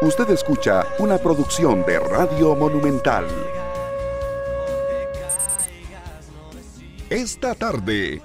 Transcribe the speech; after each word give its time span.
Usted 0.00 0.30
escucha 0.30 0.86
una 1.00 1.18
producción 1.18 1.84
de 1.84 1.98
Radio 1.98 2.54
Monumental. 2.54 3.26
Esta 7.10 7.56
tarde. 7.56 8.22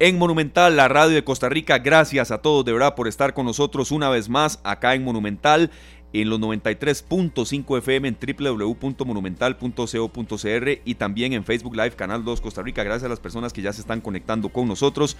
En 0.00 0.18
Monumental, 0.18 0.74
la 0.74 0.88
radio 0.88 1.14
de 1.14 1.22
Costa 1.22 1.48
Rica, 1.48 1.78
gracias 1.78 2.32
a 2.32 2.38
todos 2.38 2.64
de 2.64 2.72
verdad 2.72 2.96
por 2.96 3.06
estar 3.06 3.32
con 3.32 3.46
nosotros 3.46 3.92
una 3.92 4.08
vez 4.08 4.28
más 4.28 4.58
acá 4.64 4.94
en 4.94 5.04
Monumental 5.04 5.70
en 6.12 6.30
los 6.30 6.38
93.5 6.40 7.78
FM 7.78 8.08
en 8.08 8.16
www.monumental.co.cr 8.20 10.80
y 10.84 10.94
también 10.94 11.32
en 11.32 11.42
Facebook 11.44 11.74
Live 11.74 11.92
Canal 11.92 12.22
2 12.24 12.40
Costa 12.40 12.62
Rica. 12.62 12.84
Gracias 12.84 13.04
a 13.04 13.08
las 13.08 13.20
personas 13.20 13.52
que 13.52 13.62
ya 13.62 13.72
se 13.72 13.80
están 13.80 14.00
conectando 14.00 14.48
con 14.48 14.66
nosotros. 14.68 15.16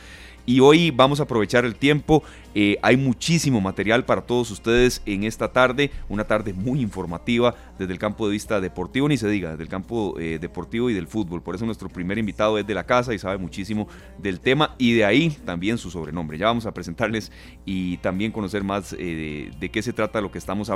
Y 0.47 0.61
hoy 0.61 0.93
vamos 0.93 1.19
a 1.21 1.25
aprovechar 1.25 1.65
el 1.65 1.75
tiempo. 1.75 2.23
Eh, 2.55 2.79
hay 2.83 2.97
muchísimo 2.97 3.61
material 3.61 4.05
para 4.05 4.21
todos 4.23 4.49
ustedes 4.51 5.03
en 5.07 5.25
esta 5.25 5.53
tarde. 5.53 5.91
Una 6.09 6.23
tarde 6.25 6.53
muy 6.53 6.81
informativa 6.81 7.57
desde 7.79 7.93
el 7.93 7.99
campo 7.99 8.27
de 8.27 8.33
vista 8.33 8.61
deportivo, 8.61 9.09
ni 9.09 9.17
se 9.17 9.29
diga, 9.29 9.51
desde 9.51 9.65
el 9.65 9.69
campo 9.69 10.15
eh, 10.19 10.39
deportivo 10.41 10.89
y 10.89 10.95
del 10.95 11.09
fútbol. 11.09 11.43
Por 11.43 11.57
eso 11.57 11.67
nuestro 11.67 11.89
primer 11.89 12.19
invitado 12.19 12.59
es 12.59 12.67
de 12.67 12.75
la 12.75 12.87
casa 12.87 13.13
y 13.13 13.19
sabe 13.19 13.39
muchísimo 13.39 13.89
del 14.19 14.41
tema. 14.41 14.77
Y 14.79 14.95
de 14.95 15.05
ahí 15.05 15.31
también 15.45 15.79
su 15.79 15.91
sobrenombre. 15.91 16.39
Ya 16.39 16.47
vamos 16.47 16.67
a 16.67 16.73
presentarles 16.73 17.33
y 17.65 17.97
también 17.99 18.33
conocer 18.33 18.65
más 18.65 18.93
eh, 18.93 18.97
de, 18.97 19.51
de 19.59 19.71
qué 19.71 19.83
se 19.83 19.93
trata 19.93 20.21
lo 20.21 20.31
que 20.31 20.39
estamos 20.39 20.71
hablando 20.71 20.76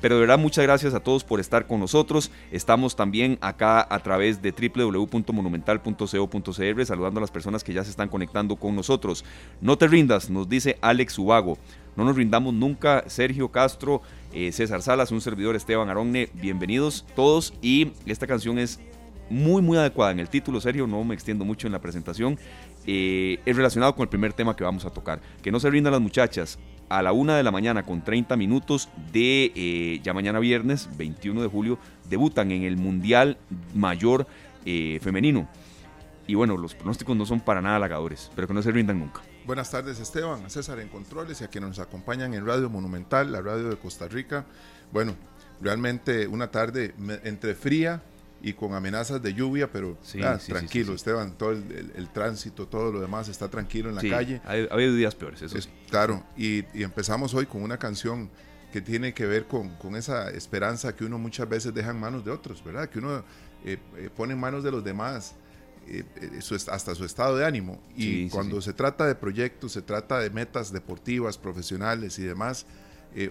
pero 0.00 0.14
de 0.14 0.20
verdad 0.20 0.38
muchas 0.38 0.64
gracias 0.64 0.94
a 0.94 1.00
todos 1.00 1.24
por 1.24 1.40
estar 1.40 1.66
con 1.66 1.80
nosotros. 1.80 2.30
Estamos 2.52 2.94
también 2.96 3.38
acá 3.40 3.86
a 3.88 3.98
través 4.00 4.42
de 4.42 4.52
www.monumental.co.cr 4.52 6.86
saludando 6.86 7.18
a 7.18 7.22
las 7.22 7.30
personas 7.30 7.64
que 7.64 7.72
ya 7.72 7.82
se 7.84 7.90
están 7.90 8.08
conectando 8.08 8.56
con 8.56 8.76
nosotros. 8.76 9.24
No 9.60 9.78
te 9.78 9.88
rindas, 9.88 10.30
nos 10.30 10.48
dice 10.48 10.78
Alex 10.80 11.18
Ubago. 11.18 11.58
No 11.96 12.04
nos 12.04 12.16
rindamos 12.16 12.54
nunca, 12.54 13.02
Sergio 13.08 13.48
Castro, 13.48 14.00
eh, 14.32 14.52
César 14.52 14.80
Salas, 14.80 15.10
un 15.10 15.20
servidor 15.20 15.56
Esteban 15.56 15.88
Aronne, 15.88 16.30
bienvenidos 16.34 17.04
todos 17.16 17.52
y 17.60 17.90
esta 18.06 18.28
canción 18.28 18.58
es 18.58 18.78
muy 19.28 19.62
muy 19.62 19.78
adecuada 19.78 20.12
en 20.12 20.20
el 20.20 20.28
título, 20.28 20.60
Sergio, 20.60 20.86
no 20.86 21.02
me 21.04 21.14
extiendo 21.14 21.44
mucho 21.44 21.66
en 21.66 21.72
la 21.72 21.80
presentación, 21.80 22.38
eh, 22.86 23.38
es 23.44 23.56
relacionado 23.56 23.94
con 23.94 24.02
el 24.02 24.08
primer 24.08 24.32
tema 24.32 24.56
que 24.56 24.64
vamos 24.64 24.84
a 24.84 24.90
tocar, 24.90 25.20
que 25.42 25.52
no 25.52 25.60
se 25.60 25.70
rindan 25.70 25.92
las 25.92 26.00
muchachas, 26.00 26.58
a 26.90 27.02
la 27.02 27.12
una 27.12 27.36
de 27.36 27.42
la 27.42 27.52
mañana 27.52 27.84
con 27.84 28.02
30 28.02 28.36
minutos 28.36 28.88
de 29.12 29.52
eh, 29.54 30.00
ya 30.02 30.12
mañana 30.12 30.40
viernes 30.40 30.88
21 30.98 31.40
de 31.40 31.48
julio 31.48 31.78
debutan 32.08 32.50
en 32.50 32.64
el 32.64 32.76
Mundial 32.76 33.38
Mayor 33.74 34.26
eh, 34.66 34.98
Femenino. 35.00 35.48
Y 36.26 36.34
bueno, 36.34 36.56
los 36.56 36.74
pronósticos 36.74 37.16
no 37.16 37.24
son 37.24 37.40
para 37.40 37.62
nada 37.62 37.76
halagadores, 37.76 38.30
pero 38.34 38.48
que 38.48 38.54
no 38.54 38.62
se 38.62 38.72
rindan 38.72 38.98
nunca. 38.98 39.22
Buenas 39.46 39.70
tardes 39.70 40.00
Esteban, 40.00 40.44
a 40.44 40.50
César 40.50 40.80
en 40.80 40.88
Controles 40.88 41.40
y 41.40 41.44
a 41.44 41.48
quienes 41.48 41.70
nos 41.70 41.78
acompañan 41.78 42.34
en 42.34 42.44
Radio 42.44 42.68
Monumental, 42.68 43.30
la 43.30 43.40
radio 43.40 43.68
de 43.70 43.76
Costa 43.76 44.08
Rica. 44.08 44.44
Bueno, 44.92 45.14
realmente 45.60 46.26
una 46.26 46.50
tarde 46.50 46.94
entre 47.24 47.54
fría 47.54 48.02
y 48.42 48.54
con 48.54 48.74
amenazas 48.74 49.22
de 49.22 49.34
lluvia, 49.34 49.70
pero 49.70 49.98
ah, 50.22 50.38
tranquilo, 50.46 50.94
Esteban, 50.94 51.36
todo 51.36 51.52
el, 51.52 52.08
tránsito, 52.12 52.66
todo 52.66 52.92
lo 52.92 53.00
demás 53.00 53.28
está 53.28 53.48
tranquilo 53.48 53.90
en 53.90 53.96
la 53.96 54.02
calle. 54.02 54.40
Ha, 54.44 54.74
habido 54.74 54.94
días 54.94 55.14
peores, 55.14 55.42
eso 55.42 55.68
Claro, 55.88 56.22
y, 56.36 56.64
empezamos 56.74 57.34
hoy 57.34 57.46
con 57.46 57.62
una 57.62 57.78
canción 57.78 58.30
que 58.72 58.80
tiene 58.80 59.12
que 59.12 59.26
ver 59.26 59.46
con, 59.46 59.70
con, 59.76 59.96
esa 59.96 60.30
esperanza 60.30 60.94
que 60.94 61.04
uno 61.04 61.18
muchas 61.18 61.48
veces 61.48 61.74
deja 61.74 61.90
en 61.90 61.98
manos 61.98 62.24
de 62.24 62.30
otros, 62.30 62.62
¿verdad? 62.64 62.88
Que 62.88 63.00
uno 63.00 63.24
eh, 63.64 63.78
eh, 63.96 64.10
pone 64.14 64.34
en 64.34 64.38
manos 64.38 64.62
de 64.62 64.70
los 64.70 64.84
demás 64.84 65.34
eh, 65.88 66.04
hasta 66.70 66.94
su 66.94 67.04
estado 67.04 67.36
de 67.36 67.44
ánimo. 67.44 67.80
Y 67.96 68.28
cuando 68.28 68.60
se 68.60 68.72
trata 68.72 69.06
de 69.06 69.16
proyectos, 69.16 69.72
se 69.72 69.82
trata 69.82 70.20
de 70.20 70.30
metas 70.30 70.72
deportivas, 70.72 71.36
profesionales 71.36 72.18
y 72.18 72.22
demás, 72.22 72.66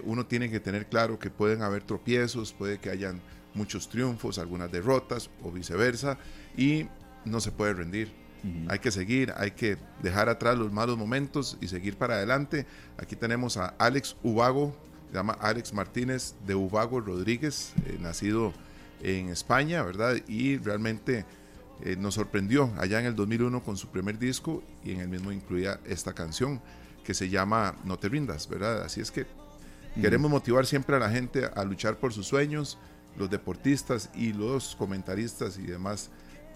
uno 0.04 0.26
tiene 0.26 0.50
que 0.50 0.60
tener 0.60 0.86
claro 0.86 1.18
que 1.18 1.30
pueden 1.30 1.62
haber 1.62 1.82
tropiezos, 1.82 2.52
puede 2.52 2.78
que 2.78 2.90
hayan 2.90 3.22
muchos 3.54 3.88
triunfos, 3.88 4.38
algunas 4.38 4.70
derrotas 4.70 5.30
o 5.42 5.50
viceversa, 5.50 6.18
y 6.56 6.86
no 7.24 7.40
se 7.40 7.52
puede 7.52 7.74
rendir. 7.74 8.20
Hay 8.68 8.78
que 8.78 8.90
seguir, 8.90 9.34
hay 9.36 9.50
que 9.50 9.76
dejar 10.02 10.30
atrás 10.30 10.56
los 10.56 10.72
malos 10.72 10.96
momentos 10.96 11.58
y 11.60 11.68
seguir 11.68 11.96
para 11.96 12.14
adelante. 12.14 12.64
Aquí 12.96 13.14
tenemos 13.14 13.58
a 13.58 13.66
Alex 13.78 14.16
Ubago, 14.22 14.74
se 15.10 15.14
llama 15.14 15.36
Alex 15.40 15.74
Martínez 15.74 16.34
de 16.46 16.54
Ubago 16.54 17.00
Rodríguez, 17.00 17.74
eh, 17.84 17.98
nacido 18.00 18.54
en 19.02 19.28
España, 19.28 19.82
¿verdad? 19.82 20.16
Y 20.26 20.56
realmente 20.56 21.26
eh, 21.82 21.96
nos 21.96 22.14
sorprendió 22.14 22.72
allá 22.78 23.00
en 23.00 23.06
el 23.06 23.16
2001 23.16 23.62
con 23.62 23.76
su 23.76 23.88
primer 23.88 24.18
disco 24.18 24.62
y 24.84 24.92
en 24.92 25.00
el 25.00 25.08
mismo 25.08 25.32
incluía 25.32 25.80
esta 25.86 26.12
canción 26.12 26.60
que 27.04 27.14
se 27.14 27.28
llama 27.28 27.76
No 27.84 27.98
te 27.98 28.08
rindas, 28.08 28.48
¿verdad? 28.48 28.82
Así 28.82 29.00
es 29.00 29.10
que 29.10 29.26
queremos 30.00 30.30
motivar 30.30 30.66
siempre 30.66 30.96
a 30.96 30.98
la 30.98 31.10
gente 31.10 31.44
a 31.44 31.64
luchar 31.64 31.96
por 31.96 32.12
sus 32.12 32.26
sueños, 32.26 32.78
los 33.16 33.30
deportistas 33.30 34.10
y 34.14 34.32
los 34.32 34.76
comentaristas 34.76 35.58
y 35.58 35.62
demás 35.62 36.10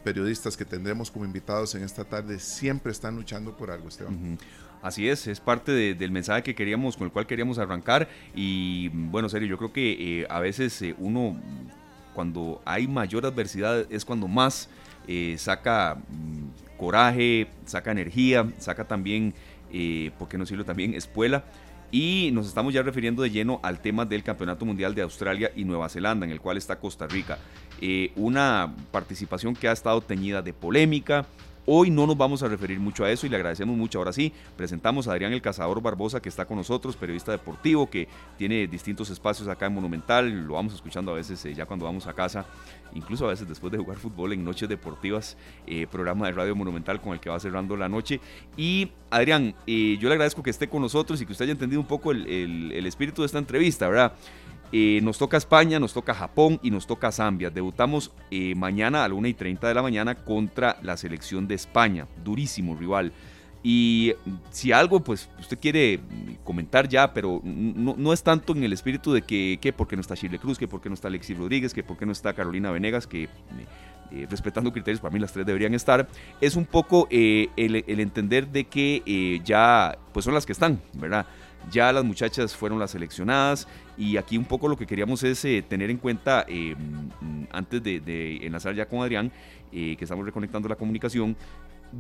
periodistas 0.05 0.57
que 0.57 0.65
tendremos 0.65 1.11
como 1.11 1.25
invitados 1.25 1.75
en 1.75 1.83
esta 1.83 2.05
tarde 2.05 2.39
siempre 2.39 2.93
están 2.93 3.17
luchando 3.17 3.57
por 3.57 3.71
algo, 3.71 3.89
Esteban. 3.89 4.39
Así 4.83 5.09
es, 5.09 5.27
es 5.27 5.41
parte 5.41 5.73
del 5.95 6.11
mensaje 6.11 6.43
que 6.43 6.55
queríamos, 6.55 6.99
con 6.99 7.07
el 7.07 7.13
cual 7.13 7.27
queríamos 7.27 7.59
arrancar. 7.59 8.07
Y 8.35 8.91
bueno, 8.91 9.31
serio, 9.31 9.49
yo 9.49 9.57
creo 9.57 9.73
que 9.73 10.21
eh, 10.21 10.27
a 10.29 10.41
veces 10.41 10.81
eh, 10.83 10.95
uno, 10.99 11.41
cuando 12.15 12.61
hay 12.67 12.87
mayor 12.87 13.25
adversidad, 13.25 13.87
es 13.91 14.05
cuando 14.05 14.29
más 14.29 14.69
eh, 15.09 15.37
saca 15.39 15.95
mm, 15.97 16.77
coraje, 16.79 17.49
saca 17.65 17.93
energía, 17.93 18.47
saca 18.59 18.85
también, 18.85 19.33
¿por 20.19 20.29
qué 20.29 20.37
no 20.37 20.45
decirlo 20.45 20.67
también, 20.67 20.93
espuela 20.93 21.45
y 21.91 22.31
nos 22.33 22.47
estamos 22.47 22.73
ya 22.73 22.83
refiriendo 22.83 23.23
de 23.23 23.31
lleno 23.31 23.61
al 23.63 23.81
tema 23.81 24.05
del 24.05 24.23
Campeonato 24.23 24.65
Mundial 24.65 24.95
de 24.95 25.03
Australia 25.03 25.51
y 25.55 25.65
Nueva 25.65 25.89
Zelanda, 25.89 26.27
en 26.27 26.33
el 26.33 26.41
cual 26.41 26.57
está 26.57 26.77
Costa 26.77 27.07
Rica. 27.07 27.39
Eh, 27.81 28.13
una 28.17 28.75
participación 28.91 29.55
que 29.55 29.69
ha 29.69 29.73
estado 29.73 30.01
teñida 30.01 30.43
de 30.43 30.53
polémica, 30.53 31.27
Hoy 31.67 31.91
no 31.91 32.07
nos 32.07 32.19
vamos 32.19 32.43
a 32.43 32.49
referir 32.49 32.79
mucho 32.79 33.07
a 33.07 33.11
eso 33.11 33.27
y 33.27 33.31
le 33.31 33.37
agradecemos 33.37 33.75
mucho. 33.75 33.99
Ahora 33.99 34.13
sí, 34.13 34.35
presentamos 34.55 35.09
a 35.09 35.13
Adrián 35.13 35.33
el 35.33 35.41
Cazador 35.41 35.81
Barbosa, 35.81 36.21
que 36.21 36.29
está 36.29 36.45
con 36.45 36.59
nosotros, 36.59 36.95
periodista 36.95 37.33
deportivo, 37.33 37.89
que 37.89 38.07
tiene 38.37 38.67
distintos 38.67 39.09
espacios 39.09 39.49
acá 39.49 39.67
en 39.67 39.73
Monumental. 39.73 40.31
Lo 40.47 40.55
vamos 40.55 40.75
escuchando 40.75 41.13
a 41.13 41.15
veces 41.15 41.43
eh, 41.47 41.55
ya 41.55 41.65
cuando 41.65 41.87
vamos 41.87 42.07
a 42.07 42.13
casa, 42.13 42.45
incluso 42.95 43.27
a 43.27 43.29
veces 43.31 43.49
después 43.49 43.73
de 43.73 43.79
jugar 43.79 43.99
fútbol 43.99 44.33
en 44.33 44.45
Noches 44.45 44.69
Deportivas, 44.69 45.37
eh, 45.67 45.87
programa 45.91 46.27
de 46.27 46.33
Radio 46.33 46.57
Monumental 46.57 47.01
con 47.01 47.13
el 47.13 47.21
que 47.21 47.31
va 47.31 47.41
cerrando 47.41 47.77
la 47.77 47.89
noche. 47.89 48.21
Y 48.57 48.91
Adrián, 49.11 49.55
eh, 49.67 49.97
yo 50.01 50.09
le 50.09 50.15
agradezco 50.15 50.43
que 50.43 50.51
esté 50.51 50.69
con 50.69 50.83
nosotros 50.83 51.21
y 51.21 51.27
que 51.27 51.33
usted 51.33 51.45
haya 51.45 51.53
entendido 51.53 51.81
un 51.81 51.87
poco 51.87 52.13
el, 52.13 52.73
el 52.73 52.87
espíritu 52.87 53.23
de 53.23 53.27
esta 53.27 53.39
entrevista, 53.39 53.89
¿verdad? 53.89 54.15
Eh, 54.73 55.01
nos 55.03 55.19
toca 55.19 55.37
España, 55.37 55.79
nos 55.79 55.93
toca 55.93 56.15
Japón 56.15 56.59
y 56.63 56.71
nos 56.71 56.87
toca 56.87 57.13
Zambia. 57.13 57.51
Debutamos 57.51 58.13
mañana 58.57 59.05
a 59.05 59.09
la 59.09 59.15
1 59.15 59.29
y 59.29 59.35
30 59.35 59.69
de 59.69 59.75
la 59.75 59.83
mañana 59.83 60.17
contra 60.17 60.79
la 60.83 60.97
selección 60.97 61.47
de 61.47 61.55
España. 61.55 62.09
Durísimo 62.25 62.75
rival. 62.75 63.13
Y 63.67 64.13
si 64.51 64.73
algo, 64.73 65.01
pues 65.01 65.31
usted 65.41 65.59
quiere 65.59 65.99
comentar 66.45 66.87
ya, 66.87 67.13
pero 67.15 67.41
no, 67.43 68.13
es 68.13 68.23
tanto 68.23 68.53
en 68.53 68.63
el 68.63 68.75
espíritu 68.75 69.13
de 69.13 69.23
que, 69.23 69.59
que 69.61 69.73
por 69.73 69.89
qué 69.89 69.97
no 69.97 70.03
está 70.03 70.15
Chile 70.15 70.39
Cruz, 70.39 70.59
que 70.59 70.69
por 70.69 70.83
qué 70.83 70.91
no 70.91 70.95
está 70.95 71.09
Alexis 71.09 71.37
Rodríguez, 71.37 71.73
que 71.73 71.83
por 71.83 71.97
qué 71.97 72.05
no 72.05 72.13
está 72.13 72.35
Carolina 72.35 72.71
Venegas, 72.71 73.07
que 73.07 73.25
eh, 74.13 74.27
respetando 74.29 74.71
criterios, 74.71 75.01
para 75.01 75.15
mí 75.15 75.19
las 75.19 75.33
tres 75.33 75.47
deberían 75.47 75.73
estar, 75.73 76.07
es 76.43 76.57
un 76.57 76.67
poco 76.67 77.09
el, 77.11 77.49
el, 77.57 78.01
entender 78.01 78.49
de 78.49 78.65
que 78.65 79.41
ya, 79.43 79.97
pues 80.13 80.25
son 80.27 80.35
las 80.35 80.45
que 80.45 80.53
están, 80.53 80.83
¿verdad? 80.93 81.27
Ya 81.71 81.93
las 81.93 82.05
muchachas 82.05 82.55
fueron 82.55 82.79
las 82.79 82.91
seleccionadas 82.91 83.67
y 83.97 84.17
aquí 84.17 84.37
un 84.37 84.45
poco 84.45 84.69
lo 84.69 84.77
que 84.77 84.87
queríamos 84.87 85.23
es 85.23 85.45
eh, 85.45 85.65
tener 85.67 85.91
en 85.91 85.99
cuenta, 85.99 86.45
eh, 86.49 86.75
antes 87.51 87.83
de, 87.83 88.39
enlazar 88.43 88.75
ya 88.75 88.87
con 88.87 89.01
Adrián, 89.01 89.33
eh, 89.73 89.97
que 89.97 90.05
estamos 90.05 90.25
reconectando 90.25 90.69
la 90.69 90.77
comunicación, 90.77 91.37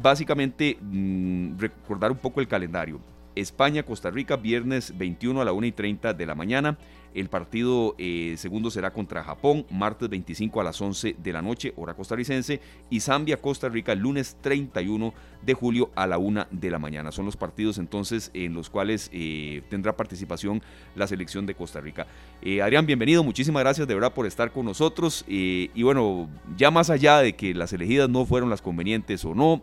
básicamente 0.00 0.77
mm, 0.81 1.59
recordar 1.59 2.10
un 2.10 2.19
poco 2.19 2.41
el 2.41 2.49
calendario. 2.49 3.00
España-Costa 3.34 4.11
Rica, 4.11 4.37
viernes 4.37 4.97
21 4.97 5.41
a 5.41 5.45
la 5.45 5.53
1 5.53 5.66
y 5.66 5.72
30 5.72 6.15
de 6.15 6.27
la 6.27 6.34
mañana. 6.34 6.78
El 7.15 7.28
partido 7.28 7.95
eh, 7.97 8.34
segundo 8.39 8.71
será 8.72 8.92
contra 8.92 9.22
Japón, 9.22 9.65
martes 9.71 10.09
25 10.09 10.60
a 10.60 10.65
las 10.65 10.81
11 10.81 11.15
de 11.16 11.33
la 11.33 11.42
noche, 11.42 11.72
hora 11.77 11.95
costarricense. 11.95 12.60
Y 12.91 12.98
Zambia-Costa 12.98 13.69
Rica, 13.69 13.95
lunes 13.95 14.36
31 14.41 15.15
de 15.41 15.54
julio 15.54 15.91
a 15.95 16.09
la 16.09 16.19
1 16.19 16.48
de 16.51 16.71
la 16.71 16.81
mañana. 16.81 17.13
Son 17.13 17.25
los 17.25 17.36
partidos 17.36 17.78
entonces 17.78 18.33
en 18.34 18.53
los 18.53 18.69
cuales 18.69 19.10
eh, 19.13 19.63
tendrá 19.71 19.97
participación 19.97 20.60
la 20.97 21.07
selección 21.07 21.47
de 21.47 21.54
Costa 21.54 21.80
Rica. 21.80 22.09
Eh, 22.42 22.60
Adrián, 22.60 22.84
bienvenido, 22.84 23.22
muchísimas 23.22 23.63
gracias 23.63 23.87
de 23.87 23.95
verdad 23.95 24.13
por 24.13 24.27
estar 24.27 24.51
con 24.51 24.66
nosotros. 24.66 25.25
y 25.28 25.83
bueno, 25.84 26.28
ya 26.57 26.72
más 26.72 26.91
allá 26.91 27.19
de 27.19 27.34
que 27.37 27.54
las 27.54 27.72
elegidas 27.72 28.09
no 28.09 28.27
fueron 28.27 28.51
las 28.51 28.60
convenientes 28.60 29.25
o 29.25 29.34
no, 29.37 29.63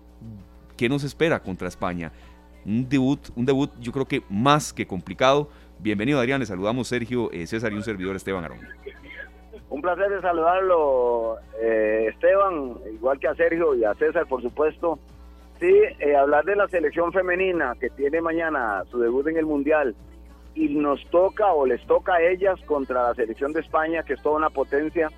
¿qué 0.77 0.87
nos 0.87 1.03
espera 1.03 1.43
contra 1.43 1.67
España? 1.67 2.13
Un 2.65 2.87
debut, 2.87 3.19
un 3.35 3.45
debut 3.45 3.71
yo 3.79 3.91
creo 3.91 4.05
que 4.05 4.21
más 4.29 4.71
que 4.71 4.85
complicado 4.85 5.49
Bienvenido 5.81 6.19
Adrián, 6.19 6.39
le 6.39 6.45
saludamos 6.45 6.87
Sergio, 6.87 7.31
eh, 7.31 7.47
César 7.47 7.73
y 7.73 7.75
un 7.75 7.81
servidor 7.81 8.15
Esteban 8.15 8.43
Arón. 8.45 8.59
Un 9.67 9.81
placer 9.81 10.11
de 10.11 10.21
saludarlo 10.21 11.37
eh, 11.59 12.05
Esteban, 12.09 12.75
igual 12.93 13.19
que 13.19 13.27
a 13.27 13.33
Sergio 13.33 13.73
y 13.73 13.83
a 13.83 13.95
César 13.95 14.27
por 14.27 14.43
supuesto. 14.43 14.99
Sí, 15.59 15.73
eh, 15.99 16.15
hablar 16.15 16.45
de 16.45 16.55
la 16.55 16.67
selección 16.67 17.11
femenina 17.11 17.75
que 17.79 17.89
tiene 17.89 18.21
mañana 18.21 18.83
su 18.91 18.99
debut 18.99 19.25
en 19.27 19.37
el 19.37 19.47
Mundial 19.47 19.95
y 20.53 20.69
nos 20.69 21.03
toca 21.09 21.51
o 21.51 21.65
les 21.65 21.83
toca 21.87 22.13
a 22.13 22.21
ellas 22.21 22.59
contra 22.67 23.07
la 23.07 23.15
selección 23.15 23.53
de 23.53 23.61
España, 23.61 24.03
que 24.03 24.13
es 24.13 24.21
toda 24.21 24.37
una 24.37 24.51
potencia. 24.51 25.09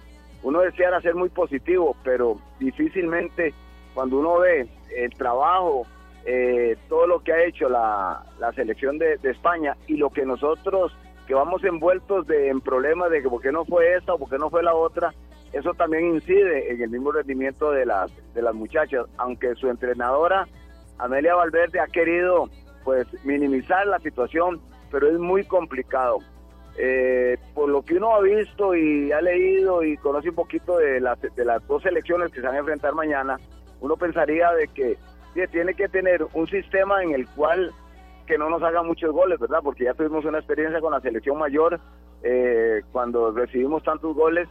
Uno 0.44 0.62
deseara 0.62 1.02
ser 1.02 1.16
muy 1.16 1.28
positivo, 1.28 1.98
pero 2.06 2.38
difícilmente 2.58 3.54
cuando 3.94 4.20
uno 4.20 4.40
ve 4.40 4.66
el 4.96 5.10
trabajo, 5.16 5.86
eh, 6.26 6.78
todo 6.88 7.06
lo 7.06 7.20
que 7.22 7.34
ha 7.34 7.44
hecho 7.44 7.68
la, 7.70 8.24
selección 8.56 8.98
de, 8.98 9.20
España 9.24 9.76
y 9.88 9.98
lo 9.98 10.10
que 10.10 10.26
nosotros 10.26 10.96
que 11.28 11.34
vamos 11.34 11.64
envueltos 11.64 12.28
de, 12.28 12.50
en 12.50 12.60
problemas 12.60 13.10
de 13.10 13.22
que 13.22 13.30
por 13.30 13.42
qué 13.42 13.52
no 13.52 13.64
fue 13.66 13.96
esta 13.96 14.14
o 14.14 14.20
por 14.20 14.30
qué 14.30 14.38
no 14.38 14.50
fue 14.50 14.62
la 14.62 14.74
otra, 14.74 15.14
eso 15.54 15.74
también 15.74 16.16
incide 16.16 16.72
en 16.72 16.82
el 16.82 16.90
mismo 16.90 17.12
rendimiento 17.12 17.72
de 17.72 17.86
las, 17.86 18.12
de 18.34 18.42
las 18.42 18.54
muchachas, 18.54 19.06
aunque 19.18 19.56
su 19.56 19.70
entrenadora, 19.70 20.48
Amelia 20.98 21.36
Valverde, 21.36 21.80
ha 21.80 21.88
querido 21.88 22.50
pues 22.84 23.08
minimizar 23.24 23.88
la 23.88 24.00
situación, 24.00 24.60
pero 24.92 25.08
es 25.08 25.18
muy 25.18 25.46
complicado. 25.46 26.20
Eh, 26.78 27.38
por 27.54 27.70
lo 27.70 27.84
que 27.84 27.96
uno 27.96 28.16
ha 28.16 28.22
visto 28.22 28.76
y 28.76 29.12
ha 29.12 29.22
leído 29.22 29.84
y 29.84 29.96
conoce 29.98 30.30
un 30.30 30.36
poquito 30.36 30.78
de 30.78 31.00
las, 31.00 31.22
de 31.22 31.46
las 31.46 31.66
dos 31.68 31.86
elecciones 31.86 32.32
que 32.32 32.42
se 32.42 32.48
van 32.48 32.56
a 32.56 32.60
enfrentar 32.60 32.96
mañana, 32.96 33.40
uno 33.80 33.96
pensaría 33.96 34.52
de 34.54 34.68
que 34.70 34.98
tiene 35.52 35.74
que 35.74 35.88
tener 35.90 36.26
un 36.34 36.48
sistema 36.48 37.04
en 37.04 37.14
el 37.14 37.28
cual 37.28 37.72
que 38.26 38.38
no 38.38 38.50
nos 38.50 38.64
haga 38.64 38.84
muchos 38.84 39.12
goles, 39.12 39.40
¿verdad? 39.40 39.60
Porque 39.64 39.86
ya 39.86 39.94
tuvimos 39.94 40.26
una 40.26 40.40
experiencia 40.40 40.80
con 40.80 40.94
la 40.94 41.02
selección 41.02 41.38
mayor 41.38 41.80
eh, 42.24 42.82
cuando 42.92 43.32
recibimos 43.32 43.84
tantos 43.84 44.16
goles 44.16 44.48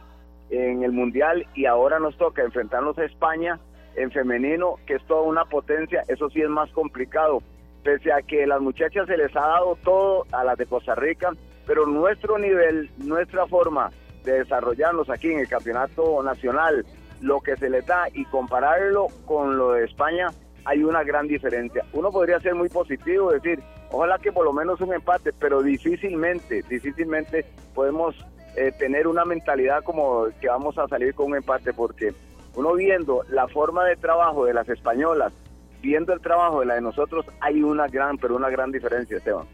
en 0.49 0.83
el 0.83 0.91
Mundial 0.91 1.47
y 1.55 1.65
ahora 1.65 1.99
nos 1.99 2.17
toca 2.17 2.43
enfrentarnos 2.43 2.97
a 2.97 3.05
España 3.05 3.59
en 3.95 4.11
femenino, 4.11 4.75
que 4.85 4.95
es 4.95 5.03
toda 5.05 5.21
una 5.21 5.45
potencia, 5.45 6.03
eso 6.07 6.29
sí 6.29 6.41
es 6.41 6.49
más 6.49 6.69
complicado, 6.71 7.41
pese 7.83 8.11
a 8.11 8.21
que 8.21 8.45
las 8.45 8.61
muchachas 8.61 9.07
se 9.07 9.17
les 9.17 9.35
ha 9.35 9.41
dado 9.41 9.77
todo 9.83 10.25
a 10.31 10.43
las 10.43 10.57
de 10.57 10.65
Costa 10.65 10.95
Rica, 10.95 11.31
pero 11.65 11.85
nuestro 11.85 12.37
nivel, 12.37 12.89
nuestra 12.97 13.45
forma 13.47 13.91
de 14.23 14.39
desarrollarnos 14.39 15.09
aquí 15.09 15.31
en 15.31 15.39
el 15.39 15.47
campeonato 15.47 16.21
nacional, 16.23 16.85
lo 17.21 17.39
que 17.41 17.55
se 17.55 17.69
les 17.69 17.85
da 17.85 18.07
y 18.13 18.25
compararlo 18.25 19.07
con 19.25 19.57
lo 19.57 19.71
de 19.71 19.85
España, 19.85 20.27
hay 20.65 20.83
una 20.83 21.03
gran 21.03 21.27
diferencia. 21.27 21.85
Uno 21.93 22.11
podría 22.11 22.39
ser 22.39 22.55
muy 22.55 22.69
positivo, 22.69 23.31
decir, 23.31 23.59
ojalá 23.91 24.17
que 24.19 24.31
por 24.31 24.45
lo 24.45 24.53
menos 24.53 24.79
un 24.81 24.93
empate, 24.93 25.33
pero 25.33 25.61
difícilmente, 25.61 26.63
difícilmente 26.69 27.45
podemos 27.73 28.15
eh, 28.55 28.71
tener 28.77 29.07
una 29.07 29.25
mentalidad 29.25 29.83
como 29.83 30.27
que 30.39 30.47
vamos 30.47 30.77
a 30.77 30.87
salir 30.87 31.13
con 31.13 31.31
un 31.31 31.37
empate, 31.37 31.73
porque 31.73 32.13
uno 32.55 32.73
viendo 32.73 33.23
la 33.29 33.47
forma 33.47 33.83
de 33.85 33.95
trabajo 33.95 34.45
de 34.45 34.53
las 34.53 34.69
españolas, 34.69 35.33
viendo 35.81 36.13
el 36.13 36.21
trabajo 36.21 36.61
de 36.61 36.67
la 36.67 36.75
de 36.75 36.81
nosotros, 36.81 37.25
hay 37.41 37.61
una 37.61 37.87
gran, 37.87 38.17
pero 38.17 38.35
una 38.35 38.49
gran 38.49 38.71
diferencia, 38.71 39.17
Esteban. 39.17 39.45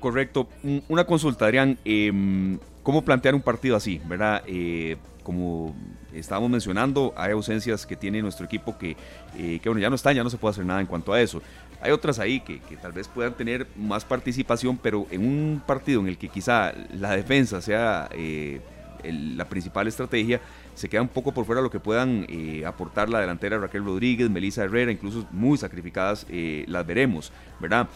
Correcto. 0.00 0.48
Una 0.88 1.04
consulta, 1.04 1.44
Adrián. 1.44 1.78
Em, 1.84 2.58
¿Cómo 2.82 3.02
plantear 3.02 3.34
un 3.36 3.42
partido 3.42 3.76
así, 3.76 4.00
verdad? 4.06 4.42
Eh, 4.46 4.96
como 5.22 5.76
estábamos 6.14 6.50
mencionando, 6.50 7.12
hay 7.16 7.32
ausencias 7.32 7.86
que 7.86 7.96
tiene 7.96 8.22
nuestro 8.22 8.46
equipo 8.46 8.76
que, 8.76 8.96
eh, 9.36 9.58
que, 9.62 9.68
bueno, 9.68 9.80
ya 9.80 9.88
no 9.88 9.96
están, 9.96 10.14
ya 10.14 10.24
no 10.24 10.30
se 10.30 10.36
puede 10.36 10.52
hacer 10.52 10.66
nada 10.66 10.80
en 10.80 10.86
cuanto 10.86 11.12
a 11.12 11.20
eso. 11.20 11.42
Hay 11.80 11.90
otras 11.90 12.18
ahí 12.18 12.40
que, 12.40 12.60
que, 12.60 12.76
tal 12.76 12.92
vez 12.92 13.08
puedan 13.08 13.34
tener 13.34 13.66
más 13.76 14.04
participación, 14.04 14.76
pero 14.76 15.06
en 15.10 15.26
un 15.26 15.62
partido 15.66 16.00
en 16.00 16.08
el 16.08 16.16
que 16.16 16.28
quizá 16.28 16.72
la 16.92 17.16
defensa 17.16 17.60
sea 17.60 18.08
eh, 18.12 18.60
la 19.04 19.48
principal 19.48 19.88
estrategia, 19.88 20.40
se 20.74 20.88
queda 20.88 21.02
un 21.02 21.08
poco 21.08 21.32
por 21.32 21.44
fuera 21.44 21.60
lo 21.60 21.70
que 21.70 21.80
puedan 21.80 22.24
eh, 22.28 22.64
aportar 22.64 23.08
la 23.08 23.20
delantera 23.20 23.58
Raquel 23.58 23.84
Rodríguez, 23.84 24.30
Melissa 24.30 24.64
Herrera, 24.64 24.92
incluso 24.92 25.26
muy 25.32 25.58
sacrificadas, 25.58 26.26
las 26.66 26.86
veremos, 26.86 27.32
¿verdad? 27.60 27.88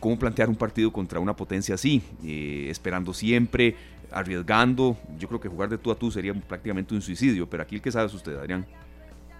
¿Cómo 0.00 0.18
plantear 0.18 0.48
un 0.48 0.56
partido 0.56 0.92
contra 0.92 1.20
una 1.20 1.36
potencia 1.36 1.74
así? 1.74 2.00
esperando 2.24 3.12
siempre, 3.12 3.76
arriesgando. 4.12 4.96
Yo 5.18 5.28
creo 5.28 5.40
que 5.40 5.48
jugar 5.48 5.68
de 5.68 5.78
tú 5.78 5.90
a 5.90 5.94
tú 5.94 6.10
sería 6.10 6.34
prácticamente 6.34 6.94
un 6.94 7.02
suicidio, 7.02 7.48
pero 7.48 7.62
aquí 7.62 7.76
el 7.76 7.82
que 7.82 7.90
sabe 7.92 8.06
es 8.06 8.14
usted, 8.14 8.36
Adrián. 8.36 8.66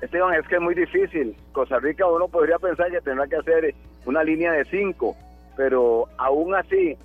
Esteban, 0.00 0.34
es 0.34 0.46
que 0.46 0.56
es 0.56 0.60
muy 0.60 0.74
difícil. 0.74 1.36
Costa 1.52 1.78
Rica 1.80 2.06
uno 2.06 2.28
podría 2.28 2.58
pensar 2.58 2.90
que 2.90 3.00
tendrá 3.00 3.26
que 3.26 3.36
hacer 3.36 3.74
una 4.06 4.22
línea 4.22 4.52
de 4.52 4.64
cinco, 4.66 5.16
pero 5.56 6.06
aún 6.18 6.54
así, 6.54 6.96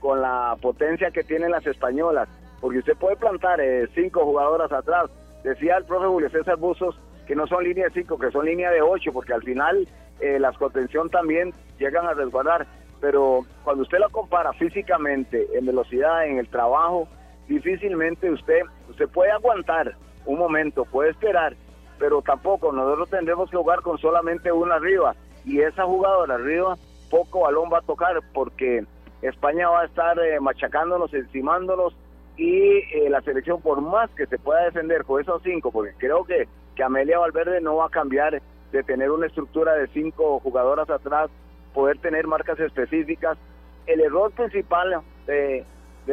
con 0.00 0.20
la 0.20 0.56
potencia 0.60 1.10
que 1.10 1.24
tienen 1.24 1.50
las 1.50 1.66
españolas, 1.66 2.28
porque 2.60 2.78
usted 2.78 2.96
puede 2.96 3.16
plantar 3.16 3.60
eh, 3.60 3.88
cinco 3.94 4.24
jugadoras 4.24 4.70
atrás. 4.70 5.10
Decía 5.42 5.78
el 5.78 5.84
profe 5.84 6.06
Julio 6.06 6.30
César 6.30 6.56
Buzos 6.56 6.98
que 7.26 7.34
no 7.34 7.46
son 7.46 7.64
línea 7.64 7.86
de 7.86 7.92
cinco, 7.92 8.18
que 8.18 8.30
son 8.30 8.44
línea 8.44 8.70
de 8.70 8.82
ocho, 8.82 9.12
porque 9.12 9.32
al 9.32 9.42
final 9.42 9.88
eh, 10.20 10.38
las 10.38 10.56
contención 10.58 11.08
también 11.08 11.52
llegan 11.78 12.06
a 12.06 12.14
resguardar 12.14 12.66
pero 13.02 13.44
cuando 13.64 13.82
usted 13.82 13.98
lo 13.98 14.08
compara 14.10 14.52
físicamente, 14.52 15.48
en 15.58 15.66
velocidad, 15.66 16.24
en 16.24 16.38
el 16.38 16.48
trabajo, 16.48 17.08
difícilmente 17.48 18.30
usted, 18.30 18.60
usted 18.88 19.08
puede 19.08 19.32
aguantar 19.32 19.96
un 20.24 20.38
momento, 20.38 20.84
puede 20.84 21.10
esperar, 21.10 21.56
pero 21.98 22.22
tampoco 22.22 22.70
nosotros 22.70 23.10
tendremos 23.10 23.50
que 23.50 23.56
jugar 23.56 23.80
con 23.80 23.98
solamente 23.98 24.52
una 24.52 24.76
arriba 24.76 25.16
y 25.44 25.60
esa 25.60 25.84
jugadora 25.84 26.36
arriba 26.36 26.76
poco 27.10 27.40
balón 27.40 27.70
va 27.72 27.78
a 27.78 27.82
tocar 27.82 28.20
porque 28.32 28.84
España 29.20 29.68
va 29.68 29.80
a 29.80 29.86
estar 29.86 30.16
eh, 30.20 30.38
machacándonos, 30.38 31.12
encimándonos 31.12 31.96
y 32.36 32.54
eh, 32.54 33.10
la 33.10 33.20
selección 33.22 33.60
por 33.60 33.80
más 33.80 34.10
que 34.10 34.26
se 34.26 34.38
pueda 34.38 34.62
defender 34.62 35.04
con 35.04 35.20
esos 35.20 35.42
cinco, 35.42 35.72
porque 35.72 35.92
creo 35.98 36.24
que, 36.24 36.46
que 36.76 36.84
Amelia 36.84 37.18
Valverde 37.18 37.60
no 37.60 37.74
va 37.74 37.86
a 37.86 37.90
cambiar 37.90 38.40
de 38.70 38.82
tener 38.84 39.10
una 39.10 39.26
estructura 39.26 39.74
de 39.74 39.88
cinco 39.88 40.38
jugadoras 40.38 40.88
atrás 40.88 41.28
poder 41.72 41.98
tener 41.98 42.26
marcas 42.26 42.58
específicas. 42.60 43.38
El 43.86 44.00
error 44.00 44.30
principal 44.32 45.02
de, 45.26 45.64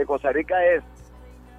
Costa 0.06 0.32
Rica 0.32 0.64
es 0.66 0.84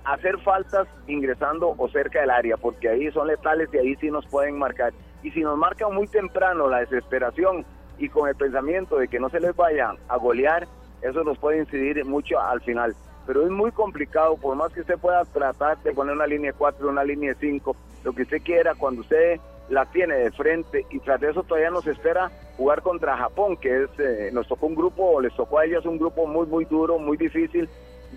hacer 0.04 0.38
faltas 0.38 0.88
ingresando 1.06 1.74
o 1.76 1.88
cerca 1.88 2.20
del 2.20 2.30
área, 2.30 2.56
porque 2.56 2.88
ahí 2.88 3.10
son 3.12 3.26
letales 3.26 3.68
y 3.72 3.78
ahí 3.78 3.96
sí 3.96 4.10
nos 4.10 4.26
pueden 4.26 4.58
marcar. 4.58 4.92
Y 5.22 5.30
si 5.30 5.40
nos 5.40 5.56
marcan 5.58 5.94
muy 5.94 6.06
temprano 6.08 6.68
la 6.68 6.80
desesperación 6.80 7.64
y 7.98 8.08
con 8.08 8.28
el 8.28 8.34
pensamiento 8.34 8.96
de 8.96 9.08
que 9.08 9.20
no 9.20 9.28
se 9.28 9.40
les 9.40 9.54
vaya 9.54 9.94
a 10.08 10.16
golear, 10.16 10.66
eso 11.02 11.22
nos 11.22 11.38
puede 11.38 11.58
incidir 11.58 12.04
mucho 12.04 12.40
al 12.40 12.60
final. 12.62 12.94
Pero 13.30 13.44
es 13.44 13.50
muy 13.52 13.70
complicado, 13.70 14.36
por 14.36 14.56
más 14.56 14.72
que 14.72 14.80
usted 14.80 14.98
pueda 14.98 15.24
tratar 15.24 15.80
de 15.84 15.92
poner 15.92 16.16
una 16.16 16.26
línea 16.26 16.52
4, 16.52 16.88
una 16.88 17.04
línea 17.04 17.32
5, 17.38 17.76
lo 18.02 18.12
que 18.12 18.22
usted 18.22 18.42
quiera, 18.42 18.74
cuando 18.74 19.02
usted 19.02 19.38
la 19.68 19.86
tiene 19.86 20.16
de 20.16 20.32
frente 20.32 20.84
y 20.90 20.98
tras 20.98 21.22
eso 21.22 21.44
todavía 21.44 21.70
nos 21.70 21.86
espera 21.86 22.28
jugar 22.56 22.82
contra 22.82 23.16
Japón, 23.16 23.56
que 23.56 23.84
es, 23.84 23.90
eh, 24.00 24.30
nos 24.32 24.48
tocó 24.48 24.66
un 24.66 24.74
grupo, 24.74 25.20
les 25.20 25.32
tocó 25.36 25.60
a 25.60 25.64
ellos 25.64 25.86
un 25.86 25.96
grupo 25.96 26.26
muy, 26.26 26.44
muy 26.48 26.64
duro, 26.64 26.98
muy 26.98 27.16
difícil, 27.16 27.68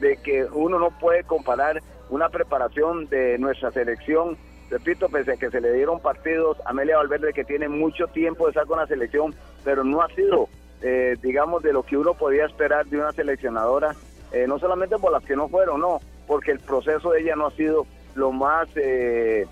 de 0.01 0.17
que 0.17 0.45
uno 0.45 0.79
no 0.79 0.89
puede 0.99 1.23
comparar 1.25 1.83
una 2.09 2.29
preparación 2.29 3.05
de 3.05 3.37
nuestra 3.37 3.69
selección, 3.69 4.35
repito, 4.71 5.09
pese 5.09 5.33
a 5.33 5.37
que 5.37 5.51
se 5.51 5.61
le 5.61 5.73
dieron 5.73 5.99
partidos, 5.99 6.57
Amelia 6.65 6.97
Valverde 6.97 7.33
que 7.33 7.43
tiene 7.43 7.69
mucho 7.69 8.07
tiempo 8.07 8.45
de 8.45 8.49
estar 8.49 8.65
con 8.65 8.79
la 8.79 8.87
selección, 8.87 9.35
pero 9.63 9.83
no 9.83 10.01
ha 10.01 10.07
sido, 10.15 10.49
eh, 10.81 11.17
digamos, 11.21 11.61
de 11.61 11.71
lo 11.71 11.83
que 11.83 11.97
uno 11.97 12.15
podía 12.15 12.47
esperar 12.47 12.87
de 12.87 12.97
una 12.97 13.11
seleccionadora, 13.11 13.95
eh, 14.33 14.45
no 14.47 14.59
solamente 14.59 14.97
por 14.97 15.11
las 15.11 15.23
que 15.23 15.35
no 15.35 15.47
fueron, 15.47 15.79
no, 15.79 15.99
porque 16.27 16.51
el 16.51 16.59
proceso 16.59 17.11
de 17.11 17.21
ella 17.21 17.35
no 17.35 17.47
ha 17.47 17.51
sido 17.51 17.85
lo 18.15 18.31
más... 18.31 18.67
Eh, 18.75 19.47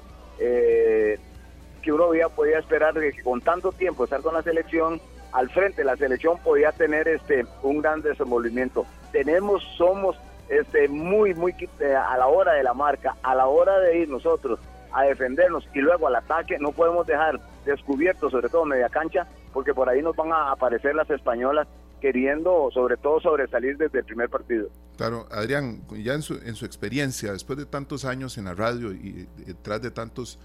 que 1.82 1.92
uno 1.92 2.06
había, 2.06 2.30
podía 2.30 2.60
esperar 2.60 2.94
que 2.94 3.22
con 3.24 3.42
tanto 3.42 3.72
tiempo 3.72 4.04
estar 4.04 4.22
con 4.22 4.34
la 4.34 4.44
selección, 4.44 5.02
al 5.34 5.50
frente 5.50 5.84
la 5.84 5.96
selección 5.98 6.38
podía 6.40 6.72
tener 6.72 7.08
este 7.08 7.46
un 7.64 7.82
gran 7.82 8.02
desenvolvimiento. 8.02 8.86
Tenemos, 9.12 9.64
somos 9.78 10.16
este 10.50 10.88
muy, 10.88 11.34
muy 11.34 11.56
eh, 11.80 11.96
a 11.96 12.18
la 12.18 12.28
hora 12.28 12.54
de 12.54 12.64
la 12.64 12.74
marca, 12.74 13.16
a 13.24 13.36
la 13.36 13.48
hora 13.48 13.80
de 13.80 14.00
ir 14.00 14.10
nosotros 14.10 14.60
a 14.94 15.04
defendernos 15.04 15.68
y 15.74 15.80
luego 15.80 16.08
al 16.08 16.16
ataque, 16.16 16.58
no 16.60 16.72
podemos 16.74 17.08
dejar 17.08 17.40
descubiertos, 17.66 18.32
sobre 18.32 18.50
todo 18.50 18.66
media 18.66 18.90
cancha, 18.90 19.26
porque 19.54 19.74
por 19.74 19.88
ahí 19.88 20.02
nos 20.02 20.16
van 20.16 20.34
a 20.34 20.52
aparecer 20.52 20.96
las 20.96 21.10
españolas 21.10 21.68
queriendo 22.02 22.70
sobre 22.74 22.98
todo 22.98 23.22
sobresalir 23.22 23.78
desde 23.78 24.00
el 24.00 24.06
primer 24.06 24.30
partido. 24.30 24.70
Claro, 24.98 25.28
Adrián, 25.32 25.82
ya 26.04 26.14
en 26.14 26.22
su, 26.22 26.34
en 26.34 26.56
su 26.56 26.66
experiencia, 26.66 27.32
después 27.32 27.58
de 27.58 27.66
tantos 27.66 28.04
años 28.04 28.38
en 28.38 28.46
la 28.46 28.56
radio 28.56 28.92
y 28.92 29.28
detrás 29.46 29.82
de 29.82 29.92
tantos 29.92 30.40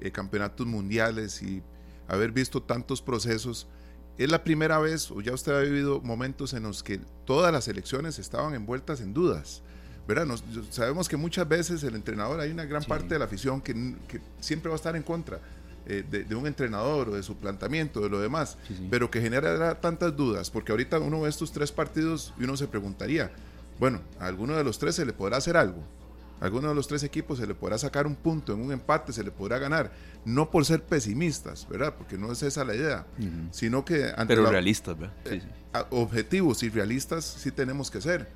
eh, 0.00 0.10
campeonatos 0.10 0.66
mundiales 0.66 1.42
y 1.42 1.62
haber 2.08 2.32
visto 2.32 2.62
tantos 2.62 3.00
procesos, 3.00 3.68
es 4.18 4.30
la 4.30 4.44
primera 4.44 4.78
vez, 4.78 5.10
o 5.10 5.20
ya 5.20 5.32
usted 5.32 5.52
ha 5.52 5.60
vivido 5.60 6.00
momentos 6.02 6.52
en 6.52 6.64
los 6.64 6.82
que 6.82 7.00
todas 7.24 7.52
las 7.52 7.68
elecciones 7.68 8.18
estaban 8.18 8.54
envueltas 8.54 9.00
en 9.00 9.14
dudas. 9.14 9.62
¿verdad? 10.06 10.26
sabemos 10.70 11.08
que 11.08 11.16
muchas 11.16 11.46
veces 11.48 11.84
el 11.84 11.94
entrenador, 11.94 12.40
hay 12.40 12.50
una 12.50 12.64
gran 12.64 12.82
parte 12.82 13.14
de 13.14 13.18
la 13.18 13.26
afición 13.26 13.60
que, 13.60 13.94
siempre 14.40 14.68
va 14.68 14.74
a 14.74 14.76
estar 14.76 14.96
en 14.96 15.04
contra 15.04 15.40
eh, 15.92 16.04
de, 16.08 16.34
un 16.36 16.46
entrenador 16.46 17.08
o 17.08 17.16
de 17.16 17.22
su 17.24 17.36
planteamiento, 17.36 18.00
de 18.00 18.08
lo 18.08 18.20
demás, 18.20 18.56
pero 18.90 19.10
que 19.10 19.20
genera 19.20 19.80
tantas 19.80 20.16
dudas, 20.16 20.48
porque 20.48 20.70
ahorita 20.70 21.00
uno 21.00 21.22
ve 21.22 21.28
estos 21.28 21.50
tres 21.50 21.72
partidos 21.72 22.32
y 22.38 22.44
uno 22.44 22.56
se 22.56 22.68
preguntaría, 22.68 23.32
bueno, 23.80 24.00
a 24.20 24.26
alguno 24.26 24.54
de 24.54 24.62
los 24.62 24.78
tres 24.78 24.94
se 24.94 25.04
le 25.04 25.12
podrá 25.12 25.38
hacer 25.38 25.56
algo, 25.56 25.82
alguno 26.40 26.68
de 26.68 26.76
los 26.76 26.86
tres 26.86 27.02
equipos 27.02 27.38
se 27.38 27.46
le 27.46 27.54
podrá 27.54 27.76
sacar 27.76 28.06
un 28.06 28.14
punto 28.14 28.52
en 28.52 28.60
un 28.60 28.72
empate, 28.72 29.12
se 29.12 29.24
le 29.24 29.30
podrá 29.30 29.58
ganar. 29.58 29.90
No 30.24 30.50
por 30.50 30.64
ser 30.64 30.82
pesimistas, 30.82 31.68
¿verdad? 31.68 31.94
Porque 31.96 32.16
no 32.16 32.32
es 32.32 32.42
esa 32.42 32.64
la 32.64 32.74
idea, 32.74 33.06
sino 33.50 33.84
que... 33.84 34.12
Pero 34.28 34.46
realistas, 34.46 34.98
¿verdad? 34.98 35.14
Eh, 35.24 35.42
objetivos 35.90 36.62
y 36.62 36.70
realistas 36.70 37.24
sí 37.24 37.50
tenemos 37.50 37.90
que 37.90 38.00
ser. 38.00 38.28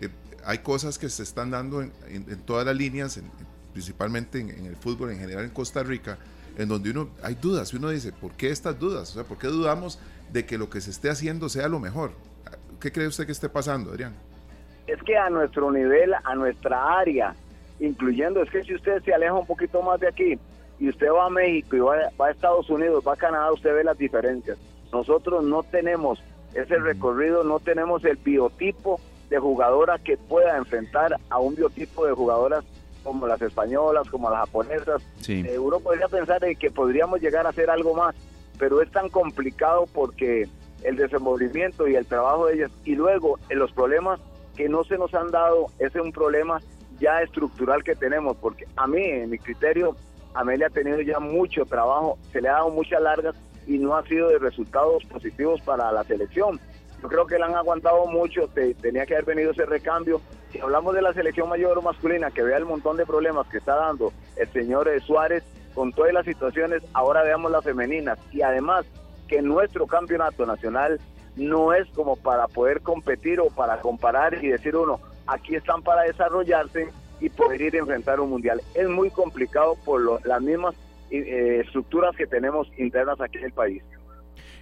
Eh, 0.00 0.10
hay 0.44 0.58
cosas 0.58 0.98
que 0.98 1.08
se 1.08 1.22
están 1.22 1.50
dando 1.50 1.82
en, 1.82 1.92
todas 2.44 2.64
las 2.64 2.76
líneas, 2.76 3.18
principalmente 3.72 4.40
en, 4.40 4.66
el 4.66 4.76
fútbol 4.76 5.10
en 5.10 5.18
general 5.18 5.44
en 5.44 5.50
Costa 5.50 5.82
Rica, 5.82 6.18
en 6.60 6.68
donde 6.68 6.90
uno 6.90 7.08
hay 7.22 7.34
dudas 7.34 7.72
y 7.72 7.76
uno 7.76 7.88
dice, 7.88 8.12
¿por 8.12 8.32
qué 8.32 8.50
estas 8.50 8.78
dudas? 8.78 9.10
O 9.10 9.14
sea, 9.14 9.24
¿por 9.24 9.38
qué 9.38 9.46
dudamos 9.46 9.98
de 10.30 10.44
que 10.44 10.58
lo 10.58 10.68
que 10.68 10.80
se 10.80 10.90
esté 10.90 11.08
haciendo 11.08 11.48
sea 11.48 11.68
lo 11.68 11.80
mejor? 11.80 12.12
¿Qué 12.80 12.92
cree 12.92 13.06
usted 13.06 13.24
que 13.24 13.32
esté 13.32 13.48
pasando, 13.48 13.90
Adrián? 13.90 14.14
Es 14.86 15.02
que 15.02 15.16
a 15.16 15.30
nuestro 15.30 15.70
nivel, 15.72 16.12
a 16.12 16.34
nuestra 16.34 16.98
área, 16.98 17.34
incluyendo, 17.78 18.42
es 18.42 18.50
que 18.50 18.62
si 18.62 18.74
usted 18.74 19.02
se 19.02 19.14
aleja 19.14 19.32
un 19.32 19.46
poquito 19.46 19.82
más 19.82 20.00
de 20.00 20.08
aquí 20.08 20.38
y 20.78 20.88
usted 20.88 21.10
va 21.10 21.26
a 21.26 21.30
México 21.30 21.76
y 21.76 21.80
va, 21.80 21.96
a 22.18 22.30
Estados 22.30 22.68
Unidos, 22.68 23.04
va 23.06 23.14
a 23.14 23.16
Canadá, 23.16 23.52
usted 23.52 23.74
ve 23.74 23.84
las 23.84 23.96
diferencias. 23.96 24.58
Nosotros 24.92 25.42
no 25.44 25.62
tenemos 25.62 26.22
ese 26.52 26.76
recorrido, 26.76 27.42
no 27.42 27.60
tenemos 27.60 28.04
el 28.04 28.16
biotipo 28.16 29.00
de 29.30 29.38
jugadora 29.38 29.98
que 29.98 30.18
pueda 30.18 30.58
enfrentar 30.58 31.16
a 31.30 31.38
un 31.38 31.54
biotipo 31.54 32.04
de 32.04 32.12
jugadoras 32.12 32.64
como 33.02 33.26
las 33.26 33.40
españolas, 33.42 34.08
como 34.08 34.30
las 34.30 34.40
japonesas. 34.40 35.02
Sí. 35.20 35.44
Eh, 35.46 35.58
uno 35.58 35.80
podría 35.80 36.08
pensar 36.08 36.44
en 36.44 36.56
que 36.56 36.70
podríamos 36.70 37.20
llegar 37.20 37.46
a 37.46 37.50
hacer 37.50 37.70
algo 37.70 37.94
más, 37.94 38.14
pero 38.58 38.80
es 38.82 38.90
tan 38.90 39.08
complicado 39.08 39.86
porque 39.92 40.48
el 40.82 40.96
desenvolvimiento 40.96 41.88
y 41.88 41.96
el 41.96 42.06
trabajo 42.06 42.46
de 42.46 42.54
ellas 42.54 42.70
y 42.84 42.94
luego 42.94 43.38
los 43.50 43.72
problemas 43.72 44.20
que 44.56 44.68
no 44.68 44.84
se 44.84 44.98
nos 44.98 45.14
han 45.14 45.30
dado, 45.30 45.66
ese 45.78 45.98
es 45.98 46.04
un 46.04 46.12
problema 46.12 46.60
ya 46.98 47.22
estructural 47.22 47.82
que 47.82 47.96
tenemos, 47.96 48.36
porque 48.36 48.66
a 48.76 48.86
mí, 48.86 49.02
en 49.02 49.30
mi 49.30 49.38
criterio, 49.38 49.96
Amelia 50.34 50.66
ha 50.66 50.70
tenido 50.70 51.00
ya 51.00 51.18
mucho 51.18 51.64
trabajo, 51.64 52.18
se 52.30 52.40
le 52.40 52.48
ha 52.48 52.52
dado 52.52 52.70
muchas 52.70 53.00
largas 53.02 53.34
y 53.66 53.78
no 53.78 53.96
ha 53.96 54.06
sido 54.06 54.28
de 54.28 54.38
resultados 54.38 55.04
positivos 55.04 55.60
para 55.62 55.90
la 55.92 56.04
selección. 56.04 56.60
Yo 57.02 57.08
creo 57.08 57.26
que 57.26 57.38
la 57.38 57.46
han 57.46 57.54
aguantado 57.54 58.06
mucho, 58.06 58.48
tenía 58.48 59.06
que 59.06 59.14
haber 59.14 59.24
venido 59.24 59.52
ese 59.52 59.64
recambio. 59.64 60.20
Si 60.52 60.60
hablamos 60.60 60.94
de 60.94 61.02
la 61.02 61.14
selección 61.14 61.48
mayor 61.48 61.78
o 61.78 61.82
masculina, 61.82 62.30
que 62.30 62.42
vea 62.42 62.58
el 62.58 62.66
montón 62.66 62.96
de 62.96 63.06
problemas 63.06 63.46
que 63.48 63.58
está 63.58 63.76
dando 63.76 64.12
el 64.36 64.48
señor 64.52 64.88
eh, 64.88 65.00
Suárez 65.00 65.42
con 65.74 65.92
todas 65.92 66.12
las 66.12 66.26
situaciones, 66.26 66.82
ahora 66.92 67.22
veamos 67.22 67.50
las 67.50 67.64
femeninas. 67.64 68.18
Y 68.32 68.42
además 68.42 68.84
que 69.28 69.40
nuestro 69.40 69.86
campeonato 69.86 70.44
nacional 70.44 71.00
no 71.36 71.72
es 71.72 71.88
como 71.90 72.16
para 72.16 72.48
poder 72.48 72.82
competir 72.82 73.40
o 73.40 73.48
para 73.48 73.80
comparar 73.80 74.34
y 74.42 74.48
decir 74.48 74.76
uno, 74.76 75.00
aquí 75.26 75.54
están 75.54 75.82
para 75.82 76.02
desarrollarse 76.02 76.88
y 77.20 77.28
poder 77.30 77.60
ir 77.62 77.76
a 77.76 77.78
enfrentar 77.78 78.20
un 78.20 78.30
mundial. 78.30 78.60
Es 78.74 78.88
muy 78.88 79.10
complicado 79.10 79.76
por 79.84 80.26
las 80.26 80.42
mismas 80.42 80.74
eh, 81.10 81.62
estructuras 81.64 82.14
que 82.16 82.26
tenemos 82.26 82.68
internas 82.76 83.20
aquí 83.20 83.38
en 83.38 83.44
el 83.44 83.52
país. 83.52 83.82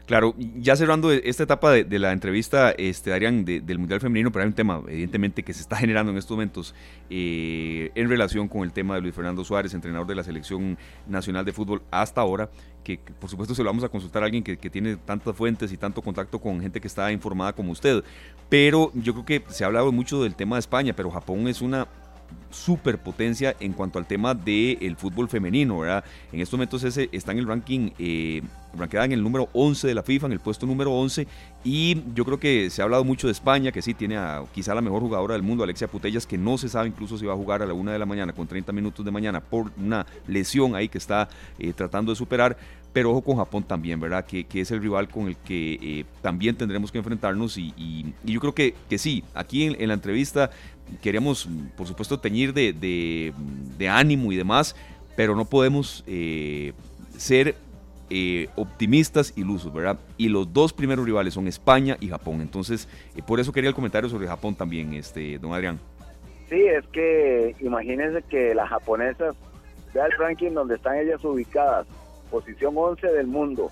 Claro, 0.09 0.35
ya 0.39 0.75
cerrando 0.75 1.13
esta 1.13 1.43
etapa 1.43 1.71
de, 1.71 1.99
la 1.99 2.13
entrevista, 2.13 2.71
este, 2.71 3.11
del 3.11 3.79
Mundial 3.79 4.01
Femenino, 4.01 4.33
pero 4.33 4.45
hay 4.45 4.49
un 4.49 4.55
tema, 4.55 4.81
evidentemente, 4.89 5.43
que 5.43 5.53
se 5.53 5.61
está 5.61 5.77
generando 5.85 6.11
en 6.11 6.17
estos 6.17 6.31
momentos 6.31 6.75
eh, 7.11 7.91
en 7.95 8.09
relación 8.09 8.49
con 8.49 8.63
el 8.63 8.73
tema 8.73 8.95
de 8.95 9.03
Luis 9.03 9.15
Fernando 9.15 9.45
Suárez, 9.45 9.75
entrenador 9.75 10.07
de 10.07 10.15
la 10.15 10.25
Selección 10.25 10.79
Nacional 11.07 11.45
de 11.45 11.53
Fútbol 11.53 11.83
hasta 11.91 12.23
ahora, 12.23 12.49
que, 12.83 12.99
por 13.21 13.29
supuesto 13.29 13.55
se 13.55 13.63
lo 13.63 13.69
vamos 13.69 13.85
a 13.85 13.91
consultar 13.91 14.23
a 14.23 14.25
alguien 14.25 14.43
que, 14.43 14.57
tiene 14.57 14.97
tantas 14.97 15.37
fuentes 15.37 15.73
y 15.73 15.77
tanto 15.77 16.01
contacto 16.01 16.39
con 16.39 16.59
gente 16.63 16.81
que 16.81 16.89
está 16.89 17.13
informada 17.13 17.53
como 17.53 17.73
usted. 17.73 18.03
Pero 18.49 18.91
yo 18.95 19.13
creo 19.13 19.27
que 19.27 19.45
se 19.53 19.65
ha 19.65 19.67
hablado 19.67 19.93
mucho 19.93 20.23
del 20.23 20.37
tema 20.37 20.57
de 20.57 20.61
España, 20.61 20.95
pero 20.97 21.11
Japón 21.11 21.49
es 21.49 21.61
una 21.61 21.87
superpotencia 22.51 23.57
en 23.61 23.73
cuanto 23.73 23.99
al 23.99 24.07
tema 24.07 24.35
del 24.35 24.97
fútbol 24.97 25.29
femenino, 25.29 25.79
¿verdad? 25.79 26.05
En 26.33 26.41
estos 26.41 26.59
momentos 26.59 26.83
ese 26.83 27.09
está 27.13 27.33
en 27.33 27.39
el 27.39 27.47
ranking, 27.47 27.91
eh, 27.99 28.43
en 28.93 29.13
el 29.13 29.23
número 29.23 29.49
11 29.53 29.87
de 29.87 29.95
la 29.95 30.03
FIFA, 30.03 30.27
en 30.27 30.33
el 30.33 30.41
puesto 30.41 30.67
número 30.67 30.93
11, 30.93 31.27
y 31.65 32.03
yo 32.15 32.25
creo 32.25 32.39
que 32.39 32.71
se 32.71 32.81
ha 32.81 32.85
hablado 32.85 33.05
mucho 33.05 33.27
de 33.27 33.33
España, 33.33 33.73
que 33.73 33.83
sí 33.83 33.95
tiene 33.95 34.17
a 34.17 34.45
quizá 34.53 34.75
la 34.75 34.81
mejor 34.81 35.03
jugadora 35.03 35.35
del 35.35 35.43
mundo, 35.43 35.65
Alexia 35.65 35.89
Putellas, 35.89 36.27
que 36.27 36.39
no 36.39 36.59
se 36.59 36.69
sabe 36.69 36.89
incluso 36.89 37.19
si 37.19 37.27
va 37.27 37.33
a 37.33 37.37
jugar 37.37 37.63
a 37.63 37.67
la 37.67 37.75
una 37.75 37.93
de 37.93 37.99
la 37.99 38.07
mañana 38.07 38.33
con 38.33 38.47
30 38.47 38.73
minutos 38.73 39.05
de 39.05 39.11
mañana 39.11 39.41
por 39.41 39.71
una 39.77 40.07
lesión 40.27 40.75
ahí 40.75 40.89
que 40.89 40.99
está 40.99 41.29
eh, 41.59 41.73
tratando 41.73 42.13
de 42.13 42.17
superar, 42.17 42.57
pero 42.93 43.11
ojo 43.11 43.23
con 43.23 43.37
Japón 43.37 43.65
también, 43.65 44.01
¿verdad? 44.01 44.25
Que, 44.25 44.47
es 44.53 44.71
el 44.71 44.81
rival 44.81 45.09
con 45.09 45.29
el 45.29 45.37
que 45.37 45.79
eh, 45.81 46.05
también 46.23 46.57
tendremos 46.57 46.91
que 46.91 46.99
enfrentarnos 46.99 47.57
y, 47.59 48.15
yo 48.25 48.41
creo 48.41 48.55
que, 48.55 48.75
que 48.89 48.99
sí, 48.99 49.25
aquí 49.35 49.65
en, 49.65 49.89
la 49.89 49.95
entrevista 49.95 50.51
queríamos, 51.03 51.49
por 51.77 51.87
supuesto, 51.87 52.19
teñir 52.19 52.53
de, 52.53 52.73
de, 52.73 53.89
ánimo 53.89 54.33
y 54.33 54.37
demás, 54.37 54.77
pero 55.17 55.35
no 55.35 55.45
podemos 55.45 56.05
eh, 56.07 56.73
ser 57.17 57.57
eh, 58.11 58.49
optimistas 58.57 59.33
ilusos, 59.37 59.73
¿verdad? 59.73 59.99
Y 60.17 60.29
los 60.29 60.53
dos 60.53 60.73
primeros 60.73 61.05
rivales 61.05 61.35
son 61.35 61.47
España 61.47 61.97
y 62.01 62.09
Japón. 62.09 62.41
Entonces, 62.41 62.89
por 63.27 63.41
eso 63.41 63.53
quería 63.53 63.69
el 63.69 63.75
comentario 63.75 64.09
sobre 64.09 64.27
Japón 64.27 64.55
también, 64.55 64.95
este, 64.95 65.39
don 65.39 65.53
Adrián. 65.53 65.79
Sí, 66.49 66.63
es 66.67 66.87
que 66.89 67.55
imagínense 67.61 68.23
que 68.23 68.55
las 68.55 68.71
japonesas, 68.71 69.35
vea 69.93 70.07
el 70.07 70.13
ranking 70.13 70.53
donde 70.53 70.77
están 70.77 70.97
ellas 70.97 71.23
ubicadas, 71.25 71.87
posición 72.31 72.75
11 72.77 73.07
del 73.09 73.27
mundo. 73.27 73.71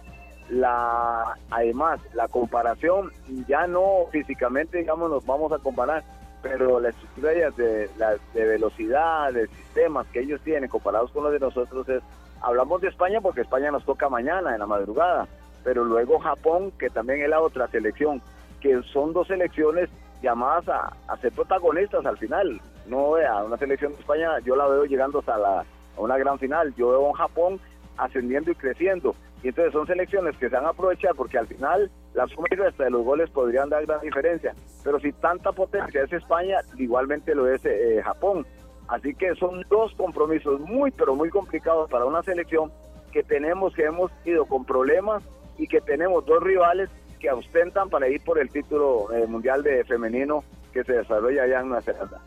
La, 0.50 1.36
además, 1.50 2.00
la 2.14 2.28
comparación, 2.28 3.10
ya 3.48 3.66
no 3.66 4.06
físicamente, 4.12 4.78
digamos, 4.78 5.10
nos 5.10 5.24
vamos 5.26 5.50
a 5.52 5.58
comparar, 5.58 6.04
pero 6.48 6.80
la 6.80 6.90
estructura 6.90 7.30
de, 7.30 7.88
de 8.34 8.44
velocidad, 8.44 9.32
de 9.32 9.46
sistemas 9.48 10.06
que 10.08 10.20
ellos 10.20 10.40
tienen 10.42 10.68
comparados 10.68 11.10
con 11.10 11.24
los 11.24 11.32
de 11.32 11.40
nosotros 11.40 11.88
es, 11.88 12.02
hablamos 12.40 12.80
de 12.80 12.88
España 12.88 13.20
porque 13.20 13.40
España 13.40 13.70
nos 13.70 13.84
toca 13.84 14.08
mañana 14.08 14.54
en 14.54 14.60
la 14.60 14.66
madrugada, 14.66 15.26
pero 15.64 15.84
luego 15.84 16.18
Japón, 16.18 16.72
que 16.78 16.90
también 16.90 17.22
es 17.22 17.28
la 17.28 17.40
otra 17.40 17.68
selección, 17.68 18.22
que 18.60 18.82
son 18.92 19.12
dos 19.12 19.26
selecciones 19.28 19.90
llamadas 20.22 20.68
a, 20.68 21.16
ser 21.18 21.32
protagonistas 21.32 22.04
al 22.06 22.18
final. 22.18 22.60
No 22.86 23.16
a 23.16 23.44
una 23.44 23.56
selección 23.56 23.92
de 23.92 23.98
España, 23.98 24.38
yo 24.44 24.54
la 24.56 24.66
veo 24.66 24.84
llegando 24.84 25.18
hasta 25.18 25.36
la, 25.36 25.60
a 25.60 26.00
una 26.00 26.16
gran 26.16 26.38
final. 26.38 26.74
Yo 26.76 26.90
veo 26.90 27.06
a 27.06 27.08
un 27.08 27.14
Japón 27.14 27.60
ascendiendo 27.96 28.50
y 28.50 28.54
creciendo. 28.54 29.14
Y 29.42 29.48
entonces 29.48 29.72
son 29.72 29.86
selecciones 29.86 30.36
que 30.36 30.48
se 30.48 30.54
van 30.54 30.66
a 30.66 30.70
aprovechar 30.70 31.14
porque 31.14 31.38
al 31.38 31.46
final 31.46 31.90
las 32.14 32.30
suma 32.30 32.46
de 32.50 32.90
los 32.90 33.04
goles 33.04 33.30
podrían 33.30 33.68
dar 33.68 33.84
gran 33.86 34.00
diferencia. 34.00 34.54
Pero 34.82 34.98
si 34.98 35.12
tanta 35.12 35.52
potencia 35.52 36.02
es 36.02 36.12
España, 36.12 36.58
igualmente 36.78 37.34
lo 37.34 37.48
es 37.48 37.64
eh, 37.64 38.00
Japón. 38.02 38.46
Así 38.88 39.14
que 39.14 39.34
son 39.34 39.62
dos 39.68 39.92
compromisos 39.94 40.60
muy, 40.60 40.90
pero 40.90 41.14
muy 41.14 41.28
complicados 41.28 41.90
para 41.90 42.04
una 42.04 42.22
selección 42.22 42.72
que 43.12 43.22
tenemos, 43.22 43.74
que 43.74 43.84
hemos 43.84 44.10
ido 44.24 44.46
con 44.46 44.64
problemas 44.64 45.22
y 45.58 45.66
que 45.66 45.80
tenemos 45.80 46.24
dos 46.24 46.42
rivales 46.42 46.88
que 47.18 47.30
ostentan 47.30 47.88
para 47.88 48.08
ir 48.08 48.22
por 48.22 48.38
el 48.38 48.50
título 48.50 49.12
eh, 49.12 49.26
mundial 49.26 49.62
de 49.62 49.84
femenino 49.84 50.44
que 50.72 50.84
se 50.84 50.92
desarrolla 50.92 51.42
allá 51.42 51.60
en 51.60 51.68
Nueva 51.68 51.82
Zelanda. 51.82 52.20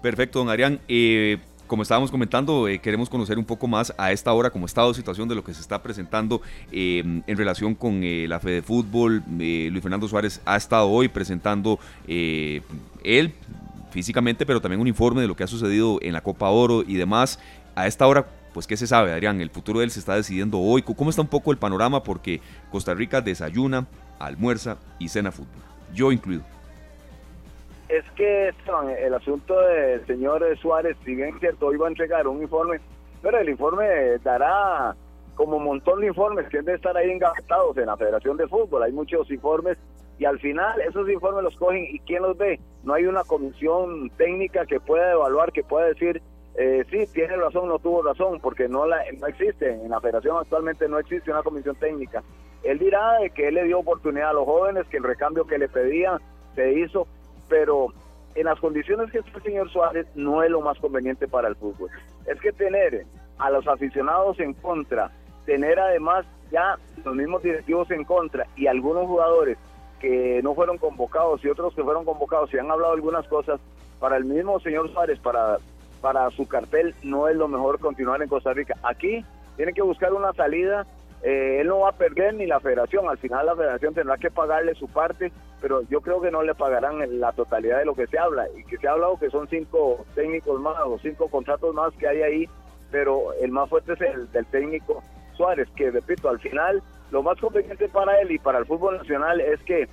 Perfecto, 0.00 0.40
don 0.40 0.48
Arián. 0.48 0.80
Eh, 0.88 1.38
como 1.72 1.84
estábamos 1.84 2.10
comentando, 2.10 2.68
eh, 2.68 2.80
queremos 2.80 3.08
conocer 3.08 3.38
un 3.38 3.46
poco 3.46 3.66
más 3.66 3.94
a 3.96 4.12
esta 4.12 4.30
hora, 4.34 4.50
como 4.50 4.66
estado 4.66 4.88
de 4.88 4.94
situación 4.94 5.26
de 5.26 5.34
lo 5.34 5.42
que 5.42 5.54
se 5.54 5.62
está 5.62 5.82
presentando 5.82 6.42
eh, 6.70 7.22
en 7.26 7.36
relación 7.38 7.74
con 7.74 8.04
eh, 8.04 8.26
la 8.28 8.40
Fede 8.40 8.60
Fútbol. 8.60 9.22
Luis 9.26 9.80
Fernando 9.80 10.06
Suárez 10.06 10.42
ha 10.44 10.58
estado 10.58 10.90
hoy 10.90 11.08
presentando 11.08 11.80
él 12.06 13.32
físicamente, 13.90 14.44
pero 14.44 14.60
también 14.60 14.82
un 14.82 14.86
informe 14.86 15.22
de 15.22 15.26
lo 15.26 15.34
que 15.34 15.44
ha 15.44 15.46
sucedido 15.46 15.98
en 16.02 16.12
la 16.12 16.20
Copa 16.20 16.50
Oro 16.50 16.84
y 16.86 16.96
demás. 16.96 17.38
A 17.74 17.86
esta 17.86 18.06
hora, 18.06 18.26
pues, 18.52 18.66
¿qué 18.66 18.76
se 18.76 18.86
sabe, 18.86 19.10
Adrián? 19.10 19.40
El 19.40 19.48
futuro 19.48 19.78
de 19.78 19.86
él 19.86 19.90
se 19.90 20.00
está 20.00 20.14
decidiendo 20.14 20.60
hoy. 20.60 20.82
¿Cómo 20.82 21.08
está 21.08 21.22
un 21.22 21.28
poco 21.28 21.52
el 21.52 21.56
panorama? 21.56 22.02
Porque 22.02 22.42
Costa 22.70 22.92
Rica 22.92 23.22
desayuna, 23.22 23.86
almuerza 24.18 24.76
y 24.98 25.08
cena 25.08 25.32
fútbol. 25.32 25.62
Yo 25.94 26.12
incluido 26.12 26.42
es 27.92 28.10
que 28.12 28.54
el 29.04 29.14
asunto 29.14 29.60
del 29.60 30.06
señor 30.06 30.42
Suárez, 30.58 30.96
si 31.04 31.14
bien 31.14 31.38
cierto, 31.40 31.66
hoy 31.66 31.76
va 31.76 31.86
a 31.86 31.90
entregar 31.90 32.26
un 32.26 32.40
informe, 32.40 32.80
pero 33.20 33.38
el 33.38 33.50
informe 33.50 33.84
dará 34.24 34.96
como 35.34 35.58
un 35.58 35.64
montón 35.64 36.00
de 36.00 36.06
informes 36.06 36.48
que 36.48 36.58
deben 36.58 36.76
estar 36.76 36.96
ahí 36.96 37.10
engavetados 37.10 37.76
en 37.76 37.86
la 37.86 37.96
Federación 37.98 38.38
de 38.38 38.48
Fútbol. 38.48 38.82
Hay 38.82 38.92
muchos 38.92 39.30
informes 39.30 39.76
y 40.18 40.24
al 40.24 40.38
final 40.40 40.80
esos 40.80 41.06
informes 41.10 41.44
los 41.44 41.56
cogen 41.56 41.86
y 41.90 41.98
¿quién 42.00 42.22
los 42.22 42.36
ve? 42.38 42.58
No 42.82 42.94
hay 42.94 43.04
una 43.04 43.24
comisión 43.24 44.08
técnica 44.16 44.64
que 44.64 44.80
pueda 44.80 45.12
evaluar, 45.12 45.52
que 45.52 45.62
pueda 45.62 45.86
decir, 45.86 46.22
eh, 46.54 46.84
sí, 46.90 47.04
tiene 47.12 47.36
razón, 47.36 47.68
no 47.68 47.78
tuvo 47.78 48.02
razón, 48.02 48.40
porque 48.40 48.68
no, 48.68 48.86
la, 48.86 49.02
no 49.20 49.26
existe, 49.26 49.70
en 49.70 49.90
la 49.90 50.00
federación 50.00 50.38
actualmente 50.38 50.88
no 50.88 50.98
existe 50.98 51.30
una 51.30 51.42
comisión 51.42 51.76
técnica. 51.76 52.22
Él 52.62 52.78
dirá 52.78 53.18
de 53.18 53.30
que 53.30 53.48
él 53.48 53.54
le 53.54 53.64
dio 53.64 53.80
oportunidad 53.80 54.30
a 54.30 54.34
los 54.34 54.44
jóvenes, 54.44 54.86
que 54.86 54.96
el 54.96 55.04
recambio 55.04 55.46
que 55.46 55.58
le 55.58 55.68
pedía 55.68 56.18
se 56.54 56.72
hizo, 56.72 57.06
pero 57.52 57.88
en 58.34 58.46
las 58.46 58.58
condiciones 58.60 59.10
que 59.10 59.18
está 59.18 59.36
el 59.36 59.42
señor 59.42 59.70
Suárez 59.70 60.06
no 60.14 60.42
es 60.42 60.50
lo 60.50 60.62
más 60.62 60.78
conveniente 60.78 61.28
para 61.28 61.48
el 61.48 61.56
fútbol. 61.56 61.90
Es 62.24 62.40
que 62.40 62.50
tener 62.50 63.04
a 63.36 63.50
los 63.50 63.68
aficionados 63.68 64.40
en 64.40 64.54
contra, 64.54 65.10
tener 65.44 65.78
además 65.78 66.24
ya 66.50 66.78
los 67.04 67.14
mismos 67.14 67.42
directivos 67.42 67.90
en 67.90 68.04
contra 68.04 68.46
y 68.56 68.68
algunos 68.68 69.06
jugadores 69.06 69.58
que 70.00 70.40
no 70.42 70.54
fueron 70.54 70.78
convocados 70.78 71.44
y 71.44 71.48
otros 71.48 71.74
que 71.74 71.82
fueron 71.82 72.06
convocados 72.06 72.54
y 72.54 72.58
han 72.58 72.70
hablado 72.70 72.94
algunas 72.94 73.28
cosas, 73.28 73.60
para 74.00 74.16
el 74.16 74.24
mismo 74.24 74.58
señor 74.60 74.90
Suárez, 74.90 75.18
para, 75.18 75.58
para 76.00 76.30
su 76.30 76.48
cartel, 76.48 76.94
no 77.02 77.28
es 77.28 77.36
lo 77.36 77.48
mejor 77.48 77.80
continuar 77.80 78.22
en 78.22 78.30
Costa 78.30 78.54
Rica. 78.54 78.76
Aquí 78.82 79.22
tiene 79.56 79.74
que 79.74 79.82
buscar 79.82 80.14
una 80.14 80.32
salida. 80.32 80.86
Eh, 81.22 81.60
él 81.60 81.68
no 81.68 81.80
va 81.80 81.90
a 81.90 81.96
perder 81.96 82.34
ni 82.34 82.46
la 82.46 82.58
federación, 82.58 83.08
al 83.08 83.18
final 83.18 83.46
la 83.46 83.54
federación 83.54 83.94
tendrá 83.94 84.16
que 84.18 84.30
pagarle 84.30 84.74
su 84.74 84.88
parte, 84.88 85.32
pero 85.60 85.82
yo 85.82 86.00
creo 86.00 86.20
que 86.20 86.32
no 86.32 86.42
le 86.42 86.54
pagarán 86.54 87.20
la 87.20 87.32
totalidad 87.32 87.78
de 87.78 87.84
lo 87.84 87.94
que 87.94 88.08
se 88.08 88.18
habla. 88.18 88.46
Y 88.56 88.64
que 88.64 88.76
se 88.78 88.88
ha 88.88 88.92
hablado 88.92 89.18
que 89.18 89.30
son 89.30 89.46
cinco 89.48 90.04
técnicos 90.14 90.60
más 90.60 90.80
o 90.84 90.98
cinco 90.98 91.28
contratos 91.28 91.74
más 91.74 91.92
que 91.94 92.08
hay 92.08 92.22
ahí, 92.22 92.48
pero 92.90 93.32
el 93.40 93.52
más 93.52 93.68
fuerte 93.68 93.92
es 93.92 94.00
el 94.00 94.30
del 94.32 94.46
técnico 94.46 95.02
Suárez, 95.36 95.68
que 95.76 95.90
repito, 95.90 96.28
al 96.28 96.40
final 96.40 96.82
lo 97.10 97.22
más 97.22 97.38
conveniente 97.38 97.88
para 97.88 98.20
él 98.20 98.32
y 98.32 98.38
para 98.38 98.58
el 98.58 98.66
fútbol 98.66 98.96
nacional 98.96 99.40
es 99.40 99.62
que 99.62 99.88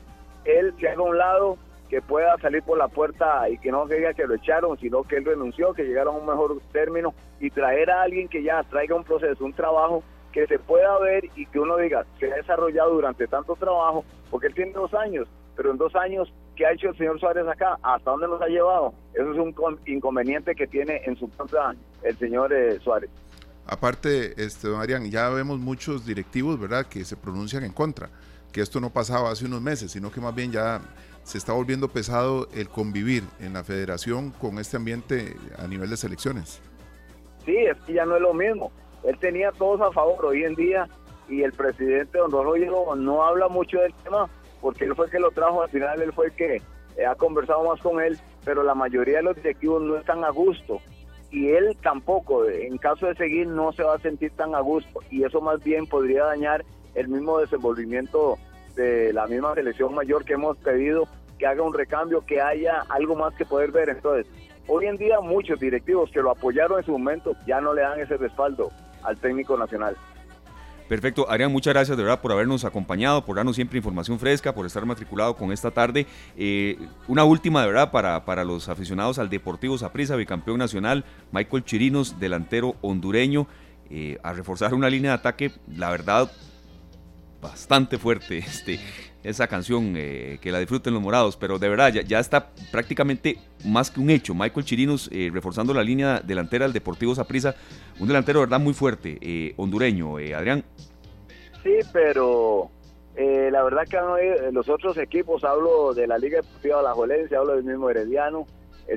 él 0.46 0.74
se 0.80 0.90
haga 0.90 1.00
a 1.00 1.04
un 1.04 1.18
lado, 1.18 1.58
que 1.90 2.02
pueda 2.02 2.38
salir 2.38 2.62
por 2.64 2.78
la 2.78 2.88
puerta 2.88 3.50
y 3.50 3.58
que 3.58 3.72
no 3.72 3.88
diga 3.88 4.14
que 4.14 4.28
lo 4.28 4.36
echaron, 4.36 4.78
sino 4.78 5.04
que 5.04 5.18
él 5.18 5.26
renunció, 5.26 5.74
que 5.74 5.84
llegaron 5.84 6.16
a 6.16 6.20
un 6.20 6.28
mejor 6.28 6.62
término 6.72 7.14
y 7.40 7.50
traer 7.50 7.90
a 7.90 8.04
alguien 8.04 8.28
que 8.30 8.44
ya 8.44 8.64
traiga 8.64 8.96
un 8.96 9.04
proceso, 9.04 9.44
un 9.44 9.54
trabajo 9.54 10.04
que 10.32 10.48
se 10.48 10.60
pueda 10.60 10.98
ver 11.00 11.26
y 11.36 11.46
que 11.46 11.60
uno 11.60 11.78
diga, 11.78 12.06
se 12.20 12.32
ha 12.32 12.36
desarrollado 12.36 12.94
durante 12.94 13.28
tanto 13.28 13.56
trabajo, 13.56 14.06
porque 14.30 14.48
él 14.48 14.54
tiene 14.54 14.72
dos 14.72 14.94
años, 14.94 15.28
pero 15.56 15.72
en 15.72 15.78
dos 15.78 15.96
años, 15.96 16.32
¿qué 16.56 16.66
ha 16.66 16.72
hecho 16.72 16.90
el 16.90 16.98
señor 16.98 17.20
Suárez 17.20 17.48
acá? 17.48 17.78
¿Hasta 17.82 18.12
dónde 18.12 18.28
nos 18.28 18.42
ha 18.42 18.48
llevado? 18.48 18.94
Eso 19.14 19.32
es 19.32 19.38
un 19.38 19.80
inconveniente 19.86 20.56
que 20.56 20.68
tiene 20.68 21.02
en 21.06 21.18
su 21.18 21.30
contra 21.32 21.76
el 22.04 22.18
señor 22.18 22.54
eh, 22.54 22.80
Suárez. 22.80 23.10
Aparte, 23.66 24.34
este, 24.44 24.68
Marian, 24.68 25.10
ya 25.12 25.30
vemos 25.30 25.60
muchos 25.60 26.06
directivos, 26.06 26.60
¿verdad?, 26.60 26.88
que 26.88 27.06
se 27.06 27.16
pronuncian 27.16 27.64
en 27.64 27.72
contra, 27.72 28.10
que 28.52 28.62
esto 28.62 28.80
no 28.80 28.90
pasaba 28.90 29.32
hace 29.32 29.46
unos 29.46 29.62
meses, 29.62 29.92
sino 29.92 30.12
que 30.12 30.20
más 30.20 30.34
bien 30.34 30.52
ya 30.52 30.82
se 31.24 31.38
está 31.38 31.54
volviendo 31.54 31.90
pesado 31.90 32.48
el 32.56 32.70
convivir 32.70 33.24
en 33.40 33.54
la 33.54 33.64
federación 33.64 34.32
con 34.32 34.58
este 34.58 34.78
ambiente 34.78 35.36
a 35.58 35.68
nivel 35.68 35.90
de 35.90 35.98
selecciones. 35.98 36.62
Sí, 37.46 37.56
es 37.56 37.78
que 37.86 37.94
ya 37.94 38.06
no 38.06 38.16
es 38.16 38.22
lo 38.22 38.34
mismo. 38.34 38.72
Él 39.04 39.18
tenía 39.20 39.52
todos 39.52 39.82
a 39.82 39.92
favor 39.92 40.26
hoy 40.26 40.44
en 40.44 40.56
día 40.56 40.88
y 41.28 41.44
el 41.44 41.54
presidente 41.54 42.18
don 42.18 42.32
Rojo 42.32 42.96
no 42.96 43.24
habla 43.24 43.48
mucho 43.48 43.80
del 43.80 43.94
tema 44.04 44.30
porque 44.62 44.86
él 44.86 44.96
fue 44.96 45.06
el 45.06 45.12
que 45.12 45.20
lo 45.20 45.32
trajo, 45.32 45.62
al 45.62 45.70
final 45.70 46.02
él 46.02 46.12
fue 46.12 46.28
el 46.28 46.32
que 46.34 46.62
eh, 46.98 47.06
ha 47.06 47.16
conversado 47.16 47.64
más 47.64 47.80
con 47.82 48.02
él, 48.02 48.18
pero 48.44 48.64
la 48.64 48.76
mayoría 48.76 49.18
de 49.18 49.24
los 49.24 49.36
directivos 49.36 49.82
no 49.82 49.96
están 49.96 50.24
a 50.24 50.30
gusto 50.30 50.82
y 51.32 51.50
él 51.50 51.78
tampoco, 51.82 52.46
en 52.50 52.78
caso 52.78 53.06
de 53.06 53.16
seguir, 53.16 53.48
no 53.48 53.72
se 53.72 53.84
va 53.84 53.96
a 53.96 54.00
sentir 54.00 54.32
tan 54.32 54.56
a 54.56 54.60
gusto 54.60 55.00
y 55.10 55.24
eso 55.24 55.40
más 55.40 55.64
bien 55.64 55.86
podría 55.86 56.26
dañar 56.26 56.66
el 56.96 57.08
mismo 57.08 57.40
desenvolvimiento 57.40 58.38
de 58.76 59.14
la 59.14 59.28
misma 59.28 59.54
selección 59.54 59.94
mayor 59.94 60.26
que 60.26 60.34
hemos 60.34 60.58
pedido, 60.58 61.08
que 61.38 61.46
haga 61.46 61.62
un 61.64 61.74
recambio, 61.74 62.26
que 62.26 62.42
haya 62.42 62.84
algo 62.90 63.16
más 63.16 63.34
que 63.36 63.46
poder 63.46 63.72
ver. 63.72 63.90
Entonces, 63.90 64.26
hoy 64.68 64.88
en 64.88 64.98
día 64.98 65.22
muchos 65.22 65.60
directivos 65.60 66.10
que 66.12 66.22
lo 66.22 66.32
apoyaron 66.32 66.80
en 66.80 66.86
su 66.86 66.92
momento 66.92 67.34
ya 67.46 67.62
no 67.62 67.74
le 67.74 67.82
dan 67.82 68.00
ese 68.00 68.18
respaldo 68.18 68.72
al 69.04 69.18
técnico 69.18 69.58
nacional. 69.58 69.96
Perfecto, 70.90 71.30
Arián, 71.30 71.52
muchas 71.52 71.76
gracias 71.76 71.96
de 71.96 72.04
verdad 72.04 72.20
por 72.20 72.32
habernos 72.32 72.66
acompañado, 72.66 73.24
por 73.24 73.36
darnos 73.36 73.56
siempre 73.56 73.78
información 73.78 74.18
fresca, 74.18 74.56
por 74.56 74.66
estar 74.66 74.84
matriculado 74.88 75.36
con 75.36 75.52
esta 75.52 75.70
tarde. 75.70 76.08
Eh, 76.36 76.80
una 77.08 77.24
última 77.26 77.62
de 77.62 77.68
verdad 77.68 77.92
para, 77.92 78.26
para 78.26 78.44
los 78.44 78.70
aficionados 78.70 79.20
al 79.20 79.30
Deportivo 79.30 79.78
Saprissa, 79.78 80.16
bicampeón 80.16 80.58
nacional, 80.58 81.06
Michael 81.32 81.64
Chirinos, 81.64 82.20
delantero 82.20 82.76
hondureño, 82.82 83.46
eh, 83.92 84.18
a 84.24 84.34
reforzar 84.34 84.74
una 84.74 84.90
línea 84.90 85.12
de 85.12 85.18
ataque, 85.18 85.52
la 85.68 85.92
verdad, 85.92 86.32
bastante 87.40 88.00
fuerte. 88.00 88.40
Este, 88.40 88.80
esa 89.24 89.48
canción, 89.48 89.94
eh, 89.98 90.40
que 90.42 90.52
la 90.52 90.60
disfruten 90.60 90.94
los 90.94 91.02
morados, 91.02 91.36
pero 91.36 91.60
de 91.60 91.70
verdad 91.70 91.92
ya, 91.92 92.20
está 92.20 92.50
prácticamente 92.72 93.38
más 93.66 93.92
que 93.92 94.00
un 94.00 94.10
hecho. 94.10 94.34
Michael 94.34 94.66
Chirinos 94.66 95.10
eh, 95.12 95.30
reforzando 95.32 95.74
la 95.74 95.84
línea 95.84 96.22
delantera 96.22 96.66
del 96.66 96.74
Deportivo 96.74 97.14
Saprissa, 97.16 97.56
un 98.00 98.08
delantero 98.08 98.40
de 98.40 98.46
verdad 98.46 98.60
muy 98.60 98.74
fuerte, 98.74 99.18
eh, 99.22 99.54
hondureño, 99.58 100.18
Adrián. 100.18 100.64
Sí, 101.64 101.80
pero 101.92 102.72
la 103.18 103.64
verdad 103.64 103.84
que 103.86 103.98
los 104.54 104.70
otros 104.70 104.98
equipos, 104.98 105.44
hablo 105.44 105.94
de 105.94 106.08
la 106.08 106.18
Liga 106.18 106.38
Deportiva 106.38 106.78
de 106.78 106.84
la 106.84 106.94
Jolense, 106.94 107.36
hablo 107.36 107.56
del 107.56 107.66
mismo 107.66 107.90
Herediano, 107.90 108.48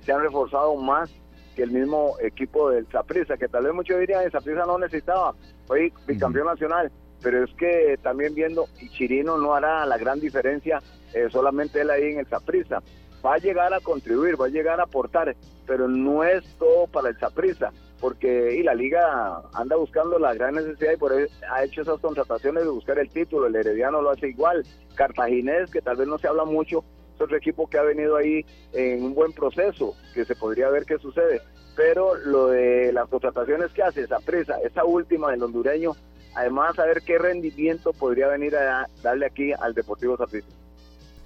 se 0.00 0.12
han 0.12 0.20
reforzado 0.20 0.76
más 0.76 1.10
que 1.56 1.64
el 1.64 1.72
mismo 1.72 2.14
equipo 2.20 2.70
del 2.70 2.86
Saprissa, 2.86 3.36
que 3.36 3.48
tal 3.48 3.64
vez 3.64 3.74
muchos 3.74 3.98
dirían, 3.98 4.22
el 4.22 4.30
Saprissa 4.30 4.64
no 4.64 4.78
necesitaba, 4.78 5.34
fue 5.66 5.92
bicampeón 6.06 6.46
nacional 6.46 6.92
pero 7.22 7.44
es 7.44 7.54
que 7.54 7.98
también 8.02 8.34
viendo, 8.34 8.66
y 8.80 8.88
Chirino 8.90 9.38
no 9.38 9.54
hará 9.54 9.86
la 9.86 9.98
gran 9.98 10.20
diferencia 10.20 10.82
eh, 11.14 11.28
solamente 11.30 11.80
él 11.80 11.90
ahí 11.90 12.12
en 12.12 12.20
el 12.20 12.26
Saprisa. 12.26 12.82
Va 13.24 13.34
a 13.34 13.38
llegar 13.38 13.72
a 13.72 13.80
contribuir, 13.80 14.40
va 14.40 14.46
a 14.46 14.50
llegar 14.50 14.80
a 14.80 14.84
aportar, 14.84 15.36
pero 15.66 15.86
no 15.88 16.24
es 16.24 16.44
todo 16.58 16.86
para 16.88 17.10
el 17.10 17.18
Saprisa, 17.18 17.72
porque 18.00 18.56
y 18.56 18.62
la 18.62 18.74
liga 18.74 19.42
anda 19.54 19.76
buscando 19.76 20.18
la 20.18 20.34
gran 20.34 20.54
necesidad 20.54 20.92
y 20.92 20.96
por 20.96 21.12
eso 21.12 21.32
ha 21.50 21.62
hecho 21.62 21.82
esas 21.82 22.00
contrataciones 22.00 22.64
de 22.64 22.70
buscar 22.70 22.98
el 22.98 23.08
título. 23.10 23.46
El 23.46 23.54
Herediano 23.54 24.02
lo 24.02 24.10
hace 24.10 24.28
igual. 24.28 24.64
Cartaginés, 24.96 25.70
que 25.70 25.80
tal 25.80 25.96
vez 25.96 26.08
no 26.08 26.18
se 26.18 26.26
habla 26.26 26.44
mucho, 26.44 26.84
es 27.14 27.20
otro 27.20 27.36
equipo 27.36 27.68
que 27.68 27.78
ha 27.78 27.82
venido 27.82 28.16
ahí 28.16 28.44
en 28.72 29.04
un 29.04 29.14
buen 29.14 29.32
proceso, 29.32 29.94
que 30.14 30.24
se 30.24 30.34
podría 30.34 30.68
ver 30.70 30.84
qué 30.84 30.98
sucede. 30.98 31.40
Pero 31.76 32.16
lo 32.16 32.48
de 32.48 32.92
las 32.92 33.08
contrataciones 33.08 33.72
que 33.72 33.82
hace 33.82 34.06
Saprisa, 34.06 34.56
esa 34.64 34.84
última 34.84 35.30
del 35.30 35.42
hondureño, 35.44 35.92
además 36.34 36.78
a 36.78 36.84
ver 36.86 37.02
qué 37.02 37.18
rendimiento 37.18 37.92
podría 37.92 38.28
venir 38.28 38.56
a 38.56 38.88
darle 39.02 39.26
aquí 39.26 39.52
al 39.52 39.74
Deportivo 39.74 40.16
Saprissa. 40.16 40.48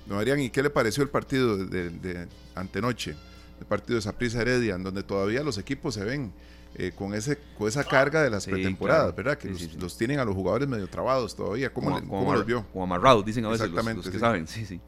No, 0.07 0.19
Adrián, 0.19 0.39
¿y 0.41 0.51
qué 0.51 0.63
le 0.63 0.71
pareció 0.71 1.03
el 1.03 1.09
partido 1.09 1.57
de, 1.57 2.29
antenoche? 2.55 3.15
El 3.59 3.67
partido 3.67 3.97
de 3.97 4.03
Saprissa 4.03 4.43
Heredia, 4.43 4.75
en 4.75 4.85
donde 4.85 5.03
todavía 5.03 5.43
los 5.43 5.59
equipos 5.59 5.95
se 5.95 6.05
ven 6.05 6.33
eh, 6.77 6.93
con, 6.97 7.15
ese, 7.15 7.39
con 7.59 7.69
esa 7.69 7.83
carga 7.85 8.23
de 8.23 8.31
las 8.31 8.47
pretemporadas, 8.47 9.17
¿verdad? 9.17 9.39
Que 9.39 9.49
los, 9.49 9.97
tienen 9.99 10.19
a 10.21 10.25
los 10.25 10.35
jugadores 10.35 10.69
medio 10.69 10.87
trabados 10.89 11.35
todavía. 11.35 11.73
¿Cómo, 11.73 11.99
como, 12.07 12.35
los 12.35 12.45
vio? 12.45 12.65
Como 12.73 12.85
amarrados, 12.85 13.25
dicen 13.25 13.45
a 13.47 13.49
veces 13.49 13.71
los, 13.71 14.11
que 14.11 14.19
saben. 14.19 14.47
Sí, 14.47 14.65
sí. 14.65 14.81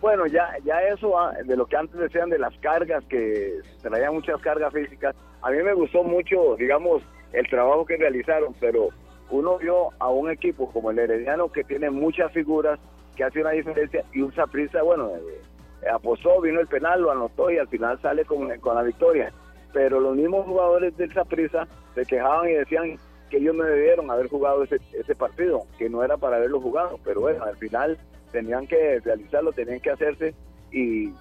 Bueno, 0.00 0.26
ya, 0.26 0.50
ya 0.64 0.82
eso, 0.82 1.18
ah, 1.18 1.32
de 1.44 1.56
lo 1.56 1.66
que 1.66 1.76
antes 1.76 1.98
decían 1.98 2.28
de 2.28 2.38
las 2.38 2.54
cargas, 2.58 3.02
que 3.08 3.60
traían 3.82 4.14
muchas 4.14 4.40
cargas 4.40 4.72
físicas, 4.72 5.16
a 5.42 5.50
mí 5.50 5.62
me 5.62 5.74
gustó 5.74 6.02
mucho, 6.04 6.56
digamos, 6.58 7.02
el 7.32 7.48
trabajo 7.48 7.84
que 7.84 7.96
realizaron, 7.96 8.54
pero 8.60 8.90
uno 9.30 9.58
vio 9.58 9.90
a 9.98 10.08
un 10.10 10.30
equipo 10.30 10.70
como 10.70 10.90
el 10.90 10.98
Herediano 10.98 11.50
que 11.50 11.64
tiene 11.64 11.90
muchas 11.90 12.32
figuras, 12.32 12.78
que 13.16 13.24
hace 13.24 13.40
una 13.40 13.50
diferencia, 13.50 14.04
y 14.12 14.20
un 14.20 14.34
Saprissa, 14.34 14.82
bueno, 14.82 15.10
eh, 15.16 15.88
apostó, 15.92 16.40
vino 16.40 16.60
el 16.60 16.66
penal, 16.66 17.02
lo 17.02 17.10
anotó 17.10 17.50
y 17.50 17.58
al 17.58 17.68
final 17.68 18.00
sale 18.00 18.24
con, 18.24 18.48
la 18.48 18.82
victoria. 18.82 19.32
Pero 19.72 20.00
los 20.00 20.16
mismos 20.16 20.46
jugadores 20.46 20.96
del 20.96 21.12
Saprissa 21.12 21.66
se 21.94 22.04
quejaban 22.04 22.48
y 22.48 22.54
decían 22.54 22.98
que 23.30 23.38
ellos 23.38 23.54
no 23.54 23.64
debieron 23.64 24.10
haber 24.10 24.28
jugado 24.28 24.62
ese, 24.64 24.78
ese 24.92 25.14
partido, 25.14 25.62
que 25.78 25.88
no 25.88 26.04
era 26.04 26.16
para 26.16 26.36
haberlo 26.36 26.60
jugado, 26.60 26.98
pero 27.04 27.22
bueno, 27.22 27.44
al 27.44 27.56
final 27.56 27.98
tenían 28.30 28.66
que 28.66 29.00
realizarlo, 29.00 29.52
tenían 29.52 29.80
que 29.80 29.90
hacerse 29.90 30.34
y, 30.70 31.12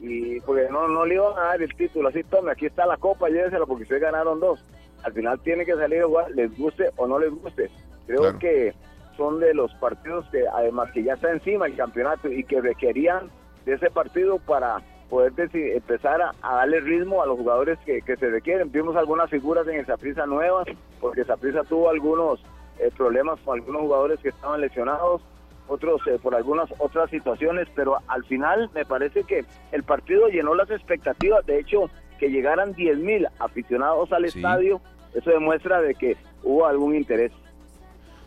y 0.00 0.40
porque 0.40 0.68
no, 0.70 0.88
no 0.88 1.04
le 1.04 1.14
iban 1.14 1.36
a 1.38 1.48
dar 1.48 1.62
el 1.62 1.74
título, 1.74 2.08
así 2.08 2.22
tome, 2.24 2.52
aquí 2.52 2.66
está 2.66 2.86
la 2.86 2.96
copa, 2.96 3.28
llévesela 3.28 3.66
porque 3.66 3.82
ustedes 3.82 4.02
ganaron 4.02 4.40
dos 4.40 4.64
al 5.02 5.12
final 5.12 5.40
tiene 5.40 5.64
que 5.64 5.74
salir 5.74 5.98
igual, 6.00 6.34
les 6.34 6.56
guste 6.56 6.90
o 6.96 7.06
no 7.06 7.18
les 7.18 7.30
guste. 7.30 7.70
Creo 8.06 8.38
que 8.38 8.74
son 9.16 9.40
de 9.40 9.54
los 9.54 9.72
partidos 9.74 10.26
que 10.30 10.46
además 10.48 10.90
que 10.92 11.02
ya 11.02 11.14
está 11.14 11.30
encima 11.30 11.66
el 11.66 11.76
campeonato 11.76 12.30
y 12.30 12.44
que 12.44 12.60
requerían 12.60 13.30
de 13.64 13.74
ese 13.74 13.90
partido 13.90 14.38
para 14.38 14.82
poder 15.12 15.32
empezar 15.52 16.22
a, 16.22 16.32
darle 16.42 16.80
ritmo 16.80 17.22
a 17.22 17.26
los 17.26 17.36
jugadores 17.36 17.78
que, 17.84 18.00
se 18.02 18.30
requieren. 18.30 18.72
Vimos 18.72 18.96
algunas 18.96 19.28
figuras 19.28 19.68
en 19.68 19.78
esa 19.78 19.98
prisa 19.98 20.24
nuevas, 20.24 20.66
porque 21.00 21.22
prisa 21.38 21.62
tuvo 21.68 21.90
algunos 21.90 22.40
eh, 22.78 22.90
problemas 22.96 23.38
con 23.40 23.58
algunos 23.58 23.82
jugadores 23.82 24.20
que 24.20 24.30
estaban 24.30 24.62
lesionados, 24.62 25.20
otros 25.68 26.00
eh, 26.06 26.18
por 26.22 26.34
algunas 26.34 26.70
otras 26.78 27.10
situaciones, 27.10 27.68
pero 27.74 27.98
al 28.08 28.24
final 28.24 28.70
me 28.74 28.86
parece 28.86 29.24
que 29.24 29.44
el 29.72 29.82
partido 29.82 30.28
llenó 30.28 30.54
las 30.54 30.70
expectativas. 30.70 31.44
De 31.44 31.60
hecho, 31.60 31.90
que 32.18 32.30
llegaran 32.30 32.74
10.000 32.74 33.28
aficionados 33.38 34.12
al 34.12 34.24
estadio, 34.24 34.80
eso 35.14 35.30
demuestra 35.30 35.80
de 35.80 35.94
que 35.94 36.16
hubo 36.42 36.66
algún 36.66 36.94
interés. 36.94 37.32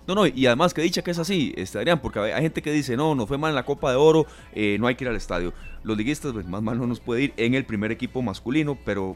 No, 0.08 0.14
no, 0.14 0.28
y 0.28 0.46
además 0.46 0.74
que 0.74 0.82
dicha 0.82 1.02
que 1.02 1.12
es 1.12 1.18
así, 1.18 1.54
este, 1.58 1.80
Adrián, 1.80 2.00
porque 2.00 2.20
hay 2.20 2.42
gente 2.42 2.62
que 2.62 2.72
dice, 2.72 2.96
no, 2.96 3.16
no 3.16 3.26
fue 3.26 3.40
mal 3.40 3.50
en 3.50 3.56
la 3.56 3.66
Copa 3.66 3.90
de 3.90 3.98
Oro, 3.98 4.28
eh, 4.54 4.78
no 4.80 4.86
hay 4.86 4.96
que 4.96 5.04
ir 5.04 5.10
al 5.10 5.16
estadio. 5.16 5.52
Los 5.84 5.98
liguistas, 5.98 6.32
pues 6.32 6.46
más 6.46 6.62
mal 6.62 6.78
no 6.78 6.86
nos 6.86 7.00
puede 7.00 7.24
ir 7.24 7.34
en 7.38 7.56
el 7.56 7.66
primer 7.66 7.92
equipo 7.92 8.22
masculino, 8.22 8.78
pero 8.86 9.16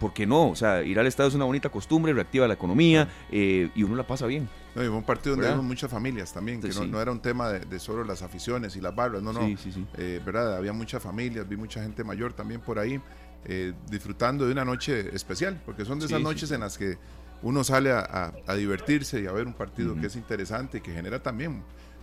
¿por 0.00 0.12
qué 0.12 0.26
no? 0.26 0.48
O 0.48 0.56
sea, 0.56 0.82
ir 0.82 0.98
al 0.98 1.06
estadio 1.06 1.28
es 1.28 1.34
una 1.34 1.44
bonita 1.44 1.68
costumbre, 1.68 2.12
reactiva 2.12 2.48
la 2.48 2.54
economía 2.54 3.08
eh, 3.30 3.70
y 3.74 3.82
uno 3.84 3.94
la 3.94 4.04
pasa 4.04 4.26
bien. 4.26 4.48
No, 4.74 4.82
y 4.82 4.86
fue 4.86 4.96
un 4.96 5.04
partido 5.04 5.36
donde 5.36 5.48
había 5.48 5.62
muchas 5.62 5.90
familias 5.90 6.32
también, 6.32 6.60
que 6.60 6.68
no, 6.68 7.00
era 7.00 7.12
un 7.12 7.20
tema 7.20 7.50
de, 7.50 7.78
solo 7.78 8.02
las 8.02 8.22
aficiones 8.22 8.74
y 8.74 8.80
las 8.80 8.94
barras, 8.94 9.22
no, 9.22 9.32
no. 9.32 9.46
Sí, 9.46 9.56
sí, 9.56 9.72
sí. 9.72 9.86
Eh, 9.96 10.20
¿verdad? 10.24 10.56
Había 10.56 10.72
muchas 10.72 11.02
familias, 11.02 11.48
vi 11.48 11.56
mucha 11.56 11.82
gente 11.82 12.02
mayor 12.02 12.32
también 12.32 12.60
por 12.60 12.78
ahí. 12.80 13.00
Eh, 13.46 13.72
disfrutando 13.90 14.44
de 14.46 14.52
una 14.52 14.66
noche 14.66 15.14
especial, 15.14 15.60
porque 15.64 15.86
son 15.86 15.98
de 15.98 16.06
esas 16.06 16.20
noches 16.20 16.50
en 16.50 16.60
las 16.60 16.76
que 16.76 16.98
uno 17.42 17.64
sale 17.64 17.90
a, 17.90 18.32
divertirse 18.54 19.22
y 19.22 19.26
a 19.26 19.32
ver 19.32 19.46
un 19.46 19.54
partido 19.54 19.94
que 19.98 20.08
es 20.08 20.16
interesante 20.16 20.78
y 20.78 20.80
que 20.82 20.92
genera 20.92 21.22
también 21.22 21.62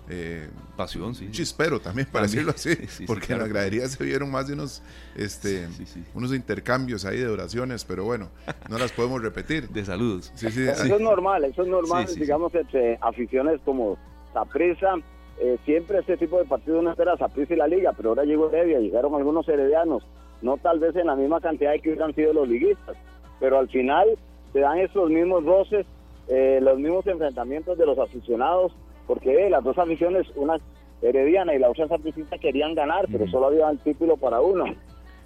eh, 0.10 0.50
pasión, 0.76 1.14
sí. 1.14 1.30
Chispero 1.32 1.80
también, 1.80 2.08
para 2.12 2.24
decirlo 2.24 2.52
así, 2.52 2.76
porque 3.08 3.34
en 3.34 3.40
la 3.40 3.48
gradería 3.48 3.88
se 3.88 4.04
vieron 4.04 4.32
más 4.32 4.48
de 4.48 4.54
unos, 4.54 4.82
este, 5.16 5.68
unos 6.16 6.34
intercambios 6.34 7.06
ahí 7.06 7.20
de 7.20 7.28
oraciones, 7.28 7.86
pero 7.86 8.06
bueno, 8.06 8.30
no 8.70 8.78
las 8.78 8.92
podemos 8.92 9.22
repetir. 9.22 9.70
De 9.78 9.86
saludos. 9.86 10.32
eso 10.36 10.48
es 10.96 11.02
normal, 11.02 11.44
eso 11.44 11.62
es 11.62 11.68
normal, 11.68 12.08
digamos, 12.16 12.56
entre 12.56 12.98
aficiones 13.02 13.60
como 13.64 13.98
Saprisa, 14.34 14.96
eh, 15.40 15.58
siempre 15.66 16.00
este 16.00 16.18
tipo 16.18 16.40
de 16.40 16.46
partidos 16.46 16.84
no 16.84 16.90
espera 16.90 17.16
Saprisa 17.18 17.54
y 17.54 17.58
la 17.58 17.68
Liga, 17.68 17.94
pero 17.96 18.10
ahora 18.10 18.24
llegó 18.24 18.50
Heredia, 18.50 18.80
llegaron 18.80 19.14
algunos 19.14 19.48
heredianos, 19.48 20.04
no 20.42 20.58
tal 20.58 20.80
vez 20.80 20.96
en 20.96 21.08
la 21.08 21.16
misma 21.16 21.42
cantidad 21.42 21.72
de 21.72 21.80
que 21.80 21.90
hubieran 21.90 22.14
sido 22.14 22.34
los 22.34 22.48
liguistas, 22.48 22.96
pero 23.40 23.60
al 23.60 23.70
final 23.70 24.08
se 24.54 24.60
dan 24.60 24.80
esos 24.80 25.10
mismos 25.10 25.44
roces, 25.44 25.86
eh, 26.28 26.60
los 26.62 26.78
mismos 26.78 27.06
enfrentamientos 27.08 27.78
de 27.78 27.86
los 27.86 27.98
aficionados 27.98 28.74
porque 29.08 29.50
las 29.50 29.64
dos 29.64 29.78
aficiones, 29.78 30.28
una 30.36 30.60
herediana 31.02 31.56
y 31.56 31.60
la 31.60 31.70
otra 31.70 31.88
sapricista 31.88 32.38
querían 32.38 32.76
ganar, 32.76 33.08
pero 33.10 33.26
solo 33.28 33.48
había 33.48 33.70
el 33.70 33.80
título 33.80 34.18
para 34.18 34.42
uno. 34.42 34.66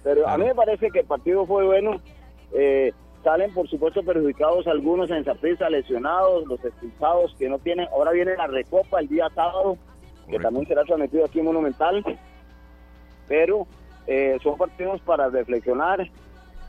Pero 0.04 0.26
a 0.26 0.38
mí 0.38 0.44
me 0.44 0.54
parece 0.54 0.90
que 0.90 1.00
el 1.00 1.06
partido 1.06 1.44
fue 1.46 1.64
bueno. 1.64 2.00
Eh, 2.54 2.92
salen, 3.24 3.52
por 3.52 3.68
supuesto, 3.68 4.02
perjudicados 4.02 4.66
algunos 4.66 5.10
en 5.10 5.24
Saprissa, 5.24 5.68
lesionados, 5.68 6.46
los 6.46 6.64
expulsados 6.64 7.34
que 7.38 7.48
no 7.48 7.58
tienen. 7.58 7.88
Ahora 7.92 8.12
viene 8.12 8.36
la 8.36 8.46
recopa 8.46 9.00
el 9.00 9.08
día 9.08 9.28
sábado, 9.34 9.76
que 10.28 10.38
también 10.38 10.66
será 10.66 10.84
transmitido 10.84 11.24
aquí 11.24 11.40
en 11.40 11.46
Monumental. 11.46 12.04
Pero 13.28 13.66
eh, 14.06 14.38
son 14.42 14.56
partidos 14.56 15.00
para 15.02 15.28
reflexionar, 15.28 16.08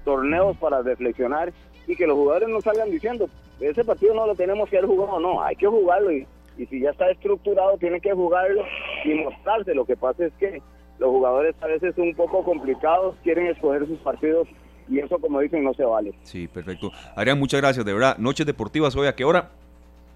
torneos 0.06 0.58
para 0.58 0.82
reflexionar 0.82 1.54
y 1.88 1.96
que 1.96 2.08
los 2.08 2.16
jugadores 2.16 2.50
no 2.50 2.62
salgan 2.62 2.92
diciendo, 2.92 3.30
ese 3.60 3.84
partido 3.84 4.14
no 4.14 4.28
lo 4.28 4.36
tenemos 4.36 4.70
que 4.70 4.78
haber 4.78 4.90
jugado, 4.90 5.20
no, 5.20 5.42
hay 5.42 5.56
que 5.56 5.68
jugarlo 5.68 6.12
y 6.12 6.26
si 6.70 6.80
ya 6.80 6.92
está 6.92 7.10
estructurado 7.10 7.78
tiene 7.78 8.00
que 8.00 8.14
jugarlo 8.14 8.64
y 9.06 9.16
mostrarse. 9.16 9.74
Lo 9.74 9.86
que 9.86 9.96
pasa 9.96 10.26
es 10.26 10.34
que 10.34 10.62
los 11.00 11.10
jugadores 11.10 11.56
a 11.62 11.68
veces 11.68 11.96
son 11.96 12.10
un 12.10 12.16
poco 12.16 12.44
complicados, 12.44 13.16
quieren 13.24 13.48
escoger 13.48 13.88
sus 13.88 14.00
partidos 14.00 14.48
y 14.90 15.00
eso 15.00 15.18
como 15.20 15.40
dicen 15.40 15.64
no 15.64 15.74
se 15.74 15.84
vale. 15.84 16.14
Sí, 16.24 16.48
perfecto. 16.48 16.92
Adrián, 17.16 17.40
muchas 17.40 17.62
gracias, 17.62 17.86
de 17.86 17.94
verdad. 17.94 18.18
Noches 18.18 18.46
deportivas 18.46 18.96
hoy, 18.96 19.08
¿a 19.08 19.16
qué 19.16 19.24
hora? 19.24 19.52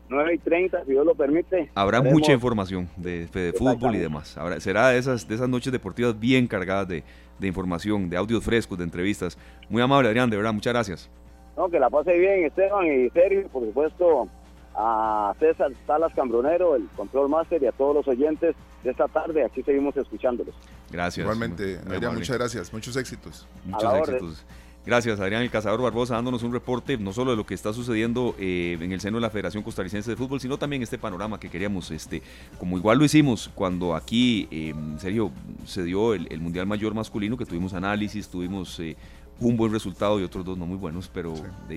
9 0.09 0.35
y 0.35 0.37
30, 0.37 0.85
si 0.85 0.91
Dios 0.91 1.05
lo 1.05 1.15
permite. 1.15 1.69
Habrá 1.75 2.01
mucha 2.01 2.31
información 2.31 2.87
de, 2.95 3.27
de 3.27 3.53
fútbol 3.53 3.95
y 3.95 3.99
demás. 3.99 4.37
Será 4.59 4.89
de 4.89 4.97
esas, 4.97 5.27
de 5.27 5.35
esas 5.35 5.49
noches 5.49 5.71
deportivas 5.71 6.17
bien 6.19 6.47
cargadas 6.47 6.87
de, 6.87 7.03
de 7.39 7.47
información, 7.47 8.09
de 8.09 8.17
audios 8.17 8.43
frescos, 8.43 8.77
de 8.77 8.83
entrevistas. 8.83 9.37
Muy 9.69 9.81
amable, 9.81 10.09
Adrián, 10.09 10.29
de 10.29 10.37
verdad, 10.37 10.53
muchas 10.53 10.73
gracias. 10.73 11.09
No, 11.55 11.69
que 11.69 11.79
la 11.79 11.89
pase 11.89 12.17
bien, 12.17 12.45
Esteban 12.45 12.85
y 12.85 13.09
Sergio, 13.09 13.47
por 13.49 13.65
supuesto, 13.65 14.29
a 14.75 15.33
César 15.39 15.71
Salas 15.87 16.13
Cambronero, 16.13 16.75
el 16.75 16.87
Control 16.95 17.29
Master 17.29 17.61
y 17.63 17.65
a 17.65 17.71
todos 17.71 17.95
los 17.95 18.07
oyentes 18.07 18.55
de 18.83 18.91
esta 18.91 19.07
tarde. 19.07 19.43
Aquí 19.43 19.63
seguimos 19.63 19.97
escuchándolos. 19.97 20.53
Gracias. 20.91 21.23
Igualmente, 21.23 21.79
Adrián, 21.87 22.13
muchas 22.13 22.37
gracias. 22.37 22.71
Muchos 22.71 22.95
éxitos. 22.95 23.47
Muchos 23.65 23.93
éxitos. 23.95 24.45
Gracias, 24.87 25.19
Adrián. 25.19 25.41
El 25.41 25.49
Cazador 25.49 25.81
Barbosa, 25.81 26.13
dándonos 26.13 26.43
un 26.43 26.53
reporte 26.53 26.97
no 26.97 27.11
solo 27.11 27.31
de 27.31 27.37
lo 27.37 27.45
que 27.45 27.53
está 27.53 27.73
sucediendo 27.73 28.37
eh, 28.39 28.77
en 28.79 28.93
el 28.93 29.01
seno 29.01 29.17
de 29.17 29.21
la 29.21 29.29
Federación 29.29 29.61
Costarricense 29.61 30.09
de 30.09 30.15
Fútbol, 30.15 30.39
sino 30.39 30.57
también 30.57 30.81
este 30.81 30.97
panorama 30.97 31.41
que 31.41 31.49
queríamos, 31.49 31.91
este, 31.91 32.21
como 32.57 32.77
igual 32.77 32.97
lo 32.97 33.03
hicimos 33.03 33.51
cuando 33.53 33.95
aquí, 33.97 34.47
eh, 34.49 34.69
en 34.69 34.97
serio, 34.97 35.29
se 35.65 35.83
dio 35.83 36.13
el, 36.13 36.39
Mundial 36.39 36.67
Mayor 36.67 36.93
Masculino, 36.93 37.35
que 37.35 37.45
tuvimos 37.45 37.73
análisis, 37.73 38.29
tuvimos 38.29 38.79
eh, 38.79 38.95
un 39.41 39.57
buen 39.57 39.73
resultado 39.73 40.21
y 40.21 40.23
otros 40.23 40.45
dos 40.45 40.57
no 40.57 40.65
muy 40.65 40.77
buenos, 40.77 41.11
pero 41.13 41.33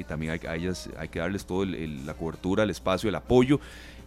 también 0.07 0.31
hay, 0.31 0.40
a 0.49 0.55
ellas 0.55 0.88
hay 0.96 1.09
que 1.09 1.18
darles 1.18 1.44
toda 1.44 1.66
la 1.66 2.14
cobertura, 2.14 2.62
el 2.62 2.70
espacio, 2.70 3.09
el 3.09 3.16
apoyo 3.16 3.59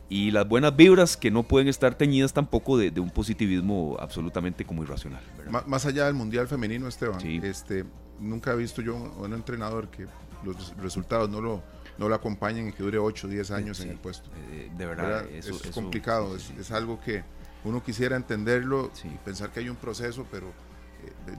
y 0.07 0.31
las 0.31 0.47
buenas 0.47 0.75
vibras 0.77 1.17
que 1.17 1.29
no 1.29 1.43
pueden 1.43 1.67
estar 1.67 1.95
teñidas 1.95 2.31
tampoco 2.31 2.77
de, 2.77 2.97
un 3.01 3.09
positivismo 3.09 3.97
absolutamente 3.99 4.63
como 4.63 4.83
irracional. 4.83 5.21
Más 5.67 5.85
allá 5.85 6.05
del 6.05 6.13
Mundial 6.13 6.47
Femenino, 6.47 6.87
Esteban, 6.87 7.19
este, 7.43 7.83
nunca 8.23 8.53
he 8.53 8.55
visto 8.55 8.81
yo 8.81 8.95
a 8.95 9.21
un 9.21 9.33
entrenador 9.33 9.89
que 9.89 10.07
los 10.43 10.75
resultados 10.77 11.29
no 11.29 11.41
lo, 11.41 11.63
no 11.97 12.09
lo 12.09 12.15
acompañen 12.15 12.69
y 12.69 12.71
que 12.71 12.83
dure 12.83 12.97
8 12.97 13.27
o 13.27 13.29
10 13.29 13.51
años 13.51 13.79
en 13.81 13.89
el 13.89 13.97
puesto. 13.97 14.29
Eh, 14.51 14.71
de 14.75 14.85
verdad, 14.85 15.25
es 15.29 15.49
complicado, 15.73 16.35
es, 16.35 16.49
es, 16.51 16.71
algo 16.71 16.99
que 16.99 17.23
uno 17.63 17.83
quisiera 17.83 18.15
entenderlo 18.15 18.91
y 19.03 19.17
pensar 19.19 19.51
que 19.51 19.61
hay 19.61 19.69
un 19.69 19.77
proceso, 19.77 20.25
pero 20.31 20.47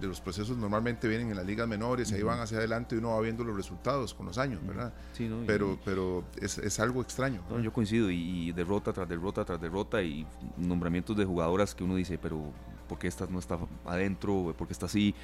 de, 0.01 0.07
los 0.07 0.20
procesos 0.20 0.57
normalmente 0.57 1.09
vienen 1.09 1.31
en 1.31 1.37
las 1.37 1.47
ligas 1.47 1.68
menores, 1.68 2.11
y 2.11 2.14
ahí 2.14 2.23
van 2.23 2.40
hacia 2.40 2.59
adelante 2.59 2.94
y 2.94 2.99
uno 2.99 3.11
va 3.11 3.20
viendo 3.20 3.44
los 3.44 3.57
resultados 3.57 4.14
con 4.14 4.27
los 4.27 4.38
años, 4.38 4.64
¿verdad? 4.66 4.92
Sí, 5.12 5.31
pero 5.47 5.79
pero 5.85 6.25
es, 6.40 6.59
es 6.59 6.81
algo 6.81 7.03
extraño. 7.03 7.42
yo 7.61 7.73
coincido, 7.73 8.11
y, 8.11 8.53
derrota 8.53 8.92
tras 8.92 9.09
derrota 9.09 9.44
tras 9.44 9.61
derrota, 9.61 10.03
y 10.03 10.27
nombramientos 10.57 11.16
de 11.16 11.25
jugadoras 11.25 11.75
que 11.75 11.85
uno 11.85 11.97
dice, 11.97 12.18
pero 12.18 12.42
¿por 12.88 12.99
qué 12.99 13.09
esta 13.09 13.27
no 13.27 13.38
está 13.38 13.59
adentro? 13.85 14.55
¿Por 14.57 14.66
qué 14.66 14.73
está 14.73 14.87
así? 14.87 15.14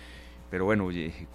Pero 0.51 0.65
bueno, 0.65 0.87
oye, 0.87 1.29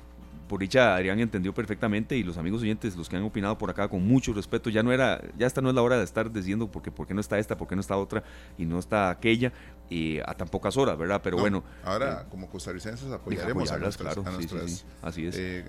por 0.47 0.60
dicha 0.60 0.95
Adrián 0.95 1.19
entendió 1.19 1.53
perfectamente 1.53 2.15
y 2.17 2.23
los 2.23 2.38
amigos 2.38 2.62
oyentes, 2.62 2.95
los 2.95 3.10
que 3.10 3.15
han 3.15 3.23
opinado 3.23 3.58
por 3.58 3.69
acá 3.69 3.88
con 3.88 4.05
mucho 4.05 4.34
respeto, 4.34 4.69
ya 4.69 4.84
no 4.84 4.91
era, 4.91 5.21
ya 5.38 5.47
esta 5.47 5.62
no 5.62 5.69
es 5.69 5.75
la 5.75 5.81
hora 5.81 5.97
de 5.97 6.03
estar 6.03 6.31
diciendo 6.31 6.69
porque 6.71 6.91
por 6.91 7.08
qué 7.08 7.13
no 7.13 7.21
está 7.21 7.39
esta, 7.39 7.58
por 7.58 7.67
qué 7.67 7.75
no 7.75 7.81
está 7.81 7.97
otra 7.97 8.23
y 8.58 8.65
no 8.65 8.79
está 8.79 9.10
aquella 9.10 9.51
y 9.89 10.19
a 10.19 10.34
tan 10.34 10.47
pocas 10.47 10.77
horas, 10.77 10.97
¿verdad? 10.97 11.21
Pero 11.23 11.38
bueno. 11.38 11.63
Ahora, 11.84 12.21
eh, 12.21 12.27
como 12.29 12.49
costarricenses 12.49 13.12
apoyaremos 13.12 13.71
a 13.71 13.77
nuestras, 13.77 14.13
claro, 14.15 14.38
así 15.01 15.25
es. 15.25 15.36
Eh, 15.38 15.65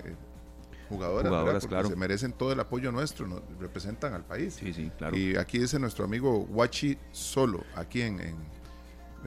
jugadoras, 0.89 1.67
claro. 1.67 1.89
se 1.89 1.97
merecen 1.97 2.33
todo 2.33 2.53
el 2.53 2.61
apoyo 2.61 2.93
nuestro, 2.93 3.27
nos 3.27 3.43
representan 3.59 4.15
al 4.15 4.25
país. 4.25 4.55
Sí, 4.55 4.73
sí, 4.73 4.91
claro. 4.97 5.17
Y 5.17 5.37
aquí 5.37 5.59
dice 5.59 5.79
nuestro 5.79 6.05
amigo 6.05 6.47
Wachi 6.51 6.97
Solo, 7.13 7.65
aquí 7.75 8.03
en 8.03 8.21
en 8.21 8.37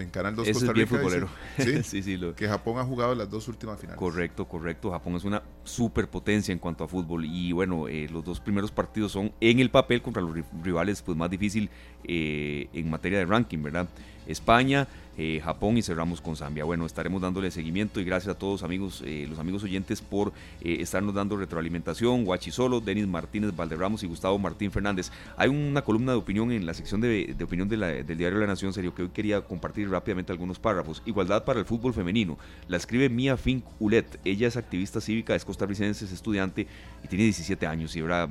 Canal 0.07 0.35
2 0.35 0.49
Costa 0.49 0.73
Rica. 0.73 1.27
¿sí? 1.57 1.83
sí, 1.83 2.01
sí, 2.01 2.19
Que 2.35 2.47
Japón 2.47 2.79
ha 2.79 2.83
jugado 2.83 3.13
las 3.15 3.29
dos 3.29 3.47
últimas 3.49 3.79
finales. 3.79 3.99
Correcto, 3.99 4.47
correcto. 4.47 4.91
Japón 4.91 5.15
es 5.15 5.25
una 5.25 5.43
superpotencia 5.63 6.51
en 6.53 6.59
cuanto 6.59 6.83
a 6.83 6.87
fútbol. 6.87 7.25
Y 7.25 7.51
bueno, 7.51 7.87
eh, 7.87 8.07
los 8.09 8.23
dos 8.23 8.39
primeros 8.39 8.71
partidos 8.71 9.11
son 9.11 9.33
en 9.41 9.59
el 9.59 9.69
papel 9.69 10.01
contra 10.01 10.21
los 10.21 10.33
rivales 10.63 11.01
pues 11.01 11.17
más 11.17 11.29
difícil 11.29 11.69
eh, 12.05 12.69
en 12.73 12.89
materia 12.89 13.19
de 13.19 13.25
ranking, 13.25 13.61
¿verdad? 13.61 13.89
España, 14.25 14.87
eh, 15.21 15.41
Japón 15.43 15.77
y 15.77 15.81
cerramos 15.81 16.21
con 16.21 16.37
Zambia. 16.37 16.63
Bueno, 16.63 16.85
estaremos 16.85 17.21
dándole 17.21 17.51
seguimiento 17.51 17.99
y 17.99 18.05
gracias 18.05 18.33
a 18.33 18.39
todos 18.39 18.63
amigos, 18.63 19.03
eh, 19.05 19.25
los 19.29 19.37
amigos 19.37 19.65
oyentes 19.65 20.01
por 20.01 20.31
eh, 20.61 20.77
estarnos 20.79 21.13
dando 21.13 21.35
retroalimentación. 21.35 22.23
Guachi 22.23 22.51
Solo, 22.51 22.79
Denis 22.79 23.05
Martínez 23.05 23.53
Valderramos 23.53 24.01
y 24.03 24.07
Gustavo 24.07 24.39
Martín 24.39 24.71
Fernández. 24.71 25.11
Hay 25.35 25.49
una 25.49 25.81
columna 25.81 26.13
de 26.13 26.19
opinión 26.19 26.53
en 26.53 26.65
la 26.65 26.73
sección 26.73 27.01
de, 27.01 27.35
opinión 27.43 27.67
del 27.67 28.17
diario 28.17 28.39
La 28.39 28.47
Nación, 28.47 28.71
serio, 28.71 28.95
que 28.95 29.01
hoy 29.01 29.09
quería 29.09 29.41
compartir 29.41 29.89
rápidamente 29.89 30.31
algunos 30.31 30.57
párrafos. 30.57 31.03
Igualdad 31.05 31.43
para 31.43 31.59
el 31.59 31.65
fútbol 31.65 31.93
femenino. 31.93 32.37
La 32.69 32.77
escribe 32.77 33.09
Mia 33.09 33.35
Fink 33.35 33.65
Ulet. 33.77 34.21
Ella 34.23 34.47
es 34.47 34.55
activista 34.55 35.01
cívica, 35.01 35.35
es 35.35 35.43
costarricense, 35.43 36.05
es 36.05 36.13
estudiante 36.13 36.65
y 37.03 37.07
tiene 37.09 37.25
17 37.25 37.67
años 37.67 37.93
y 37.97 37.99
ahora 37.99 38.29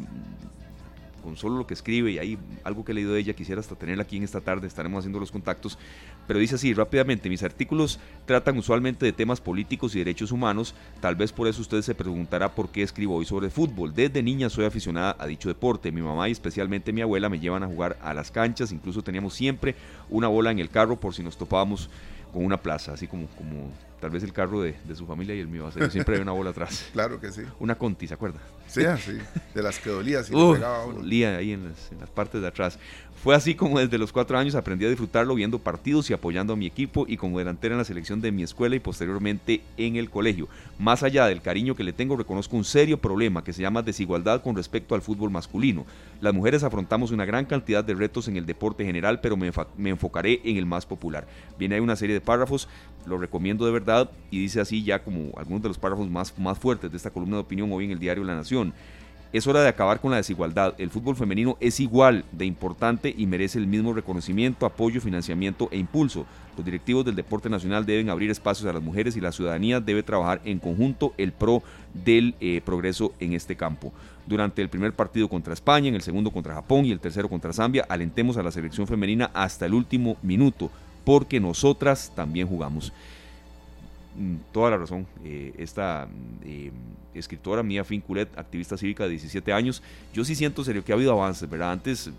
con 1.29 1.37
solo 1.37 1.59
lo 1.59 1.67
que 1.67 1.75
escribe 1.75 2.11
y 2.11 2.19
hay 2.19 2.39
algo 2.65 2.87
que 2.87 2.93
he 2.93 2.95
leído 2.95 3.13
de 3.13 3.21
ella, 3.21 3.35
quisiera 3.35 3.61
hasta 3.61 3.75
tenerla 3.75 4.05
aquí 4.05 4.17
en 4.17 4.23
esta 4.23 4.41
tarde, 4.41 4.67
estaremos 4.67 5.01
haciendo 5.01 5.21
los 5.21 5.31
contactos, 5.31 5.79
pero 6.27 6.39
dice 6.39 6.55
así 6.55 6.73
rápidamente, 6.73 7.29
mis 7.29 7.43
artículos 7.43 8.01
tratan 8.25 8.57
usualmente 8.57 9.05
de 9.05 9.13
temas 9.13 9.39
políticos 9.39 9.95
y 9.95 9.99
derechos 9.99 10.33
humanos, 10.33 10.75
tal 11.03 11.17
vez 11.17 11.31
por 11.31 11.47
eso 11.47 11.61
usted 11.61 11.83
se 11.83 11.95
preguntará 11.95 12.55
por 12.55 12.71
qué 12.71 12.83
escribo 12.83 13.17
hoy 13.17 13.27
sobre 13.27 13.51
fútbol. 13.51 13.93
Desde 13.95 14.23
niña 14.23 14.49
soy 14.49 14.65
aficionada 14.65 15.17
a 15.19 15.27
dicho 15.27 15.51
deporte, 15.51 15.93
mi 15.93 16.01
mamá 16.01 16.31
y 16.31 16.33
especialmente 16.33 16.95
mi 16.95 17.03
abuela 17.03 17.29
me 17.29 17.39
llevan 17.39 17.63
a 17.63 17.67
jugar 17.67 17.99
a 18.01 18.15
las 18.15 18.31
canchas, 18.31 18.73
incluso 18.73 19.03
teníamos 19.03 19.35
siempre 19.35 19.75
una 20.09 20.29
bola 20.29 20.51
en 20.51 20.61
el 20.61 20.71
carro 20.71 20.97
por 20.97 21.15
si 21.15 21.23
nos 21.23 21.37
topábamos 21.37 21.91
con 22.33 22.45
una 22.45 22.61
plaza, 22.61 22.93
así 22.93 23.07
como, 23.07 23.27
como 23.29 23.73
tal 24.01 24.11
vez 24.11 24.23
el 24.23 24.33
carro 24.33 24.63
de, 24.63 24.77
su 24.95 25.07
familia 25.07 25.35
y 25.35 25.41
el 25.41 25.49
mío. 25.49 25.71
siempre 25.91 26.17
hay 26.17 26.23
una 26.23 26.33
bola 26.33 26.51
atrás. 26.51 26.87
Claro 26.93 27.21
que 27.21 27.31
sí. 27.33 27.43
Una 27.61 27.77
Conti, 27.77 28.09
¿se 28.09 28.15
acuerda? 28.15 28.41
Sí, 28.67 28.83
sí. 29.05 29.19
De 29.55 29.63
las 29.63 29.79
que 29.79 29.91
dolía, 29.91 30.23
si 30.23 30.35
uh, 30.35 30.55
pegaba 30.55 30.85
uno. 30.85 30.99
Dolía 30.99 31.37
ahí 31.37 31.53
en 31.53 31.69
las, 31.69 31.93
en 31.93 32.01
las, 32.01 32.11
partes 32.11 32.41
de 32.41 32.49
atrás. 32.49 32.79
Fue 33.23 33.35
así 33.35 33.57
como 33.57 33.81
desde 33.81 33.99
los 33.99 34.13
cuatro 34.13 34.39
años 34.39 34.55
aprendí 34.55 34.87
a 34.87 34.89
disfrutarlo 34.89 35.35
viendo 35.35 35.59
partidos 35.59 36.09
y 36.09 36.13
apoyando 36.13 36.53
a 36.53 36.57
mi 36.57 36.67
equipo 36.67 37.05
y 37.09 37.17
como 37.17 37.41
delantera 37.41 37.75
en 37.75 37.79
la 37.79 37.85
selección 37.85 38.21
de 38.21 38.31
mi 38.31 38.45
escuela 38.45 38.77
y 38.77 38.81
posteriormente 38.81 39.61
en 39.77 39.97
el 39.97 40.09
colegio. 40.09 40.49
Más 40.79 41.03
allá 41.03 41.27
del 41.27 41.43
cariño 41.43 41.75
que 41.75 41.83
le 41.83 41.93
tengo, 41.93 42.17
reconozco 42.17 42.57
un 42.57 42.63
serio 42.63 42.99
problema 42.99 43.43
que 43.43 43.53
se 43.53 43.61
llama 43.61 43.83
desigualdad 43.83 44.41
con 44.41 44.55
respecto 44.55 44.95
al 44.95 45.03
fútbol 45.03 45.33
masculino. 45.33 45.85
Las 46.21 46.33
mujeres 46.33 46.63
afrontamos 46.63 47.11
una 47.11 47.25
gran 47.25 47.45
cantidad 47.45 47.83
de 47.83 47.95
retos 47.95 48.29
en 48.29 48.37
el 48.37 48.47
deporte 48.47 48.85
general, 48.85 49.21
pero 49.21 49.37
me, 49.37 49.51
me 49.77 49.91
enfocaré 49.91 50.41
en 50.45 50.57
el 50.57 50.67
más 50.67 50.87
popular. 50.87 51.27
Viene 51.59 51.75
ahí 51.75 51.81
una 51.81 51.97
serie 51.97 52.15
de 52.15 52.21
párrafos, 52.21 52.69
lo 53.05 53.19
recomiendo 53.19 53.67
de 53.67 53.73
verdad 53.73 54.11
y 54.31 54.39
dice 54.39 54.61
así 54.61 54.85
ya 54.85 55.03
como 55.03 55.37
algunos 55.37 55.63
de 55.63 55.69
los 55.69 55.79
párrafos 55.79 56.09
más, 56.09 56.39
más 56.39 56.57
fuertes 56.57 56.89
de 56.91 56.97
esta 56.97 57.11
columna 57.11 57.37
de 57.37 57.43
opinión 57.43 57.73
hoy 57.73 57.87
en 57.87 57.91
el 57.91 57.99
diario 57.99 58.23
La 58.23 58.37
Nación. 58.37 58.73
Es 59.31 59.47
hora 59.47 59.61
de 59.61 59.69
acabar 59.69 60.01
con 60.01 60.11
la 60.11 60.17
desigualdad. 60.17 60.75
El 60.79 60.89
fútbol 60.89 61.15
femenino 61.15 61.59
es 61.61 61.81
igual 61.81 62.25
de 62.33 62.47
importante 62.47 63.15
y 63.15 63.27
merece 63.27 63.59
el 63.59 63.67
mismo 63.67 63.93
reconocimiento, 63.93 64.65
apoyo, 64.65 65.03
financiamiento 65.03 65.69
e 65.71 65.77
impulso. 65.77 66.25
Los 66.57 66.65
directivos 66.65 67.05
del 67.05 67.15
deporte 67.15 67.51
nacional 67.51 67.85
deben 67.85 68.09
abrir 68.09 68.31
espacios 68.31 68.67
a 68.69 68.73
las 68.73 68.83
mujeres 68.83 69.17
y 69.17 69.21
la 69.21 69.31
ciudadanía 69.31 69.81
debe 69.81 70.03
trabajar 70.03 70.41
en 70.47 70.59
conjunto 70.59 71.13
el 71.19 71.33
pro 71.33 71.63
del 71.93 72.37
eh, 72.41 72.63
progreso 72.65 73.13
en 73.21 73.35
este 73.35 73.55
campo. 73.55 73.93
durante 74.27 74.61
el 74.61 74.69
primer 74.69 74.93
partido 74.93 75.27
contra 75.27 75.55
España, 75.55 75.89
en 75.89 75.95
el 75.95 76.03
segundo 76.03 76.31
contra 76.31 76.53
Japón 76.53 76.85
y 76.85 76.93
el 76.93 77.01
tercero 77.01 77.31
contra 77.31 77.55
Zambia. 77.55 77.87
Alentemos 77.89 78.37
a 78.37 78.43
la 78.43 78.51
selección 78.51 78.87
femenina 78.87 79.31
hasta 79.33 79.65
el 79.65 79.73
último 79.73 80.19
minuto, 80.23 80.71
porque 81.05 81.41
nosotras 81.41 82.13
también 82.15 82.47
jugamos. 82.47 82.93
Mm, 84.19 84.37
toda 84.53 84.71
la 84.71 84.77
razón. 84.77 85.07
Eh, 85.25 85.55
esta 85.59 86.07
mm, 86.07 86.45
eh, 86.45 86.73
escritora 87.15 87.63
Mía 87.63 87.85
Finculet, 87.85 88.37
activista 88.37 88.77
cívica 88.77 89.05
de 89.05 89.11
17 89.11 89.53
años, 89.53 89.83
yo 90.13 90.25
sí 90.25 90.35
siento 90.35 90.65
serio 90.65 90.85
que 90.85 90.93
ha 90.93 90.97
habido 90.97 91.13
avances, 91.13 91.49
¿verdad? 91.49 91.73
Antes 91.73 92.11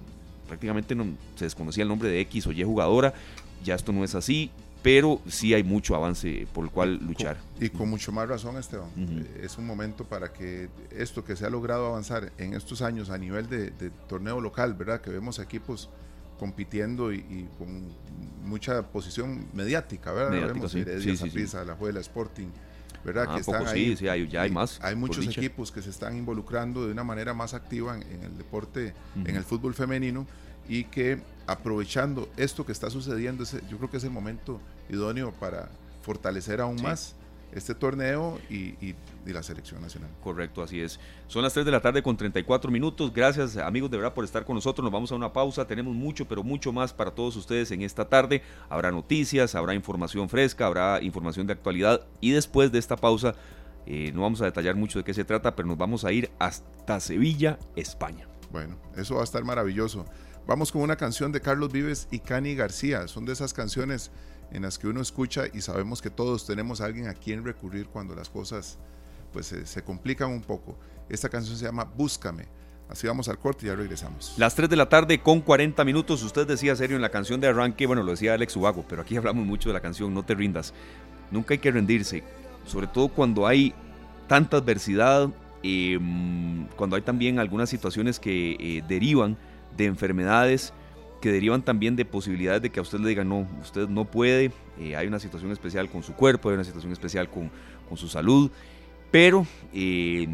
prácticamente 0.48 0.96
no 0.96 1.06
se 1.36 1.46
desconocía 1.46 1.84
el 1.84 1.90
nombre 1.90 2.10
de 2.10 2.22
X 2.22 2.48
o 2.48 2.52
Y 2.52 2.64
jugadora, 2.64 3.14
ya 3.64 3.76
esto 3.76 3.92
no 3.92 4.04
es 4.04 4.16
así, 4.16 4.50
pero 4.82 5.20
sí 5.28 5.54
hay 5.54 5.64
mucho 5.64 5.96
avance 5.96 6.48
por 6.54 6.64
el 6.64 6.72
cual 6.72 6.96
luchar. 7.06 7.38
Y 7.60 7.70
con 7.70 7.90
mucho 7.90 8.12
más 8.12 8.28
razón, 8.30 8.58
Esteban. 8.58 8.90
Eh, 8.98 9.42
es 9.44 9.58
un 9.58 9.66
momento 9.66 10.06
para 10.06 10.32
que 10.32 10.70
esto 10.92 11.24
que 11.24 11.36
se 11.36 11.46
ha 11.46 11.50
logrado 11.50 11.88
avanzar 11.88 12.32
en 12.38 12.54
estos 12.54 12.82
años 12.82 13.10
a 13.10 13.18
nivel 13.18 13.50
de, 13.50 13.72
torneo 14.08 14.40
local, 14.40 14.74
¿verdad? 14.74 15.02
Que 15.02 15.10
vemos 15.10 15.40
equipos 15.40 15.90
compitiendo 16.40 17.14
y, 17.14 17.48
con 17.58 17.88
mucha 18.44 18.82
posición 18.84 19.46
mediática, 19.54 20.12
¿verdad? 20.12 20.48
vemos 20.48 20.72
sí. 20.72 20.80
Heredia, 20.80 21.16
sí, 21.16 21.46
la 21.66 21.76
Juela, 21.76 22.00
Sporting, 22.00 22.48
¿verdad? 23.04 23.28
Ah, 23.30 23.36
que 23.36 23.42
están 23.42 23.68
ahí. 23.68 23.96
Sí, 23.96 24.08
hay, 24.08 24.28
ya 24.28 24.44
hay 24.44 24.50
más. 24.50 24.80
Hay 24.82 24.96
muchos 24.96 25.28
equipos 25.28 25.72
que 25.72 25.82
se 25.82 25.90
están 25.90 26.18
involucrando 26.18 26.86
de 26.86 26.92
una 26.92 27.04
manera 27.04 27.34
más 27.34 27.54
activa 27.54 27.96
en, 27.96 28.24
el 28.24 28.38
deporte, 28.38 28.94
en 29.16 29.36
el 29.36 29.44
fútbol 29.44 29.74
femenino 29.74 30.26
y 30.68 30.86
que 30.86 31.22
aprovechando 31.46 32.30
esto 32.38 32.66
que 32.66 32.72
está 32.72 32.90
sucediendo, 32.90 33.44
yo 33.70 33.78
creo 33.78 33.90
que 33.90 33.98
es 33.98 34.04
el 34.04 34.12
momento 34.12 34.62
idóneo 34.90 35.32
para 35.32 35.70
fortalecer 36.02 36.62
aún 36.62 36.82
más 36.82 37.16
este 37.54 37.76
torneo 37.76 38.40
y, 38.50 38.96
la 39.26 39.44
selección 39.44 39.80
nacional. 39.80 40.10
Correcto, 40.24 40.64
así 40.64 40.82
es. 40.82 41.00
Son 41.28 41.44
las 41.44 41.54
3 41.54 41.64
de 41.64 41.72
la 41.72 41.82
tarde 41.82 42.02
con 42.02 42.18
34 42.18 42.72
minutos. 42.72 43.14
Gracias 43.14 43.58
amigos 43.58 43.92
de 43.92 43.98
verdad 43.98 44.16
por 44.16 44.26
estar 44.26 44.44
con 44.44 44.56
nosotros. 44.56 44.84
Nos 44.84 44.92
vamos 44.92 45.12
a 45.12 45.16
una 45.16 45.32
pausa. 45.32 45.68
Tenemos 45.68 45.94
mucho, 45.94 46.28
pero 46.28 46.42
mucho 46.42 46.74
más 46.74 46.94
para 46.94 47.12
todos 47.12 47.36
ustedes 47.36 47.70
en 47.70 47.84
esta 47.84 48.10
tarde. 48.10 48.42
Habrá 48.70 48.92
noticias, 48.92 49.54
habrá 49.54 49.76
información 49.76 50.30
fresca, 50.30 50.66
habrá 50.66 51.00
información 51.04 51.46
de 51.46 51.54
actualidad 51.54 52.08
y 52.22 52.32
después 52.32 52.72
de 52.72 52.80
esta 52.80 52.96
pausa 52.96 53.36
eh, 53.86 54.12
no 54.14 54.22
vamos 54.22 54.42
a 54.42 54.46
detallar 54.46 54.76
mucho 54.76 54.98
de 54.98 55.06
qué 55.06 55.14
se 55.14 55.24
trata, 55.24 55.56
pero 55.56 55.68
nos 55.68 55.78
vamos 55.78 56.06
a 56.06 56.12
ir 56.12 56.32
hasta 56.40 57.00
Sevilla, 57.00 57.60
España. 57.76 58.28
Bueno, 58.52 58.78
eso 58.96 59.16
va 59.16 59.22
a 59.22 59.26
estar 59.26 59.44
maravilloso. 59.44 60.06
Vamos 60.48 60.72
con 60.72 60.82
una 60.82 60.96
canción 60.96 61.32
de 61.32 61.42
Carlos 61.42 61.72
Vives 61.72 62.08
y 62.10 62.20
Cani 62.20 62.56
García. 62.56 63.08
Son 63.08 63.26
de 63.26 63.34
esas 63.34 63.54
canciones 63.54 64.12
en 64.52 64.64
las 64.64 64.78
que 64.78 64.88
uno 64.88 65.02
escucha 65.02 65.44
y 65.54 65.62
sabemos 65.62 66.02
que 66.02 66.10
todos 66.10 66.46
tenemos 66.46 66.82
a 66.82 66.86
alguien 66.86 67.08
a 67.08 67.14
quien 67.14 67.44
recurrir 67.44 67.88
cuando 67.88 68.16
las 68.16 68.30
cosas 68.30 68.78
pues 69.32 69.48
se, 69.48 69.84
complican 69.84 70.30
un 70.30 70.42
poco. 70.42 70.78
Esta 71.08 71.30
canción 71.30 71.56
se 71.58 71.66
llama 71.66 71.84
Búscame. 71.84 72.48
Así 72.90 73.06
vamos 73.06 73.30
al 73.30 73.38
corte 73.38 73.66
y 73.66 73.70
ya 73.70 73.76
regresamos. 73.76 74.34
Las 74.38 74.56
3 74.56 74.68
de 74.68 74.76
la 74.76 74.90
tarde 74.90 75.20
con 75.22 75.42
40 75.42 75.86
minutos. 75.86 76.24
Usted 76.24 76.48
decía 76.48 76.76
serio 76.76 76.96
en 76.96 77.04
la 77.04 77.10
canción 77.10 77.40
de 77.40 77.48
arranque, 77.48 77.86
bueno, 77.86 78.02
lo 78.02 78.12
decía 78.12 78.34
Alex 78.34 78.56
Ubago, 78.56 78.84
pero 78.90 79.04
aquí 79.04 79.16
hablamos 79.18 79.46
mucho 79.46 79.70
de 79.70 79.74
la 79.74 79.82
canción 79.82 80.14
No 80.14 80.24
te 80.24 80.34
rindas. 80.34 80.74
Nunca 81.30 81.54
hay 81.54 81.60
que 81.60 81.70
rendirse, 81.70 82.24
sobre 82.66 82.88
todo 82.88 83.10
cuando 83.10 83.46
hay 83.46 83.76
tanta 84.28 84.58
adversidad, 84.58 85.30
em, 85.62 86.68
cuando 86.70 86.96
hay 86.96 87.04
también 87.04 87.38
algunas 87.38 87.70
situaciones 87.70 88.20
que 88.20 88.58
eh, 88.60 88.84
derivan 88.88 89.38
de 89.78 89.86
enfermedades 89.86 90.74
que 91.20 91.32
derivan 91.32 91.62
también 91.62 91.96
de 91.96 92.06
posibilidades 92.06 92.62
de 92.62 92.70
que 92.70 92.80
a 92.80 92.82
usted 92.82 93.00
le 93.00 93.10
digan, 93.10 93.28
no, 93.30 93.48
usted 93.62 93.88
no 93.88 94.06
puede, 94.06 94.52
eh, 94.80 94.96
hay 94.96 95.08
una 95.08 95.20
situación 95.20 95.52
especial 95.52 95.90
con 95.90 96.04
su 96.04 96.14
cuerpo, 96.14 96.50
hay 96.50 96.56
una 96.56 96.64
situación 96.64 96.92
especial 96.92 97.30
con, 97.30 97.52
con 97.88 97.98
su 97.98 98.08
salud, 98.08 98.52
pero 99.12 99.46
eh, 99.74 100.28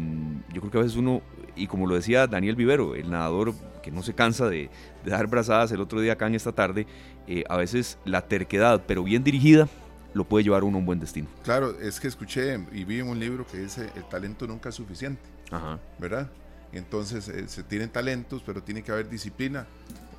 yo 0.52 0.60
creo 0.60 0.70
que 0.70 0.78
a 0.78 0.82
veces 0.82 0.96
uno, 0.96 1.22
y 1.56 1.66
como 1.66 1.86
lo 1.86 1.94
decía 1.94 2.26
Daniel 2.26 2.56
Vivero, 2.56 2.94
el 2.94 3.10
nadador 3.10 3.54
que 3.82 3.90
no 3.90 4.02
se 4.02 4.14
cansa 4.14 4.48
de, 4.48 4.68
dar 5.04 5.26
brazadas 5.28 5.70
el 5.72 5.80
otro 5.80 6.00
día 6.00 6.14
acá 6.14 6.26
en 6.26 6.34
esta 6.34 6.52
tarde, 6.52 6.86
eh, 7.26 7.44
a 7.48 7.56
veces 7.56 7.98
la 8.04 8.22
terquedad, 8.22 8.82
pero 8.86 9.02
bien 9.02 9.24
dirigida, 9.24 9.68
lo 10.14 10.24
puede 10.24 10.44
llevar 10.44 10.64
uno 10.64 10.78
a 10.78 10.80
un 10.80 10.86
buen 10.86 10.98
destino. 10.98 11.28
Claro, 11.44 11.78
es 11.78 12.00
que 12.00 12.08
escuché 12.08 12.58
y 12.72 12.84
vi 12.84 13.00
en 13.00 13.08
un 13.08 13.20
libro 13.20 13.46
que 13.46 13.58
dice, 13.58 13.90
el 13.96 14.04
talento 14.08 14.46
nunca 14.46 14.70
es 14.70 14.74
suficiente, 14.74 15.22
Ajá. 15.50 15.78
¿verdad? 15.98 16.30
Entonces 16.76 17.28
eh, 17.28 17.48
se 17.48 17.62
tienen 17.62 17.90
talentos, 17.90 18.42
pero 18.44 18.62
tiene 18.62 18.82
que 18.82 18.92
haber 18.92 19.08
disciplina, 19.08 19.66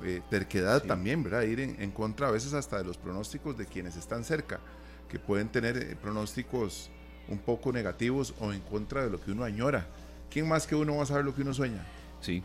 eh, 0.04 0.20
terquedad 0.30 0.82
también, 0.82 1.22
¿verdad? 1.22 1.42
Ir 1.42 1.60
en, 1.60 1.90
contra 1.90 2.28
a 2.28 2.30
veces 2.30 2.52
hasta 2.54 2.78
de 2.78 2.84
los 2.84 2.96
pronósticos 2.96 3.56
de 3.56 3.66
quienes 3.66 3.96
están 3.96 4.24
cerca, 4.24 4.60
que 5.08 5.18
pueden 5.18 5.48
tener 5.48 5.76
eh, 5.76 5.96
pronósticos 6.00 6.90
un 7.28 7.38
poco 7.38 7.72
negativos 7.72 8.34
o 8.40 8.52
en 8.52 8.60
contra 8.60 9.04
de 9.04 9.10
lo 9.10 9.20
que 9.20 9.32
uno 9.32 9.44
añora. 9.44 9.86
¿Quién 10.30 10.48
más 10.48 10.66
que 10.66 10.74
uno 10.74 10.96
va 10.96 11.02
a 11.02 11.06
saber 11.06 11.24
lo 11.24 11.34
que 11.34 11.42
uno 11.42 11.54
sueña? 11.54 11.84
Sí. 12.20 12.42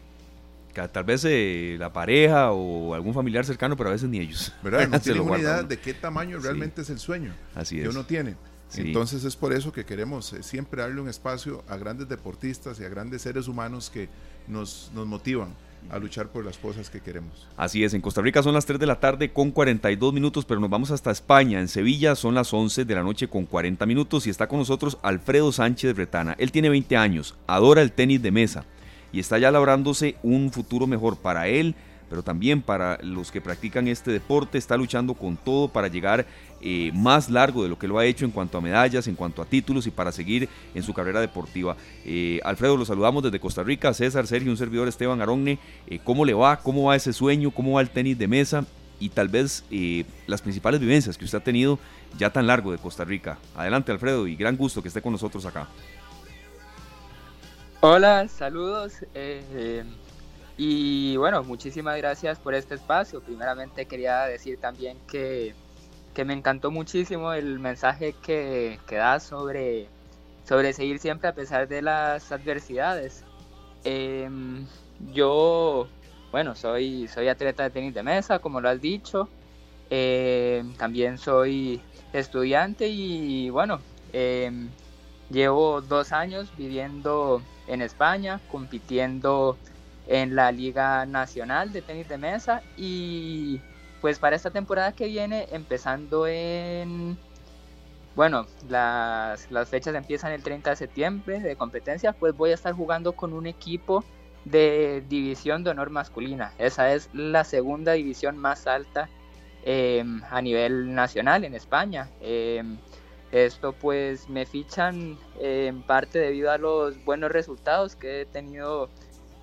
Tal 0.91 1.03
vez 1.03 1.23
la 1.77 1.93
pareja 1.93 2.51
o 2.51 2.95
algún 2.95 3.13
familiar 3.13 3.45
cercano, 3.45 3.77
pero 3.77 3.89
a 3.89 3.91
veces 3.91 4.09
ni 4.09 4.19
ellos. 4.19 4.51
¿Verdad? 4.63 4.87
No 4.89 4.99
tienen 4.99 5.21
una 5.21 5.37
idea 5.37 5.61
de 5.61 5.77
qué 5.77 5.93
tamaño 5.93 6.39
realmente 6.39 6.81
es 6.81 6.89
el 6.89 6.97
sueño 6.97 7.33
Así 7.53 7.79
que 7.79 7.87
uno 7.87 8.05
tiene. 8.05 8.35
Entonces 8.77 9.23
es 9.23 9.35
por 9.35 9.53
eso 9.53 9.71
que 9.71 9.85
queremos 9.85 10.33
eh, 10.33 10.43
siempre 10.43 10.81
darle 10.81 11.01
un 11.01 11.09
espacio 11.09 11.63
a 11.67 11.77
grandes 11.77 12.09
deportistas 12.09 12.79
y 12.79 12.85
a 12.85 12.89
grandes 12.89 13.21
seres 13.21 13.47
humanos 13.47 13.89
que 13.89 14.09
nos, 14.47 14.91
nos 14.93 15.05
motivan 15.07 15.55
a 15.89 15.99
luchar 15.99 16.29
por 16.29 16.45
las 16.45 16.57
cosas 16.57 16.89
que 16.89 17.01
queremos. 17.01 17.47
Así 17.57 17.83
es, 17.83 17.93
en 17.93 18.01
Costa 18.01 18.21
Rica 18.21 18.41
son 18.41 18.53
las 18.53 18.65
3 18.65 18.79
de 18.79 18.85
la 18.85 18.99
tarde 18.99 19.31
con 19.31 19.51
42 19.51 20.13
minutos, 20.13 20.45
pero 20.45 20.59
nos 20.59 20.69
vamos 20.69 20.91
hasta 20.91 21.11
España. 21.11 21.59
En 21.59 21.67
Sevilla 21.67 22.15
son 22.15 22.35
las 22.35 22.53
11 22.53 22.85
de 22.85 22.95
la 22.95 23.03
noche 23.03 23.27
con 23.27 23.45
40 23.45 23.85
minutos 23.85 24.27
y 24.27 24.29
está 24.29 24.47
con 24.47 24.59
nosotros 24.59 24.97
Alfredo 25.01 25.51
Sánchez 25.51 25.93
Bretana. 25.95 26.35
Él 26.39 26.51
tiene 26.51 26.69
20 26.69 26.97
años, 26.97 27.35
adora 27.47 27.81
el 27.81 27.91
tenis 27.91 28.21
de 28.21 28.31
mesa 28.31 28.65
y 29.11 29.19
está 29.19 29.37
ya 29.37 29.51
labrándose 29.51 30.15
un 30.23 30.51
futuro 30.51 30.87
mejor 30.87 31.17
para 31.17 31.47
él, 31.47 31.75
pero 32.09 32.23
también 32.23 32.61
para 32.61 32.97
los 33.01 33.31
que 33.31 33.41
practican 33.41 33.87
este 33.87 34.11
deporte, 34.11 34.57
está 34.57 34.77
luchando 34.77 35.13
con 35.13 35.37
todo 35.37 35.67
para 35.67 35.87
llegar 35.87 36.25
eh, 36.65 36.91
más 36.93 37.29
largo 37.29 37.61
de 37.61 37.67
lo 37.67 37.77
que 37.77 37.89
lo 37.89 37.99
ha 37.99 38.05
hecho 38.05 38.23
en 38.23 38.31
cuanto 38.31 38.57
a 38.57 38.61
medallas, 38.61 39.05
en 39.07 39.15
cuanto 39.15 39.41
a 39.41 39.45
títulos 39.45 39.85
y 39.85 39.91
para 39.91 40.13
seguir 40.13 40.47
en 40.73 40.81
su 40.81 40.93
carrera 40.93 41.19
deportiva. 41.19 41.75
Eh, 42.05 42.39
Alfredo, 42.45 42.77
lo 42.77 42.85
saludamos 42.85 43.21
desde 43.21 43.37
Costa 43.37 43.63
Rica, 43.63 43.93
César, 43.93 44.25
Sergio, 44.27 44.49
un 44.49 44.55
servidor 44.55 44.87
Esteban 44.87 45.21
Aronne, 45.21 45.59
eh, 45.87 45.99
¿cómo 46.01 46.23
le 46.23 46.33
va? 46.33 46.55
¿Cómo 46.57 46.85
va 46.85 46.95
ese 46.95 47.11
sueño? 47.11 47.51
¿Cómo 47.51 47.73
va 47.73 47.81
el 47.81 47.89
tenis 47.89 48.17
de 48.17 48.29
mesa? 48.29 48.65
Y 48.97 49.09
tal 49.09 49.27
vez 49.27 49.65
las 50.27 50.41
principales 50.41 50.79
vivencias 50.79 51.17
que 51.17 51.25
usted 51.25 51.39
ha 51.39 51.43
tenido 51.43 51.79
ya 52.17 52.29
tan 52.29 52.47
largo 52.47 52.71
de 52.71 52.77
Costa 52.77 53.03
Rica. 53.03 53.37
Adelante 53.55 53.91
Alfredo 53.91 54.25
y 54.25 54.37
gran 54.37 54.55
gusto 54.55 54.81
que 54.81 54.87
esté 54.87 55.01
con 55.01 55.11
nosotros 55.11 55.45
acá. 55.45 55.67
Hola, 57.81 58.29
saludos. 58.29 58.93
Y 60.55 61.17
bueno, 61.17 61.43
muchísimas 61.43 61.97
gracias 61.97 62.39
por 62.39 62.53
este 62.53 62.75
espacio. 62.75 63.19
Primeramente 63.21 63.85
quería 63.85 64.21
decir 64.21 64.57
también 64.59 64.97
que, 65.11 65.53
me 66.25 66.33
encantó 66.33 66.71
muchísimo 66.71 67.33
el 67.33 67.59
mensaje 67.59 68.13
que, 68.13 68.79
que 68.87 68.95
da 68.95 69.19
sobre, 69.19 69.87
sobre 70.47 70.73
seguir 70.73 70.99
siempre 70.99 71.27
a 71.27 71.33
pesar 71.33 71.67
de 71.67 71.81
las 71.81 72.31
adversidades. 72.31 73.23
Em, 73.83 74.65
yo, 75.11 75.87
bueno, 76.31 76.55
soy, 76.55 77.07
soy 77.07 77.27
atleta 77.27 77.63
de 77.63 77.69
tenis 77.71 77.93
de 77.93 78.03
mesa, 78.03 78.39
como 78.39 78.61
lo 78.61 78.69
has 78.69 78.79
dicho. 78.79 79.27
Em, 79.89 80.73
también 80.75 81.17
soy 81.17 81.81
estudiante 82.13 82.87
y 82.87 83.49
bueno, 83.49 83.79
em, 84.13 84.69
llevo 85.29 85.81
dos 85.81 86.11
años 86.11 86.51
viviendo 86.57 87.41
en 87.67 87.81
España, 87.81 88.39
compitiendo 88.51 89.57
en 90.07 90.35
la 90.35 90.51
Liga 90.51 91.05
Nacional 91.05 91.71
de 91.71 91.81
Tenis 91.81 92.07
de 92.07 92.17
Mesa 92.17 92.61
y 92.77 93.61
pues 94.03 94.19
para 94.19 94.35
esta 94.35 94.51
temporada 94.51 94.91
que 94.91 95.05
viene, 95.07 95.47
empezando 95.53 96.27
en... 96.27 97.17
Bueno, 98.17 98.47
las, 98.67 99.49
las 99.49 99.69
fechas 99.69 99.95
empiezan 99.95 100.33
el 100.33 100.43
30 100.43 100.71
de 100.71 100.75
septiembre 100.75 101.39
de 101.39 101.55
competencia, 101.55 102.11
pues 102.11 102.35
voy 102.35 102.51
a 102.51 102.55
estar 102.55 102.73
jugando 102.73 103.13
con 103.13 103.31
un 103.31 103.47
equipo 103.47 104.03
de 104.43 105.05
división 105.07 105.63
de 105.63 105.69
honor 105.69 105.89
masculina. 105.89 106.51
Esa 106.57 106.93
es 106.93 107.09
la 107.13 107.45
segunda 107.45 107.93
división 107.93 108.37
más 108.37 108.67
alta 108.67 109.07
em, 109.63 110.21
a 110.29 110.41
nivel 110.41 110.93
nacional 110.93 111.45
en 111.45 111.55
España. 111.55 112.09
Em, 112.19 112.77
esto 113.31 113.71
pues 113.71 114.27
me 114.27 114.45
fichan 114.45 115.17
en 115.39 115.81
parte 115.81 116.19
debido 116.19 116.51
a 116.51 116.57
los 116.57 117.01
buenos 117.05 117.31
resultados 117.31 117.95
que 117.95 118.21
he 118.21 118.25
tenido 118.25 118.89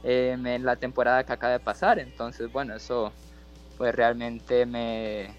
Em, 0.02 0.46
en 0.46 0.64
la 0.64 0.76
temporada 0.76 1.24
que 1.24 1.32
acaba 1.32 1.52
de 1.52 1.60
pasar. 1.60 1.98
Entonces, 1.98 2.50
bueno, 2.50 2.74
eso 2.74 3.12
pues 3.80 3.94
realmente 3.94 4.66
me 4.66 5.30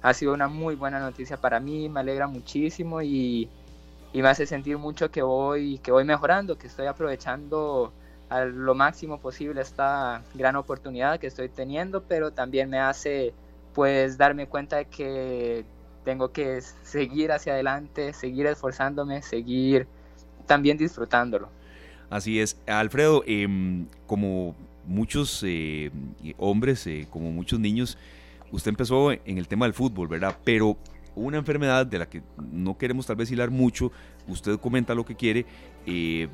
ha 0.00 0.14
sido 0.14 0.32
una 0.32 0.48
muy 0.48 0.76
buena 0.76 0.98
noticia 0.98 1.36
para 1.36 1.60
mí, 1.60 1.90
me 1.90 2.00
alegra 2.00 2.26
muchísimo 2.26 3.02
y, 3.02 3.50
y 4.14 4.22
me 4.22 4.28
hace 4.30 4.46
sentir 4.46 4.78
mucho 4.78 5.10
que 5.10 5.20
voy, 5.20 5.76
que 5.80 5.92
voy 5.92 6.04
mejorando, 6.04 6.56
que 6.56 6.68
estoy 6.68 6.86
aprovechando 6.86 7.92
a 8.30 8.46
lo 8.46 8.74
máximo 8.74 9.20
posible 9.20 9.60
esta 9.60 10.22
gran 10.32 10.56
oportunidad 10.56 11.20
que 11.20 11.26
estoy 11.26 11.50
teniendo, 11.50 12.02
pero 12.02 12.30
también 12.30 12.70
me 12.70 12.78
hace 12.78 13.34
pues 13.74 14.16
darme 14.16 14.46
cuenta 14.46 14.76
de 14.76 14.86
que 14.86 15.66
tengo 16.02 16.32
que 16.32 16.62
seguir 16.62 17.30
hacia 17.30 17.52
adelante, 17.52 18.14
seguir 18.14 18.46
esforzándome, 18.46 19.20
seguir 19.20 19.86
también 20.46 20.78
disfrutándolo. 20.78 21.50
Así 22.08 22.40
es. 22.40 22.56
Alfredo, 22.66 23.22
em, 23.26 23.86
como 24.06 24.56
muchos 24.90 25.42
eh, 25.46 25.90
hombres, 26.36 26.86
eh, 26.86 27.06
como 27.10 27.30
muchos 27.30 27.58
niños, 27.60 27.96
usted 28.50 28.70
empezó 28.70 29.12
en 29.12 29.38
el 29.38 29.46
tema 29.46 29.64
del 29.64 29.72
fútbol, 29.72 30.08
¿verdad? 30.08 30.36
Pero 30.44 30.76
una 31.14 31.38
enfermedad 31.38 31.86
de 31.86 31.98
la 31.98 32.08
que 32.08 32.22
no 32.52 32.76
queremos 32.76 33.06
tal 33.06 33.16
vez 33.16 33.30
hilar 33.30 33.50
mucho, 33.50 33.92
usted 34.26 34.58
comenta 34.58 34.94
lo 34.94 35.04
que 35.06 35.14
quiere, 35.14 35.46
eh, 35.86 36.28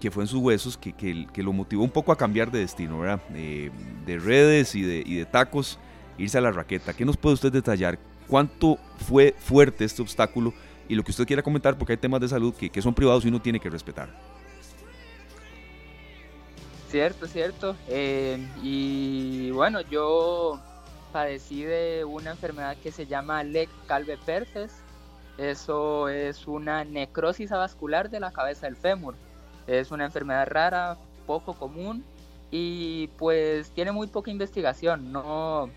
que 0.00 0.10
fue 0.10 0.24
en 0.24 0.28
sus 0.28 0.40
huesos, 0.40 0.78
que, 0.78 0.92
que, 0.92 1.42
lo 1.42 1.52
motivó 1.52 1.82
un 1.84 1.90
poco 1.90 2.10
a 2.10 2.16
cambiar 2.16 2.50
de 2.50 2.60
destino, 2.60 3.00
¿verdad? 3.00 3.20
de 3.28 4.18
redes 4.18 4.74
y 4.74 4.82
de, 4.82 5.02
y 5.04 5.16
de 5.16 5.26
tacos, 5.26 5.78
irse 6.16 6.38
a 6.38 6.40
la 6.40 6.52
raqueta. 6.52 6.94
¿Qué 6.94 7.04
nos 7.04 7.16
puede 7.16 7.34
usted 7.34 7.52
detallar? 7.52 7.98
¿Cuánto 8.28 8.78
fue 9.08 9.34
fuerte 9.38 9.84
este 9.84 10.00
obstáculo? 10.00 10.54
Y 10.88 10.94
lo 10.94 11.02
que 11.02 11.10
usted 11.10 11.26
quiera 11.26 11.42
comentar, 11.42 11.76
porque 11.76 11.94
hay 11.94 11.96
temas 11.98 12.20
de 12.20 12.28
salud 12.28 12.54
que, 12.54 12.70
que 12.70 12.80
son 12.80 12.94
privados 12.94 13.24
y 13.24 13.28
uno 13.28 13.42
tiene 13.42 13.58
que 13.58 13.68
respetar. 13.68 14.37
Cierto, 16.88 17.26
cierto. 17.26 17.76
Eh, 17.88 18.38
y 18.62 19.50
bueno, 19.50 19.82
yo 19.82 20.58
padecí 21.12 21.62
de 21.62 22.04
una 22.04 22.30
enfermedad 22.30 22.76
que 22.82 22.92
se 22.92 23.06
llama 23.06 23.44
Lec 23.44 23.68
calve 23.86 24.16
perces. 24.24 24.72
Eso 25.36 26.08
es 26.08 26.46
una 26.46 26.84
necrosis 26.84 27.52
avascular 27.52 28.10
de 28.10 28.20
la 28.20 28.32
cabeza 28.32 28.66
del 28.66 28.76
fémur. 28.76 29.14
Es 29.66 29.90
una 29.90 30.06
enfermedad 30.06 30.48
rara, 30.48 30.96
poco 31.26 31.52
común 31.54 32.02
y 32.50 33.08
pues 33.18 33.70
tiene 33.70 33.92
muy 33.92 34.06
poca 34.06 34.30
investigación. 34.30 35.12
No, 35.12 35.68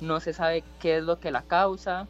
no 0.00 0.20
se 0.20 0.32
sabe 0.32 0.62
qué 0.80 0.98
es 0.98 1.02
lo 1.02 1.18
que 1.18 1.32
la 1.32 1.42
causa, 1.42 2.06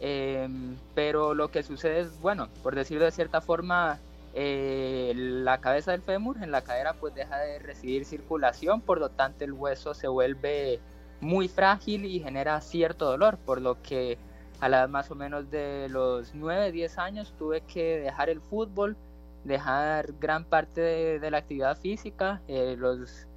em, 0.00 0.76
pero 0.94 1.34
lo 1.34 1.50
que 1.50 1.62
sucede 1.62 2.00
es, 2.00 2.20
bueno, 2.20 2.48
por 2.62 2.74
decirlo 2.74 3.04
de 3.04 3.12
cierta 3.12 3.40
forma, 3.40 3.98
eh, 4.34 5.12
la 5.14 5.60
cabeza 5.60 5.92
del 5.92 6.02
fémur 6.02 6.42
en 6.42 6.50
la 6.50 6.62
cadera 6.62 6.94
pues 6.94 7.14
deja 7.14 7.38
de 7.38 7.60
recibir 7.60 8.04
circulación, 8.04 8.80
por 8.80 8.98
lo 8.98 9.10
tanto 9.10 9.44
el 9.44 9.52
hueso 9.52 9.94
se 9.94 10.08
vuelve 10.08 10.80
muy 11.20 11.48
frágil 11.48 12.04
y 12.04 12.20
genera 12.20 12.60
cierto 12.60 13.06
dolor, 13.06 13.38
por 13.38 13.60
lo 13.60 13.80
que 13.80 14.18
a 14.60 14.68
la 14.68 14.88
más 14.88 15.10
o 15.10 15.14
menos 15.14 15.50
de 15.50 15.88
los 15.88 16.34
9, 16.34 16.72
10 16.72 16.98
años 16.98 17.34
tuve 17.38 17.60
que 17.62 18.00
dejar 18.00 18.28
el 18.28 18.40
fútbol, 18.40 18.96
dejar 19.44 20.12
gran 20.20 20.44
parte 20.44 20.80
de, 20.80 21.30
la 21.30 21.38
actividad 21.38 21.76
física. 21.78 22.40
Eh, 22.48 22.74
los, 22.76 23.28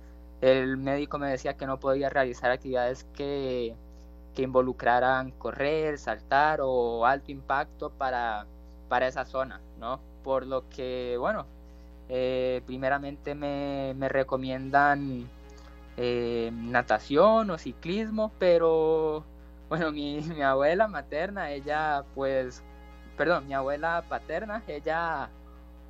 el 0.42 0.78
médico 0.78 1.20
me 1.20 1.30
decía 1.30 1.56
que 1.56 1.68
no 1.68 1.80
podía 1.80 2.10
realizar 2.10 2.50
actividades 2.50 3.04
que, 3.14 3.76
que 4.34 4.42
involucraran 4.42 5.32
correr, 5.32 5.98
saltar 5.98 6.60
o 6.62 7.06
alto 7.06 7.32
impacto 7.32 7.92
para, 7.92 8.48
para 8.88 9.08
esa 9.08 9.26
zona, 9.26 9.62
¿no? 9.80 10.00
Por 10.28 10.46
lo 10.46 10.68
que, 10.68 11.16
bueno, 11.18 11.46
eh, 12.10 12.62
primeramente 12.66 13.34
me, 13.34 14.10
recomiendan 14.10 15.26
eh, 15.96 16.52
natación 16.54 17.50
o 17.50 17.58
ciclismo, 17.58 18.34
pero 18.38 19.24
bueno, 19.70 19.90
mi, 19.94 20.20
mi, 20.36 20.42
abuela 20.42 20.90
materna, 20.90 21.52
ella 21.52 22.04
pues, 22.14 22.62
perdón, 23.16 23.48
mi 23.48 23.54
abuela 23.54 24.04
paterna, 24.10 24.62
ella 24.68 25.30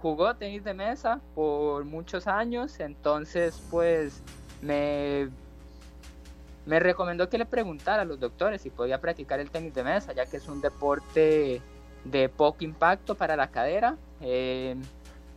jugó 0.04 0.36
tenis 0.36 0.64
de 0.64 0.76
mesa 0.76 1.20
por 1.34 1.84
muchos 1.86 2.28
años, 2.28 2.80
entonces 2.80 3.60
pues 3.72 4.22
me, 4.62 5.30
me 6.68 6.80
recomendó 6.80 7.28
que 7.28 7.40
le 7.40 7.48
preguntara 7.48 8.04
a 8.04 8.06
los 8.06 8.20
doctores 8.20 8.62
si 8.62 8.70
podía 8.70 9.02
practicar 9.02 9.40
el 9.40 9.50
tenis 9.50 9.74
de 9.74 9.84
mesa, 9.84 10.14
ya 10.14 10.28
que 10.28 10.38
es 10.38 10.48
un 10.48 10.62
deporte 10.62 11.60
de 12.04 12.30
poco 12.30 12.64
impacto 12.64 13.16
para 13.16 13.36
la 13.36 13.48
cadera. 13.48 13.98
Eh, 14.22 14.76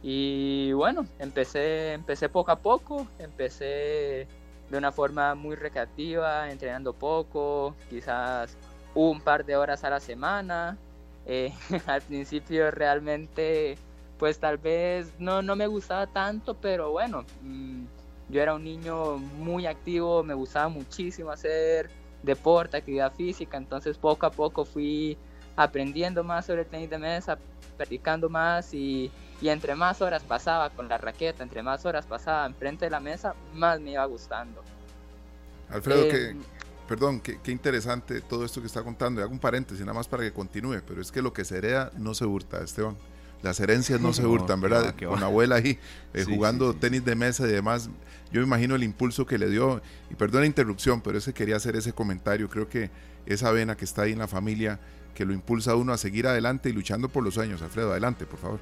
y 0.03 0.73
bueno, 0.73 1.07
empecé, 1.19 1.93
empecé 1.93 2.29
poco 2.29 2.53
a 2.53 2.57
poco, 2.57 3.07
empecé 3.19 4.27
de 4.71 4.79
una 4.79 4.93
forma 4.93 5.35
muy 5.35 5.57
recreativa, 5.57 6.51
entrenando 6.51 6.93
poco, 6.93 7.75
quizás 7.91 8.57
un 8.95 9.21
par 9.21 9.45
de 9.45 9.57
horas 9.57 9.85
a 9.85 9.91
la 9.91 10.01
semana. 10.01 10.79
Eh, 11.27 11.53
al 11.87 12.03
principio 12.03 12.71
realmente, 12.71 13.77
pues 14.19 14.39
tal 14.39 14.59
vez 14.59 15.13
no, 15.19 15.43
no 15.43 15.57
me 15.57 15.67
gustaba 15.67 16.07
tanto, 16.07 16.55
pero 16.55 16.93
bueno, 16.93 17.25
mm, 17.43 17.85
yo 18.31 18.41
era 18.41 18.55
un 18.55 18.65
niño 18.65 19.19
muy 19.19 19.67
activo, 19.67 20.23
me 20.23 20.35
gustaba 20.35 20.69
muchísimo 20.69 21.31
hacer 21.31 21.91
deporte, 22.23 22.77
actividad 22.77 23.13
física, 23.13 23.57
entonces 23.57 23.99
poco 23.99 24.27
a 24.27 24.31
poco 24.31 24.65
fui 24.65 25.19
aprendiendo 25.57 26.25
más 26.25 26.47
sobre 26.47 26.63
el 26.63 26.67
tenis 26.67 26.91
de 26.91 26.99
mesa, 26.99 27.39
practicando 27.77 28.29
más 28.29 28.73
y, 28.75 29.11
entre 29.43 29.75
más 29.75 30.03
horas 30.03 30.23
pasaba 30.23 30.71
con 30.71 30.89
la 30.89 30.99
raqueta, 30.99 31.43
entre 31.43 31.63
más 31.63 31.85
horas 31.87 32.05
pasaba 32.07 32.47
enfrente 32.47 32.85
de 32.85 32.91
la 32.91 33.01
mesa, 33.01 33.35
más 33.55 33.81
me 33.81 33.93
iba 33.93 34.05
gustando. 34.05 34.63
Alfredo, 35.71 36.09
que, 36.09 36.31
em, 36.31 36.43
perdón, 36.89 37.21
qué, 37.21 37.39
interesante 37.51 38.21
todo 38.21 38.45
esto 38.45 38.61
que 38.61 38.67
está 38.67 38.83
contando. 38.83 39.21
Y 39.21 39.25
hago 39.25 39.33
un 39.33 39.39
paréntesis 39.39 39.81
nada 39.81 39.95
más 39.95 40.09
para 40.09 40.25
que 40.25 40.33
continúe, 40.33 40.83
pero 40.87 41.01
es 41.01 41.11
que 41.11 41.23
lo 41.23 41.33
que 41.33 41.45
se 41.45 41.59
hereda 41.59 41.91
no 41.97 42.15
se 42.15 42.25
hurta, 42.27 42.63
Esteban. 42.63 42.97
Las 43.43 43.59
herencias 43.61 44.01
no 44.01 44.13
se 44.13 44.27
hurtan, 44.27 44.61
¿verdad? 44.61 44.95
Con 44.97 45.21
la 45.21 45.27
abuela 45.27 45.57
ahí 45.57 45.79
eh, 46.13 46.25
jugando 46.29 46.75
tenis 46.75 47.05
de 47.05 47.15
mesa 47.15 47.47
y 47.47 47.53
demás. 47.53 47.89
Yo 48.33 48.41
me 48.41 48.47
imagino 48.47 48.75
el 48.75 48.83
impulso 48.83 49.27
que 49.27 49.39
le 49.39 49.49
dio. 49.49 49.81
Y 50.11 50.15
perdón 50.15 50.43
la 50.43 50.47
interrupción, 50.47 51.01
pero 51.01 51.19
ese 51.19 51.33
quería 51.33 51.57
hacer 51.57 51.77
ese 51.77 51.93
comentario. 51.93 52.49
Creo 52.49 52.69
que 52.69 52.91
esa 53.27 53.51
vena 53.51 53.77
que 53.77 53.85
está 53.85 54.03
ahí 54.03 54.13
en 54.13 54.19
la 54.19 54.29
familia 54.29 54.79
que 55.15 55.25
lo 55.25 55.33
impulsa 55.33 55.73
a 55.73 55.77
uno 55.77 55.93
a 55.93 55.99
seguir 55.99 56.27
adelante 56.27 56.69
y 56.69 56.73
luchando 56.73 57.09
por 57.09 57.25
los 57.25 57.35
sueños. 57.35 57.63
Alfredo, 57.63 57.91
adelante, 57.91 58.27
por 58.27 58.39
favor. 58.39 58.61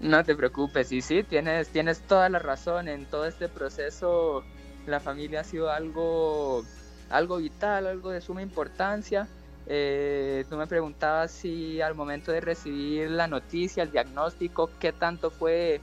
No 0.00 0.22
te 0.24 0.34
preocupes, 0.34 0.92
y 0.92 1.00
sí, 1.00 1.22
tienes, 1.22 1.68
tienes 1.68 2.00
toda 2.00 2.28
la 2.28 2.38
razón. 2.38 2.88
En 2.88 3.06
todo 3.06 3.26
este 3.26 3.48
proceso, 3.48 4.44
la 4.86 5.00
familia 5.00 5.40
ha 5.40 5.44
sido 5.44 5.70
algo, 5.70 6.64
algo 7.08 7.38
vital, 7.38 7.86
algo 7.86 8.10
de 8.10 8.20
suma 8.20 8.42
importancia. 8.42 9.28
Eh, 9.68 10.44
tú 10.48 10.56
me 10.56 10.66
preguntabas 10.66 11.32
si 11.32 11.80
al 11.80 11.94
momento 11.94 12.30
de 12.30 12.40
recibir 12.40 13.10
la 13.10 13.26
noticia, 13.26 13.82
el 13.82 13.90
diagnóstico, 13.90 14.70
qué 14.78 14.92
tanto 14.92 15.30
fue, 15.30 15.80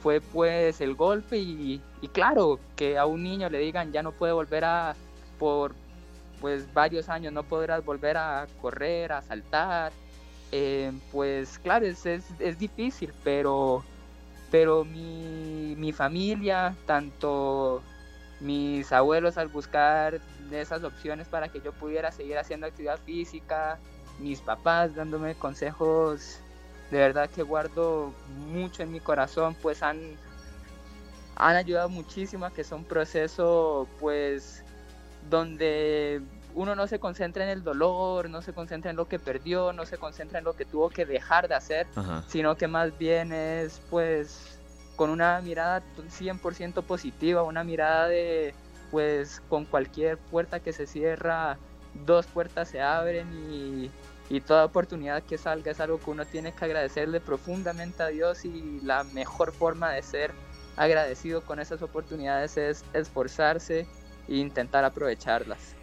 fue 0.00 0.20
pues 0.20 0.80
el 0.80 0.94
golpe 0.94 1.38
y, 1.38 1.80
claro, 2.12 2.60
que 2.76 2.96
a 2.96 3.06
un 3.06 3.24
niño 3.24 3.50
le 3.50 3.58
digan 3.58 3.90
ya 3.90 4.02
no 4.02 4.12
puede 4.12 4.32
volver 4.32 4.64
a, 4.64 4.94
por 5.38 5.72
pues 6.40 6.72
varios 6.74 7.08
años 7.08 7.32
no 7.32 7.42
podrás 7.42 7.84
volver 7.84 8.16
a 8.16 8.46
correr, 8.60 9.12
a 9.12 9.22
saltar, 9.22 9.92
eh, 10.52 10.92
pues 11.10 11.58
claro, 11.58 11.86
es, 11.86 12.06
es, 12.06 12.58
difícil, 12.58 13.12
pero, 13.24 13.82
pero 14.50 14.84
mi, 14.84 15.74
mi, 15.76 15.92
familia, 15.92 16.76
tanto 16.86 17.82
mis 18.40 18.92
abuelos 18.92 19.38
al 19.38 19.48
buscar 19.48 20.20
esas 20.60 20.84
opciones 20.84 21.28
para 21.28 21.48
que 21.48 21.60
yo 21.60 21.72
pudiera 21.72 22.12
seguir 22.12 22.38
haciendo 22.38 22.66
actividad 22.66 22.98
física, 23.04 23.78
mis 24.20 24.40
papás 24.40 24.94
dándome 24.94 25.34
consejos 25.34 26.40
de 26.90 26.98
verdad 26.98 27.28
que 27.30 27.42
guardo 27.42 28.12
mucho 28.48 28.82
en 28.82 28.92
mi 28.92 29.00
corazón, 29.00 29.56
pues 29.60 29.82
han, 29.82 29.98
han 31.34 31.56
ayudado 31.56 31.88
muchísimo 31.88 32.46
a 32.46 32.52
que 32.52 32.62
sea 32.62 32.76
un 32.76 32.84
proceso 32.84 33.88
pues 33.98 34.62
donde 35.28 36.20
uno 36.54 36.76
no 36.76 36.86
se 36.86 37.00
concentra 37.00 37.42
en 37.44 37.50
el 37.50 37.64
dolor, 37.64 38.30
no 38.30 38.42
se 38.42 38.52
concentra 38.52 38.90
en 38.90 38.96
lo 38.96 39.08
que 39.08 39.18
perdió, 39.18 39.72
no 39.72 39.86
se 39.86 39.98
concentra 39.98 40.38
en 40.38 40.44
lo 40.44 40.54
que 40.54 40.64
tuvo 40.64 40.88
que 40.88 41.04
dejar 41.04 41.48
de 41.48 41.56
hacer, 41.56 41.86
sino 42.28 42.56
que 42.56 42.68
más 42.68 42.96
bien 42.96 43.32
es 43.32 43.80
pues 43.90 44.58
con 44.94 45.10
una 45.10 45.40
mirada 45.40 45.82
100% 45.96 46.84
positiva, 46.84 47.42
una 47.42 47.64
mirada 47.64 48.06
de 48.06 48.54
pues 48.94 49.42
con 49.48 49.64
cualquier 49.64 50.18
puerta 50.18 50.60
que 50.60 50.72
se 50.72 50.86
cierra, 50.86 51.58
dos 52.06 52.26
puertas 52.26 52.68
se 52.68 52.80
abren 52.80 53.26
y, 53.50 53.90
y 54.30 54.40
toda 54.40 54.64
oportunidad 54.64 55.24
que 55.24 55.36
salga 55.36 55.72
es 55.72 55.80
algo 55.80 55.98
que 55.98 56.10
uno 56.10 56.24
tiene 56.26 56.52
que 56.52 56.64
agradecerle 56.64 57.18
profundamente 57.18 58.04
a 58.04 58.06
Dios 58.06 58.44
y 58.44 58.78
la 58.84 59.02
mejor 59.02 59.50
forma 59.50 59.90
de 59.90 60.00
ser 60.02 60.30
agradecido 60.76 61.40
con 61.40 61.58
esas 61.58 61.82
oportunidades 61.82 62.56
es 62.56 62.84
esforzarse 62.92 63.84
e 64.28 64.36
intentar 64.36 64.84
aprovecharlas. 64.84 65.74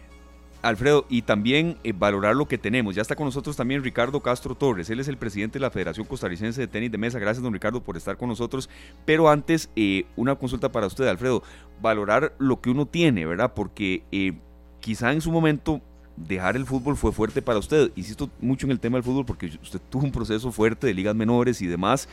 Alfredo, 0.62 1.06
y 1.08 1.22
también 1.22 1.76
eh, 1.82 1.92
valorar 1.92 2.36
lo 2.36 2.46
que 2.46 2.56
tenemos. 2.56 2.94
Ya 2.94 3.02
está 3.02 3.16
con 3.16 3.26
nosotros 3.26 3.56
también 3.56 3.82
Ricardo 3.82 4.20
Castro 4.20 4.54
Torres. 4.54 4.88
Él 4.90 5.00
es 5.00 5.08
el 5.08 5.16
presidente 5.16 5.58
de 5.58 5.60
la 5.60 5.70
Federación 5.70 6.06
Costarricense 6.06 6.60
de 6.60 6.68
Tenis 6.68 6.92
de 6.92 6.98
Mesa. 6.98 7.18
Gracias, 7.18 7.42
don 7.42 7.52
Ricardo, 7.52 7.82
por 7.82 7.96
estar 7.96 8.16
con 8.16 8.28
nosotros. 8.28 8.70
Pero 9.04 9.28
antes, 9.28 9.70
eh, 9.74 10.06
una 10.14 10.36
consulta 10.36 10.70
para 10.70 10.86
usted, 10.86 11.06
Alfredo. 11.08 11.42
Valorar 11.80 12.34
lo 12.38 12.60
que 12.60 12.70
uno 12.70 12.86
tiene, 12.86 13.26
¿verdad? 13.26 13.54
Porque 13.54 14.04
eh, 14.12 14.34
quizá 14.78 15.12
en 15.12 15.20
su 15.20 15.32
momento 15.32 15.80
dejar 16.16 16.54
el 16.56 16.64
fútbol 16.64 16.96
fue 16.96 17.10
fuerte 17.10 17.42
para 17.42 17.58
usted. 17.58 17.90
Insisto 17.96 18.30
mucho 18.40 18.66
en 18.66 18.70
el 18.70 18.78
tema 18.78 18.98
del 18.98 19.02
fútbol 19.02 19.26
porque 19.26 19.46
usted 19.46 19.80
tuvo 19.90 20.04
un 20.04 20.12
proceso 20.12 20.52
fuerte 20.52 20.86
de 20.86 20.94
ligas 20.94 21.16
menores 21.16 21.60
y 21.60 21.66
demás 21.66 22.08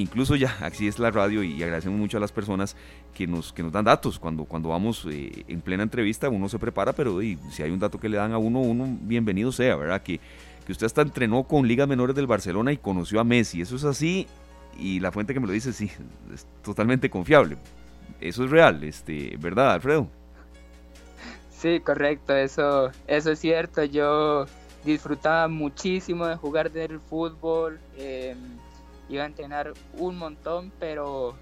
incluso 0.00 0.36
ya, 0.36 0.56
así 0.60 0.86
es 0.88 0.98
la 0.98 1.10
radio 1.10 1.42
y 1.42 1.62
agradecemos 1.62 1.98
mucho 1.98 2.16
a 2.16 2.20
las 2.20 2.32
personas 2.32 2.76
que 3.14 3.26
nos, 3.26 3.52
que 3.52 3.62
nos 3.62 3.72
dan 3.72 3.84
datos. 3.84 4.18
Cuando, 4.18 4.44
cuando 4.44 4.70
vamos 4.70 5.06
eh, 5.10 5.44
en 5.48 5.60
plena 5.60 5.82
entrevista 5.82 6.28
uno 6.28 6.48
se 6.48 6.58
prepara, 6.58 6.92
pero 6.92 7.20
si 7.50 7.62
hay 7.62 7.70
un 7.70 7.78
dato 7.78 7.98
que 7.98 8.08
le 8.08 8.16
dan 8.16 8.32
a 8.32 8.38
uno, 8.38 8.60
uno 8.60 8.86
bienvenido 9.02 9.52
sea, 9.52 9.76
¿verdad? 9.76 10.02
Que, 10.02 10.20
que 10.64 10.72
usted 10.72 10.86
hasta 10.86 11.02
entrenó 11.02 11.44
con 11.44 11.66
ligas 11.66 11.88
menores 11.88 12.14
del 12.14 12.26
Barcelona 12.26 12.72
y 12.72 12.76
conoció 12.76 13.20
a 13.20 13.24
Messi. 13.24 13.60
Eso 13.60 13.76
es 13.76 13.84
así 13.84 14.26
y 14.78 15.00
la 15.00 15.10
fuente 15.10 15.34
que 15.34 15.40
me 15.40 15.46
lo 15.46 15.52
dice 15.52 15.72
sí, 15.72 15.90
es 16.32 16.46
totalmente 16.62 17.10
confiable. 17.10 17.56
Eso 18.20 18.44
es 18.44 18.50
real, 18.50 18.82
este, 18.84 19.36
¿verdad, 19.38 19.72
Alfredo? 19.72 20.08
Sí, 21.50 21.80
correcto, 21.80 22.34
eso, 22.36 22.90
eso 23.06 23.32
es 23.32 23.38
cierto. 23.40 23.82
Yo 23.84 24.46
disfrutaba 24.84 25.48
muchísimo 25.48 26.26
de 26.26 26.36
jugar 26.36 26.70
del 26.70 27.00
fútbol, 27.00 27.80
em, 27.96 28.38
iba 29.08 29.24
a 29.24 29.26
entrenar 29.26 29.72
un 29.94 30.16
montón, 30.18 30.72
pero, 30.78 31.34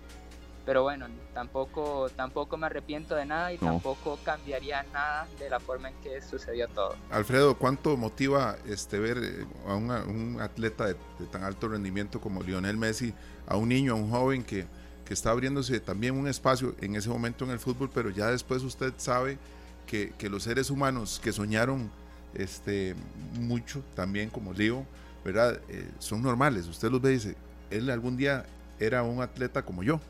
pero 0.65 0.83
bueno, 0.83 1.07
tampoco, 1.35 2.09
tampoco 2.17 2.57
me 2.57 2.67
arrepiento 2.67 3.15
de 3.15 3.27
nada 3.27 3.53
y 3.53 3.59
tampoco 3.59 4.19
cambiaría 4.25 4.83
nada 4.93 5.27
de 5.39 5.51
la 5.51 5.61
forma 5.61 5.89
en 5.89 5.95
que 6.03 6.21
sucedió 6.23 6.69
todo. 6.69 6.97
Alfredo, 7.11 7.57
¿cuánto 7.57 7.97
motiva 7.97 8.57
este 8.67 8.99
ver 8.99 9.19
eh, 9.19 9.47
a 9.67 9.75
un 9.75 10.39
atleta 10.41 10.87
de, 10.87 10.95
tan 11.31 11.45
alto 11.45 11.69
rendimiento 11.69 12.21
como 12.21 12.43
Lionel 12.43 12.77
Messi, 12.77 13.13
a 13.47 13.57
un 13.57 13.69
niño, 13.69 13.93
a 13.93 13.97
un 13.97 14.11
joven 14.11 14.45
que, 14.45 14.67
que 15.05 15.15
está 15.15 15.31
abriéndose 15.31 15.81
también 15.81 16.17
un 16.17 16.29
espacio 16.29 16.75
en 16.81 16.97
ese 16.97 17.09
momento 17.09 17.45
en 17.45 17.51
el 17.51 17.59
fútbol, 17.59 17.91
pero 17.93 18.11
ya 18.11 18.27
después 18.31 18.63
usted 18.63 18.93
sabe 18.97 19.39
que, 19.87 20.13
que 20.19 20.29
los 20.29 20.43
seres 20.43 20.71
humanos 20.71 21.21
que 21.23 21.33
soñaron 21.33 21.91
este, 22.35 22.95
mucho 23.41 23.83
también 23.95 24.31
como 24.31 24.53
Leo, 24.53 24.85
¿verdad? 25.25 25.61
Eh, 25.69 25.89
son 25.99 26.23
normales. 26.23 26.67
Usted 26.67 26.91
los 26.91 27.01
ve 27.01 27.11
y 27.11 27.15
dice, 27.15 27.37
él 27.71 27.91
algún 27.91 28.17
día 28.17 28.45
era 28.79 29.03
un 29.03 29.23
atleta 29.23 29.63
como 29.63 29.83
yo, 29.83 30.01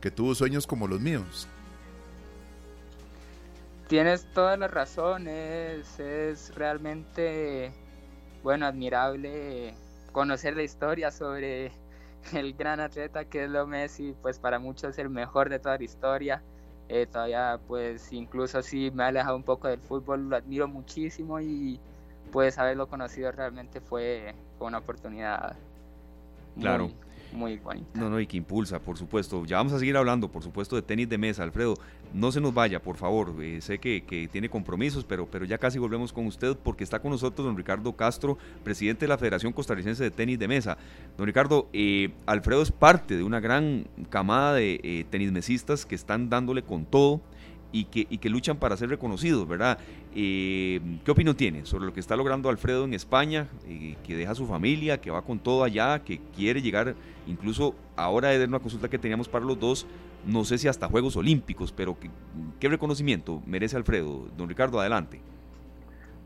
que 0.00 0.10
tuvo 0.10 0.34
sueños 0.34 0.66
como 0.66 0.86
los 0.86 1.00
míos. 1.00 1.48
Tienes 3.88 4.24
todas 4.32 4.58
las 4.58 4.70
razones, 4.70 5.98
es 5.98 6.54
realmente, 6.54 7.72
bueno, 8.42 8.66
admirable 8.66 9.74
conocer 10.12 10.54
la 10.56 10.62
historia 10.62 11.10
sobre 11.10 11.72
el 12.32 12.54
gran 12.54 12.80
atleta 12.80 13.24
que 13.24 13.44
es 13.44 13.50
Leo 13.50 13.66
Messi, 13.66 14.14
pues 14.22 14.38
para 14.38 14.58
muchos 14.58 14.90
es 14.90 14.98
el 14.98 15.10
mejor 15.10 15.48
de 15.48 15.58
toda 15.58 15.78
la 15.78 15.84
historia. 15.84 16.42
Eh, 16.88 17.06
todavía 17.06 17.60
pues 17.68 18.12
incluso 18.12 18.62
si 18.62 18.90
me 18.90 19.04
ha 19.04 19.06
alejado 19.08 19.36
un 19.36 19.44
poco 19.44 19.68
del 19.68 19.80
fútbol, 19.80 20.28
lo 20.28 20.36
admiro 20.36 20.66
muchísimo 20.66 21.40
y 21.40 21.78
pues 22.32 22.58
haberlo 22.58 22.88
conocido 22.88 23.30
realmente 23.30 23.80
fue, 23.80 24.34
una 24.58 24.78
oportunidad 24.78 25.56
claro 26.58 26.90
muy 27.32 27.58
bonita. 27.58 27.86
No, 27.94 28.10
no, 28.10 28.20
y 28.20 28.26
que 28.26 28.36
impulsa, 28.36 28.78
por 28.80 28.96
supuesto. 28.96 29.44
Ya 29.44 29.56
vamos 29.56 29.72
a 29.72 29.78
seguir 29.78 29.96
hablando, 29.96 30.28
por 30.28 30.42
supuesto, 30.42 30.76
de 30.76 30.82
tenis 30.82 31.08
de 31.08 31.18
mesa. 31.18 31.42
Alfredo, 31.42 31.74
no 32.12 32.32
se 32.32 32.40
nos 32.40 32.52
vaya, 32.52 32.80
por 32.80 32.96
favor. 32.96 33.34
Eh, 33.42 33.60
sé 33.60 33.78
que, 33.78 34.02
que, 34.04 34.28
tiene 34.28 34.48
compromisos, 34.48 35.04
pero, 35.04 35.26
pero 35.26 35.44
ya 35.44 35.58
casi 35.58 35.78
volvemos 35.78 36.12
con 36.12 36.26
usted 36.26 36.56
porque 36.56 36.84
está 36.84 37.00
con 37.00 37.10
nosotros 37.10 37.46
don 37.46 37.56
Ricardo 37.56 37.94
Castro, 37.94 38.38
presidente 38.64 39.04
de 39.04 39.08
la 39.08 39.18
Federación 39.18 39.52
Costarricense 39.52 40.02
de 40.02 40.10
Tenis 40.10 40.38
de 40.38 40.48
Mesa. 40.48 40.76
Don 41.16 41.26
Ricardo, 41.26 41.68
eh, 41.72 42.10
Alfredo 42.26 42.62
es 42.62 42.72
parte 42.72 43.16
de 43.16 43.22
una 43.22 43.40
gran 43.40 43.86
camada 44.08 44.54
de 44.54 44.80
eh, 44.82 45.04
tenismesistas 45.10 45.86
que 45.86 45.94
están 45.94 46.30
dándole 46.30 46.62
con 46.62 46.84
todo 46.84 47.20
y 47.72 47.84
que, 47.84 48.06
y 48.08 48.18
que 48.18 48.28
luchan 48.28 48.56
para 48.56 48.76
ser 48.76 48.88
reconocidos, 48.88 49.46
¿verdad? 49.46 49.78
Eh, 50.14 50.80
¿Qué 51.04 51.10
opinión 51.10 51.36
tiene 51.36 51.64
sobre 51.66 51.86
lo 51.86 51.92
que 51.92 52.00
está 52.00 52.16
logrando 52.16 52.48
Alfredo 52.48 52.84
en 52.84 52.94
España, 52.94 53.46
eh, 53.66 53.96
que 54.04 54.16
deja 54.16 54.32
a 54.32 54.34
su 54.34 54.46
familia, 54.46 55.00
que 55.00 55.10
va 55.10 55.22
con 55.22 55.38
todo 55.38 55.64
allá, 55.64 56.00
que 56.00 56.20
quiere 56.34 56.62
llegar, 56.62 56.94
incluso 57.26 57.74
ahora 57.96 58.30
de 58.30 58.44
una 58.44 58.58
consulta 58.58 58.88
que 58.88 58.98
teníamos 58.98 59.28
para 59.28 59.44
los 59.44 59.58
dos, 59.58 59.86
no 60.26 60.44
sé 60.44 60.58
si 60.58 60.68
hasta 60.68 60.88
Juegos 60.88 61.16
Olímpicos, 61.16 61.72
pero 61.72 61.96
¿qué, 62.58 62.68
reconocimiento 62.68 63.40
merece 63.46 63.76
Alfredo? 63.76 64.26
Don 64.36 64.48
Ricardo, 64.48 64.80
adelante. 64.80 65.20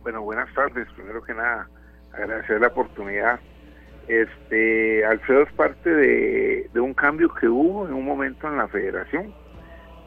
Bueno, 0.03 0.23
buenas 0.23 0.53
tardes. 0.55 0.89
Primero 0.97 1.23
que 1.23 1.35
nada, 1.35 1.69
agradecer 2.13 2.61
la 2.61 2.69
oportunidad. 2.69 3.39
Este, 4.09 5.05
Alfredo 5.07 5.43
es 5.43 5.53
parte 5.53 5.89
de, 5.89 6.71
de 6.73 6.81
un 6.81 6.93
cambio 6.93 7.33
que 7.33 7.49
hubo 7.49 7.87
en 7.87 7.95
un 7.95 8.05
momento 8.05 8.49
en 8.49 8.59
la 8.59 8.69
federación 8.69 9.33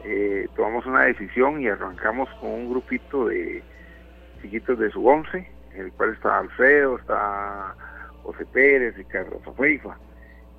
eh, 0.04 0.48
tomamos 0.54 0.86
una 0.86 1.04
decisión 1.04 1.60
y 1.60 1.68
arrancamos 1.68 2.28
con 2.40 2.50
un 2.50 2.70
grupito 2.70 3.26
de 3.26 3.62
chiquitos 4.40 4.78
de 4.78 4.90
su 4.90 5.06
once, 5.06 5.50
en 5.74 5.86
el 5.86 5.92
cual 5.92 6.12
está 6.12 6.38
Alfredo, 6.38 6.98
está 6.98 7.74
José 8.22 8.46
Pérez, 8.46 8.96
Ricardo 8.96 9.40
Fafeifa, 9.40 9.96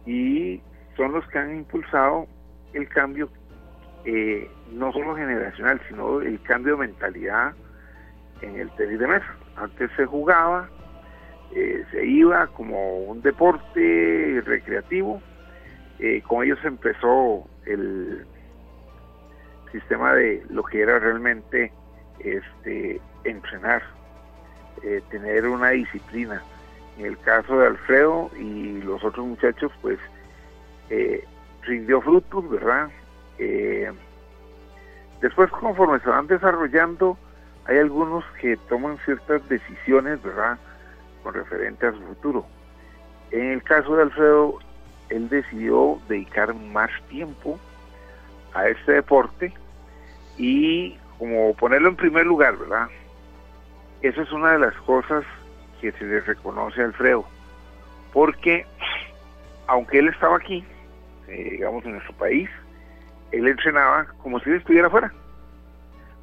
y 0.05 0.61
son 0.97 1.13
los 1.13 1.25
que 1.27 1.39
han 1.39 1.55
impulsado 1.55 2.27
el 2.73 2.87
cambio, 2.89 3.29
eh, 4.05 4.49
no 4.71 4.91
solo 4.91 5.15
generacional, 5.15 5.79
sino 5.87 6.21
el 6.21 6.41
cambio 6.41 6.73
de 6.73 6.87
mentalidad 6.87 7.53
en 8.41 8.59
el 8.59 8.69
tenis 8.71 8.99
de 8.99 9.07
mesa. 9.07 9.35
Antes 9.55 9.89
se 9.95 10.05
jugaba, 10.05 10.69
eh, 11.55 11.85
se 11.91 12.05
iba 12.05 12.47
como 12.47 13.03
un 13.03 13.21
deporte 13.21 14.41
recreativo, 14.45 15.21
con 16.27 16.45
ellos 16.45 16.59
empezó 16.63 17.45
el 17.65 18.25
sistema 19.71 20.13
de 20.13 20.43
lo 20.49 20.63
que 20.63 20.81
era 20.81 20.99
realmente 20.99 21.71
este 22.19 23.01
entrenar, 23.23 23.83
eh, 24.83 25.01
tener 25.09 25.47
una 25.47 25.69
disciplina. 25.69 26.41
En 26.97 27.05
el 27.05 27.17
caso 27.19 27.59
de 27.59 27.67
Alfredo 27.67 28.29
y 28.37 28.81
los 28.81 29.03
otros 29.03 29.25
muchachos, 29.25 29.71
pues 29.81 29.97
eh, 30.89 31.23
rindió 31.63 32.01
frutos, 32.01 32.49
¿verdad? 32.49 32.89
Eh, 33.37 33.91
después, 35.21 35.49
conforme 35.51 35.99
se 35.99 36.09
van 36.09 36.27
desarrollando, 36.27 37.17
hay 37.65 37.77
algunos 37.77 38.25
que 38.41 38.57
toman 38.67 38.97
ciertas 39.05 39.47
decisiones, 39.47 40.21
¿verdad? 40.21 40.57
Con 41.23 41.33
referente 41.33 41.87
a 41.87 41.91
su 41.91 42.01
futuro. 42.01 42.45
En 43.31 43.51
el 43.51 43.63
caso 43.63 43.95
de 43.95 44.03
Alfredo, 44.03 44.59
él 45.09 45.29
decidió 45.29 45.99
dedicar 46.07 46.53
más 46.53 46.89
tiempo 47.09 47.59
a 48.53 48.67
este 48.67 48.93
deporte 48.93 49.53
y 50.37 50.97
como 51.17 51.53
ponerlo 51.55 51.89
en 51.89 51.95
primer 51.95 52.25
lugar, 52.25 52.57
¿verdad? 52.57 52.87
Eso 54.01 54.21
es 54.21 54.31
una 54.31 54.53
de 54.53 54.59
las 54.59 54.75
cosas 54.81 55.25
que 55.81 55.91
se 55.91 56.05
le 56.05 56.21
reconoce 56.21 56.81
a 56.81 56.85
Alfredo, 56.85 57.25
porque 58.13 58.65
aunque 59.67 59.99
él 59.99 60.07
estaba 60.07 60.37
aquí, 60.37 60.63
eh, 61.27 61.49
digamos 61.51 61.83
en 61.85 61.93
nuestro 61.93 62.13
país, 62.13 62.49
él 63.31 63.47
entrenaba 63.47 64.05
como 64.23 64.39
si 64.39 64.49
él 64.49 64.55
estuviera 64.57 64.87
afuera. 64.87 65.13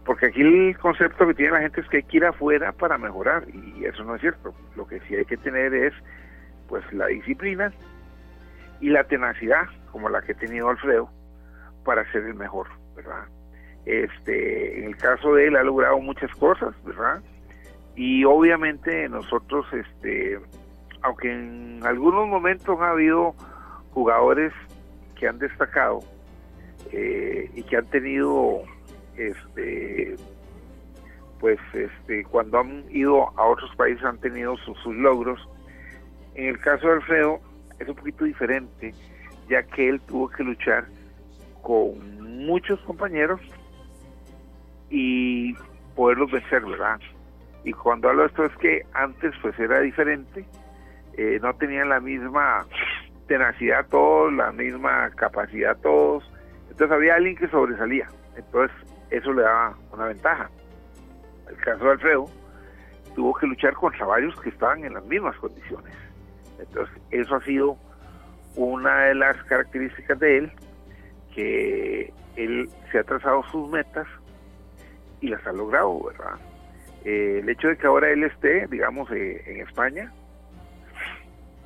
Porque 0.05 0.27
aquí 0.27 0.41
el 0.41 0.79
concepto 0.79 1.27
que 1.27 1.35
tiene 1.35 1.53
la 1.53 1.61
gente 1.61 1.81
es 1.81 1.89
que 1.89 1.99
hay 1.99 2.03
que 2.05 2.17
ir 2.19 2.25
afuera 2.25 2.73
para 2.73 2.97
mejorar 2.97 3.45
y 3.53 3.85
eso 3.85 4.05
no 4.05 4.15
es 4.15 4.21
cierto. 4.21 4.55
Lo 4.77 4.87
que 4.87 5.01
sí 5.01 5.17
hay 5.17 5.25
que 5.25 5.37
tener 5.37 5.75
es 5.75 5.93
pues 6.69 6.85
la 6.93 7.07
disciplina 7.07 7.73
y 8.81 8.91
la 8.91 9.05
tenacidad 9.05 9.67
como 9.91 10.09
la 10.09 10.23
que 10.23 10.33
ha 10.33 10.37
tenido 10.37 10.69
Alfredo 10.69 11.11
para 11.87 12.05
ser 12.11 12.25
el 12.25 12.35
mejor, 12.35 12.67
¿verdad? 12.97 13.25
Este, 13.87 14.81
en 14.81 14.87
el 14.87 14.97
caso 14.97 15.33
de 15.35 15.47
él 15.47 15.57
ha 15.57 15.63
logrado 15.63 15.99
muchas 16.01 16.31
cosas, 16.35 16.75
¿verdad? 16.85 17.23
Y 17.95 18.25
obviamente 18.25 19.09
nosotros, 19.09 19.65
este, 19.73 20.39
aunque 21.03 21.33
en 21.33 21.81
algunos 21.85 22.27
momentos 22.27 22.79
ha 22.81 22.91
habido 22.91 23.35
jugadores 23.93 24.53
que 25.15 25.29
han 25.29 25.39
destacado 25.39 26.01
eh, 26.93 27.49
y 27.55 27.63
que 27.63 27.77
han 27.77 27.87
tenido, 27.87 28.63
este, 29.17 30.17
pues, 31.39 31.61
este, 31.73 32.25
cuando 32.25 32.59
han 32.59 32.85
ido 32.91 33.29
a 33.39 33.47
otros 33.47 33.75
países 33.77 34.05
han 34.05 34.19
tenido 34.19 34.57
sus, 34.59 34.77
sus 34.81 34.95
logros. 34.97 35.49
En 36.35 36.49
el 36.49 36.59
caso 36.59 36.89
de 36.89 36.95
Alfredo 36.95 37.39
es 37.79 37.89
un 37.89 37.95
poquito 37.95 38.25
diferente, 38.25 38.93
ya 39.49 39.63
que 39.63 39.89
él 39.89 40.01
tuvo 40.01 40.29
que 40.29 40.43
luchar 40.43 40.87
con 41.67 42.47
muchos 42.47 42.79
compañeros 42.83 43.41
y 44.89 45.53
poderlos 45.97 46.31
vencer, 46.31 46.65
¿verdad? 46.65 47.01
Y 47.65 47.73
cuando 47.73 48.09
hablo 48.09 48.23
de 48.23 48.29
esto 48.29 48.45
es 48.45 48.57
que 48.59 48.87
antes 48.93 49.35
pues 49.43 49.59
era 49.59 49.81
diferente, 49.81 50.45
eh, 51.15 51.41
no 51.43 51.53
tenían 51.57 51.89
la 51.89 51.99
misma 51.99 52.65
tenacidad 53.27 53.85
todos, 53.89 54.33
la 54.33 54.53
misma 54.53 55.11
capacidad 55.17 55.77
todos, 55.79 56.23
entonces 56.71 56.95
había 56.95 57.17
alguien 57.17 57.35
que 57.35 57.49
sobresalía, 57.49 58.07
entonces 58.37 58.77
eso 59.11 59.33
le 59.33 59.43
daba 59.43 59.77
una 59.93 60.05
ventaja. 60.05 60.49
El 61.51 61.57
caso 61.57 61.85
de 61.85 61.91
Alfredo 61.91 62.27
tuvo 63.17 63.35
que 63.35 63.49
luchar 63.49 63.75
contra 63.75 64.07
varios 64.07 64.41
que 64.41 64.51
estaban 64.51 64.85
en 64.85 64.95
las 64.95 65.05
mismas 65.07 65.37
condiciones, 65.39 65.97
entonces 66.61 66.97
eso 67.11 67.35
ha 67.35 67.43
sido 67.43 67.77
una 68.55 69.07
de 69.07 69.17
las 69.17 69.37
características 69.45 70.21
de 70.21 70.39
él, 70.39 70.53
que 71.37 72.13
él 72.37 72.69
se 72.91 72.99
ha 72.99 73.05
trazado 73.05 73.45
sus 73.53 73.71
metas 73.71 74.09
y 75.21 75.29
las 75.29 75.47
ha 75.47 75.53
logrado, 75.53 76.03
¿verdad? 76.03 76.35
Eh, 77.05 77.39
el 77.41 77.49
hecho 77.49 77.69
de 77.69 77.77
que 77.77 77.87
ahora 77.87 78.11
él 78.11 78.25
esté, 78.25 78.67
digamos, 78.67 79.11
eh, 79.13 79.43
en 79.47 79.61
España, 79.61 80.13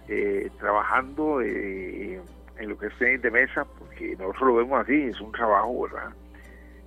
eh, 0.09 0.51
trabajando 0.59 1.41
en 1.41 2.21
lo 2.59 2.77
que 2.77 2.89
es 2.89 3.23
de 3.23 3.31
mesa, 3.31 3.65
porque 3.79 4.17
nosotros 4.19 4.49
lo 4.49 4.55
vemos 4.57 4.81
así, 4.81 5.03
es 5.05 5.21
un 5.21 5.33
trabajo, 5.33 5.83
¿verdad? 5.83 6.13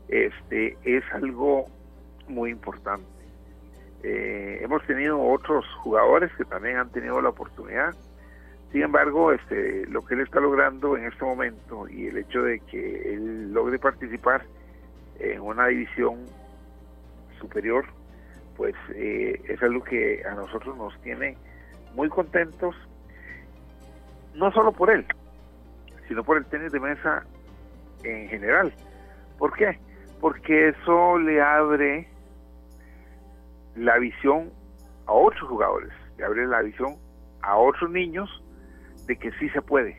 Este 0.10 0.78
es 0.84 1.04
algo 1.14 1.68
muy 2.28 2.52
importante. 2.52 3.08
hemos 4.04 4.86
tenido 4.86 5.22
otros 5.22 5.66
jugadores 5.82 6.30
que 6.38 6.44
también 6.44 6.76
han 6.76 6.90
tenido 6.90 7.22
la 7.22 7.30
oportunidad. 7.30 7.96
Sin 8.74 8.82
embargo, 8.82 9.32
este, 9.32 9.86
lo 9.86 10.02
que 10.02 10.16
él 10.16 10.22
está 10.22 10.40
logrando 10.40 10.98
en 10.98 11.06
este 11.06 11.24
momento 11.24 11.88
y 11.88 12.08
el 12.08 12.18
hecho 12.18 12.42
de 12.42 12.60
que 12.62 13.14
él 13.14 13.54
logre 13.54 13.78
participar 13.78 14.44
en 15.20 15.42
una 15.42 15.68
división 15.68 16.26
superior, 17.40 17.86
pues 18.58 18.74
eh, 18.96 19.40
es 19.48 19.62
algo 19.62 19.84
que 19.84 20.24
a 20.26 20.34
nosotros 20.34 20.76
nos 20.76 21.00
tiene 21.02 21.38
muy 21.94 22.10
contentos, 22.10 22.76
no 24.34 24.52
solo 24.52 24.72
por 24.72 24.90
él, 24.90 25.06
sino 26.08 26.24
por 26.24 26.38
el 26.38 26.46
tenis 26.48 26.72
de 26.72 26.80
mesa 26.80 27.24
en 28.04 28.28
general. 28.28 28.74
¿Por 29.38 29.54
qué? 29.54 29.78
Porque 30.20 30.70
eso 30.70 31.20
le 31.20 31.40
abre 31.40 32.08
la 33.76 34.00
visión 34.00 34.50
a 35.06 35.14
otros 35.14 35.48
jugadores, 35.48 35.94
le 36.18 36.26
abre 36.26 36.48
la 36.48 36.64
visión 36.64 36.96
a 37.44 37.56
otros 37.56 37.92
niños 37.92 38.43
de 39.06 39.18
que 39.18 39.32
sí 39.34 39.50
se 39.50 39.62
puede. 39.62 39.98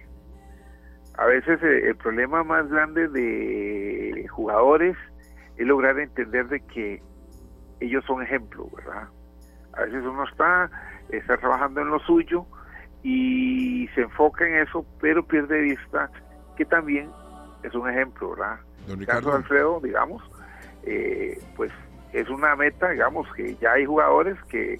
A 1.16 1.26
veces 1.26 1.62
eh, 1.62 1.88
el 1.88 1.96
problema 1.96 2.42
más 2.42 2.68
grande 2.68 3.08
de 3.08 4.26
jugadores 4.28 4.96
es 5.56 5.66
lograr 5.66 5.98
entender 5.98 6.48
de 6.48 6.60
que 6.60 7.02
ellos 7.80 8.04
son 8.06 8.22
ejemplo, 8.22 8.68
¿verdad? 8.74 9.08
A 9.74 9.82
veces 9.82 10.02
uno 10.04 10.24
está, 10.24 10.70
está 11.10 11.36
trabajando 11.36 11.80
en 11.80 11.90
lo 11.90 11.98
suyo 12.00 12.46
y 13.02 13.88
se 13.94 14.02
enfoca 14.02 14.46
en 14.46 14.66
eso, 14.66 14.84
pero 15.00 15.26
pierde 15.26 15.56
de 15.56 15.62
vista 15.62 16.10
que 16.56 16.64
también 16.64 17.10
es 17.62 17.74
un 17.74 17.88
ejemplo, 17.88 18.30
¿verdad? 18.30 18.58
Don 18.86 19.00
El 19.00 19.06
caso 19.06 19.30
de 19.30 19.36
Alfredo, 19.36 19.80
digamos, 19.80 20.22
eh, 20.84 21.40
pues 21.56 21.72
es 22.12 22.28
una 22.28 22.54
meta, 22.56 22.90
digamos, 22.90 23.26
que 23.34 23.56
ya 23.56 23.72
hay 23.72 23.84
jugadores 23.84 24.36
que, 24.44 24.78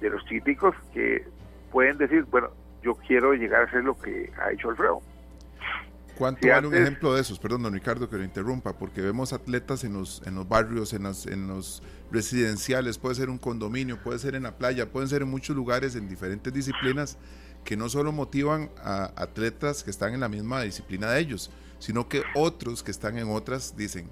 de 0.00 0.10
los 0.10 0.24
chiquiticos, 0.24 0.74
que 0.92 1.26
pueden 1.70 1.98
decir, 1.98 2.24
bueno, 2.30 2.50
yo 2.82 2.94
quiero 2.94 3.32
llegar 3.34 3.68
a 3.68 3.70
ser 3.70 3.84
lo 3.84 3.96
que 3.98 4.32
ha 4.42 4.52
hecho 4.52 4.70
Alfredo. 4.70 5.00
¿Cuánto 6.16 6.40
Si 6.42 6.48
vale 6.50 6.66
un 6.66 6.74
antes- 6.74 6.86
ejemplo 6.88 7.14
de 7.14 7.20
esos? 7.22 7.38
Perdón, 7.38 7.62
don 7.62 7.72
Ricardo, 7.72 8.08
que 8.10 8.16
lo 8.16 8.24
interrumpa, 8.24 8.74
porque 8.74 9.00
vemos 9.00 9.32
atletas 9.32 9.84
en 9.84 9.94
los, 9.94 10.22
en 10.26 10.34
los 10.34 10.46
barrios, 10.46 10.92
en, 10.92 11.04
las, 11.04 11.26
en 11.26 11.46
los 11.46 11.82
residenciales, 12.10 12.98
puede 12.98 13.14
ser 13.14 13.30
un 13.30 13.38
condominio, 13.38 13.98
puede 14.02 14.18
ser 14.18 14.34
en 14.34 14.42
la 14.42 14.58
playa, 14.58 14.90
pueden 14.90 15.08
ser 15.08 15.22
en 15.22 15.28
muchos 15.28 15.56
lugares, 15.56 15.96
en 15.96 16.08
diferentes 16.08 16.52
disciplinas, 16.52 17.16
que 17.64 17.76
no 17.76 17.88
solo 17.88 18.12
motivan 18.12 18.70
a 18.82 19.12
atletas 19.16 19.82
que 19.82 19.90
están 19.90 20.12
en 20.12 20.20
la 20.20 20.28
misma 20.28 20.60
disciplina 20.62 21.10
de 21.10 21.20
ellos, 21.20 21.50
sino 21.78 22.08
que 22.08 22.22
otros 22.34 22.82
que 22.82 22.90
están 22.90 23.16
en 23.16 23.30
otras 23.30 23.74
dicen, 23.76 24.10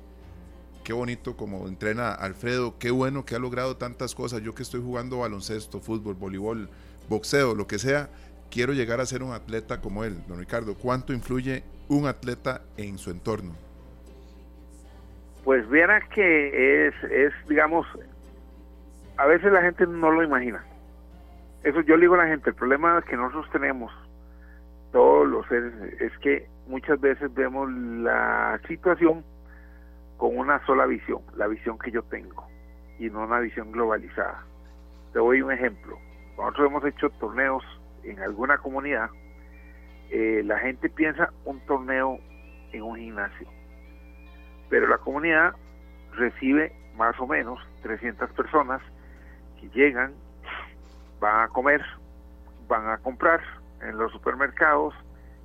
qué 0.85 0.95
bonito 0.95 1.37
como 1.37 1.69
entrena 1.69 2.12
Alfredo, 2.12 2.79
qué 2.79 2.91
bueno 2.91 3.27
que 3.27 3.35
ha 3.35 3.39
logrado 3.39 3.77
tantas 3.77 4.14
cosas, 4.14 4.41
yo 4.41 4.55
que 4.55 4.62
estoy 4.62 4.81
jugando 4.81 5.19
baloncesto, 5.19 5.81
fútbol, 5.81 6.14
voleibol, 6.14 6.71
boxeo, 7.11 7.55
lo 7.55 7.66
que 7.66 7.79
sea, 7.79 8.09
quiero 8.51 8.72
llegar 8.72 9.01
a 9.01 9.07
ser 9.07 9.22
un 9.22 9.32
atleta 9.32 9.80
como 9.80 10.05
él. 10.05 10.16
Don 10.26 10.38
Ricardo, 10.38 10.74
¿cuánto 10.74 11.12
influye 11.12 11.62
un 11.88 12.07
atleta 12.07 12.62
en 12.76 12.99
su 12.99 13.11
entorno? 13.11 13.55
Pues 15.44 15.68
viera 15.70 16.01
que 16.09 16.88
es, 16.88 16.94
es, 17.05 17.32
digamos, 17.49 17.86
a 19.16 19.26
veces 19.26 19.53
la 19.53 19.62
gente 19.62 19.86
no 19.86 20.11
lo 20.11 20.22
imagina. 20.22 20.64
Eso 21.64 21.80
yo 21.82 21.96
le 21.96 22.03
digo 22.03 22.14
a 22.14 22.18
la 22.18 22.26
gente, 22.26 22.51
el 22.51 22.57
problema 22.57 23.03
que 23.03 23.16
nosotros 23.16 23.51
tenemos, 23.51 23.92
todos 24.92 25.26
los 25.26 25.46
seres, 25.49 25.72
es 26.01 26.16
que 26.18 26.46
muchas 26.66 27.01
veces 27.01 27.32
vemos 27.34 27.70
la 27.70 28.61
situación 28.68 29.24
con 30.16 30.36
una 30.36 30.64
sola 30.66 30.86
visión, 30.86 31.22
la 31.36 31.46
visión 31.46 31.78
que 31.78 31.90
yo 31.90 32.03
tengo, 32.05 32.46
y 32.99 33.09
no 33.11 33.24
una 33.24 33.40
visión 33.40 33.72
globalizada. 33.72 34.44
Te 35.12 35.18
doy 35.18 35.42
un 35.42 35.53
ejemplo. 35.53 35.99
Nosotros 36.36 36.68
hemos 36.68 36.84
hecho 36.84 37.11
torneos 37.18 37.64
en 38.05 38.20
alguna 38.20 38.59
comunidad, 38.59 39.11
eh, 40.11 40.42
la 40.44 40.59
gente 40.59 40.88
piensa 40.88 41.32
un 41.44 41.61
torneo 41.61 42.18
en 42.72 42.82
un 42.82 42.96
gimnasio 42.96 43.49
pero 44.68 44.86
la 44.86 44.99
comunidad 44.99 45.55
recibe 46.14 46.72
más 46.96 47.18
o 47.20 47.26
menos 47.26 47.61
300 47.82 48.30
personas 48.30 48.82
que 49.61 49.68
llegan, 49.70 50.12
van 51.20 51.44
a 51.44 51.49
comer, 51.49 51.82
van 52.68 52.88
a 52.88 52.99
comprar 52.99 53.40
en 53.80 53.96
los 53.96 54.12
supermercados, 54.12 54.94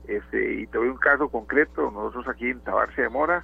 este, 0.07 0.53
y 0.55 0.67
te 0.67 0.77
doy 0.77 0.89
un 0.89 0.97
caso 0.97 1.29
concreto, 1.29 1.91
nosotros 1.91 2.27
aquí 2.27 2.49
en 2.49 2.59
Tabarce 2.61 3.03
de 3.03 3.09
Mora, 3.09 3.43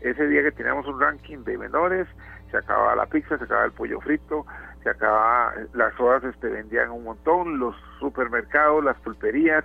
ese 0.00 0.26
día 0.28 0.42
que 0.42 0.52
teníamos 0.52 0.86
un 0.86 1.00
ranking 1.00 1.38
de 1.38 1.58
menores, 1.58 2.06
se 2.50 2.56
acababa 2.56 2.94
la 2.94 3.06
pizza, 3.06 3.36
se 3.36 3.44
acababa 3.44 3.66
el 3.66 3.72
pollo 3.72 4.00
frito, 4.00 4.46
se 4.82 4.90
acababa, 4.90 5.54
las 5.74 5.94
sodas 5.94 6.24
este, 6.24 6.48
vendían 6.48 6.90
un 6.90 7.04
montón, 7.04 7.58
los 7.58 7.74
supermercados, 7.98 8.84
las 8.84 8.98
pulperías, 9.00 9.64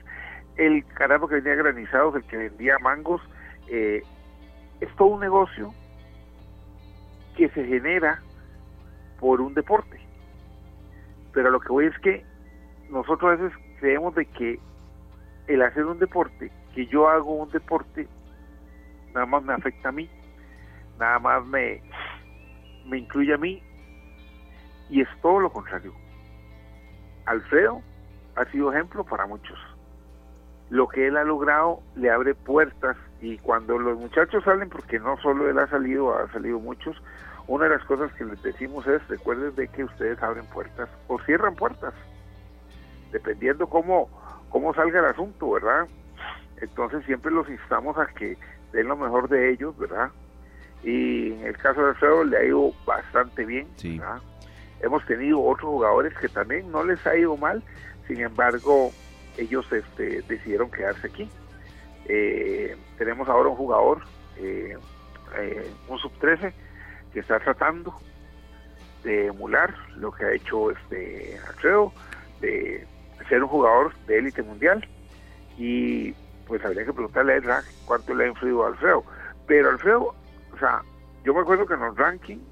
el 0.58 0.86
carajo 0.86 1.28
que 1.28 1.36
vendía 1.36 1.56
granizados, 1.56 2.16
el 2.16 2.24
que 2.24 2.38
vendía 2.38 2.78
mangos, 2.80 3.22
eh, 3.68 4.02
es 4.82 4.96
todo 4.96 5.10
un 5.10 5.22
negocio 5.22 5.74
que 7.36 7.50
se 7.50 7.66
genera 7.66 8.22
por 9.20 9.42
un 9.42 9.54
deporte. 9.54 10.00
Pero 11.34 11.50
lo 11.50 11.60
que 11.60 11.70
voy 11.70 11.86
es 11.86 11.98
que 12.00 12.26
nosotros 12.90 13.32
a 13.32 13.42
veces 13.42 13.58
creemos 13.80 14.14
de 14.16 14.26
que 14.26 14.60
el 15.48 15.62
hacer 15.62 15.86
un 15.86 16.00
deporte, 16.00 16.52
que 16.74 16.86
yo 16.88 17.10
hago 17.10 17.36
un 17.36 17.50
deporte, 17.50 18.08
nada 19.14 19.26
más 19.26 19.44
me 19.44 19.54
afecta 19.54 19.90
a 19.90 19.92
mí, 19.92 20.10
nada 21.00 21.20
más 21.20 21.46
me, 21.46 21.82
me 22.86 23.00
incluye 23.00 23.34
a 23.34 23.38
mí, 23.38 23.64
y 24.90 25.02
es 25.02 25.08
todo 25.22 25.40
lo 25.40 25.52
contrario. 25.52 25.94
Alfredo 27.26 27.82
ha 28.36 28.46
sido 28.46 28.72
ejemplo 28.74 29.04
para 29.04 29.26
muchos. 29.26 29.58
Lo 30.70 30.88
que 30.88 31.08
él 31.08 31.18
ha 31.18 31.24
logrado 31.24 31.80
le 31.96 32.10
abre 32.10 32.34
puertas 32.34 32.98
y 33.22 33.38
cuando 33.38 33.78
los 33.78 33.98
muchachos 34.00 34.44
salen, 34.44 34.70
porque 34.70 35.00
no 35.00 35.18
solo 35.18 35.50
él 35.50 35.60
ha 35.60 35.68
salido, 35.68 36.18
ha 36.18 36.32
salido 36.32 36.60
muchos, 36.60 37.02
una 37.48 37.66
de 37.66 37.72
las 37.78 37.84
cosas 37.86 38.12
que 38.14 38.26
les 38.26 38.42
decimos 38.42 38.88
es, 38.88 39.06
recuerden 39.08 39.56
de 39.56 39.68
que 39.68 39.84
ustedes 39.84 40.22
abren 40.24 40.46
puertas 40.48 40.90
o 41.08 41.20
cierran 41.22 41.56
puertas, 41.56 41.94
dependiendo 43.12 43.68
cómo, 43.68 44.10
cómo 44.50 44.74
salga 44.74 45.00
el 45.00 45.06
asunto, 45.06 45.52
¿verdad? 45.52 45.88
Entonces 46.62 47.06
siempre 47.06 47.32
los 47.32 47.48
instamos 47.50 47.98
a 47.98 48.08
que 48.08 48.38
den 48.72 48.88
lo 48.88 48.96
mejor 48.96 49.30
de 49.30 49.52
ellos, 49.52 49.78
¿verdad? 49.78 50.10
Y 50.84 51.34
en 51.34 51.46
el 51.46 51.58
caso 51.58 51.82
de 51.82 51.90
Alfredo 51.90 52.24
le 52.24 52.38
ha 52.38 52.44
ido 52.46 52.72
bastante 52.86 53.46
bien, 53.46 53.68
Sí. 53.76 54.00
¿verdad? 54.00 54.22
Hemos 54.84 55.06
tenido 55.06 55.42
otros 55.42 55.70
jugadores 55.70 56.14
que 56.18 56.28
también 56.28 56.70
no 56.70 56.84
les 56.84 57.06
ha 57.08 57.16
ido 57.16 57.38
mal, 57.38 57.64
sin 58.06 58.20
embargo, 58.20 58.92
ellos 59.38 59.66
este, 59.72 60.22
decidieron 60.24 60.70
quedarse 60.70 61.08
aquí. 61.08 61.30
Eh, 62.06 62.76
tenemos 62.98 63.30
ahora 63.30 63.50
un 63.50 63.56
jugador, 63.56 64.02
eh, 64.38 64.78
eh, 65.38 65.72
un 65.88 65.98
sub-13, 65.98 66.54
que 67.14 67.22
está 67.22 67.40
tratando 67.40 67.94
de 69.06 69.28
emular 69.28 69.74
lo 69.96 70.12
que 70.12 70.26
ha 70.26 70.34
hecho 70.34 70.72
este 70.72 71.40
Alfredo, 71.48 71.94
de 72.42 72.86
ser 73.30 73.42
un 73.42 73.50
jugador 73.50 73.94
de 74.06 74.18
élite 74.18 74.44
mundial. 74.44 74.86
Y 75.58 76.12
pues 76.46 76.64
habría 76.66 76.84
que 76.84 76.92
preguntarle 76.92 77.34
a 77.34 77.40
¿verdad? 77.40 77.64
cuánto 77.86 78.14
le 78.14 78.26
ha 78.26 78.28
influido 78.28 78.66
a 78.66 78.68
Alfredo. 78.68 79.06
Pero 79.48 79.70
Alfredo, 79.70 80.16
o 80.54 80.60
sea, 80.60 80.82
yo 81.24 81.34
me 81.34 81.40
acuerdo 81.40 81.66
que 81.66 81.74
en 81.74 81.80
los 81.80 81.96
rankings, 81.96 82.44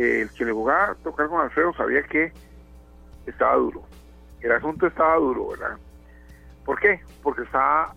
eh, 0.00 0.22
el 0.22 0.30
que 0.30 0.46
le 0.46 0.52
jugaba 0.52 0.92
a 0.92 0.94
tocar 0.94 1.28
con 1.28 1.42
Alfredo 1.42 1.74
sabía 1.74 2.02
que 2.04 2.32
estaba 3.26 3.54
duro. 3.56 3.82
El 4.40 4.52
asunto 4.52 4.86
estaba 4.86 5.16
duro, 5.16 5.48
¿verdad? 5.48 5.76
¿Por 6.64 6.80
qué? 6.80 7.00
Porque 7.22 7.42
estaba 7.42 7.94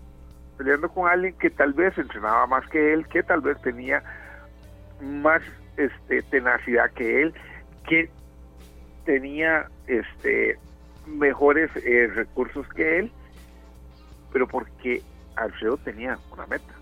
peleando 0.58 0.90
con 0.90 1.10
alguien 1.10 1.34
que 1.38 1.50
tal 1.50 1.72
vez 1.72 1.98
entrenaba 1.98 2.46
más 2.46 2.68
que 2.68 2.94
él, 2.94 3.08
que 3.08 3.24
tal 3.24 3.40
vez 3.40 3.60
tenía 3.62 4.04
más 5.02 5.42
este, 5.78 6.22
tenacidad 6.24 6.92
que 6.92 7.22
él, 7.22 7.34
que 7.88 8.10
tenía 9.06 9.70
este, 9.88 10.60
mejores 11.08 11.72
eh, 11.78 12.12
recursos 12.14 12.68
que 12.70 13.00
él, 13.00 13.12
pero 14.34 14.46
porque 14.46 15.02
Alfredo 15.38 15.78
tenía 15.78 16.20
una 16.34 16.46
meta. 16.48 16.74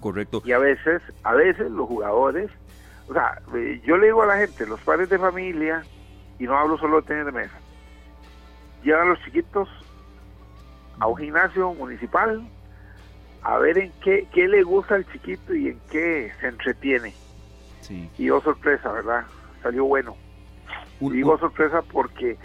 Correcto. 0.00 0.42
Y 0.44 0.52
a 0.52 0.58
veces, 0.58 1.00
a 1.24 1.34
veces 1.34 1.70
los 1.70 1.88
jugadores, 1.88 2.50
o 3.08 3.12
sea, 3.14 3.34
eh, 3.54 3.80
yo 3.84 3.96
le 3.96 4.06
digo 4.06 4.22
a 4.22 4.26
la 4.26 4.38
gente, 4.38 4.66
los 4.66 4.80
padres 4.82 5.08
de 5.08 5.18
familia, 5.18 5.86
y 6.38 6.44
no 6.44 6.56
hablo 6.56 6.76
solo 6.78 6.96
de 7.00 7.02
tenis 7.06 7.26
de 7.26 7.32
mesa, 7.32 7.60
llevan 8.82 9.06
a 9.06 9.10
los 9.10 9.20
chiquitos 9.20 9.68
a 11.00 11.06
un 11.06 11.16
gimnasio 11.16 11.72
municipal 11.74 12.42
a 13.42 13.58
ver 13.58 13.78
en 13.78 13.92
qué, 14.00 14.28
qué 14.32 14.48
le 14.48 14.62
gusta 14.62 14.94
al 14.96 15.06
chiquito 15.06 15.54
y 15.54 15.68
en 15.68 15.80
qué 15.88 16.32
se 16.40 16.48
entretiene. 16.48 17.16
Sí. 17.80 18.10
Y 18.18 18.30
oh 18.30 18.40
sorpresa, 18.42 18.90
¿verdad? 18.92 19.26
Salió 19.62 19.84
bueno. 19.84 20.18
Un- 21.00 21.12
Digo 21.12 21.32
un- 21.32 21.38
sorpresa 21.40 21.82
porque 21.82 22.38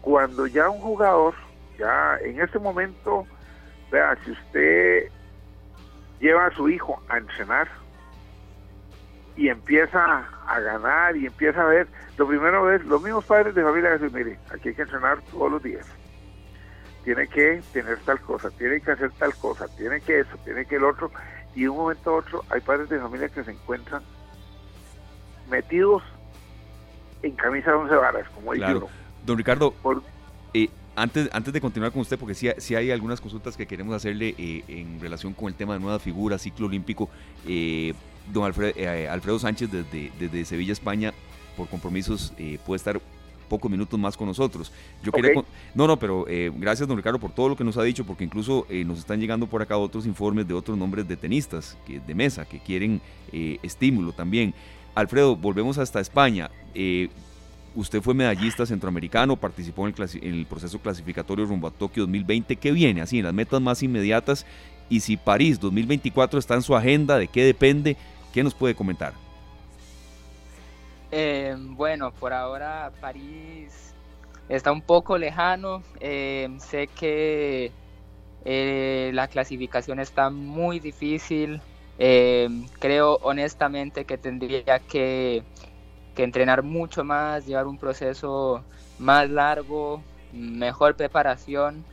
cuando 0.00 0.46
ya 0.46 0.68
un 0.70 0.80
jugador, 0.80 1.34
ya 1.78 2.16
en 2.24 2.40
este 2.40 2.58
momento, 2.58 3.26
vea, 3.90 4.18
si 4.24 4.30
usted 4.30 5.08
lleva 6.18 6.46
a 6.46 6.50
su 6.52 6.68
hijo 6.68 7.02
a 7.08 7.18
entrenar 7.18 7.68
y 9.40 9.48
empieza 9.48 10.28
a 10.46 10.60
ganar 10.60 11.16
y 11.16 11.24
empieza 11.24 11.62
a 11.62 11.64
ver, 11.64 11.88
lo 12.18 12.28
primero 12.28 12.70
es, 12.70 12.84
los 12.84 13.00
mismos 13.00 13.24
padres 13.24 13.54
de 13.54 13.62
familia 13.62 13.96
dicen, 13.96 14.12
mire, 14.12 14.38
aquí 14.52 14.68
hay 14.68 14.74
que 14.74 14.82
entrenar 14.82 15.22
todos 15.32 15.50
los 15.50 15.62
días. 15.62 15.86
tiene 17.04 17.26
que 17.26 17.62
tener 17.72 17.96
tal 18.00 18.20
cosa, 18.20 18.50
tiene 18.50 18.82
que 18.82 18.90
hacer 18.90 19.10
tal 19.12 19.34
cosa, 19.36 19.66
tiene 19.78 20.02
que 20.02 20.20
eso, 20.20 20.36
tiene 20.44 20.66
que 20.66 20.76
el 20.76 20.84
otro, 20.84 21.10
y 21.54 21.62
de 21.62 21.70
un 21.70 21.78
momento 21.78 22.10
a 22.10 22.16
otro 22.16 22.44
hay 22.50 22.60
padres 22.60 22.90
de 22.90 22.98
familia 22.98 23.30
que 23.30 23.42
se 23.42 23.52
encuentran 23.52 24.02
metidos 25.48 26.02
en 27.22 27.34
camisa 27.34 27.70
de 27.70 27.76
once 27.78 27.94
varas, 27.94 28.28
como 28.34 28.52
dice 28.52 28.76
uno. 28.76 28.88
Don 29.24 29.38
Ricardo, 29.38 29.72
eh, 30.52 30.68
antes, 30.96 31.30
antes 31.32 31.54
de 31.54 31.62
continuar 31.62 31.92
con 31.92 32.02
usted, 32.02 32.18
porque 32.18 32.34
sí, 32.34 32.74
hay 32.74 32.90
algunas 32.90 33.22
consultas 33.22 33.56
que 33.56 33.66
queremos 33.66 33.94
hacerle 33.94 34.34
eh, 34.36 34.64
en 34.68 35.00
relación 35.00 35.32
con 35.32 35.48
el 35.48 35.54
tema 35.54 35.72
de 35.72 35.80
nuevas 35.80 36.02
figuras, 36.02 36.42
ciclo 36.42 36.66
olímpico, 36.66 37.08
eh, 37.46 37.94
don 38.32 38.44
Alfredo 38.44 39.38
Sánchez 39.38 39.70
desde, 39.70 40.12
desde 40.18 40.44
Sevilla, 40.44 40.72
España, 40.72 41.12
por 41.56 41.68
compromisos 41.68 42.32
puede 42.64 42.76
estar 42.76 43.00
pocos 43.50 43.70
minutos 43.70 44.00
más 44.00 44.16
con 44.16 44.28
nosotros. 44.28 44.72
Yo 45.02 45.12
quería 45.12 45.32
no, 45.74 45.86
no, 45.86 45.98
pero 45.98 46.24
eh, 46.28 46.50
gracias 46.56 46.88
don 46.88 46.96
Ricardo 46.96 47.18
por 47.18 47.32
todo 47.32 47.50
lo 47.50 47.56
que 47.56 47.64
nos 47.64 47.76
ha 47.76 47.82
dicho, 47.82 48.06
porque 48.06 48.24
incluso 48.24 48.66
eh, 48.70 48.84
nos 48.84 49.00
están 49.00 49.20
llegando 49.20 49.46
por 49.46 49.60
acá 49.60 49.76
otros 49.76 50.06
informes 50.06 50.48
de 50.48 50.54
otros 50.54 50.78
nombres 50.78 51.06
de 51.06 51.16
tenistas 51.16 51.76
que, 51.86 52.00
de 52.00 52.14
mesa 52.14 52.46
que 52.46 52.60
quieren 52.60 53.02
eh, 53.32 53.58
estímulo 53.62 54.12
también. 54.12 54.54
Alfredo, 54.94 55.36
volvemos 55.36 55.76
hasta 55.76 56.00
España. 56.00 56.50
usted 57.74 58.00
fue 58.00 58.14
medallista 58.14 58.64
centroamericano, 58.64 59.36
participó 59.36 59.86
en 59.86 59.94
el, 59.96 60.10
en 60.22 60.34
el, 60.34 60.46
proceso 60.46 60.78
clasificatorio 60.78 61.44
rumbo 61.44 61.68
a 61.68 61.70
Tokio 61.70 62.04
2020. 62.04 62.56
¿Qué 62.56 62.72
viene 62.72 63.02
así 63.02 63.18
en 63.18 63.24
las 63.24 63.34
metas 63.34 63.60
más 63.60 63.82
inmediatas? 63.82 64.46
Y 64.88 65.00
si 65.00 65.16
París 65.16 65.60
2024 65.60 66.38
está 66.38 66.54
en 66.54 66.62
su 66.62 66.74
agenda, 66.74 67.18
¿de 67.18 67.28
qué 67.28 67.44
depende? 67.44 67.96
¿Qué 68.32 68.42
nos 68.44 68.54
puede 68.54 68.74
comentar? 68.74 69.12
Eh, 71.10 71.56
bueno, 71.58 72.12
por 72.12 72.32
ahora 72.32 72.92
París 73.00 73.94
está 74.48 74.70
un 74.70 74.82
poco 74.82 75.18
lejano. 75.18 75.82
Eh, 75.98 76.48
sé 76.58 76.86
que 76.86 77.72
eh, 78.44 79.10
la 79.12 79.28
clasificación 79.28 79.98
está 80.00 80.30
muy 80.30 80.78
difícil. 80.78 81.60
creo 82.78 83.18
honestamente 83.22 84.04
que 84.04 84.16
tendría 84.16 84.78
que, 84.78 85.42
que, 86.14 86.22
entrenar 86.22 86.62
mucho 86.62 87.04
más, 87.04 87.46
llevar 87.46 87.66
un 87.66 87.76
proceso 87.76 88.62
más 88.98 89.28
largo, 89.28 90.02
mejor 90.32 90.96
preparación. 90.96 91.84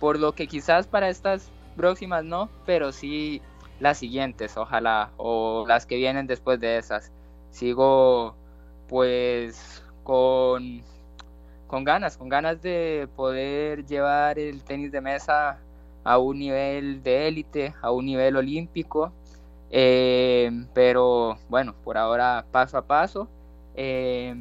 por 0.00 0.18
lo 0.18 0.32
que 0.32 0.46
quizás 0.48 0.86
para 0.88 1.08
estas 1.08 1.50
próximas 1.76 2.24
no, 2.24 2.50
pero 2.66 2.92
sí 2.92 3.40
las 3.80 3.98
siguientes, 3.98 4.56
ojalá, 4.56 5.10
o 5.16 5.64
las 5.66 5.86
que 5.86 5.96
vienen 5.96 6.26
después 6.26 6.60
de 6.60 6.78
esas 6.78 7.10
sigo 7.50 8.34
pues 8.88 9.82
con, 10.04 10.82
con 11.66 11.84
ganas, 11.84 12.16
con 12.16 12.28
ganas 12.28 12.60
de 12.62 13.08
poder 13.16 13.86
llevar 13.86 14.38
el 14.38 14.62
tenis 14.62 14.92
de 14.92 15.00
mesa 15.00 15.58
a 16.04 16.18
un 16.18 16.38
nivel 16.38 17.02
de 17.02 17.28
élite, 17.28 17.74
a 17.82 17.90
un 17.92 18.06
nivel 18.06 18.36
olímpico. 18.36 19.12
Eh, 19.70 20.50
pero 20.74 21.38
bueno, 21.48 21.74
por 21.84 21.96
ahora 21.96 22.44
paso 22.50 22.78
a 22.78 22.82
paso. 22.82 23.28
Eh, 23.74 24.34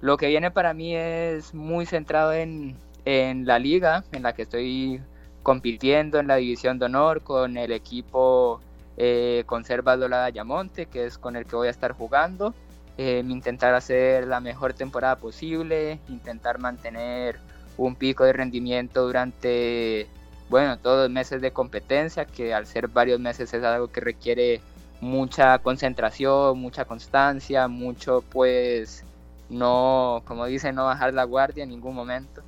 lo 0.00 0.16
que 0.16 0.28
viene 0.28 0.50
para 0.50 0.72
mí 0.72 0.94
es 0.94 1.54
muy 1.54 1.86
centrado 1.86 2.32
en, 2.32 2.76
en, 3.04 3.46
la 3.46 3.58
liga 3.58 4.04
en 4.12 4.22
la 4.22 4.34
que 4.34 4.42
estoy 4.42 5.02
compitiendo 5.46 6.18
en 6.18 6.26
la 6.26 6.34
división 6.34 6.80
de 6.80 6.86
honor 6.86 7.22
con 7.22 7.56
el 7.56 7.70
equipo 7.70 8.60
eh, 8.96 9.44
Conserva 9.46 10.28
Yamonte, 10.28 10.86
que 10.86 11.04
es 11.04 11.18
con 11.18 11.36
el 11.36 11.46
que 11.46 11.54
voy 11.54 11.68
a 11.68 11.70
estar 11.70 11.92
jugando. 11.92 12.52
Eh, 12.98 13.22
intentar 13.24 13.72
hacer 13.72 14.26
la 14.26 14.40
mejor 14.40 14.74
temporada 14.74 15.14
posible, 15.14 16.00
intentar 16.08 16.58
mantener 16.58 17.38
un 17.76 17.94
pico 17.94 18.24
de 18.24 18.32
rendimiento 18.32 19.06
durante, 19.06 20.08
bueno, 20.48 20.78
todos 20.78 21.04
los 21.04 21.10
meses 21.10 21.40
de 21.40 21.52
competencia, 21.52 22.24
que 22.24 22.52
al 22.52 22.66
ser 22.66 22.88
varios 22.88 23.20
meses 23.20 23.54
es 23.54 23.62
algo 23.62 23.86
que 23.86 24.00
requiere 24.00 24.60
mucha 25.00 25.60
concentración, 25.60 26.58
mucha 26.58 26.86
constancia, 26.86 27.68
mucho 27.68 28.24
pues 28.32 29.04
no, 29.48 30.22
como 30.24 30.46
dice, 30.46 30.72
no 30.72 30.86
bajar 30.86 31.14
la 31.14 31.22
guardia 31.22 31.62
en 31.62 31.70
ningún 31.70 31.94
momento. 31.94 32.42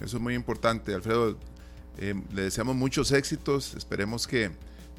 Eso 0.00 0.16
es 0.16 0.22
muy 0.22 0.34
importante, 0.34 0.94
Alfredo. 0.94 1.36
Eh, 1.98 2.14
le 2.32 2.42
deseamos 2.42 2.76
muchos 2.76 3.10
éxitos, 3.10 3.74
esperemos 3.74 4.26
que 4.26 4.50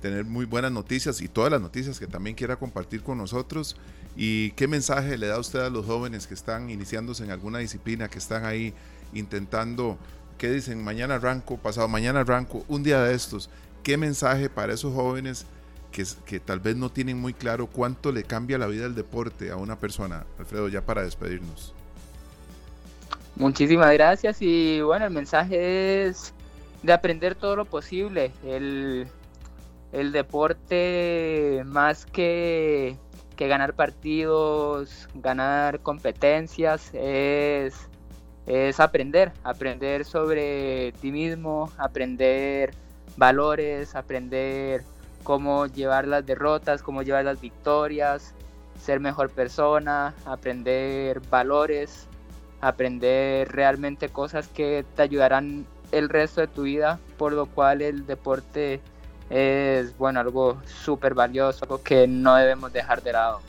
tener 0.01 0.25
muy 0.25 0.45
buenas 0.45 0.71
noticias 0.71 1.21
y 1.21 1.27
todas 1.27 1.51
las 1.51 1.61
noticias 1.61 1.99
que 1.99 2.07
también 2.07 2.35
quiera 2.35 2.57
compartir 2.57 3.03
con 3.03 3.17
nosotros. 3.17 3.75
¿Y 4.15 4.51
qué 4.51 4.67
mensaje 4.67 5.17
le 5.17 5.27
da 5.27 5.39
usted 5.39 5.59
a 5.59 5.69
los 5.69 5.85
jóvenes 5.85 6.27
que 6.27 6.33
están 6.33 6.69
iniciándose 6.69 7.23
en 7.23 7.31
alguna 7.31 7.59
disciplina, 7.59 8.09
que 8.09 8.17
están 8.17 8.45
ahí 8.45 8.73
intentando, 9.13 9.97
qué 10.37 10.51
dicen, 10.51 10.83
mañana 10.83 11.15
arranco, 11.15 11.57
pasado 11.57 11.87
mañana 11.87 12.21
arranco, 12.21 12.65
un 12.67 12.83
día 12.83 13.01
de 13.01 13.13
estos? 13.13 13.49
¿Qué 13.83 13.97
mensaje 13.97 14.49
para 14.49 14.73
esos 14.73 14.93
jóvenes 14.93 15.45
que, 15.91 16.05
que 16.25 16.39
tal 16.39 16.59
vez 16.59 16.75
no 16.75 16.91
tienen 16.91 17.17
muy 17.17 17.33
claro 17.33 17.67
cuánto 17.67 18.11
le 18.11 18.23
cambia 18.23 18.57
la 18.57 18.67
vida 18.67 18.85
el 18.85 18.95
deporte 18.95 19.51
a 19.51 19.55
una 19.55 19.79
persona? 19.79 20.25
Alfredo, 20.37 20.67
ya 20.67 20.85
para 20.85 21.03
despedirnos. 21.03 21.73
Muchísimas 23.39 23.93
gracias 23.93 24.41
y 24.41 24.81
bueno, 24.81 25.05
el 25.05 25.13
mensaje 25.13 26.03
es 26.07 26.33
de 26.83 26.91
aprender 26.91 27.35
todo 27.35 27.55
lo 27.55 27.63
posible. 27.63 28.33
El, 28.43 29.07
el 29.93 30.11
deporte 30.11 31.63
más 31.65 32.05
que, 32.05 32.97
ganar 33.37 33.75
partidos, 33.75 35.07
ganar 35.15 35.79
competencias, 35.79 36.91
es, 36.93 37.87
es 38.45 38.77
aprender, 38.81 39.31
aprender 39.45 40.03
sobre 40.03 40.91
ti 40.99 41.09
mismo, 41.09 41.71
aprender 41.77 42.73
valores, 43.15 43.95
aprender 43.95 44.83
cómo 45.23 45.65
llevar 45.65 46.09
las 46.09 46.25
derrotas, 46.25 46.83
cómo 46.83 47.03
llevar 47.03 47.23
las 47.23 47.39
victorias, 47.39 48.33
ser 48.81 48.99
mejor 48.99 49.29
persona, 49.29 50.13
aprender 50.25 51.21
valores, 51.29 52.08
aprender 52.61 53.49
realmente 53.51 54.09
cosas 54.09 54.47
que 54.47 54.85
te 54.95 55.01
ayudarán 55.01 55.65
el 55.91 56.09
resto 56.09 56.41
de 56.41 56.47
tu 56.47 56.63
vida, 56.63 56.99
por 57.17 57.33
lo 57.33 57.45
cual 57.47 57.81
el 57.81 58.05
deporte 58.05 58.81
es 59.29 59.97
bueno 59.97 60.19
algo 60.19 60.61
súper 60.65 61.13
valioso, 61.13 61.65
algo 61.65 61.81
que 61.81 62.07
no 62.07 62.35
debemos 62.35 62.73
dejar 62.73 63.01
de 63.03 63.13
lado. 63.13 63.41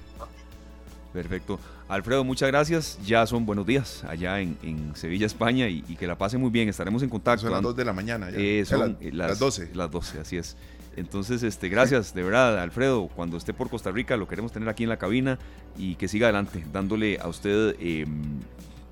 Perfecto. 1.12 1.58
Alfredo, 1.88 2.22
muchas 2.22 2.48
gracias. 2.48 2.98
Ya 3.04 3.26
son 3.26 3.44
buenos 3.44 3.66
días 3.66 4.04
allá 4.04 4.38
en, 4.40 4.92
Sevilla, 4.94 5.26
España, 5.26 5.68
y, 5.68 5.82
que 5.82 6.06
la 6.06 6.16
pasen 6.16 6.40
muy 6.40 6.50
bien. 6.50 6.68
Estaremos 6.68 7.02
en 7.02 7.08
contacto. 7.08 7.42
Son 7.42 7.52
las 7.52 7.62
2 7.62 7.74
de 7.74 7.84
la 7.84 7.92
mañana. 7.92 8.30
Ya. 8.30 8.38
Eh, 8.38 8.64
son 8.64 8.96
eh, 9.00 9.10
las, 9.12 9.40
12. 9.40 9.70
Las 9.74 9.90
12, 9.90 10.20
así 10.20 10.36
es. 10.36 10.56
Entonces, 10.96 11.42
este, 11.42 11.68
gracias, 11.68 12.14
de 12.14 12.22
verdad, 12.22 12.60
Alfredo. 12.60 13.08
Cuando 13.08 13.36
esté 13.36 13.52
por 13.52 13.70
Costa 13.70 13.90
Rica, 13.90 14.16
lo 14.16 14.28
queremos 14.28 14.52
tener 14.52 14.68
aquí 14.68 14.84
en 14.84 14.88
la 14.88 14.98
cabina 14.98 15.38
y 15.76 15.96
que 15.96 16.06
siga 16.06 16.28
adelante, 16.28 16.64
dándole 16.72 17.18
a 17.20 17.26
usted 17.26 17.74
em, 17.80 18.40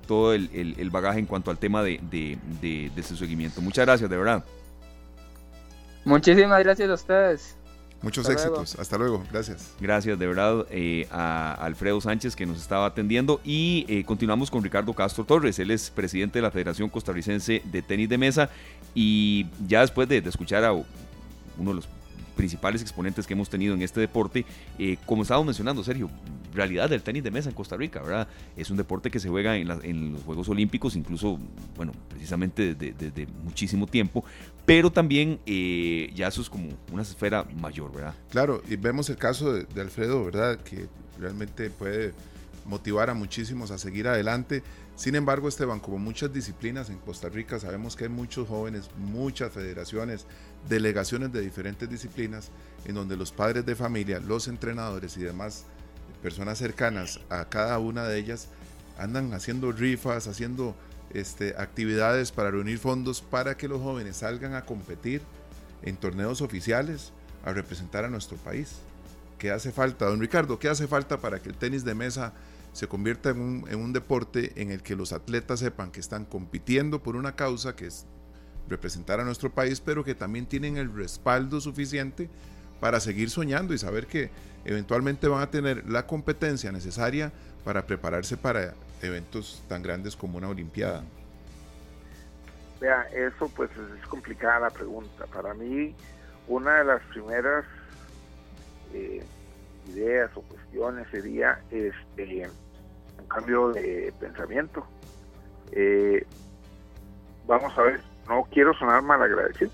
todo 0.09 0.33
el, 0.33 0.89
bagaje 0.91 1.19
en 1.19 1.27
cuanto 1.27 1.51
al 1.51 1.59
tema 1.59 1.83
de, 1.83 1.99
de, 2.09 2.91
de 2.95 3.03
su 3.03 3.15
seguimiento. 3.15 3.61
Muchas 3.61 3.85
gracias, 3.85 4.09
de 4.09 4.17
verdad. 4.17 4.43
Muchísimas 6.03 6.63
gracias 6.63 6.89
a 6.89 6.93
ustedes. 6.95 7.55
Muchos 8.01 8.27
éxitos. 8.27 8.79
Hasta 8.79 8.97
luego. 8.97 9.23
Gracias. 9.31 9.75
Gracias 9.79 10.17
de 10.17 10.25
verdad 10.25 10.65
eh, 10.71 11.07
a 11.11 11.53
Alfredo 11.53 12.01
Sánchez 12.01 12.35
que 12.35 12.47
nos 12.47 12.57
estaba 12.57 12.87
atendiendo 12.87 13.39
y 13.43 13.85
eh, 13.87 14.03
continuamos 14.03 14.49
con 14.49 14.63
Ricardo 14.63 14.93
Castro 14.93 15.25
Torres. 15.25 15.59
Él 15.59 15.69
es 15.69 15.91
presidente 15.91 16.39
de 16.39 16.43
la 16.43 16.49
Federación 16.49 16.89
Costarricense 16.89 17.61
de 17.63 17.81
Tenis 17.83 18.09
de 18.09 18.17
Mesa 18.17 18.49
y 18.95 19.45
ya 19.67 19.81
después 19.81 20.09
de, 20.09 20.21
de 20.21 20.29
escuchar 20.29 20.63
a 20.63 20.71
uno 20.73 20.85
de 21.57 21.73
los 21.73 21.87
principales 22.39 22.81
exponentes 22.81 23.27
que 23.27 23.33
hemos 23.33 23.49
tenido 23.49 23.73
en 23.73 23.81
este 23.81 23.99
deporte. 23.99 24.45
Eh, 24.77 24.95
como 25.05 25.23
estábamos 25.23 25.47
mencionando, 25.47 25.83
Sergio, 25.83 26.09
realidad 26.53 26.89
del 26.89 27.03
tenis 27.03 27.21
de 27.21 27.31
mesa 27.31 27.49
en 27.49 27.55
Costa 27.55 27.75
Rica, 27.75 28.01
¿verdad? 28.01 28.29
Es 28.55 28.69
un 28.69 28.77
deporte 28.77 29.11
que 29.11 29.19
se 29.19 29.27
juega 29.27 29.57
en, 29.57 29.69
en 29.83 30.13
los 30.13 30.23
Juegos 30.23 30.47
Olímpicos, 30.47 30.95
incluso, 30.95 31.37
bueno, 31.75 31.91
precisamente 32.07 32.75
desde, 32.75 33.27
muchísimo 33.43 33.87
tiempo, 33.87 34.23
pero 34.65 34.89
también 34.89 35.41
eh, 35.45 36.09
ya 36.15 36.29
eso 36.29 36.41
es 36.41 36.49
como 36.49 36.69
una 36.93 37.01
esfera 37.01 37.45
mayor, 37.59 37.91
¿verdad? 37.91 38.15
Claro, 38.29 38.61
y 38.69 38.77
vemos 38.77 39.09
el 39.09 39.17
caso 39.17 39.51
de, 39.51 39.65
de 39.65 39.81
Alfredo, 39.81 40.23
¿verdad? 40.23 40.59
Que 40.61 40.87
realmente 41.19 41.69
puede 41.69 42.13
motivar 42.63 43.09
a 43.09 43.13
muchísimos 43.13 43.69
a 43.71 43.77
seguir 43.77 44.07
adelante. 44.07 44.63
Sin 44.95 45.15
embargo, 45.15 45.47
Esteban, 45.47 45.79
como 45.79 45.97
muchas 45.97 46.31
disciplinas 46.31 46.89
en 46.89 46.99
Costa 46.99 47.29
Rica, 47.29 47.59
sabemos 47.59 47.95
que 47.95 48.05
hay 48.05 48.09
muchos 48.09 48.47
jóvenes, 48.47 48.89
muchas 48.97 49.51
federaciones, 49.51 50.25
delegaciones 50.67 51.31
de 51.31 51.41
diferentes 51.41 51.89
disciplinas, 51.89 52.51
en 52.85 52.95
donde 52.95 53.15
los 53.15 53.31
padres 53.31 53.65
de 53.65 53.75
familia, 53.75 54.19
los 54.19 54.47
entrenadores 54.47 55.17
y 55.17 55.21
demás 55.21 55.65
personas 56.21 56.57
cercanas 56.57 57.19
a 57.29 57.45
cada 57.45 57.79
una 57.79 58.03
de 58.03 58.17
ellas 58.19 58.49
andan 58.97 59.33
haciendo 59.33 59.71
rifas, 59.71 60.27
haciendo 60.27 60.75
este, 61.13 61.55
actividades 61.57 62.31
para 62.31 62.51
reunir 62.51 62.77
fondos 62.77 63.21
para 63.21 63.57
que 63.57 63.67
los 63.67 63.81
jóvenes 63.81 64.17
salgan 64.17 64.53
a 64.53 64.65
competir 64.65 65.21
en 65.81 65.95
torneos 65.95 66.41
oficiales, 66.41 67.13
a 67.45 67.53
representar 67.53 68.03
a 68.05 68.09
nuestro 68.09 68.37
país. 68.37 68.75
¿Qué 69.37 69.51
hace 69.51 69.71
falta, 69.71 70.05
don 70.05 70.19
Ricardo? 70.19 70.59
¿Qué 70.59 70.67
hace 70.67 70.87
falta 70.87 71.17
para 71.17 71.39
que 71.41 71.49
el 71.49 71.55
tenis 71.55 71.85
de 71.85 71.95
mesa 71.95 72.33
se 72.73 72.87
convierta 72.87 73.29
en 73.29 73.39
un, 73.39 73.65
en 73.69 73.79
un 73.79 73.93
deporte 73.93 74.61
en 74.61 74.71
el 74.71 74.83
que 74.83 74.95
los 74.95 75.13
atletas 75.13 75.61
sepan 75.61 75.91
que 75.91 76.01
están 76.01 76.25
compitiendo 76.25 77.01
por 77.01 77.15
una 77.15 77.35
causa 77.35 77.75
que 77.75 77.87
es 77.87 78.05
representar 78.69 79.19
a 79.19 79.23
nuestro 79.23 79.49
país, 79.49 79.81
pero 79.81 80.03
que 80.03 80.15
también 80.15 80.45
tienen 80.45 80.77
el 80.77 80.93
respaldo 80.93 81.59
suficiente 81.59 82.29
para 82.79 82.99
seguir 82.99 83.29
soñando 83.29 83.73
y 83.73 83.77
saber 83.77 84.07
que 84.07 84.29
eventualmente 84.65 85.27
van 85.27 85.41
a 85.41 85.51
tener 85.51 85.89
la 85.89 86.05
competencia 86.05 86.71
necesaria 86.71 87.31
para 87.63 87.85
prepararse 87.85 88.37
para 88.37 88.73
eventos 89.01 89.63
tan 89.67 89.81
grandes 89.81 90.15
como 90.15 90.37
una 90.37 90.49
Olimpiada. 90.49 91.03
Vea, 92.79 93.03
eso 93.13 93.49
pues 93.55 93.69
es 93.71 94.07
complicada 94.07 94.59
la 94.59 94.69
pregunta. 94.69 95.25
Para 95.25 95.53
mí, 95.53 95.93
una 96.47 96.79
de 96.79 96.85
las 96.85 97.01
primeras 97.03 97.65
eh, 98.93 99.23
ideas 99.89 100.31
o 100.35 100.41
cuestiones 100.41 101.07
sería 101.11 101.59
este 101.71 102.49
un 103.19 103.27
cambio 103.27 103.69
de 103.73 104.13
pensamiento. 104.19 104.85
Eh, 105.71 106.25
vamos 107.45 107.77
a 107.77 107.81
ver, 107.81 108.01
no 108.29 108.47
quiero 108.51 108.73
sonar 108.75 109.01
mal 109.01 109.21
agradecido. 109.21 109.71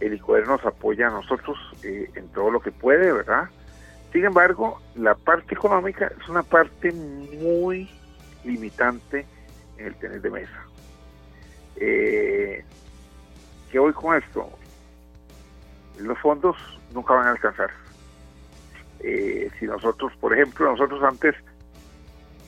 El 0.00 0.14
ICOER 0.14 0.46
nos 0.46 0.64
apoya 0.64 1.08
a 1.08 1.10
nosotros 1.10 1.58
eh, 1.82 2.08
en 2.14 2.28
todo 2.28 2.50
lo 2.50 2.60
que 2.60 2.70
puede, 2.70 3.12
¿verdad? 3.12 3.50
Sin 4.12 4.24
embargo, 4.24 4.80
la 4.94 5.14
parte 5.14 5.54
económica 5.54 6.10
es 6.18 6.28
una 6.28 6.42
parte 6.42 6.92
muy 6.92 7.90
limitante 8.44 9.26
en 9.76 9.86
el 9.86 9.94
tener 9.96 10.22
de 10.22 10.30
mesa. 10.30 10.64
Eh, 11.76 12.64
¿Qué 13.70 13.78
voy 13.78 13.92
con 13.92 14.16
esto? 14.16 14.48
Los 15.98 16.18
fondos 16.20 16.56
nunca 16.94 17.14
van 17.14 17.26
a 17.26 17.30
alcanzar. 17.32 17.70
Eh, 19.00 19.50
si 19.58 19.66
nosotros, 19.66 20.12
por 20.20 20.32
ejemplo, 20.32 20.70
nosotros 20.70 21.02
antes 21.02 21.34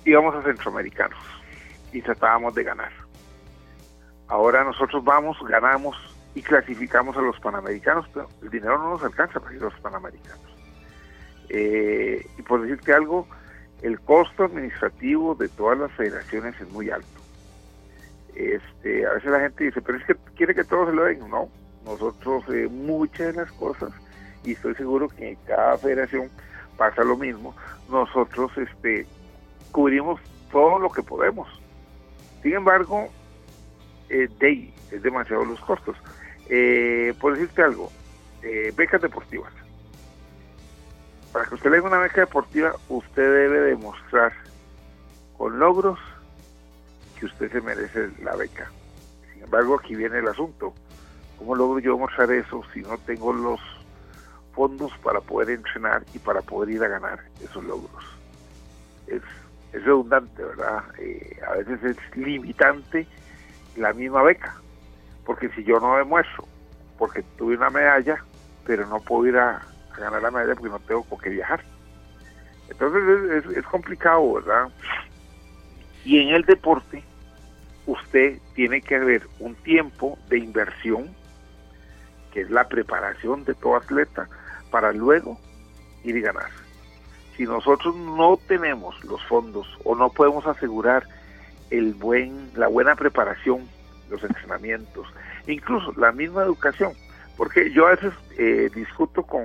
íbamos 0.05 0.35
a 0.37 0.43
centroamericanos 0.43 1.19
y 1.93 2.01
tratábamos 2.01 2.55
de 2.55 2.65
ganar. 2.65 3.08
Ahora 4.29 4.63
nosotros 4.63 5.03
vamos, 5.05 5.39
ganamos 5.49 5.97
y 6.35 6.43
clasificamos 6.43 7.17
a 7.17 7.21
los 7.21 7.39
panamericanos, 7.41 8.07
pero 8.13 8.29
el 8.43 8.51
dinero 8.51 8.79
no 8.79 8.91
nos 8.91 9.03
alcanza 9.03 9.41
para 9.41 9.55
ir 9.55 9.63
a 9.63 9.65
los 9.65 9.81
panamericanos. 9.81 10.41
Eh, 11.49 12.27
y 12.37 12.43
por 12.43 12.63
decirte 12.63 12.93
algo, 12.93 13.27
el 13.83 13.99
costo 14.01 14.45
administrativo 14.45 15.35
de 15.35 15.49
todas 15.49 15.79
las 15.79 15.93
federaciones 15.93 16.61
es 16.61 16.69
muy 16.71 16.91
alto. 16.91 17.09
Este, 18.35 19.07
a 19.07 19.15
veces 19.15 19.31
la 19.31 19.41
gente 19.41 19.65
dice, 19.65 19.81
pero 19.81 19.99
es 19.99 20.05
que 20.05 20.15
quiere 20.37 20.55
que 20.55 20.65
todos 20.65 20.91
se 20.91 20.95
lo 20.95 21.05
den. 21.05 21.29
No, 21.29 21.49
nosotros 21.85 22.45
eh, 22.49 22.69
muchas 22.71 23.35
de 23.35 23.43
las 23.43 23.53
cosas, 23.53 23.91
y 24.45 24.53
estoy 24.53 24.75
seguro 24.75 25.09
que 25.09 25.31
en 25.31 25.37
cada 25.47 25.79
federación 25.79 26.29
pasa 26.77 27.03
lo 27.03 27.17
mismo, 27.17 27.57
nosotros 27.91 28.53
este, 28.59 29.07
cubrimos 29.73 30.21
todo 30.53 30.79
lo 30.79 30.91
que 30.91 31.03
podemos. 31.03 31.49
Sin 32.43 32.55
embargo, 32.55 33.09
eh, 34.09 34.29
de, 34.39 34.73
es 34.91 35.03
demasiado 35.03 35.45
los 35.45 35.61
costos. 35.61 35.97
Eh, 36.49 37.15
por 37.21 37.35
decirte 37.35 37.63
algo, 37.63 37.91
eh, 38.43 38.73
becas 38.77 39.03
deportivas. 39.03 39.53
Para 41.33 41.45
que 41.47 41.55
usted 41.55 41.71
le 41.71 41.77
dé 41.77 41.83
una 41.83 41.99
beca 41.99 42.23
deportiva, 42.23 42.75
usted 42.89 43.23
debe 43.23 43.61
demostrar 43.61 44.33
con 45.37 45.59
logros 45.59 45.99
que 47.19 47.27
usted 47.27 47.53
se 47.53 47.61
merece 47.61 48.09
la 48.23 48.35
beca. 48.37 48.71
Sin 49.33 49.43
embargo, 49.43 49.79
aquí 49.79 49.95
viene 49.95 50.19
el 50.19 50.29
asunto. 50.29 50.73
¿Cómo 51.39 51.55
logro 51.55 51.79
yo 51.79 51.93
demostrar 51.93 52.31
eso 52.33 52.63
si 52.73 52.81
no 52.81 52.97
tengo 52.99 53.33
los 53.33 53.61
fondos 54.53 54.91
para 55.03 55.21
poder 55.21 55.51
entrenar 55.51 56.05
y 56.15 56.19
para 56.19 56.43
poder 56.43 56.71
ir 56.71 56.83
a 56.83 56.89
ganar 56.89 57.21
esos 57.43 57.63
logros? 57.63 58.05
Es, 59.07 59.23
es 59.73 59.85
redundante, 59.85 60.43
¿verdad? 60.43 60.83
Eh, 60.99 61.39
a 61.47 61.53
veces 61.55 61.85
es 61.85 62.17
limitante 62.17 63.07
la 63.77 63.93
misma 63.93 64.23
beca, 64.23 64.55
porque 65.25 65.49
si 65.51 65.65
yo 65.65 65.81
no 65.81 65.97
demuestro, 65.97 66.45
porque 66.99 67.23
tuve 67.37 67.57
una 67.57 67.71
medalla, 67.71 68.23
pero 68.65 68.87
no 68.87 69.01
puedo 69.01 69.27
ir 69.27 69.37
a, 69.37 69.63
ganar 69.97 70.23
la 70.23 70.31
medalla 70.31 70.55
porque 70.55 70.71
no 70.71 70.79
tengo 70.81 71.05
por 71.05 71.21
qué 71.21 71.31
viajar. 71.31 71.61
Entonces 72.69 73.45
es, 73.47 73.57
es, 73.57 73.65
complicado, 73.65 74.35
¿verdad? 74.35 74.69
Y 76.05 76.21
en 76.21 76.35
el 76.35 76.45
deporte, 76.45 77.03
usted 77.87 78.39
tiene 78.55 78.81
que 78.81 78.99
ver 78.99 79.27
un 79.41 79.55
tiempo 79.57 80.19
de 80.29 80.39
inversión, 80.39 81.09
que 82.33 82.43
es 82.43 82.51
la 82.51 82.69
preparación 82.69 83.45
de 83.45 83.55
todo 83.55 83.77
atleta, 83.77 84.29
para 84.71 84.93
luego 84.93 85.39
ir 86.05 86.17
y 86.17 86.21
ganar. 86.21 86.51
Si 87.37 87.45
nosotros 87.45 87.95
no 87.95 88.37
tenemos 88.49 89.03
los 89.05 89.25
fondos 89.27 89.67
o 89.85 89.95
no 89.95 90.11
podemos 90.11 90.47
asegurar 90.47 91.07
el 91.71 91.95
buen, 91.95 92.51
la 92.55 92.69
buena 92.69 92.95
preparación, 92.97 93.69
los 94.11 94.23
entrenamientos, 94.23 95.07
incluso 95.47 95.93
la 95.97 96.13
misma 96.13 96.43
educación, 96.43 96.93
porque 97.37 97.71
yo 97.73 97.87
a 97.87 97.91
veces 97.91 98.13
eh, 98.39 98.71
discuto 98.75 99.23
con, 99.23 99.45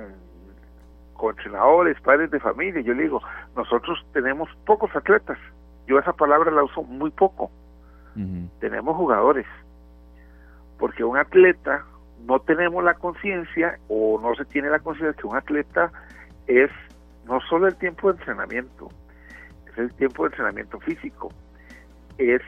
con 1.14 1.30
entrenadores, 1.30 2.00
padres 2.00 2.30
de 2.30 2.40
familia, 2.40 2.80
yo 2.80 2.94
le 2.94 3.04
digo, 3.04 3.22
nosotros 3.56 4.04
tenemos 4.12 4.48
pocos 4.66 4.94
atletas, 4.96 5.38
yo 5.86 5.98
esa 5.98 6.12
palabra 6.12 6.50
la 6.50 6.64
uso 6.64 6.82
muy 6.82 7.10
poco, 7.10 7.50
tenemos 8.60 8.96
jugadores, 8.96 9.46
porque 10.78 11.02
un 11.02 11.16
atleta 11.16 11.84
no 12.26 12.38
tenemos 12.40 12.82
la 12.84 12.94
conciencia 12.94 13.78
o 13.88 14.20
no 14.20 14.34
se 14.36 14.44
tiene 14.44 14.70
la 14.70 14.78
conciencia 14.78 15.20
que 15.20 15.26
un 15.26 15.36
atleta 15.36 15.90
es 16.46 16.70
no 17.26 17.40
solo 17.40 17.66
el 17.66 17.76
tiempo 17.76 18.12
de 18.12 18.18
entrenamiento, 18.18 18.88
es 19.70 19.78
el 19.78 19.92
tiempo 19.94 20.22
de 20.22 20.28
entrenamiento 20.28 20.78
físico, 20.80 21.32
es 22.18 22.42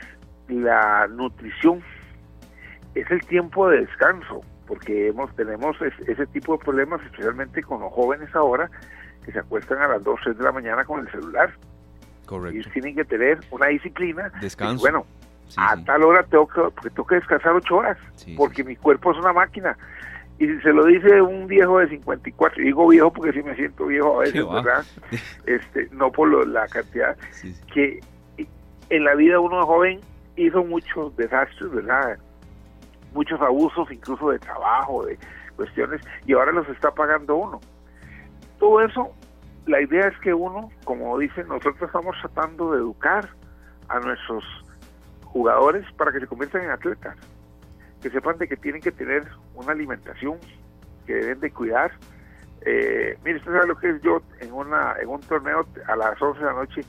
la 0.48 1.06
nutrición, 1.08 1.82
es 2.94 3.10
el 3.10 3.20
tiempo 3.26 3.68
de 3.68 3.80
descanso, 3.80 4.42
porque 4.66 5.08
hemos, 5.08 5.34
tenemos 5.36 5.76
ese 5.80 6.26
tipo 6.26 6.56
de 6.56 6.64
problemas, 6.64 7.00
especialmente 7.02 7.62
con 7.62 7.80
los 7.80 7.92
jóvenes 7.92 8.34
ahora, 8.34 8.70
que 9.24 9.32
se 9.32 9.38
acuestan 9.38 9.78
a 9.78 9.88
las 9.88 10.04
2, 10.04 10.20
3 10.22 10.38
de 10.38 10.44
la 10.44 10.52
mañana 10.52 10.84
con 10.84 11.00
el 11.00 11.10
celular. 11.10 11.52
Correcto. 12.26 12.68
Y 12.68 12.72
tienen 12.72 12.96
que 12.96 13.04
tener 13.04 13.38
una 13.50 13.68
disciplina. 13.68 14.32
Descanso. 14.40 14.80
bueno, 14.80 15.06
a 15.56 15.76
tal 15.84 16.02
hora 16.02 16.22
tengo 16.24 16.46
que, 16.48 16.60
porque 16.60 16.90
tengo 16.90 17.06
que 17.06 17.14
descansar 17.16 17.52
8 17.52 17.76
horas, 17.76 17.98
porque 18.36 18.64
mi 18.64 18.76
cuerpo 18.76 19.12
es 19.12 19.18
una 19.18 19.32
máquina. 19.32 19.76
Y 20.38 20.46
se 20.60 20.70
lo 20.70 20.84
dice 20.84 21.22
un 21.22 21.46
viejo 21.46 21.78
de 21.78 21.88
54, 21.88 22.62
digo 22.62 22.88
viejo 22.88 23.10
porque 23.10 23.32
sí 23.32 23.42
me 23.42 23.54
siento 23.56 23.86
viejo 23.86 24.16
a 24.16 24.24
veces, 24.24 24.46
¿verdad? 24.46 24.84
Este, 25.46 25.88
no 25.92 26.12
por 26.12 26.46
la 26.46 26.66
cantidad, 26.68 27.16
que 27.72 28.00
en 28.90 29.04
la 29.04 29.14
vida 29.14 29.40
uno 29.40 29.64
joven 29.66 30.00
hizo 30.36 30.64
muchos 30.64 31.16
desastres, 31.16 31.70
¿verdad? 31.70 32.18
Muchos 33.12 33.40
abusos, 33.40 33.90
incluso 33.90 34.30
de 34.30 34.38
trabajo, 34.38 35.04
de 35.06 35.18
cuestiones, 35.56 36.00
y 36.26 36.34
ahora 36.34 36.52
los 36.52 36.68
está 36.68 36.90
pagando 36.90 37.36
uno. 37.36 37.60
Todo 38.58 38.82
eso, 38.82 39.10
la 39.66 39.80
idea 39.80 40.08
es 40.08 40.18
que 40.20 40.34
uno, 40.34 40.70
como 40.84 41.18
dicen, 41.18 41.48
nosotros 41.48 41.82
estamos 41.82 42.16
tratando 42.20 42.72
de 42.72 42.78
educar 42.78 43.28
a 43.88 44.00
nuestros 44.00 44.44
jugadores 45.24 45.84
para 45.92 46.12
que 46.12 46.20
se 46.20 46.26
conviertan 46.26 46.64
en 46.64 46.70
atletas, 46.70 47.16
que 48.02 48.10
sepan 48.10 48.38
de 48.38 48.48
que 48.48 48.56
tienen 48.56 48.80
que 48.80 48.92
tener 48.92 49.24
una 49.54 49.72
alimentación 49.72 50.38
que 51.06 51.14
deben 51.14 51.40
de 51.40 51.50
cuidar. 51.50 51.92
Eh, 52.62 53.18
mire, 53.24 53.38
usted 53.38 53.52
sabe 53.52 53.66
lo 53.66 53.76
que 53.76 53.90
es 53.90 54.02
yo 54.02 54.22
en, 54.40 54.52
una, 54.52 54.94
en 55.00 55.08
un 55.08 55.20
torneo 55.20 55.66
a 55.86 55.96
las 55.96 56.20
11 56.20 56.40
de 56.40 56.46
la 56.46 56.52
noche 56.52 56.82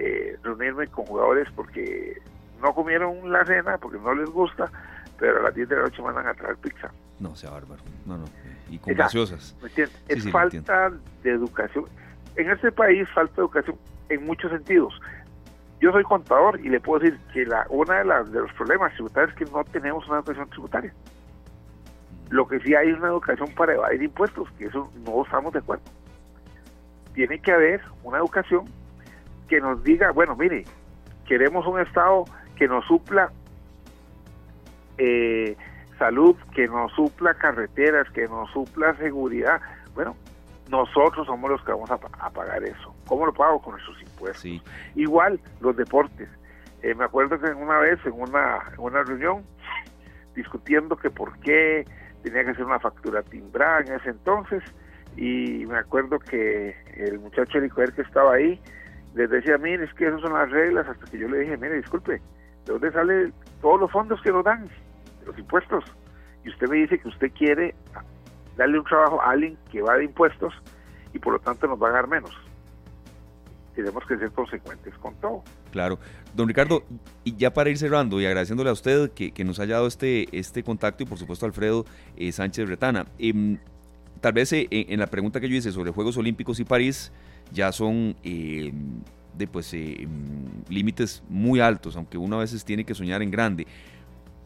eh, 0.00 0.38
reunirme 0.42 0.86
con 0.86 1.04
jugadores 1.04 1.46
porque 1.54 2.20
no 2.62 2.74
comieron 2.74 3.30
la 3.30 3.44
cena, 3.44 3.76
porque 3.76 3.98
no 3.98 4.14
les 4.14 4.30
gusta, 4.30 4.70
pero 5.18 5.40
a 5.40 5.42
las 5.42 5.54
10 5.54 5.68
de 5.68 5.76
la 5.76 5.82
noche 5.82 6.02
mandan 6.02 6.26
a 6.26 6.34
traer 6.34 6.56
pizza. 6.56 6.90
No, 7.18 7.36
sea 7.36 7.50
bárbaro. 7.50 7.82
No, 8.06 8.16
no. 8.16 8.24
Y 8.70 8.78
con 8.78 8.94
gaseosas. 8.94 9.54
es 10.08 10.30
falta 10.30 10.90
de 11.22 11.30
educación. 11.30 11.84
En 12.36 12.50
este 12.50 12.72
país 12.72 13.06
falta 13.14 13.42
educación 13.42 13.76
en 14.08 14.24
muchos 14.24 14.50
sentidos. 14.50 14.98
Yo 15.80 15.92
soy 15.92 16.04
contador 16.04 16.58
y 16.60 16.70
le 16.70 16.80
puedo 16.80 17.00
decir 17.00 17.18
que 17.32 17.44
la, 17.44 17.66
una 17.68 17.98
de, 17.98 18.04
las, 18.06 18.32
de 18.32 18.40
los 18.40 18.52
problemas 18.54 18.92
tributarios 18.94 19.32
es 19.32 19.36
que 19.36 19.52
no 19.52 19.64
tenemos 19.64 20.06
una 20.08 20.18
educación 20.18 20.48
tributaria. 20.48 20.92
Mm. 20.92 22.34
Lo 22.34 22.48
que 22.48 22.60
sí 22.60 22.74
hay 22.74 22.88
es 22.88 22.96
una 22.96 23.08
educación 23.08 23.50
para 23.54 23.74
evadir 23.74 24.02
impuestos, 24.02 24.50
que 24.52 24.66
eso 24.66 24.90
no 25.04 25.24
estamos 25.24 25.52
de 25.52 25.58
acuerdo. 25.58 25.84
Tiene 27.12 27.38
que 27.40 27.52
haber 27.52 27.82
una 28.02 28.18
educación 28.18 28.64
que 29.50 29.60
nos 29.60 29.82
diga, 29.82 30.12
bueno, 30.12 30.36
mire, 30.36 30.64
queremos 31.26 31.66
un 31.66 31.80
Estado 31.80 32.24
que 32.54 32.68
nos 32.68 32.86
supla 32.86 33.32
eh, 34.96 35.56
salud, 35.98 36.36
que 36.54 36.68
nos 36.68 36.92
supla 36.92 37.34
carreteras, 37.34 38.08
que 38.10 38.28
nos 38.28 38.48
supla 38.52 38.96
seguridad. 38.96 39.60
Bueno, 39.92 40.16
nosotros 40.70 41.26
somos 41.26 41.50
los 41.50 41.64
que 41.64 41.72
vamos 41.72 41.90
a, 41.90 42.30
pagar 42.30 42.62
eso. 42.62 42.94
¿Cómo 43.08 43.26
lo 43.26 43.34
pago? 43.34 43.60
Con 43.60 43.72
nuestros 43.72 44.00
impuestos. 44.00 44.62
Igual 44.94 45.40
los 45.60 45.76
deportes. 45.76 46.28
Eh, 46.82 46.94
me 46.94 47.04
acuerdo 47.04 47.38
que 47.40 47.50
una 47.50 47.80
vez 47.80 47.98
en 48.06 48.12
una, 48.12 48.60
en 48.72 48.78
una 48.78 49.02
reunión 49.02 49.42
discutiendo 50.36 50.96
que 50.96 51.10
por 51.10 51.36
qué 51.40 51.84
tenía 52.22 52.44
que 52.44 52.54
ser 52.54 52.64
una 52.66 52.78
factura 52.78 53.22
timbrada 53.22 53.80
en 53.80 53.94
ese 53.94 54.10
entonces 54.10 54.62
y 55.16 55.66
me 55.66 55.76
acuerdo 55.76 56.20
que 56.20 56.76
el 56.94 57.18
muchacho 57.18 57.60
de 57.60 57.68
que 57.68 58.02
estaba 58.02 58.34
ahí 58.34 58.60
les 59.14 59.30
decía, 59.30 59.58
mire, 59.58 59.84
es 59.84 59.94
que 59.94 60.06
esas 60.06 60.20
son 60.20 60.32
las 60.32 60.50
reglas, 60.50 60.86
hasta 60.88 61.06
que 61.06 61.18
yo 61.18 61.28
le 61.28 61.40
dije, 61.40 61.56
mire, 61.56 61.76
disculpe, 61.76 62.12
¿de 62.12 62.72
dónde 62.72 62.92
salen 62.92 63.32
todos 63.60 63.80
los 63.80 63.90
fondos 63.90 64.20
que 64.22 64.30
nos 64.30 64.44
dan? 64.44 64.68
los 65.26 65.38
impuestos. 65.38 65.84
Y 66.44 66.50
usted 66.50 66.68
me 66.68 66.76
dice 66.76 66.98
que 66.98 67.08
usted 67.08 67.30
quiere 67.32 67.74
darle 68.56 68.78
un 68.78 68.84
trabajo 68.84 69.20
a 69.20 69.30
alguien 69.30 69.56
que 69.70 69.82
va 69.82 69.96
de 69.96 70.04
impuestos 70.04 70.54
y 71.12 71.18
por 71.18 71.34
lo 71.34 71.38
tanto 71.38 71.66
nos 71.66 71.80
va 71.80 71.88
a 71.88 71.92
dar 71.92 72.08
menos. 72.08 72.30
Tenemos 73.74 74.04
que 74.06 74.16
ser 74.18 74.30
consecuentes 74.32 74.94
con 74.98 75.14
todo. 75.20 75.42
Claro. 75.70 75.98
Don 76.34 76.48
Ricardo, 76.48 76.84
y 77.24 77.36
ya 77.36 77.52
para 77.52 77.70
ir 77.70 77.78
cerrando 77.78 78.20
y 78.20 78.26
agradeciéndole 78.26 78.70
a 78.70 78.72
usted 78.72 79.10
que, 79.12 79.44
nos 79.44 79.58
haya 79.60 79.74
dado 79.74 79.86
este, 79.86 80.28
este 80.36 80.62
contacto 80.62 81.02
y 81.02 81.06
por 81.06 81.18
supuesto 81.18 81.46
a 81.46 81.48
Alfredo 81.48 81.84
eh, 82.16 82.32
Sánchez 82.32 82.68
Retana. 82.68 83.06
Em, 83.18 83.58
tal 84.20 84.32
vez 84.32 84.52
eh, 84.52 84.68
en 84.70 85.00
la 85.00 85.06
pregunta 85.06 85.40
que 85.40 85.48
yo 85.48 85.56
hice 85.56 85.72
sobre 85.72 85.92
Juegos 85.92 86.16
Olímpicos 86.16 86.60
y 86.60 86.64
París 86.64 87.12
ya 87.52 87.72
son 87.72 88.16
em, 88.22 89.02
de 89.36 89.46
pues 89.46 89.72
em, 89.74 90.08
límites 90.68 91.22
muy 91.28 91.60
altos, 91.60 91.96
aunque 91.96 92.18
uno 92.18 92.36
a 92.36 92.40
veces 92.40 92.64
tiene 92.64 92.84
que 92.84 92.94
soñar 92.94 93.22
en 93.22 93.30
grande. 93.30 93.66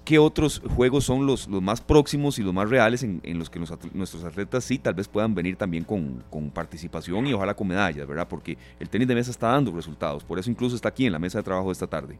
¿Qué 0.04 0.18
otros 0.18 0.60
juegos 0.76 1.04
son 1.04 1.26
los, 1.26 1.48
más 1.48 1.80
próximos 1.80 2.38
y 2.38 2.42
los 2.42 2.52
más 2.52 2.68
reales 2.68 3.02
en, 3.02 3.38
los 3.38 3.48
que 3.48 3.58
nuestros 3.58 4.22
atletas 4.22 4.62
sí 4.64 4.78
tal 4.78 4.92
vez 4.92 5.08
puedan 5.08 5.34
venir 5.34 5.56
también 5.56 5.82
con, 5.84 6.22
participación 6.52 7.26
y 7.26 7.32
ojalá 7.32 7.54
con 7.54 7.68
medallas, 7.68 8.06
¿verdad? 8.06 8.28
Porque 8.28 8.58
el 8.78 8.90
tenis 8.90 9.08
de 9.08 9.14
mesa 9.14 9.30
está 9.30 9.48
dando 9.48 9.72
resultados, 9.72 10.22
por 10.22 10.38
eso 10.38 10.50
incluso 10.50 10.76
está 10.76 10.90
aquí 10.90 11.06
en 11.06 11.12
la 11.12 11.18
mesa 11.18 11.38
de 11.38 11.44
trabajo 11.44 11.72
esta 11.72 11.86
tarde. 11.86 12.18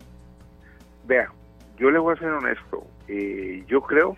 Vea, 1.06 1.30
yo 1.76 1.90
le 1.90 1.98
voy 1.98 2.14
a 2.14 2.18
ser 2.18 2.28
honesto, 2.28 2.86
eh, 3.06 3.62
yo 3.68 3.82
creo 3.82 4.16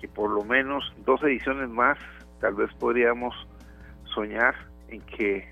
que 0.00 0.08
por 0.08 0.30
lo 0.30 0.42
menos 0.42 0.90
dos 1.04 1.22
ediciones 1.22 1.68
más 1.68 1.98
tal 2.40 2.54
vez 2.54 2.72
podríamos 2.78 3.34
soñar 4.14 4.54
en 4.88 5.00
que 5.02 5.48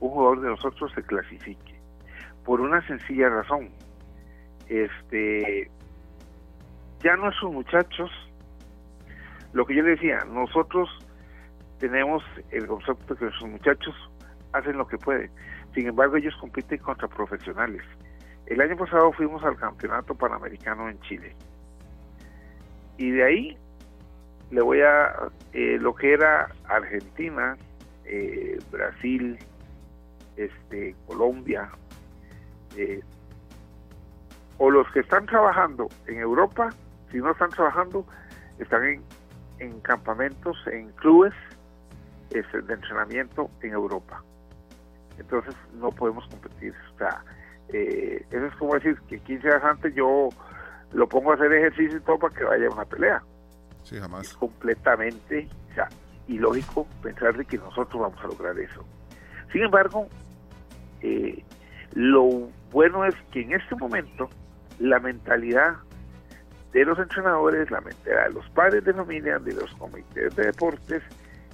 un 0.00 0.10
jugador 0.10 0.40
de 0.40 0.48
nosotros 0.48 0.92
se 0.94 1.02
clasifique, 1.02 1.74
por 2.44 2.60
una 2.60 2.86
sencilla 2.86 3.28
razón. 3.28 3.70
Este 4.68 5.70
ya 7.00 7.16
nuestros 7.16 7.52
muchachos 7.52 8.10
lo 9.52 9.66
que 9.66 9.74
yo 9.74 9.82
le 9.82 9.90
decía 9.90 10.24
nosotros 10.24 10.88
tenemos 11.78 12.22
el 12.50 12.66
concepto 12.66 13.14
que 13.14 13.26
nuestros 13.26 13.50
muchachos 13.50 13.94
hacen 14.52 14.78
lo 14.78 14.86
que 14.86 14.96
pueden. 14.96 15.30
Sin 15.74 15.86
embargo 15.86 16.16
ellos 16.16 16.34
compiten 16.40 16.78
contra 16.78 17.08
profesionales. 17.08 17.82
El 18.46 18.60
año 18.60 18.76
pasado 18.76 19.12
fuimos 19.12 19.42
al 19.44 19.56
campeonato 19.56 20.14
panamericano 20.14 20.88
en 20.88 21.00
Chile. 21.00 21.34
Y 22.96 23.10
de 23.10 23.24
ahí 23.24 23.58
le 24.50 24.62
voy 24.62 24.80
a 24.82 25.14
eh, 25.52 25.78
lo 25.80 25.94
que 25.94 26.12
era 26.12 26.50
Argentina 26.68 27.56
eh, 28.04 28.58
Brasil 28.70 29.38
este 30.36 30.94
Colombia 31.06 31.70
eh, 32.76 33.00
o 34.58 34.70
los 34.70 34.90
que 34.92 35.00
están 35.00 35.26
trabajando 35.26 35.88
en 36.06 36.18
Europa, 36.18 36.70
si 37.10 37.18
no 37.18 37.30
están 37.32 37.50
trabajando, 37.50 38.06
están 38.58 38.84
en, 38.84 39.02
en 39.58 39.80
campamentos, 39.80 40.56
en 40.66 40.90
clubes 40.92 41.34
este, 42.30 42.62
de 42.62 42.74
entrenamiento 42.74 43.50
en 43.62 43.72
Europa. 43.72 44.22
Entonces 45.18 45.54
no 45.74 45.90
podemos 45.90 46.26
competir. 46.28 46.74
O 46.94 46.98
sea, 46.98 47.22
eh, 47.68 48.24
eso 48.30 48.46
es 48.46 48.54
como 48.56 48.74
decir 48.74 48.98
que 49.08 49.18
15 49.20 49.46
días 49.46 49.64
antes 49.64 49.94
yo 49.94 50.28
lo 50.92 51.08
pongo 51.08 51.32
a 51.32 51.34
hacer 51.34 51.52
ejercicio 51.52 51.98
y 51.98 52.00
todo 52.02 52.18
para 52.18 52.34
que 52.34 52.44
vaya 52.44 52.66
a 52.68 52.70
una 52.70 52.84
pelea. 52.84 53.22
Sí, 53.82 53.98
jamás. 53.98 54.28
Es 54.28 54.34
completamente 54.34 55.48
o 55.70 55.74
sea, 55.74 55.88
ilógico 56.28 56.86
pensar 57.02 57.36
de 57.36 57.44
que 57.44 57.58
nosotros 57.58 58.00
vamos 58.00 58.20
a 58.22 58.26
lograr 58.28 58.58
eso. 58.58 58.84
Sin 59.52 59.62
embargo, 59.62 60.08
eh, 61.02 61.42
lo 61.92 62.48
bueno 62.72 63.04
es 63.04 63.14
que 63.30 63.42
en 63.42 63.52
este 63.52 63.74
momento 63.76 64.28
la 64.78 64.98
mentalidad 64.98 65.76
de 66.72 66.84
los 66.84 66.98
entrenadores, 66.98 67.70
la 67.70 67.80
mentalidad 67.80 68.26
de 68.28 68.34
los 68.34 68.48
padres 68.50 68.84
de 68.84 68.92
familia, 68.92 69.38
de 69.38 69.52
los 69.52 69.72
comités 69.74 70.34
de 70.34 70.46
deportes, 70.46 71.02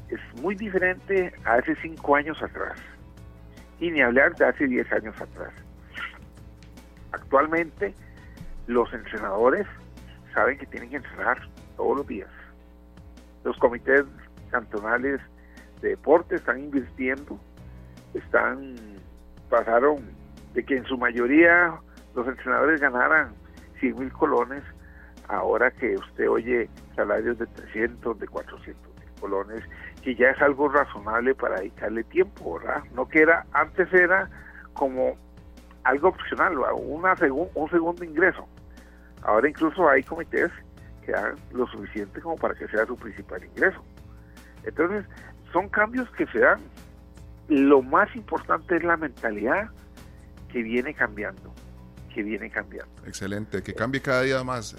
es 0.08 0.20
muy 0.40 0.54
diferente 0.54 1.32
a 1.44 1.54
hace 1.54 1.76
cinco 1.76 2.16
años 2.16 2.42
atrás. 2.42 2.78
Y 3.78 3.90
ni 3.90 4.00
hablar 4.00 4.34
de 4.36 4.46
hace 4.46 4.66
diez 4.66 4.90
años 4.92 5.14
atrás. 5.20 5.52
Actualmente, 7.12 7.94
los 8.66 8.92
entrenadores 8.92 9.66
saben 10.32 10.58
que 10.58 10.66
tienen 10.66 10.90
que 10.90 10.96
entrenar 10.96 11.38
todos 11.76 11.98
los 11.98 12.06
días. 12.06 12.30
Los 13.44 13.56
comités 13.58 14.04
cantonales 14.50 15.20
de 15.80 15.90
deportes 15.90 16.40
están 16.40 16.60
invirtiendo, 16.60 17.38
están, 18.14 18.76
pasaron 19.48 19.98
de 20.54 20.64
que 20.64 20.76
en 20.76 20.84
su 20.84 20.98
mayoría 20.98 21.74
los 22.14 22.26
entrenadores 22.26 22.80
ganaran 22.80 23.32
100 23.80 23.98
mil 23.98 24.12
colones, 24.12 24.62
ahora 25.28 25.70
que 25.70 25.94
usted 25.94 26.28
oye 26.28 26.68
salarios 26.96 27.38
de 27.38 27.46
300, 27.46 28.18
de 28.18 28.28
400 28.28 28.94
mil 28.96 29.20
colones, 29.20 29.62
que 30.02 30.14
ya 30.14 30.30
es 30.30 30.42
algo 30.42 30.68
razonable 30.68 31.34
para 31.34 31.56
dedicarle 31.56 32.04
tiempo, 32.04 32.58
¿verdad? 32.58 32.82
No 32.94 33.08
que 33.08 33.20
era, 33.22 33.46
antes 33.52 33.92
era 33.92 34.28
como 34.74 35.16
algo 35.84 36.08
opcional, 36.08 36.58
una 36.74 37.14
un 37.54 37.70
segundo 37.70 38.04
ingreso. 38.04 38.46
Ahora 39.22 39.48
incluso 39.48 39.88
hay 39.88 40.02
comités 40.02 40.50
que 41.04 41.12
dan 41.12 41.36
lo 41.52 41.66
suficiente 41.66 42.20
como 42.20 42.36
para 42.36 42.54
que 42.54 42.66
sea 42.68 42.86
su 42.86 42.96
principal 42.96 43.44
ingreso. 43.44 43.82
Entonces, 44.64 45.04
son 45.52 45.68
cambios 45.68 46.08
que 46.10 46.26
se 46.26 46.38
dan. 46.38 46.60
Lo 47.48 47.82
más 47.82 48.14
importante 48.14 48.76
es 48.76 48.84
la 48.84 48.96
mentalidad 48.96 49.70
que 50.52 50.62
viene 50.62 50.94
cambiando 50.94 51.52
que 52.10 52.22
viene 52.22 52.50
cambiando. 52.50 52.92
Excelente, 53.06 53.62
que 53.62 53.74
cambie 53.74 54.00
cada 54.00 54.22
día 54.22 54.42
más, 54.44 54.74
eh, 54.74 54.76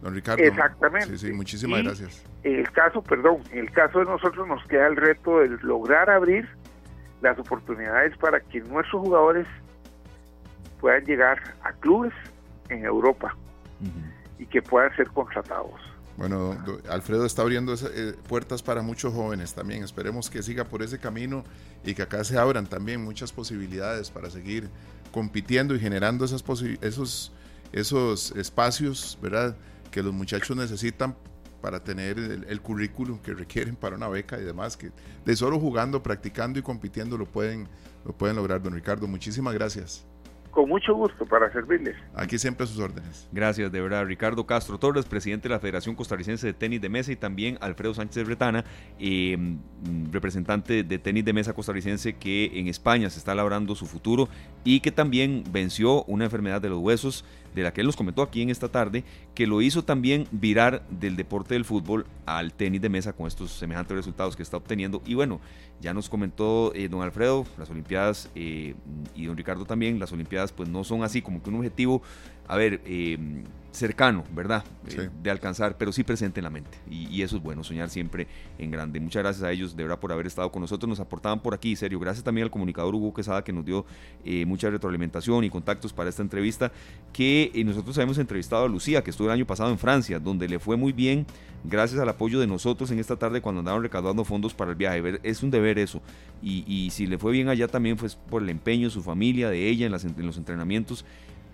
don 0.00 0.14
Ricardo. 0.14 0.42
Exactamente. 0.42 1.18
Sí, 1.18 1.26
sí, 1.26 1.32
muchísimas 1.32 1.82
gracias. 1.82 2.24
En 2.44 2.60
el 2.60 2.70
caso, 2.72 3.02
perdón, 3.02 3.42
en 3.50 3.58
el 3.58 3.70
caso 3.72 3.98
de 3.98 4.04
nosotros 4.06 4.46
nos 4.46 4.64
queda 4.66 4.86
el 4.86 4.96
reto 4.96 5.40
de 5.40 5.48
lograr 5.62 6.08
abrir 6.08 6.48
las 7.20 7.38
oportunidades 7.38 8.16
para 8.16 8.40
que 8.40 8.60
nuestros 8.60 9.02
jugadores 9.02 9.46
puedan 10.80 11.04
llegar 11.04 11.42
a 11.64 11.72
clubes 11.72 12.14
en 12.68 12.84
Europa 12.84 13.36
y 14.38 14.46
que 14.46 14.62
puedan 14.62 14.94
ser 14.96 15.08
contratados. 15.08 15.80
Bueno, 16.18 16.58
Alfredo 16.90 17.24
está 17.24 17.42
abriendo 17.42 17.72
eh, 17.74 18.12
puertas 18.26 18.60
para 18.60 18.82
muchos 18.82 19.14
jóvenes 19.14 19.54
también. 19.54 19.84
Esperemos 19.84 20.28
que 20.28 20.42
siga 20.42 20.64
por 20.64 20.82
ese 20.82 20.98
camino 20.98 21.44
y 21.84 21.94
que 21.94 22.02
acá 22.02 22.24
se 22.24 22.36
abran 22.36 22.66
también 22.66 23.04
muchas 23.04 23.30
posibilidades 23.30 24.10
para 24.10 24.28
seguir 24.28 24.68
compitiendo 25.12 25.76
y 25.76 25.78
generando 25.78 26.24
esas 26.24 26.42
esos, 26.80 27.32
esos 27.70 28.32
espacios, 28.32 29.16
¿verdad? 29.22 29.56
Que 29.92 30.02
los 30.02 30.12
muchachos 30.12 30.56
necesitan 30.56 31.16
para 31.62 31.84
tener 31.84 32.18
el, 32.18 32.60
currículum 32.62 33.20
que 33.20 33.32
requieren 33.32 33.76
para 33.76 33.94
una 33.94 34.08
beca 34.08 34.40
y 34.40 34.44
demás, 34.44 34.76
que 34.76 34.90
de 35.24 35.36
solo 35.36 35.60
jugando, 35.60 36.02
practicando 36.02 36.58
y 36.58 36.62
compitiendo 36.62 37.16
lo 37.16 37.26
pueden, 37.26 37.68
lo 38.04 38.12
pueden 38.12 38.34
lograr. 38.34 38.60
Don 38.60 38.74
Ricardo, 38.74 39.06
muchísimas 39.06 39.54
gracias. 39.54 40.04
Con 40.50 40.68
mucho 40.68 40.94
gusto 40.94 41.26
para 41.26 41.52
servirles. 41.52 41.96
Aquí 42.14 42.38
siempre 42.38 42.64
a 42.64 42.66
sus 42.66 42.78
órdenes. 42.78 43.28
Gracias, 43.32 43.70
de 43.70 43.80
verdad. 43.80 44.04
Ricardo 44.06 44.46
Castro 44.46 44.78
Torres, 44.78 45.04
presidente 45.04 45.48
de 45.48 45.54
la 45.54 45.60
Federación 45.60 45.94
Costarricense 45.94 46.46
de 46.46 46.52
Tenis 46.52 46.80
de 46.80 46.88
Mesa 46.88 47.12
y 47.12 47.16
también 47.16 47.58
Alfredo 47.60 47.94
Sánchez 47.94 48.26
Retana, 48.26 48.64
em, 48.98 49.58
representante 50.10 50.82
de 50.82 50.98
tenis 50.98 51.24
de 51.24 51.32
mesa 51.32 51.52
costarricense 51.52 52.16
que 52.16 52.50
en 52.54 52.68
España 52.68 53.10
se 53.10 53.18
está 53.18 53.34
labrando 53.34 53.74
su 53.74 53.86
futuro 53.86 54.28
y 54.64 54.80
que 54.80 54.90
también 54.90 55.44
venció 55.50 56.04
una 56.04 56.24
enfermedad 56.24 56.60
de 56.60 56.70
los 56.70 56.78
huesos 56.78 57.24
de 57.54 57.62
la 57.62 57.72
que 57.72 57.80
él 57.80 57.86
nos 57.86 57.96
comentó 57.96 58.22
aquí 58.22 58.42
en 58.42 58.50
esta 58.50 58.68
tarde, 58.68 59.04
que 59.34 59.46
lo 59.46 59.62
hizo 59.62 59.84
también 59.84 60.26
virar 60.30 60.86
del 60.90 61.16
deporte 61.16 61.54
del 61.54 61.64
fútbol 61.64 62.06
al 62.26 62.52
tenis 62.52 62.80
de 62.80 62.88
mesa 62.88 63.12
con 63.12 63.26
estos 63.26 63.52
semejantes 63.52 63.96
resultados 63.96 64.36
que 64.36 64.42
está 64.42 64.56
obteniendo. 64.56 65.02
Y 65.06 65.14
bueno, 65.14 65.40
ya 65.80 65.94
nos 65.94 66.08
comentó 66.08 66.72
eh, 66.74 66.88
don 66.88 67.02
Alfredo, 67.02 67.46
las 67.58 67.70
Olimpiadas 67.70 68.30
eh, 68.34 68.74
y 69.14 69.26
don 69.26 69.36
Ricardo 69.36 69.64
también, 69.64 69.98
las 69.98 70.12
Olimpiadas 70.12 70.52
pues 70.52 70.68
no 70.68 70.84
son 70.84 71.02
así 71.02 71.22
como 71.22 71.42
que 71.42 71.50
un 71.50 71.56
objetivo, 71.56 72.02
a 72.46 72.56
ver, 72.56 72.80
eh, 72.84 73.18
cercano, 73.78 74.24
¿verdad? 74.34 74.64
Eh, 74.88 75.08
de 75.22 75.30
alcanzar, 75.30 75.76
pero 75.78 75.92
sí 75.92 76.02
presente 76.02 76.40
en 76.40 76.44
la 76.44 76.50
mente. 76.50 76.78
Y, 76.90 77.22
eso 77.22 77.36
es 77.36 77.42
bueno, 77.42 77.64
soñar 77.64 77.88
siempre 77.88 78.26
en 78.58 78.70
grande. 78.70 79.00
Muchas 79.00 79.22
gracias 79.22 79.44
a 79.44 79.52
ellos, 79.52 79.76
de 79.76 79.82
verdad, 79.82 79.98
por 79.98 80.12
haber 80.12 80.26
estado 80.26 80.50
con 80.50 80.60
nosotros. 80.60 80.88
Nos 80.88 81.00
aportaban 81.00 81.40
por 81.40 81.54
aquí, 81.54 81.76
serio. 81.76 81.98
Gracias 81.98 82.24
también 82.24 82.44
al 82.44 82.50
comunicador 82.50 82.94
Hugo 82.94 83.14
Quesada, 83.14 83.42
que 83.42 83.52
nos 83.52 83.64
dio 83.64 83.86
eh, 84.24 84.44
mucha 84.46 84.68
retroalimentación 84.70 85.44
y 85.44 85.50
contactos 85.50 85.92
para 85.92 86.10
esta 86.10 86.22
entrevista. 86.22 86.72
Que 87.12 87.50
eh, 87.54 87.64
nosotros 87.64 87.96
habíamos 87.98 88.18
entrevistado 88.18 88.64
a 88.64 88.68
Lucía, 88.68 89.02
que 89.02 89.10
estuvo 89.10 89.28
el 89.28 89.32
año 89.32 89.46
pasado 89.46 89.70
en 89.70 89.78
Francia, 89.78 90.18
donde 90.18 90.48
le 90.48 90.58
fue 90.58 90.76
muy 90.76 90.92
bien, 90.92 91.26
gracias 91.64 92.00
al 92.00 92.08
apoyo 92.08 92.40
de 92.40 92.46
nosotros 92.46 92.90
en 92.90 92.98
esta 92.98 93.16
tarde 93.16 93.40
cuando 93.40 93.60
andaban 93.60 93.82
recaudando 93.82 94.24
fondos 94.24 94.54
para 94.54 94.70
el 94.72 94.76
viaje. 94.76 95.20
Es 95.22 95.42
un 95.42 95.50
deber 95.50 95.78
eso. 95.78 96.02
Y, 96.42 96.90
si 96.90 97.06
le 97.06 97.18
fue 97.18 97.32
bien 97.32 97.48
allá 97.48 97.68
también 97.68 97.98
fue 97.98 98.08
por 98.30 98.42
el 98.42 98.48
empeño 98.48 98.88
de 98.88 98.90
su 98.92 99.02
familia, 99.02 99.50
de 99.50 99.68
ella, 99.68 99.86
en, 99.86 99.94
en 99.94 100.26
los 100.26 100.36
entrenamientos 100.36 101.04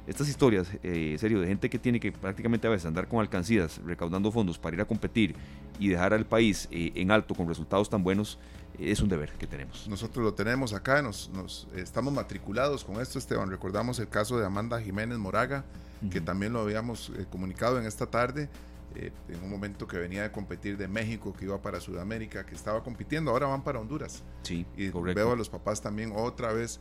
estas 0.07 0.28
historias, 0.28 0.68
eh, 0.82 1.16
serio, 1.18 1.40
de 1.40 1.46
gente 1.46 1.70
que 1.70 1.78
tiene 1.78 1.98
que 1.98 2.12
prácticamente 2.12 2.66
a 2.66 2.70
veces 2.70 2.86
andar 2.86 3.09
con 3.09 3.20
alcancías, 3.20 3.80
recaudando 3.84 4.30
fondos 4.30 4.59
para 4.59 4.76
ir 4.76 4.82
a 4.82 4.84
competir 4.84 5.34
y 5.78 5.88
dejar 5.88 6.12
al 6.12 6.26
país 6.26 6.68
eh, 6.70 6.92
en 6.94 7.11
alto 7.11 7.34
con 7.34 7.48
resultados 7.48 7.88
tan 7.88 8.02
buenos, 8.02 8.38
es 8.78 9.00
un 9.00 9.09
deber 9.09 9.32
que 9.32 9.46
tenemos. 9.46 9.88
Nosotros 9.88 10.24
lo 10.24 10.34
tenemos 10.34 10.72
acá, 10.72 11.00
nos, 11.00 11.30
estamos 11.76 12.12
matriculados 12.12 12.84
con 12.84 13.00
esto, 13.00 13.18
Esteban. 13.18 13.50
Recordamos 13.50 13.98
el 13.98 14.09
caso 14.09 14.38
de 14.38 14.46
Amanda 14.46 14.80
Jiménez 14.80 15.18
Moraga, 15.18 15.64
que 16.11 16.20
también 16.20 16.52
lo 16.52 16.61
habíamos 16.61 17.11
eh, 17.16 17.24
comunicado 17.30 17.80
en 17.80 17.86
esta 17.86 18.07
tarde, 18.07 18.50
eh, 18.94 19.11
en 19.28 19.42
un 19.42 19.48
momento 19.48 19.86
que 19.86 19.96
venía 19.96 20.22
de 20.22 20.32
competir 20.32 20.76
de 20.76 20.86
México, 20.86 21.32
que 21.32 21.46
iba 21.46 21.62
para 21.62 21.80
Sudamérica, 21.80 22.44
que 22.44 22.55
estaba 22.55 22.82
compitiendo, 22.82 23.30
ahora 23.30 23.46
van 23.46 23.64
para 23.64 23.78
Honduras. 23.78 24.22
Sí, 24.42 24.66
y 24.76 24.90
veo 24.90 25.32
a 25.32 25.36
los 25.36 25.48
papás 25.48 25.80
también 25.80 26.12
otra 26.14 26.52
vez 26.52 26.80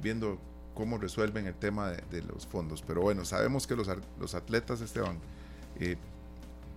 viendo 0.00 0.38
cómo 0.74 0.98
resuelven 0.98 1.46
el 1.46 1.54
tema 1.54 1.90
de, 1.90 2.22
los 2.22 2.46
fondos. 2.46 2.82
Pero 2.82 3.02
bueno, 3.02 3.24
sabemos 3.24 3.66
que 3.66 3.76
los, 3.76 3.88
los 4.18 4.34
atletas, 4.34 4.80
Esteban, 4.80 5.18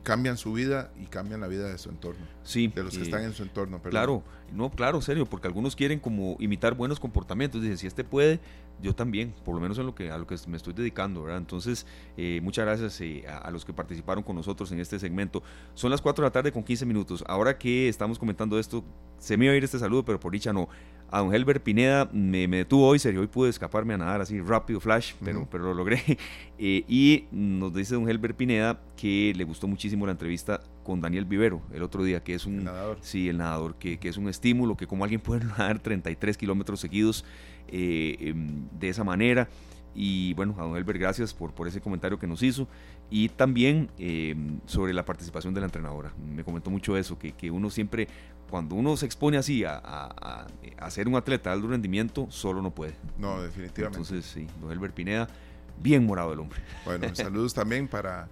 cambian 0.06 0.38
su 0.38 0.54
vida 0.54 0.92
y 1.02 1.08
cambian 1.08 1.42
la 1.42 1.48
vida 1.48 1.68
de 1.68 1.78
su 1.78 1.90
entorno. 1.90 2.24
Sí. 2.44 2.68
De 2.68 2.84
los 2.84 2.96
que 2.96 3.04
están 3.04 3.24
en 3.24 3.34
su 3.34 3.44
entorno. 3.44 3.82
Claro, 3.82 4.24
no, 4.54 4.70
claro, 4.70 5.02
serio, 5.02 5.26
porque 5.26 5.48
algunos 5.48 5.76
quieren 5.76 6.00
como 6.00 6.38
imitar 6.40 6.76
buenos 6.76 7.00
comportamientos. 7.00 7.62
Dicen, 7.62 7.78
si 7.80 7.88
este 7.88 8.04
puede, 8.04 8.40
yo 8.82 8.94
también, 8.94 9.34
por 9.44 9.56
lo 9.56 9.62
menos 9.62 9.80
en 9.80 9.88
lo 9.88 9.96
que, 9.96 10.12
a 10.12 10.18
lo 10.18 10.28
que 10.28 10.36
me 10.48 10.58
estoy 10.58 10.74
dedicando, 10.74 11.24
¿verdad? 11.24 11.40
Entonces, 11.40 11.88
eh, 12.18 12.40
muchas 12.44 12.66
gracias 12.66 13.02
eh, 13.02 13.26
a, 13.28 13.50
los 13.50 13.66
que 13.66 13.74
participaron 13.74 14.24
con 14.24 14.36
nosotros 14.36 14.72
en 14.72 14.80
este 14.80 15.00
segmento. 15.00 15.42
Son 15.74 15.90
las 15.90 16.02
4 16.02 16.22
de 16.22 16.28
la 16.28 16.32
tarde 16.32 16.52
con 16.52 16.64
15 16.64 16.86
minutos. 16.86 17.24
Ahora 17.28 17.58
que 17.58 17.90
estamos 17.90 18.20
comentando 18.20 18.60
esto, 18.60 18.86
se 19.18 19.38
me 19.38 19.46
iba 19.46 19.56
a 19.56 19.58
ir 19.58 19.64
este 19.64 19.80
saludo, 19.80 20.06
pero 20.06 20.20
por 20.20 20.32
dicha 20.32 20.54
no 20.54 20.70
a 21.12 21.20
don 21.20 21.34
Helber 21.34 21.62
Pineda 21.62 22.10
me, 22.12 22.48
detuvo 22.48 22.88
hoy, 22.88 23.00
serio, 23.00 23.22
hoy 23.22 23.28
pude 23.28 23.50
escaparme 23.50 23.94
a 23.94 23.98
nadar 23.98 24.22
así 24.22 24.42
rápido, 24.42 24.80
flash, 24.80 25.14
pero, 25.24 25.48
pero 25.50 25.66
lo 25.66 25.74
logré. 25.74 26.02
Eh, 26.58 26.86
y 26.88 27.26
nos 27.32 27.74
dice 27.74 27.96
don 27.96 28.10
Helber 28.10 28.34
Pineda 28.34 28.80
que 28.96 29.34
le 29.36 29.44
gustó 29.44 29.68
muchísimo 29.68 30.06
la 30.06 30.14
entrevista 30.14 30.62
con 30.86 31.02
Daniel 31.02 31.26
Vivero 31.26 31.62
el 31.74 31.84
otro 31.84 32.02
día, 32.02 32.24
que 32.24 32.34
es 32.34 32.46
un... 32.46 32.60
El 32.60 32.64
nadador. 32.64 32.98
Sí, 33.02 33.28
el 33.28 33.40
nadador, 33.40 33.76
que, 33.76 33.98
que 33.98 34.08
es 34.08 34.16
un 34.16 34.30
estímulo, 34.30 34.78
que 34.78 34.88
como 34.88 35.04
alguien 35.04 35.20
puede 35.20 35.44
nadar 35.58 35.80
33 35.80 36.38
kilómetros 36.38 36.80
seguidos 36.80 37.26
eh, 37.68 38.16
em, 38.20 38.70
de 38.80 38.88
esa 38.88 39.04
manera. 39.04 39.50
Y 39.94 40.34
bueno, 40.34 40.56
a 40.58 40.64
don 40.64 40.76
Helber, 40.76 40.98
gracias 40.98 41.34
por, 41.34 41.54
por 41.54 41.68
ese 41.68 41.82
comentario 41.82 42.20
que 42.20 42.28
nos 42.28 42.44
hizo. 42.44 42.68
Y 43.10 43.30
también 43.30 43.90
em, 43.98 44.60
sobre 44.66 44.94
la 44.94 45.06
participación 45.06 45.54
de 45.54 45.62
la 45.62 45.68
entrenadora. 45.68 46.14
Me 46.18 46.44
comentó 46.44 46.70
mucho 46.70 46.98
eso, 46.98 47.18
que, 47.18 47.32
que 47.32 47.50
uno 47.50 47.70
siempre 47.70 48.08
cuando 48.50 48.76
uno 48.76 48.96
se 48.98 49.06
expone 49.06 49.38
así 49.38 49.64
a, 49.64 49.78
a, 49.78 50.92
ser 50.92 51.08
un 51.08 51.16
atleta 51.16 51.50
de 51.50 51.56
alto 51.56 51.68
rendimiento, 51.68 52.28
solo 52.30 52.62
no 52.62 52.72
puede. 52.72 52.96
No, 53.18 53.42
definitivamente. 53.42 54.00
Entonces, 54.00 54.26
sí, 54.26 54.48
don 54.62 54.72
Elber 54.72 54.94
Pineda, 54.94 55.28
bien 55.82 56.06
morado 56.06 56.34
el 56.34 56.40
hombre. 56.40 56.60
Bueno, 56.86 57.14
saludos 57.16 57.54
también 57.54 57.88
para, 57.88 58.28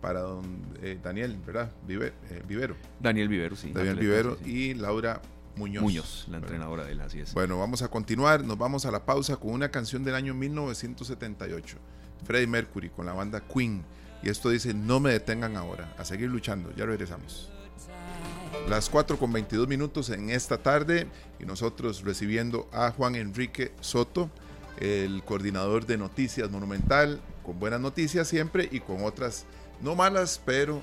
para 0.00 0.20
don 0.20 0.44
eh, 0.82 0.98
Daniel, 1.02 1.36
¿verdad? 1.46 1.70
Eh, 1.88 2.42
Vivero. 2.48 2.76
Daniel 2.98 3.28
Vivero, 3.28 3.56
sí. 3.56 3.72
Daniel 3.72 3.96
Vivero 3.96 4.38
y 4.44 4.74
Laura 4.74 5.20
Muñoz. 5.56 5.82
Muñoz, 5.82 6.26
la 6.30 6.38
entrenadora 6.38 6.84
de 6.84 6.92
él, 6.92 7.00
así 7.00 7.20
es. 7.20 7.34
Bueno, 7.34 7.58
vamos 7.58 7.82
a 7.82 7.88
continuar, 7.88 8.44
nos 8.44 8.56
vamos 8.56 8.86
a 8.86 8.90
la 8.90 9.04
pausa 9.04 9.36
con 9.36 9.52
una 9.52 9.70
canción 9.70 10.04
del 10.04 10.14
año 10.14 10.34
1978. 10.34 11.76
Freddie 12.24 12.46
Mercury 12.46 12.90
con 12.90 13.06
la 13.06 13.12
banda 13.12 13.40
Queen. 13.40 13.82
Y 14.22 14.28
esto 14.28 14.50
dice, 14.50 14.74
no 14.74 15.00
me 15.00 15.12
detengan 15.12 15.56
ahora, 15.56 15.94
a 15.96 16.04
seguir 16.04 16.28
luchando. 16.28 16.74
Ya 16.76 16.84
regresamos. 16.84 17.50
Las 18.68 18.88
4 18.88 19.18
con 19.18 19.32
22 19.32 19.66
minutos 19.66 20.10
en 20.10 20.30
esta 20.30 20.58
tarde 20.58 21.08
y 21.40 21.44
nosotros 21.44 22.02
recibiendo 22.04 22.68
a 22.72 22.92
Juan 22.92 23.16
Enrique 23.16 23.72
Soto, 23.80 24.30
el 24.78 25.22
coordinador 25.24 25.86
de 25.86 25.98
Noticias 25.98 26.50
Monumental, 26.50 27.20
con 27.44 27.58
buenas 27.58 27.80
noticias 27.80 28.28
siempre 28.28 28.68
y 28.70 28.80
con 28.80 29.04
otras 29.04 29.44
no 29.80 29.94
malas, 29.94 30.40
pero 30.44 30.80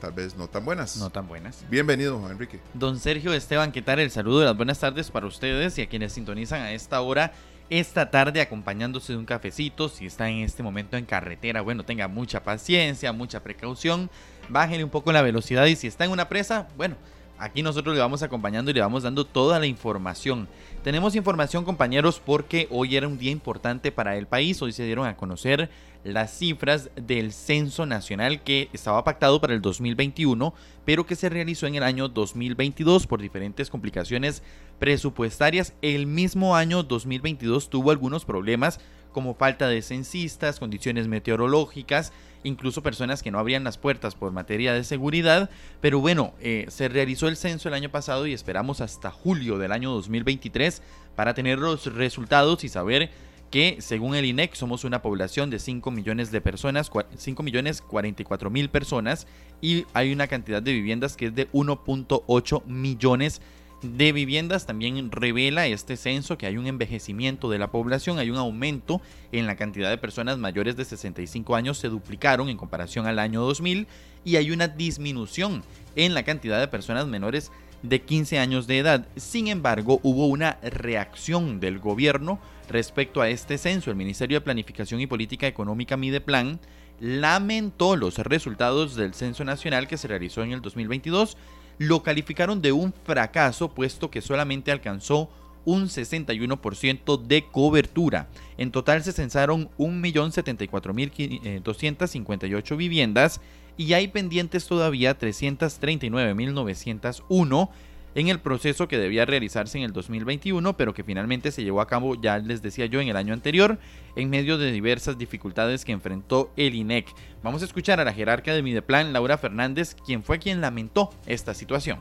tal 0.00 0.12
vez 0.12 0.36
no 0.36 0.48
tan 0.48 0.64
buenas. 0.64 0.96
No 0.96 1.10
tan 1.10 1.28
buenas. 1.28 1.64
Bienvenido, 1.68 2.18
Juan 2.18 2.32
Enrique. 2.32 2.60
Don 2.74 2.98
Sergio 2.98 3.32
Esteban, 3.32 3.72
¿qué 3.72 3.82
tal? 3.82 3.98
El 3.98 4.10
saludo 4.10 4.40
de 4.40 4.46
las 4.46 4.56
buenas 4.56 4.78
tardes 4.78 5.10
para 5.10 5.26
ustedes 5.26 5.76
y 5.78 5.82
a 5.82 5.88
quienes 5.88 6.12
sintonizan 6.12 6.62
a 6.62 6.72
esta 6.72 7.00
hora 7.00 7.32
esta 7.68 8.10
tarde 8.10 8.40
acompañándose 8.40 9.12
de 9.12 9.18
un 9.18 9.24
cafecito. 9.24 9.88
Si 9.88 10.06
está 10.06 10.28
en 10.28 10.38
este 10.38 10.62
momento 10.62 10.96
en 10.96 11.04
carretera, 11.04 11.60
bueno, 11.60 11.84
tenga 11.84 12.08
mucha 12.08 12.44
paciencia, 12.44 13.12
mucha 13.12 13.42
precaución. 13.42 14.10
Bájele 14.48 14.84
un 14.84 14.90
poco 14.90 15.12
la 15.12 15.22
velocidad 15.22 15.66
y 15.66 15.76
si 15.76 15.86
está 15.86 16.04
en 16.04 16.10
una 16.10 16.28
presa, 16.28 16.68
bueno, 16.76 16.96
Aquí 17.38 17.62
nosotros 17.62 17.94
le 17.94 18.00
vamos 18.00 18.22
acompañando 18.22 18.70
y 18.70 18.74
le 18.74 18.80
vamos 18.80 19.02
dando 19.02 19.26
toda 19.26 19.58
la 19.58 19.66
información. 19.66 20.48
Tenemos 20.82 21.14
información 21.14 21.64
compañeros 21.64 22.20
porque 22.24 22.66
hoy 22.70 22.96
era 22.96 23.06
un 23.06 23.18
día 23.18 23.30
importante 23.30 23.92
para 23.92 24.16
el 24.16 24.26
país. 24.26 24.62
Hoy 24.62 24.72
se 24.72 24.84
dieron 24.84 25.06
a 25.06 25.18
conocer 25.18 25.68
las 26.02 26.30
cifras 26.30 26.88
del 26.96 27.32
censo 27.32 27.84
nacional 27.84 28.42
que 28.42 28.70
estaba 28.72 29.04
pactado 29.04 29.38
para 29.38 29.52
el 29.52 29.60
2021, 29.60 30.54
pero 30.86 31.04
que 31.04 31.14
se 31.14 31.28
realizó 31.28 31.66
en 31.66 31.74
el 31.74 31.82
año 31.82 32.08
2022 32.08 33.06
por 33.06 33.20
diferentes 33.20 33.68
complicaciones 33.68 34.42
presupuestarias. 34.78 35.74
El 35.82 36.06
mismo 36.06 36.56
año 36.56 36.84
2022 36.84 37.68
tuvo 37.68 37.90
algunos 37.90 38.24
problemas 38.24 38.80
como 39.12 39.34
falta 39.34 39.68
de 39.68 39.82
censistas, 39.82 40.58
condiciones 40.58 41.08
meteorológicas, 41.08 42.12
incluso 42.46 42.82
personas 42.82 43.22
que 43.22 43.30
no 43.30 43.38
abrían 43.38 43.64
las 43.64 43.78
puertas 43.78 44.14
por 44.14 44.32
materia 44.32 44.72
de 44.72 44.84
seguridad. 44.84 45.50
Pero 45.80 46.00
bueno, 46.00 46.32
eh, 46.40 46.66
se 46.68 46.88
realizó 46.88 47.28
el 47.28 47.36
censo 47.36 47.68
el 47.68 47.74
año 47.74 47.90
pasado 47.90 48.26
y 48.26 48.32
esperamos 48.32 48.80
hasta 48.80 49.10
julio 49.10 49.58
del 49.58 49.72
año 49.72 49.90
2023 49.92 50.82
para 51.14 51.34
tener 51.34 51.58
los 51.58 51.92
resultados 51.94 52.64
y 52.64 52.68
saber 52.68 53.10
que 53.50 53.76
según 53.80 54.14
el 54.14 54.24
INEC 54.24 54.54
somos 54.54 54.84
una 54.84 55.02
población 55.02 55.50
de 55.50 55.58
5 55.58 55.90
millones 55.90 56.30
de 56.30 56.40
personas, 56.40 56.90
5 57.16 57.42
millones 57.42 57.80
44 57.80 58.50
mil 58.50 58.68
personas 58.68 59.26
y 59.60 59.86
hay 59.92 60.12
una 60.12 60.26
cantidad 60.26 60.62
de 60.62 60.72
viviendas 60.72 61.16
que 61.16 61.26
es 61.26 61.34
de 61.34 61.50
1.8 61.52 62.64
millones 62.66 63.40
de 63.40 63.65
viviendas. 63.82 64.66
También 64.66 65.10
revela 65.10 65.66
este 65.66 65.96
censo 65.96 66.38
que 66.38 66.46
hay 66.46 66.56
un 66.56 66.66
envejecimiento 66.66 67.50
de 67.50 67.58
la 67.58 67.70
población, 67.70 68.18
hay 68.18 68.30
un 68.30 68.38
aumento 68.38 69.00
en 69.32 69.46
la 69.46 69.56
cantidad 69.56 69.90
de 69.90 69.98
personas 69.98 70.38
mayores 70.38 70.76
de 70.76 70.84
65 70.84 71.56
años, 71.56 71.78
se 71.78 71.88
duplicaron 71.88 72.48
en 72.48 72.56
comparación 72.56 73.06
al 73.06 73.18
año 73.18 73.42
2000 73.42 73.86
y 74.24 74.36
hay 74.36 74.50
una 74.50 74.68
disminución 74.68 75.62
en 75.94 76.14
la 76.14 76.24
cantidad 76.24 76.58
de 76.60 76.68
personas 76.68 77.06
menores 77.06 77.52
de 77.82 78.02
15 78.02 78.38
años 78.38 78.66
de 78.66 78.78
edad. 78.78 79.06
Sin 79.16 79.48
embargo, 79.48 80.00
hubo 80.02 80.26
una 80.26 80.58
reacción 80.62 81.60
del 81.60 81.78
gobierno 81.78 82.40
respecto 82.68 83.20
a 83.20 83.28
este 83.28 83.58
censo. 83.58 83.90
El 83.90 83.96
Ministerio 83.96 84.38
de 84.38 84.44
Planificación 84.44 85.00
y 85.00 85.06
Política 85.06 85.46
Económica 85.46 85.96
Mideplan 85.96 86.58
lamentó 87.00 87.94
los 87.94 88.18
resultados 88.18 88.96
del 88.96 89.14
censo 89.14 89.44
nacional 89.44 89.86
que 89.86 89.98
se 89.98 90.08
realizó 90.08 90.42
en 90.42 90.52
el 90.52 90.62
2022 90.62 91.36
lo 91.78 92.02
calificaron 92.02 92.60
de 92.62 92.72
un 92.72 92.94
fracaso 93.04 93.68
puesto 93.68 94.10
que 94.10 94.20
solamente 94.20 94.72
alcanzó 94.72 95.30
un 95.64 95.88
61% 95.88 97.22
de 97.22 97.44
cobertura. 97.44 98.28
En 98.56 98.70
total 98.70 99.02
se 99.02 99.12
censaron 99.12 99.68
1.074.258 99.78 102.72
eh, 102.72 102.76
viviendas 102.76 103.40
y 103.76 103.92
hay 103.92 104.08
pendientes 104.08 104.66
todavía 104.66 105.18
339.901 105.18 107.68
en 108.16 108.28
el 108.28 108.40
proceso 108.40 108.88
que 108.88 108.96
debía 108.96 109.26
realizarse 109.26 109.76
en 109.76 109.84
el 109.84 109.92
2021, 109.92 110.74
pero 110.78 110.94
que 110.94 111.04
finalmente 111.04 111.52
se 111.52 111.62
llevó 111.62 111.82
a 111.82 111.86
cabo, 111.86 112.14
ya 112.14 112.38
les 112.38 112.62
decía 112.62 112.86
yo, 112.86 112.98
en 113.02 113.08
el 113.08 113.16
año 113.16 113.34
anterior, 113.34 113.78
en 114.16 114.30
medio 114.30 114.56
de 114.56 114.72
diversas 114.72 115.18
dificultades 115.18 115.84
que 115.84 115.92
enfrentó 115.92 116.50
el 116.56 116.74
INEC. 116.74 117.14
Vamos 117.42 117.60
a 117.60 117.66
escuchar 117.66 118.00
a 118.00 118.04
la 118.04 118.14
jerarca 118.14 118.54
de 118.54 118.62
Mideplan, 118.62 119.12
Laura 119.12 119.36
Fernández, 119.36 119.94
quien 120.06 120.24
fue 120.24 120.38
quien 120.38 120.62
lamentó 120.62 121.10
esta 121.26 121.52
situación. 121.52 122.00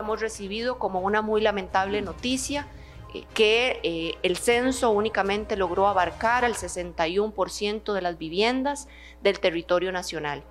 Hemos 0.00 0.20
recibido 0.20 0.80
como 0.80 0.98
una 0.98 1.22
muy 1.22 1.40
lamentable 1.40 2.02
noticia 2.02 2.66
eh, 3.14 3.22
que 3.32 3.78
eh, 3.84 4.14
el 4.24 4.36
censo 4.36 4.90
únicamente 4.90 5.56
logró 5.56 5.86
abarcar 5.86 6.44
al 6.44 6.54
61% 6.54 7.92
de 7.92 8.02
las 8.02 8.18
viviendas 8.18 8.88
del 9.22 9.38
territorio 9.38 9.92
nacional. 9.92 10.42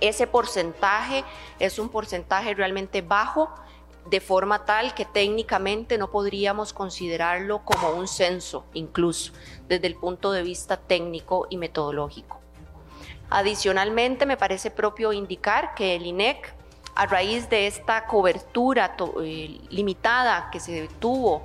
Ese 0.00 0.26
porcentaje 0.26 1.22
es 1.60 1.78
un 1.78 1.88
porcentaje 1.88 2.52
realmente 2.54 3.00
bajo 3.00 3.54
de 4.08 4.20
forma 4.20 4.64
tal 4.64 4.94
que 4.94 5.04
técnicamente 5.04 5.98
no 5.98 6.10
podríamos 6.10 6.72
considerarlo 6.72 7.64
como 7.64 7.90
un 7.90 8.08
censo, 8.08 8.64
incluso 8.72 9.32
desde 9.68 9.86
el 9.86 9.96
punto 9.96 10.32
de 10.32 10.42
vista 10.42 10.78
técnico 10.78 11.46
y 11.50 11.58
metodológico. 11.58 12.40
Adicionalmente, 13.30 14.24
me 14.24 14.38
parece 14.38 14.70
propio 14.70 15.12
indicar 15.12 15.74
que 15.74 15.96
el 15.96 16.06
INEC, 16.06 16.54
a 16.94 17.04
raíz 17.04 17.50
de 17.50 17.66
esta 17.66 18.06
cobertura 18.06 18.96
eh, 19.22 19.60
limitada 19.68 20.48
que 20.50 20.58
se 20.58 20.88
tuvo 20.98 21.42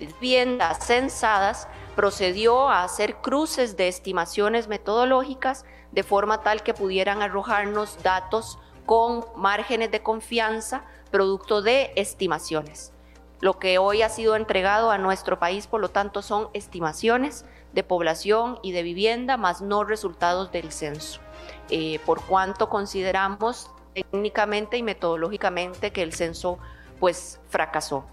viviendas 0.00 0.84
censadas, 0.84 1.68
procedió 1.94 2.68
a 2.68 2.82
hacer 2.82 3.16
cruces 3.16 3.76
de 3.76 3.86
estimaciones 3.86 4.66
metodológicas 4.66 5.64
de 5.92 6.02
forma 6.02 6.42
tal 6.42 6.62
que 6.64 6.74
pudieran 6.74 7.22
arrojarnos 7.22 8.02
datos 8.02 8.58
con 8.86 9.24
márgenes 9.36 9.90
de 9.90 10.02
confianza 10.02 10.84
producto 11.10 11.62
de 11.62 11.92
estimaciones. 11.96 12.92
Lo 13.40 13.58
que 13.58 13.78
hoy 13.78 14.02
ha 14.02 14.08
sido 14.08 14.34
entregado 14.36 14.90
a 14.90 14.98
nuestro 14.98 15.38
país, 15.38 15.66
por 15.66 15.80
lo 15.80 15.90
tanto, 15.90 16.22
son 16.22 16.48
estimaciones 16.54 17.44
de 17.74 17.82
población 17.82 18.58
y 18.62 18.72
de 18.72 18.82
vivienda, 18.82 19.36
más 19.36 19.60
no 19.60 19.84
resultados 19.84 20.50
del 20.52 20.72
censo, 20.72 21.20
eh, 21.68 22.00
por 22.06 22.22
cuanto 22.22 22.70
consideramos 22.70 23.70
técnicamente 23.92 24.78
y 24.78 24.82
metodológicamente 24.82 25.90
que 25.90 26.02
el 26.02 26.12
censo 26.12 26.58
pues 26.98 27.40
fracasó. 27.48 28.06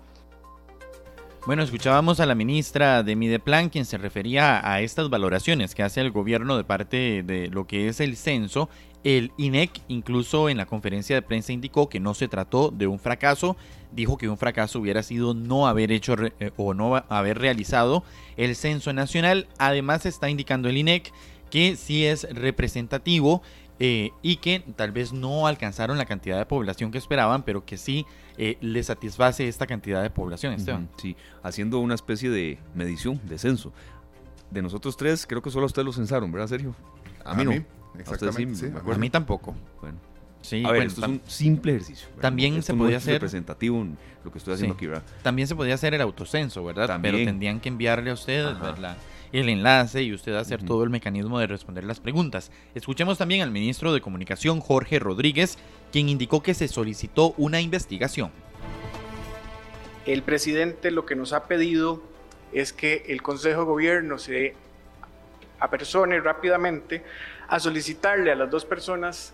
Bueno, 1.45 1.61
escuchábamos 1.61 2.21
a 2.21 2.25
la 2.25 2.35
ministra 2.35 3.03
de 3.03 3.17
Mideplan 3.17 3.69
quien 3.69 3.83
se 3.83 3.97
refería 3.97 4.65
a 4.69 4.79
estas 4.79 5.09
valoraciones 5.09 5.75
que 5.75 5.83
hace 5.83 5.99
el 5.99 6.11
gobierno 6.11 6.55
de 6.55 6.63
parte 6.63 7.21
de 7.21 7.49
lo 7.49 7.67
que 7.67 7.89
es 7.89 7.99
el 7.99 8.15
censo. 8.15 8.69
El 9.03 9.31
INEC 9.37 9.81
incluso 9.89 10.49
en 10.49 10.57
la 10.57 10.65
conferencia 10.65 11.15
de 11.15 11.21
prensa 11.21 11.51
indicó 11.51 11.89
que 11.89 11.99
no 11.99 12.13
se 12.13 12.27
trató 12.27 12.71
de 12.71 12.87
un 12.87 12.99
fracaso, 12.99 13.57
dijo 13.91 14.17
que 14.17 14.29
un 14.29 14.37
fracaso 14.37 14.79
hubiera 14.79 15.03
sido 15.03 15.33
no 15.33 15.67
haber 15.67 15.91
hecho 15.91 16.15
eh, 16.39 16.51
o 16.55 16.73
no 16.73 16.95
haber 17.09 17.37
realizado 17.37 18.03
el 18.37 18.55
censo 18.55 18.93
nacional. 18.93 19.47
Además 19.57 20.05
está 20.05 20.29
indicando 20.29 20.69
el 20.69 20.77
INEC 20.77 21.11
que 21.49 21.75
sí 21.75 22.05
es 22.05 22.27
representativo 22.33 23.41
eh, 23.79 24.11
y 24.21 24.37
que 24.37 24.63
tal 24.75 24.91
vez 24.91 25.11
no 25.11 25.47
alcanzaron 25.47 25.97
la 25.97 26.05
cantidad 26.05 26.37
de 26.37 26.45
población 26.45 26.89
que 26.89 26.97
esperaban, 26.97 27.43
pero 27.43 27.65
que 27.65 27.77
sí 27.77 28.05
eh, 28.37 28.57
le 28.61 28.81
satisface 28.83 29.47
esta 29.47 29.67
cantidad 29.67 30.01
de 30.01 30.09
población, 30.09 30.53
Esteban. 30.53 30.89
sí, 30.97 31.17
haciendo 31.41 31.79
una 31.79 31.95
especie 31.95 32.29
de 32.29 32.57
medición, 32.73 33.19
de 33.25 33.37
censo. 33.37 33.73
De 34.49 34.61
nosotros 34.61 34.95
tres, 34.95 35.25
creo 35.27 35.41
que 35.41 35.51
solo 35.51 35.65
ustedes 35.65 35.85
lo 35.85 35.91
censaron, 35.91 36.31
¿verdad, 36.31 36.47
Sergio? 36.47 36.73
A 37.25 37.33
mí 37.33 37.43
no. 37.43 37.82
Exactamente. 37.99 38.71
a, 38.75 38.97
mí 38.97 39.09
tampoco. 39.09 39.55
Bueno. 39.81 39.97
Sí, 40.41 40.63
a 40.65 40.71
ver, 40.71 40.83
esto 40.83 41.01
es 41.01 41.07
un 41.07 41.21
simple 41.25 41.71
ejercicio. 41.71 42.07
También 42.19 42.61
se 42.63 42.73
podía 42.73 42.97
hacer. 42.97 43.13
representativo 43.13 43.85
lo 44.23 44.31
que 44.31 44.37
estoy 44.37 44.55
haciendo 44.55 44.75
aquí, 44.75 44.87
¿verdad? 44.87 45.03
También 45.21 45.47
se 45.47 45.55
podía 45.55 45.73
hacer 45.73 45.93
el 45.93 46.01
autocenso, 46.01 46.63
¿verdad? 46.63 46.87
También. 46.87 47.15
Pero 47.15 47.25
tendrían 47.25 47.59
que 47.59 47.69
enviarle 47.69 48.11
a 48.11 48.13
ustedes, 48.13 48.59
¿verdad? 48.59 48.97
el 49.33 49.49
enlace 49.49 50.03
y 50.03 50.13
usted 50.13 50.35
hacer 50.35 50.63
todo 50.63 50.83
el 50.83 50.91
mecanismo 50.91 51.39
de 51.39 51.47
responder 51.47 51.83
las 51.83 51.99
preguntas. 51.99 52.51
Escuchemos 52.75 53.17
también 53.17 53.41
al 53.41 53.49
ministro 53.49 53.91
de 53.91 53.99
Comunicación, 53.99 54.59
Jorge 54.59 54.99
Rodríguez, 54.99 55.57
quien 55.91 56.07
indicó 56.07 56.43
que 56.43 56.53
se 56.53 56.67
solicitó 56.67 57.33
una 57.37 57.59
investigación. 57.59 58.29
El 60.05 60.21
presidente 60.21 60.91
lo 60.91 61.05
que 61.05 61.15
nos 61.15 61.33
ha 61.33 61.47
pedido 61.47 62.03
es 62.51 62.73
que 62.73 63.05
el 63.07 63.23
Consejo 63.23 63.61
de 63.61 63.65
Gobierno 63.65 64.19
se 64.19 64.53
apersone 65.59 66.19
rápidamente 66.19 67.03
a 67.47 67.59
solicitarle 67.59 68.31
a 68.31 68.35
las 68.35 68.49
dos 68.49 68.65
personas 68.65 69.33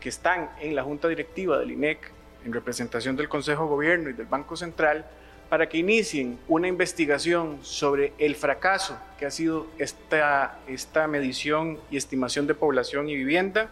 que 0.00 0.08
están 0.08 0.50
en 0.60 0.74
la 0.74 0.82
Junta 0.82 1.08
Directiva 1.08 1.58
del 1.58 1.70
INEC, 1.72 2.10
en 2.44 2.52
representación 2.52 3.16
del 3.16 3.28
Consejo 3.28 3.64
de 3.64 3.70
Gobierno 3.70 4.10
y 4.10 4.14
del 4.14 4.26
Banco 4.26 4.56
Central, 4.56 5.04
para 5.50 5.68
que 5.68 5.78
inicien 5.78 6.38
una 6.48 6.68
investigación 6.68 7.58
sobre 7.62 8.12
el 8.18 8.36
fracaso 8.36 8.96
que 9.18 9.26
ha 9.26 9.30
sido 9.30 9.66
esta, 9.78 10.60
esta 10.68 11.06
medición 11.08 11.78
y 11.90 11.96
estimación 11.96 12.46
de 12.46 12.54
población 12.54 13.08
y 13.08 13.16
vivienda, 13.16 13.70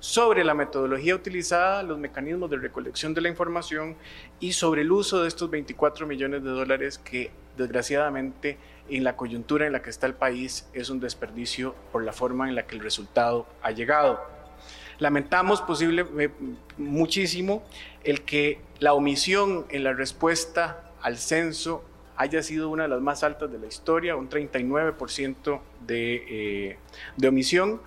sobre 0.00 0.44
la 0.44 0.52
metodología 0.52 1.14
utilizada, 1.14 1.82
los 1.82 1.98
mecanismos 1.98 2.50
de 2.50 2.58
recolección 2.58 3.14
de 3.14 3.22
la 3.22 3.30
información 3.30 3.96
y 4.38 4.52
sobre 4.52 4.82
el 4.82 4.92
uso 4.92 5.22
de 5.22 5.28
estos 5.28 5.48
24 5.48 6.06
millones 6.06 6.44
de 6.44 6.50
dólares 6.50 6.98
que 6.98 7.30
desgraciadamente 7.56 8.58
en 8.88 9.04
la 9.04 9.16
coyuntura 9.16 9.66
en 9.66 9.72
la 9.72 9.82
que 9.82 9.90
está 9.90 10.06
el 10.06 10.14
país 10.14 10.68
es 10.72 10.90
un 10.90 11.00
desperdicio 11.00 11.74
por 11.92 12.04
la 12.04 12.12
forma 12.12 12.48
en 12.48 12.54
la 12.54 12.66
que 12.66 12.74
el 12.76 12.82
resultado 12.82 13.46
ha 13.62 13.70
llegado. 13.70 14.20
Lamentamos 14.98 15.60
posible, 15.62 16.06
eh, 16.18 16.30
muchísimo 16.76 17.64
el 18.04 18.22
que 18.22 18.60
la 18.78 18.94
omisión 18.94 19.66
en 19.70 19.84
la 19.84 19.92
respuesta 19.92 20.92
al 21.02 21.18
censo 21.18 21.84
haya 22.16 22.42
sido 22.42 22.68
una 22.70 22.84
de 22.84 22.90
las 22.90 23.00
más 23.00 23.24
altas 23.24 23.50
de 23.50 23.58
la 23.58 23.66
historia, 23.66 24.14
un 24.14 24.28
39% 24.28 25.60
de, 25.86 26.24
eh, 26.28 26.78
de 27.16 27.28
omisión. 27.28 27.80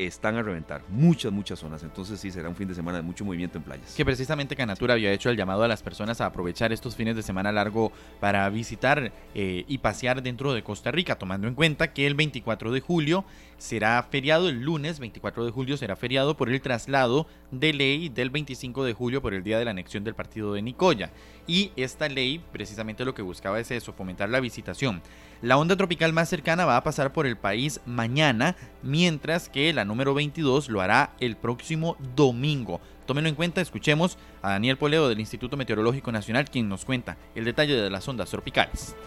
están 0.06 0.36
a 0.36 0.44
reventar 0.44 0.84
muchas, 0.90 1.32
muchas 1.32 1.60
zonas. 1.60 1.84
Entonces 1.84 2.20
sí, 2.20 2.32
será 2.32 2.50
un 2.50 2.56
fin 2.56 2.68
de 2.68 2.76
semana 2.76 2.98
de 2.98 3.04
mucho 3.04 3.26
movimiento 3.26 3.58
en 3.58 3.64
playas. 3.64 3.94
Que 3.96 4.06
precisamente 4.06 4.56
Canatura 4.56 4.94
había 4.94 5.12
hecho 5.12 5.30
el 5.30 5.38
llamado 5.38 5.64
a 5.64 5.68
las 5.68 5.84
personas 5.84 6.22
a 6.22 6.26
aprovechar 6.26 6.72
estos 6.72 6.96
fines 6.96 7.16
de 7.16 7.24
semana 7.24 7.52
largo 7.52 7.92
para 8.20 8.50
visitar 8.50 9.12
eh, 9.36 9.66
y 9.68 9.78
pasear 9.80 10.22
dentro 10.22 10.54
de 10.54 10.64
Costa 10.64 10.92
Rica, 10.92 11.18
tomando 11.18 11.48
en 11.48 11.56
cuenta 11.56 11.94
que 11.94 12.08
el 12.08 12.16
24 12.16 12.72
de 12.72 12.80
julio 12.80 13.26
será 13.58 14.02
feriado, 14.04 14.50
el 14.50 14.62
lunes 14.62 15.00
24 15.00 15.46
de 15.46 15.52
julio 15.52 15.78
será 15.78 15.96
feriado 15.96 16.36
por 16.38 16.50
el 16.50 16.62
traslado 16.62 17.28
de 17.52 17.74
ley 17.74 18.10
del 18.10 18.30
25 18.30 18.84
de 18.84 18.94
julio 18.94 19.22
por 19.22 19.34
el 19.34 19.44
día 19.44 19.60
de 19.60 19.66
la 19.66 19.72
anexión 19.72 20.04
del 20.04 20.16
partido 20.16 20.54
de 20.54 20.62
Nicoya. 20.62 21.12
Y 21.46 21.72
esta 21.76 22.08
ley 22.08 22.42
precisamente 22.52 23.06
lo 23.06 23.14
que 23.14 23.22
buscaba 23.22 23.60
es 23.60 23.72
eso, 23.72 23.94
fomentar 23.94 24.30
la 24.30 24.40
visitación. 24.40 25.02
La 25.42 25.58
onda 25.58 25.78
tropical 25.78 26.12
más 26.12 26.28
cercana 26.28 26.66
va 26.66 26.76
a 26.76 26.84
pasar 26.84 27.14
por 27.14 27.26
el 27.26 27.38
país 27.38 27.80
mañana, 27.86 28.58
mientras 28.84 29.48
que 29.48 29.72
la 29.72 29.86
número 29.86 30.14
22 30.14 30.68
lo 30.68 30.82
hará 30.82 31.12
el 31.22 31.38
próximo 31.38 31.96
domingo. 32.14 32.82
Tómenlo 33.06 33.30
en 33.30 33.36
cuenta, 33.36 33.62
escuchemos 33.62 34.18
a 34.42 34.52
Daniel 34.52 34.78
Poleo 34.78 35.08
del 35.08 35.22
Instituto 35.22 35.56
Meteorológico 35.56 36.12
Nacional, 36.12 36.50
quien 36.50 36.68
nos 36.68 36.84
cuenta 36.84 37.16
el 37.36 37.46
detalle 37.46 37.74
de 37.74 37.90
las 37.90 38.06
ondas 38.10 38.30
tropicales. 38.30 38.98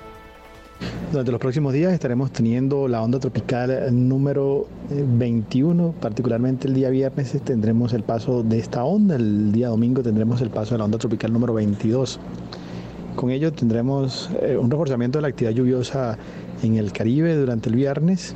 Durante 1.11 1.30
los 1.30 1.41
próximos 1.41 1.74
días 1.74 1.93
estaremos 1.93 2.33
teniendo 2.33 2.89
la 2.89 3.03
onda 3.03 3.20
tropical 3.20 3.91
número 3.93 4.66
21, 4.89 5.89
eh, 5.89 5.93
particularmente 6.01 6.66
el 6.66 6.72
día 6.72 6.89
viernes 6.89 7.39
tendremos 7.45 7.93
el 7.93 8.05
paso 8.05 8.43
de 8.43 8.59
esta 8.59 8.83
onda, 8.85 9.16
el 9.16 9.53
día 9.53 9.68
domingo 9.68 10.03
tendremos 10.03 10.41
el 10.41 10.49
paso 10.49 10.74
de 10.74 10.78
la 10.78 10.87
onda 10.87 10.97
tropical 10.97 11.30
número 11.30 11.53
22. 11.53 12.18
Con 13.17 13.31
ello 13.31 13.53
tendremos 13.53 14.31
eh, 14.41 14.57
un 14.57 14.71
reforzamiento 14.71 15.19
de 15.19 15.23
la 15.23 15.29
actividad 15.29 15.53
lluviosa 15.53 16.17
en 16.63 16.77
el 16.77 16.93
Caribe 16.93 17.37
durante 17.37 17.69
el 17.69 17.77
viernes 17.77 18.35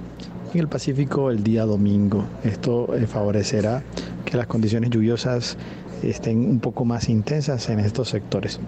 y 0.52 0.58
en 0.58 0.64
el 0.64 0.68
Pacífico 0.68 1.30
el 1.30 1.42
día 1.42 1.64
domingo. 1.64 2.24
Esto 2.44 2.94
eh, 2.94 3.06
favorecerá 3.06 3.82
que 4.24 4.36
las 4.36 4.46
condiciones 4.46 4.90
lluviosas 4.90 5.56
estén 6.02 6.38
un 6.38 6.60
poco 6.60 6.84
más 6.84 7.08
intensas 7.08 7.70
en 7.70 7.80
estos 7.80 8.10
sectores. 8.10 8.60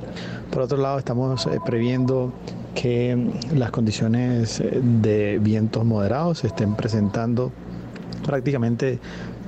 Por 0.50 0.62
otro 0.62 0.78
lado, 0.78 0.98
estamos 0.98 1.46
eh, 1.46 1.58
previendo 1.64 2.32
que 2.74 3.30
las 3.54 3.70
condiciones 3.70 4.62
de 5.02 5.38
vientos 5.42 5.84
moderados 5.84 6.38
se 6.38 6.46
estén 6.46 6.74
presentando 6.74 7.52
prácticamente 8.24 8.98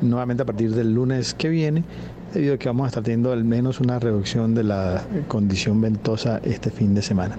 nuevamente 0.03 0.43
a 0.43 0.47
partir 0.47 0.75
del 0.75 0.93
lunes 0.93 1.35
que 1.35 1.49
viene 1.49 1.85
debido 2.33 2.55
a 2.55 2.59
que 2.59 2.69
vamos 2.69 2.85
a 2.85 2.89
estar 2.89 3.03
teniendo 3.03 3.33
al 3.33 3.45
menos 3.45 3.81
una 3.81 3.99
reducción 3.99 4.55
de 4.55 4.65
la 4.65 5.05
condición 5.29 5.81
ventosa 5.81 6.41
este 6.45 6.71
fin 6.71 6.95
de 6.95 7.03
semana. 7.03 7.37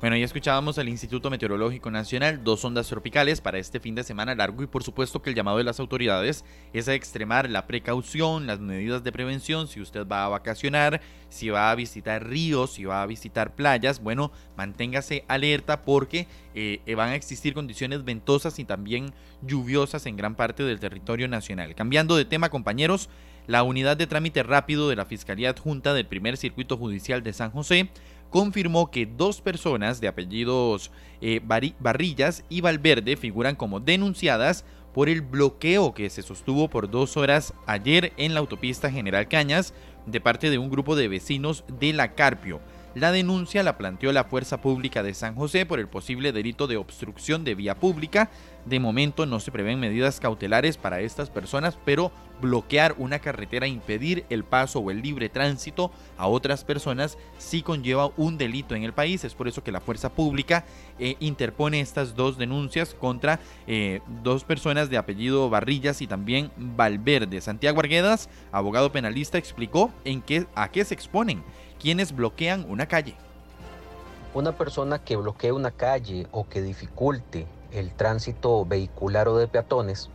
Bueno, 0.00 0.16
ya 0.16 0.26
escuchábamos 0.26 0.78
al 0.78 0.88
Instituto 0.88 1.28
Meteorológico 1.28 1.90
Nacional, 1.90 2.44
dos 2.44 2.64
ondas 2.64 2.86
tropicales 2.86 3.40
para 3.40 3.58
este 3.58 3.80
fin 3.80 3.96
de 3.96 4.04
semana 4.04 4.32
largo 4.36 4.62
y 4.62 4.68
por 4.68 4.84
supuesto 4.84 5.20
que 5.20 5.30
el 5.30 5.34
llamado 5.34 5.58
de 5.58 5.64
las 5.64 5.80
autoridades 5.80 6.44
es 6.72 6.86
a 6.86 6.94
extremar 6.94 7.50
la 7.50 7.66
precaución, 7.66 8.46
las 8.46 8.60
medidas 8.60 9.02
de 9.02 9.10
prevención, 9.10 9.66
si 9.66 9.80
usted 9.80 10.06
va 10.06 10.24
a 10.24 10.28
vacacionar, 10.28 11.00
si 11.30 11.48
va 11.48 11.72
a 11.72 11.74
visitar 11.74 12.24
ríos, 12.24 12.74
si 12.74 12.84
va 12.84 13.02
a 13.02 13.06
visitar 13.06 13.56
playas, 13.56 14.00
bueno, 14.00 14.30
manténgase 14.56 15.24
alerta 15.26 15.82
porque 15.82 16.28
eh, 16.54 16.80
van 16.94 17.08
a 17.08 17.16
existir 17.16 17.52
condiciones 17.52 18.04
ventosas 18.04 18.60
y 18.60 18.64
también 18.64 19.12
lluviosas 19.42 20.06
en 20.06 20.16
gran 20.16 20.36
parte 20.36 20.62
del 20.62 20.78
territorio 20.78 21.26
nacional. 21.26 21.74
Cambiando 21.74 22.14
de 22.14 22.24
tema, 22.24 22.50
compañeros, 22.50 23.08
la 23.48 23.62
unidad 23.62 23.96
de 23.96 24.06
trámite 24.06 24.42
rápido 24.44 24.88
de 24.88 24.94
la 24.94 25.06
Fiscalía 25.06 25.50
Adjunta 25.50 25.94
del 25.94 26.06
Primer 26.06 26.36
Circuito 26.36 26.76
Judicial 26.76 27.22
de 27.22 27.32
San 27.32 27.50
José 27.50 27.88
confirmó 28.28 28.90
que 28.90 29.06
dos 29.06 29.40
personas 29.40 30.02
de 30.02 30.08
apellidos 30.08 30.90
eh, 31.22 31.40
Barrillas 31.42 32.44
y 32.50 32.60
Valverde 32.60 33.16
figuran 33.16 33.56
como 33.56 33.80
denunciadas 33.80 34.66
por 34.92 35.08
el 35.08 35.22
bloqueo 35.22 35.94
que 35.94 36.10
se 36.10 36.20
sostuvo 36.22 36.68
por 36.68 36.90
dos 36.90 37.16
horas 37.16 37.54
ayer 37.66 38.12
en 38.18 38.34
la 38.34 38.40
autopista 38.40 38.90
General 38.90 39.28
Cañas 39.28 39.72
de 40.04 40.20
parte 40.20 40.50
de 40.50 40.58
un 40.58 40.68
grupo 40.68 40.94
de 40.94 41.08
vecinos 41.08 41.64
de 41.80 41.94
La 41.94 42.14
Carpio. 42.14 42.60
La 42.94 43.12
denuncia 43.12 43.62
la 43.62 43.78
planteó 43.78 44.12
la 44.12 44.24
Fuerza 44.24 44.60
Pública 44.60 45.02
de 45.02 45.14
San 45.14 45.34
José 45.34 45.66
por 45.66 45.78
el 45.78 45.88
posible 45.88 46.32
delito 46.32 46.66
de 46.66 46.78
obstrucción 46.78 47.44
de 47.44 47.54
vía 47.54 47.78
pública. 47.78 48.30
De 48.68 48.80
momento 48.80 49.24
no 49.24 49.40
se 49.40 49.50
prevén 49.50 49.80
medidas 49.80 50.20
cautelares 50.20 50.76
para 50.76 51.00
estas 51.00 51.30
personas, 51.30 51.78
pero 51.86 52.12
bloquear 52.42 52.94
una 52.98 53.18
carretera, 53.18 53.66
impedir 53.66 54.26
el 54.28 54.44
paso 54.44 54.80
o 54.80 54.90
el 54.90 55.00
libre 55.00 55.30
tránsito 55.30 55.90
a 56.18 56.26
otras 56.26 56.64
personas 56.64 57.16
sí 57.38 57.62
conlleva 57.62 58.10
un 58.18 58.36
delito 58.36 58.74
en 58.74 58.84
el 58.84 58.92
país. 58.92 59.24
Es 59.24 59.34
por 59.34 59.48
eso 59.48 59.64
que 59.64 59.72
la 59.72 59.80
Fuerza 59.80 60.10
Pública 60.10 60.66
eh, 60.98 61.16
interpone 61.18 61.80
estas 61.80 62.14
dos 62.14 62.36
denuncias 62.36 62.92
contra 62.92 63.40
eh, 63.66 64.02
dos 64.22 64.44
personas 64.44 64.90
de 64.90 64.98
apellido 64.98 65.48
Barrillas 65.48 66.02
y 66.02 66.06
también 66.06 66.50
Valverde. 66.58 67.40
Santiago 67.40 67.80
Arguedas, 67.80 68.28
abogado 68.52 68.92
penalista, 68.92 69.38
explicó 69.38 69.90
en 70.04 70.20
qué, 70.20 70.46
a 70.54 70.70
qué 70.70 70.84
se 70.84 70.92
exponen 70.92 71.42
quienes 71.80 72.14
bloquean 72.14 72.66
una 72.68 72.84
calle. 72.84 73.14
Una 74.34 74.52
persona 74.52 74.98
que 74.98 75.16
bloquee 75.16 75.52
una 75.52 75.70
calle 75.70 76.26
o 76.32 76.46
que 76.46 76.60
dificulte 76.60 77.46
el 77.70 77.92
tránsito 77.94 78.64
vehicular 78.64 79.28
o 79.28 79.36
de 79.36 79.48
peatones 79.48 80.10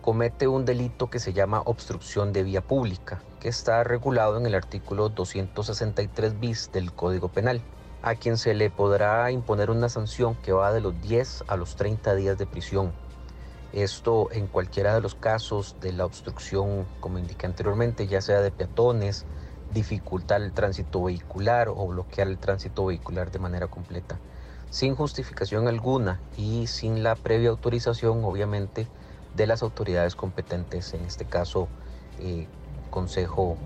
comete 0.00 0.46
un 0.46 0.64
delito 0.64 1.08
que 1.08 1.18
se 1.18 1.32
llama 1.32 1.62
obstrucción 1.64 2.32
de 2.32 2.42
vía 2.42 2.60
pública, 2.60 3.22
que 3.40 3.48
está 3.48 3.82
regulado 3.84 4.36
en 4.36 4.46
el 4.46 4.54
artículo 4.54 5.08
263 5.08 6.38
bis 6.38 6.70
del 6.72 6.92
Código 6.92 7.28
Penal, 7.28 7.62
a 8.02 8.14
quien 8.14 8.36
se 8.36 8.52
le 8.52 8.68
podrá 8.68 9.30
imponer 9.30 9.70
una 9.70 9.88
sanción 9.88 10.34
que 10.34 10.52
va 10.52 10.72
de 10.72 10.82
los 10.82 11.00
10 11.00 11.44
a 11.48 11.56
los 11.56 11.76
30 11.76 12.14
días 12.16 12.36
de 12.36 12.46
prisión. 12.46 12.92
Esto 13.72 14.28
en 14.30 14.46
cualquiera 14.46 14.94
de 14.94 15.00
los 15.00 15.14
casos 15.14 15.76
de 15.80 15.92
la 15.92 16.04
obstrucción, 16.04 16.86
como 17.00 17.18
indiqué 17.18 17.46
anteriormente, 17.46 18.06
ya 18.06 18.20
sea 18.20 18.42
de 18.42 18.50
peatones, 18.50 19.24
dificultar 19.72 20.42
el 20.42 20.52
tránsito 20.52 21.02
vehicular 21.02 21.68
o 21.70 21.86
bloquear 21.88 22.28
el 22.28 22.38
tránsito 22.38 22.84
vehicular 22.84 23.30
de 23.32 23.38
manera 23.38 23.68
completa, 23.68 24.18
sin 24.74 24.96
justificación 24.96 25.68
alguna 25.68 26.20
y 26.36 26.66
sin 26.66 27.04
la 27.04 27.14
previa 27.14 27.50
autorización, 27.50 28.24
obviamente, 28.24 28.88
de 29.36 29.46
las 29.46 29.62
autoridades 29.62 30.16
competentes, 30.16 30.94
en 30.94 31.04
este 31.04 31.24
caso, 31.24 31.68
eh, 32.18 32.48
Consejo 32.90 33.56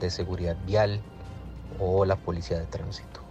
de 0.00 0.08
Seguridad 0.08 0.56
Vial 0.64 1.02
o 1.78 2.06
la 2.06 2.16
Policía 2.16 2.58
de 2.58 2.64
Tránsito. 2.64 3.25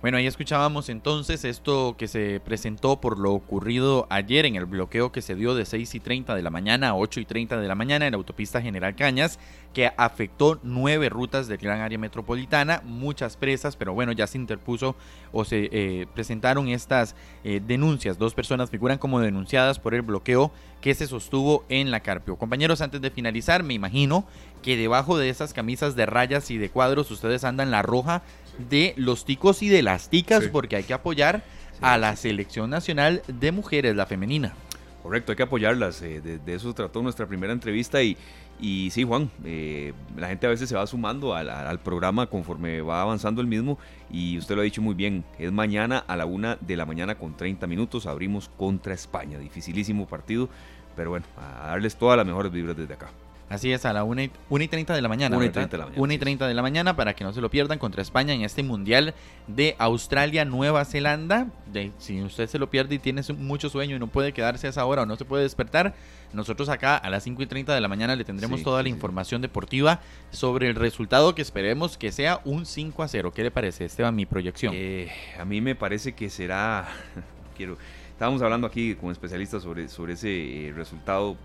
Bueno, 0.00 0.16
ahí 0.16 0.28
escuchábamos 0.28 0.90
entonces 0.90 1.44
esto 1.44 1.96
que 1.98 2.06
se 2.06 2.40
presentó 2.44 3.00
por 3.00 3.18
lo 3.18 3.32
ocurrido 3.32 4.06
ayer 4.10 4.46
en 4.46 4.54
el 4.54 4.64
bloqueo 4.64 5.10
que 5.10 5.22
se 5.22 5.34
dio 5.34 5.56
de 5.56 5.64
6 5.64 5.92
y 5.92 5.98
30 5.98 6.36
de 6.36 6.42
la 6.42 6.50
mañana 6.50 6.90
a 6.90 6.94
8 6.94 7.18
y 7.18 7.24
30 7.24 7.56
de 7.60 7.66
la 7.66 7.74
mañana 7.74 8.06
en 8.06 8.12
la 8.12 8.16
autopista 8.16 8.62
General 8.62 8.94
Cañas, 8.94 9.40
que 9.74 9.90
afectó 9.96 10.60
nueve 10.62 11.08
rutas 11.08 11.48
del 11.48 11.58
gran 11.58 11.80
área 11.80 11.98
metropolitana, 11.98 12.80
muchas 12.84 13.36
presas, 13.36 13.74
pero 13.74 13.92
bueno, 13.92 14.12
ya 14.12 14.28
se 14.28 14.38
interpuso 14.38 14.94
o 15.32 15.44
se 15.44 15.68
eh, 15.72 16.06
presentaron 16.14 16.68
estas 16.68 17.16
eh, 17.42 17.60
denuncias. 17.66 18.18
Dos 18.18 18.34
personas 18.34 18.70
figuran 18.70 18.98
como 18.98 19.18
denunciadas 19.18 19.80
por 19.80 19.94
el 19.94 20.02
bloqueo 20.02 20.52
que 20.80 20.94
se 20.94 21.08
sostuvo 21.08 21.64
en 21.68 21.90
la 21.90 22.00
Carpio. 22.00 22.36
Compañeros, 22.36 22.82
antes 22.82 23.00
de 23.00 23.10
finalizar, 23.10 23.64
me 23.64 23.74
imagino 23.74 24.24
que 24.62 24.76
debajo 24.76 25.18
de 25.18 25.28
esas 25.28 25.52
camisas 25.52 25.96
de 25.96 26.06
rayas 26.06 26.52
y 26.52 26.58
de 26.58 26.70
cuadros 26.70 27.10
ustedes 27.10 27.42
andan 27.42 27.72
la 27.72 27.82
roja 27.82 28.22
de 28.70 28.94
los 28.96 29.24
ticos 29.24 29.62
y 29.62 29.68
de 29.68 29.82
las 29.82 30.10
ticas, 30.10 30.48
porque 30.48 30.76
hay 30.76 30.84
que 30.84 30.94
apoyar 30.94 31.42
a 31.80 31.98
la 31.98 32.16
selección 32.16 32.70
nacional 32.70 33.22
de 33.26 33.52
mujeres, 33.52 33.94
la 33.94 34.06
femenina. 34.06 34.54
Correcto, 35.02 35.32
hay 35.32 35.36
que 35.36 35.42
apoyarlas. 35.42 36.02
Eh, 36.02 36.20
de, 36.20 36.54
eso 36.54 36.74
trató 36.74 37.02
nuestra 37.02 37.26
primera 37.26 37.52
entrevista 37.52 38.02
y, 38.02 38.16
y 38.60 38.90
sí, 38.90 39.04
Juan, 39.04 39.30
eh, 39.44 39.92
la 40.16 40.28
gente 40.28 40.46
a 40.46 40.50
veces 40.50 40.68
se 40.68 40.74
va 40.74 40.86
sumando 40.86 41.34
al, 41.34 41.78
programa 41.80 42.26
conforme 42.26 42.80
va 42.80 43.02
avanzando 43.02 43.40
el 43.40 43.46
mismo 43.46 43.78
y 44.10 44.36
usted 44.36 44.54
lo 44.54 44.62
ha 44.62 44.64
dicho 44.64 44.82
muy 44.82 44.94
bien, 44.94 45.24
es 45.38 45.52
mañana 45.52 45.98
a 45.98 46.16
la 46.16 46.26
una 46.26 46.56
de 46.60 46.76
la 46.76 46.84
mañana 46.84 47.14
con 47.14 47.36
30 47.36 47.66
minutos, 47.66 48.06
abrimos 48.06 48.50
contra 48.56 48.92
España, 48.92 49.38
dificilísimo 49.38 50.06
partido, 50.06 50.48
pero 50.96 51.10
bueno, 51.10 51.26
a 51.36 51.68
darles 51.68 51.96
todas 51.96 52.16
las 52.16 52.26
mejores 52.26 52.50
vibras 52.50 52.76
desde 52.76 52.94
acá. 52.94 53.10
Así 53.48 53.72
es, 53.72 53.86
a 53.86 53.92
la 53.92 54.04
1 54.04 54.22
y, 54.22 54.68
30 54.68 54.94
de 54.94 55.00
la 55.00 55.08
mañana. 55.08 55.36
1 55.36 55.46
y 55.46 55.50
30 55.50 55.70
de 55.70 55.78
la 55.78 55.84
mañana. 55.86 56.02
1 56.02 56.12
y 56.12 56.18
30 56.18 56.48
de 56.48 56.54
la 56.54 56.62
mañana 56.62 56.96
para 56.96 57.14
que 57.14 57.24
no 57.24 57.32
se 57.32 57.40
lo 57.40 57.50
pierdan 57.50 57.78
contra 57.78 58.02
España 58.02 58.34
en 58.34 58.42
este 58.42 58.62
Mundial 58.62 59.14
de 59.46 59.74
Australia-Nueva 59.78 60.84
Zelanda. 60.84 61.46
De, 61.72 61.92
si 61.98 62.22
usted 62.22 62.46
se 62.46 62.58
lo 62.58 62.68
pierde 62.68 62.96
y 62.96 62.98
tiene 62.98 63.22
mucho 63.38 63.70
sueño 63.70 63.96
y 63.96 63.98
no 63.98 64.06
puede 64.06 64.32
quedarse 64.32 64.66
a 64.66 64.70
esa 64.70 64.84
hora 64.84 65.02
o 65.02 65.06
no 65.06 65.16
se 65.16 65.24
puede 65.24 65.44
despertar, 65.44 65.94
nosotros 66.32 66.68
acá 66.68 66.96
a 66.96 67.08
las 67.08 67.22
5 67.22 67.42
y 67.42 67.46
30 67.46 67.74
de 67.74 67.80
la 67.80 67.88
mañana 67.88 68.16
le 68.16 68.24
tendremos 68.24 68.62
toda 68.62 68.82
la 68.82 68.90
información 68.90 69.40
deportiva 69.40 70.00
sobre 70.30 70.68
el 70.68 70.74
resultado 70.74 71.34
que 71.34 71.40
esperemos 71.40 71.96
que 71.96 72.12
sea 72.12 72.40
un 72.44 72.66
5 72.66 73.02
a 73.02 73.08
0. 73.08 73.32
¿Qué 73.32 73.42
le 73.42 73.50
parece, 73.50 73.86
Esteban, 73.86 74.14
mi 74.14 74.26
proyección? 74.26 74.74
Eh, 74.76 75.10
a 75.38 75.44
mí 75.44 75.60
me 75.60 75.74
parece 75.74 76.12
que 76.12 76.28
será... 76.28 76.88
quiero 77.56 77.76
Estábamos 78.18 78.42
hablando 78.42 78.66
aquí 78.66 78.96
con 78.96 79.12
especialistas 79.12 79.62
sobre, 79.62 79.86
sobre 79.86 80.14
ese 80.14 80.28
eh, 80.66 80.72
resultado 80.72 81.36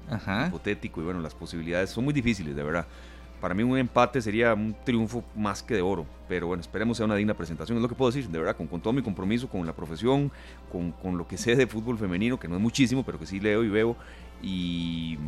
hipotético 0.47 1.01
y 1.01 1.03
bueno, 1.03 1.19
las 1.19 1.35
posibilidades 1.35 1.91
son 1.91 2.03
muy 2.03 2.15
difíciles, 2.15 2.55
de 2.55 2.63
verdad. 2.63 2.87
Para 3.39 3.53
mí 3.53 3.61
un 3.61 3.77
empate 3.77 4.19
sería 4.23 4.55
un 4.55 4.75
triunfo 4.83 5.23
más 5.35 5.61
que 5.61 5.75
de 5.75 5.83
oro, 5.83 6.07
pero 6.27 6.47
bueno, 6.47 6.61
esperemos 6.61 6.97
sea 6.97 7.05
una 7.05 7.13
digna 7.13 7.35
presentación, 7.35 7.77
es 7.77 7.81
lo 7.83 7.87
que 7.87 7.93
puedo 7.93 8.09
decir, 8.09 8.27
de 8.27 8.39
verdad, 8.39 8.57
con, 8.57 8.65
con 8.65 8.81
todo 8.81 8.91
mi 8.91 9.03
compromiso 9.03 9.47
con 9.47 9.63
la 9.67 9.73
profesión, 9.73 10.31
con, 10.71 10.91
con 10.93 11.15
lo 11.15 11.27
que 11.27 11.37
sé 11.37 11.55
de 11.55 11.67
fútbol 11.67 11.99
femenino, 11.99 12.39
que 12.39 12.47
no 12.47 12.55
es 12.55 12.61
muchísimo, 12.61 13.03
pero 13.05 13.19
que 13.19 13.27
sí 13.27 13.39
leo 13.39 13.63
y 13.63 13.69
veo, 13.69 13.95
y 14.41 15.19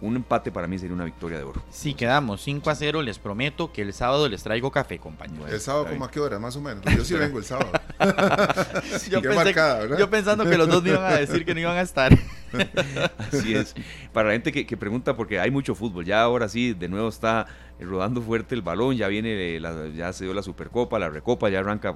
un 0.00 0.16
empate 0.16 0.50
para 0.50 0.66
mí 0.66 0.78
sería 0.78 0.94
una 0.94 1.04
victoria 1.04 1.38
de 1.38 1.44
oro. 1.44 1.62
Si 1.70 1.94
quedamos 1.94 2.42
5 2.42 2.70
a 2.70 2.74
0, 2.74 3.02
les 3.02 3.18
prometo 3.18 3.72
que 3.72 3.82
el 3.82 3.92
sábado 3.92 4.28
les 4.28 4.42
traigo 4.42 4.70
café, 4.70 4.98
compañeros. 4.98 5.50
¿El 5.50 5.60
sábado 5.60 5.86
como 5.86 6.04
a 6.04 6.10
qué 6.10 6.20
hora, 6.20 6.38
más 6.38 6.56
o 6.56 6.60
menos? 6.60 6.84
Yo 6.96 7.04
sí 7.04 7.14
vengo 7.14 7.38
el 7.38 7.44
sábado. 7.44 7.72
yo, 9.98 10.10
pensando 10.10 10.44
que 10.44 10.56
los 10.56 10.68
dos 10.68 10.82
me 10.82 10.90
iban 10.90 11.04
a 11.04 11.16
decir 11.16 11.44
que 11.44 11.54
no 11.54 11.60
iban 11.60 11.76
a 11.76 11.82
estar. 11.82 12.16
Así 13.18 13.54
es. 13.54 13.74
Para 14.12 14.28
la 14.28 14.32
gente 14.34 14.52
que, 14.52 14.66
que 14.66 14.76
pregunta, 14.76 15.16
porque 15.16 15.38
hay 15.40 15.50
mucho 15.50 15.74
fútbol, 15.74 16.04
ya 16.04 16.22
ahora 16.22 16.48
sí, 16.48 16.74
de 16.74 16.88
nuevo 16.88 17.08
está 17.08 17.46
eh, 17.80 17.84
rodando 17.84 18.20
fuerte 18.20 18.54
el 18.54 18.62
balón, 18.62 18.96
ya 18.96 19.08
viene, 19.08 19.58
la, 19.58 19.88
ya 19.88 20.12
se 20.12 20.24
dio 20.24 20.34
la 20.34 20.42
Supercopa, 20.42 20.98
la 20.98 21.08
Recopa, 21.08 21.48
ya 21.48 21.60
arranca 21.60 21.94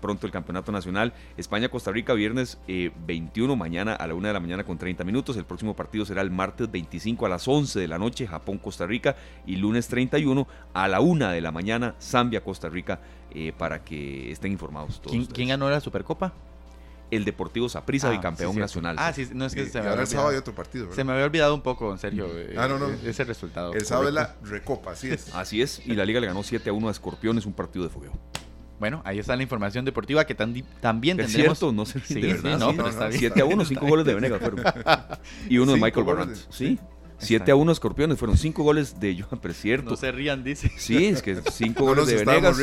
pronto 0.00 0.26
el 0.26 0.32
Campeonato 0.32 0.70
Nacional. 0.70 1.12
España-Costa 1.36 1.90
Rica, 1.90 2.14
viernes 2.14 2.58
21, 2.66 3.52
eh, 3.52 3.56
mañana 3.56 3.94
a 3.94 4.06
la 4.06 4.14
1 4.14 4.28
de 4.28 4.32
la 4.32 4.40
mañana 4.40 4.64
con 4.64 4.78
30 4.78 5.02
minutos. 5.04 5.36
El 5.36 5.44
próximo 5.44 5.74
partido 5.74 6.04
será 6.04 6.22
el 6.22 6.30
martes 6.30 6.70
25 6.70 7.26
a 7.26 7.28
las 7.28 7.48
11 7.48 7.80
de 7.80 7.88
la 7.88 7.98
noche, 7.98 8.26
Japón-Costa 8.26 8.86
Rica, 8.86 9.16
y 9.44 9.56
lunes 9.56 9.88
31 9.88 10.46
a 10.72 10.88
la 10.88 11.00
1 11.00 11.30
de 11.30 11.40
la 11.40 11.50
mañana, 11.50 11.96
Zambia-Costa 12.00 12.68
Rica, 12.68 13.00
eh, 13.32 13.52
para 13.56 13.82
que 13.82 14.30
estén 14.30 14.52
informados 14.52 15.00
todos. 15.00 15.28
¿Quién, 15.32 15.48
ganó 15.48 15.68
la 15.68 15.80
Supercopa? 15.80 16.32
El 17.10 17.24
Deportivo 17.24 17.68
Saprissa, 17.68 18.10
ah, 18.10 18.20
campeón 18.20 18.56
nacional. 18.56 18.96
Ah, 18.98 19.12
sí, 19.12 19.28
no 19.32 19.46
es 19.46 19.54
que 19.54 19.66
se 19.66 19.80
me 19.80 19.88
había 19.88 20.02
olvidado. 20.02 20.38
otro 20.38 20.54
partido, 20.54 20.92
Se 20.92 21.04
me 21.04 21.12
había 21.12 21.24
olvidado 21.24 21.54
un 21.54 21.62
poco, 21.62 21.92
en 21.92 21.98
serio, 21.98 22.28
ah, 22.56 22.68
no, 22.68 22.78
no. 22.78 22.88
ese 23.04 23.24
resultado. 23.24 23.72
El 23.72 23.84
sábado 23.84 24.08
es 24.08 24.14
la 24.14 24.36
Recopa, 24.42 24.92
así 24.92 25.10
es. 25.10 25.34
Así 25.34 25.62
es, 25.62 25.82
y 25.86 25.94
la 25.94 26.04
Liga 26.04 26.20
le 26.20 26.26
ganó 26.26 26.42
7 26.42 26.68
a 26.70 26.72
1 26.72 26.88
a 26.88 26.90
Escorpiones, 26.90 27.46
un 27.46 27.52
partido 27.52 27.84
de 27.84 27.90
fogueo. 27.90 28.12
Bueno, 28.78 29.02
ahí 29.04 29.18
está 29.18 29.34
la 29.34 29.42
información 29.42 29.84
deportiva 29.84 30.24
que 30.24 30.34
también 30.34 30.64
tendremos. 30.80 31.32
cierto, 31.32 31.72
no 31.72 31.84
sé 31.84 32.00
sí, 32.00 32.20
de 32.20 32.34
verdad. 32.34 32.58
no, 32.58 32.70
pero 32.74 32.88
está 32.88 33.08
bien. 33.08 33.20
7 33.20 33.40
a 33.40 33.44
1, 33.44 33.64
5 33.64 33.86
goles 33.86 34.06
de 34.06 34.14
Venegas 34.14 34.40
fueron. 34.40 34.62
Y 35.48 35.58
uno 35.58 35.72
de 35.72 35.80
Michael 35.80 36.06
Barrant. 36.06 36.36
Sí. 36.50 36.78
7 37.18 37.50
a 37.50 37.56
1 37.56 37.72
Escorpiones, 37.72 38.18
fueron 38.18 38.36
5 38.36 38.62
goles 38.62 39.00
de 39.00 39.20
Johan, 39.20 39.40
pero 39.40 39.52
cierto. 39.52 39.90
No 39.90 39.96
se 39.96 40.12
rían, 40.12 40.44
dice. 40.44 40.70
Sí, 40.76 41.06
es 41.06 41.22
que 41.22 41.40
5 41.50 41.84
goles 41.84 42.06
de 42.06 42.24
Venegas 42.24 42.56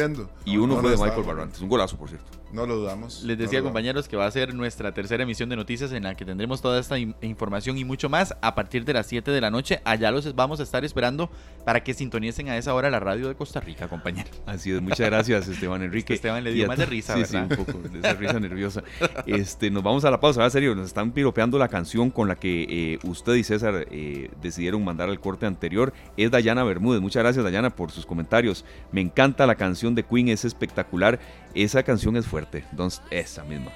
y 0.46 0.58
uno 0.58 0.80
fue 0.80 0.92
de 0.92 0.98
Michael 0.98 1.24
Barrant. 1.24 1.54
Es 1.54 1.62
un 1.62 1.68
golazo, 1.68 1.98
por 1.98 2.10
cierto. 2.10 2.32
No 2.56 2.66
lo 2.66 2.78
dudamos. 2.78 3.22
Les 3.24 3.38
decía, 3.38 3.62
compañeros, 3.62 4.08
que 4.08 4.16
va 4.16 4.26
a 4.26 4.32
ser 4.32 4.54
nuestra 4.54 4.94
tercera 4.94 5.24
emisión 5.24 5.50
de 5.50 5.58
noticias 5.58 5.92
en 5.92 6.04
la 6.04 6.16
que 6.16 6.24
tendremos 6.24 6.62
toda 6.62 6.80
esta 6.80 6.98
información 6.98 7.78
y 7.78 7.84
mucho 7.84 8.08
más 8.08 8.34
a 8.42 8.56
partir 8.56 8.86
de 8.86 8.94
las 8.94 9.08
7 9.08 9.30
de 9.30 9.42
la 9.42 9.52
noche. 9.52 9.82
Allá 9.84 10.10
los 10.10 10.34
vamos 10.36 10.62
a 10.62 10.64
estar 10.64 10.86
esperando 10.86 11.30
para 11.66 11.84
que 11.84 11.94
sintonicen 11.94 12.48
a 12.48 12.56
esa 12.56 12.74
hora 12.74 12.90
la 12.90 13.02
radio 13.02 13.28
de 13.28 13.36
Costa 13.36 13.60
Rica, 13.60 13.90
compañero. 13.90 14.30
Así 14.46 14.72
es, 14.72 14.82
muchas 14.82 15.06
gracias, 15.06 15.48
Esteban 15.50 15.84
Enrique. 15.84 16.14
Esteban 16.14 16.46
le 16.46 16.54
dio 16.54 16.66
más 16.66 16.78
de 16.78 16.86
risa, 16.86 17.16
sí, 17.18 17.26
Sí, 17.26 17.36
un 17.36 17.50
poco 17.50 17.74
de 17.74 18.00
esa 18.00 18.14
risa 18.14 18.40
nerviosa. 18.40 18.84
Este, 19.26 19.70
nos 19.70 19.84
vamos 19.84 20.06
a 20.06 20.12
la 20.12 20.22
pausa, 20.22 20.42
en 20.42 20.52
serio, 20.52 20.76
nos 20.76 20.88
están 20.88 21.12
piropeando 21.12 21.60
la 21.60 21.68
canción 21.68 22.10
con 22.10 22.30
la 22.30 22.36
que 22.36 22.68
eh, 22.70 23.00
usted 23.04 23.34
y 23.34 23.44
César 23.44 23.86
eh, 23.92 24.30
decidieron 24.42 24.82
mandar 24.82 25.10
al 25.10 25.20
corte 25.20 25.46
anterior. 25.46 25.92
Es 26.16 26.32
Dayana 26.32 26.64
Bermúdez. 26.64 27.02
Muchas 27.02 27.22
gracias, 27.22 27.44
Dayana, 27.44 27.76
por 27.76 27.92
sus 27.92 28.06
comentarios. 28.06 28.64
Me 28.94 29.02
encanta 29.02 29.46
la 29.46 29.56
canción 29.56 29.94
de 29.94 30.04
Queen, 30.04 30.30
es 30.30 30.46
espectacular. 30.46 31.20
Esa 31.54 31.84
canción 31.84 32.16
es 32.16 32.26
fuerte. 32.26 32.45
Entonces, 32.54 33.02
esa 33.10 33.44
misma. 33.44 33.72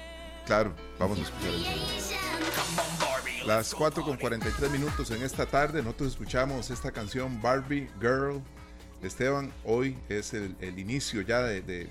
Claro, 0.46 0.74
vamos 0.98 1.18
a 1.18 1.22
escuchar 1.22 1.52
Las 3.46 3.74
4 3.74 4.02
con 4.02 4.16
43 4.16 4.70
minutos 4.70 5.10
en 5.10 5.22
esta 5.22 5.46
tarde, 5.46 5.82
nosotros 5.82 6.10
escuchamos 6.12 6.70
esta 6.70 6.90
canción 6.90 7.40
Barbie 7.40 7.88
Girl. 8.00 8.42
Esteban, 9.02 9.52
hoy 9.64 9.96
es 10.08 10.34
el, 10.34 10.56
inicio 10.78 11.22
ya 11.22 11.42
de, 11.42 11.88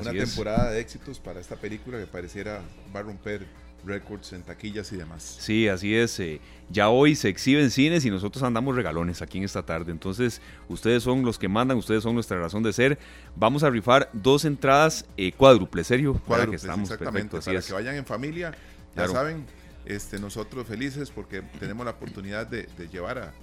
una 0.00 0.12
temporada 0.12 0.70
de 0.70 0.80
éxitos 0.80 1.18
para 1.18 1.40
esta 1.40 1.56
película 1.56 1.98
que 1.98 2.06
pareciera 2.06 2.62
va 2.94 3.00
a 3.00 3.02
romper 3.02 3.46
récords 3.84 4.32
en 4.32 4.42
taquillas 4.42 4.92
y 4.92 4.96
demás. 4.96 5.36
Sí, 5.40 5.68
así 5.68 5.94
es. 5.94 6.18
Eh, 6.20 6.40
ya 6.70 6.88
hoy 6.88 7.16
se 7.16 7.28
exhiben 7.28 7.70
cines 7.70 8.04
y 8.04 8.10
nosotros 8.10 8.42
andamos 8.42 8.76
regalones 8.76 9.22
aquí 9.22 9.38
en 9.38 9.44
esta 9.44 9.64
tarde. 9.64 9.92
Entonces, 9.92 10.40
ustedes 10.68 11.02
son 11.02 11.22
los 11.22 11.38
que 11.38 11.48
mandan, 11.48 11.76
ustedes 11.78 12.02
son 12.02 12.14
nuestra 12.14 12.38
razón 12.38 12.62
de 12.62 12.72
ser. 12.72 12.98
Vamos 13.36 13.62
a 13.62 13.70
rifar 13.70 14.10
dos 14.12 14.44
entradas 14.44 15.06
eh, 15.16 15.32
cuádruples, 15.32 15.86
serio. 15.86 16.20
Cuádruples, 16.26 16.64
exactamente. 16.64 17.38
para 17.40 17.60
que 17.60 17.72
vayan 17.72 17.96
en 17.96 18.06
familia, 18.06 18.54
ya 18.96 19.08
saben, 19.08 19.46
este, 19.86 20.18
nosotros 20.18 20.66
felices 20.66 21.10
porque 21.10 21.42
tenemos 21.58 21.84
la 21.84 21.92
oportunidad 21.92 22.46
de 22.46 22.66
llevar 22.90 23.18
a 23.18 23.34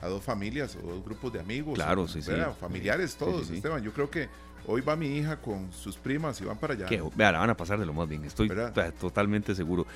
a 0.00 0.08
dos 0.08 0.24
familias 0.24 0.76
o 0.82 0.86
dos 0.86 1.04
grupos 1.04 1.32
de 1.32 1.40
amigos. 1.40 1.74
Claro, 1.74 2.08
sí, 2.08 2.22
sí. 2.22 2.32
Familiares 2.58 3.16
todos, 3.16 3.50
Esteban. 3.50 3.82
Yo 3.82 3.92
creo 3.92 4.10
que 4.10 4.28
hoy 4.70 4.80
va 4.82 4.94
mi 4.96 5.08
hija 5.08 5.36
con 5.36 5.72
sus 5.72 5.96
primas 5.96 6.40
y 6.40 6.44
van 6.44 6.56
para 6.56 6.74
allá. 6.74 6.86
vea, 7.16 7.32
la 7.32 7.40
van 7.40 7.50
a 7.50 7.56
pasar 7.56 7.78
de 7.78 7.86
lo 7.86 7.92
más 7.92 8.08
bien, 8.08 8.24
estoy 8.24 8.50
totalmente 8.98 9.54
seguro. 9.54 9.86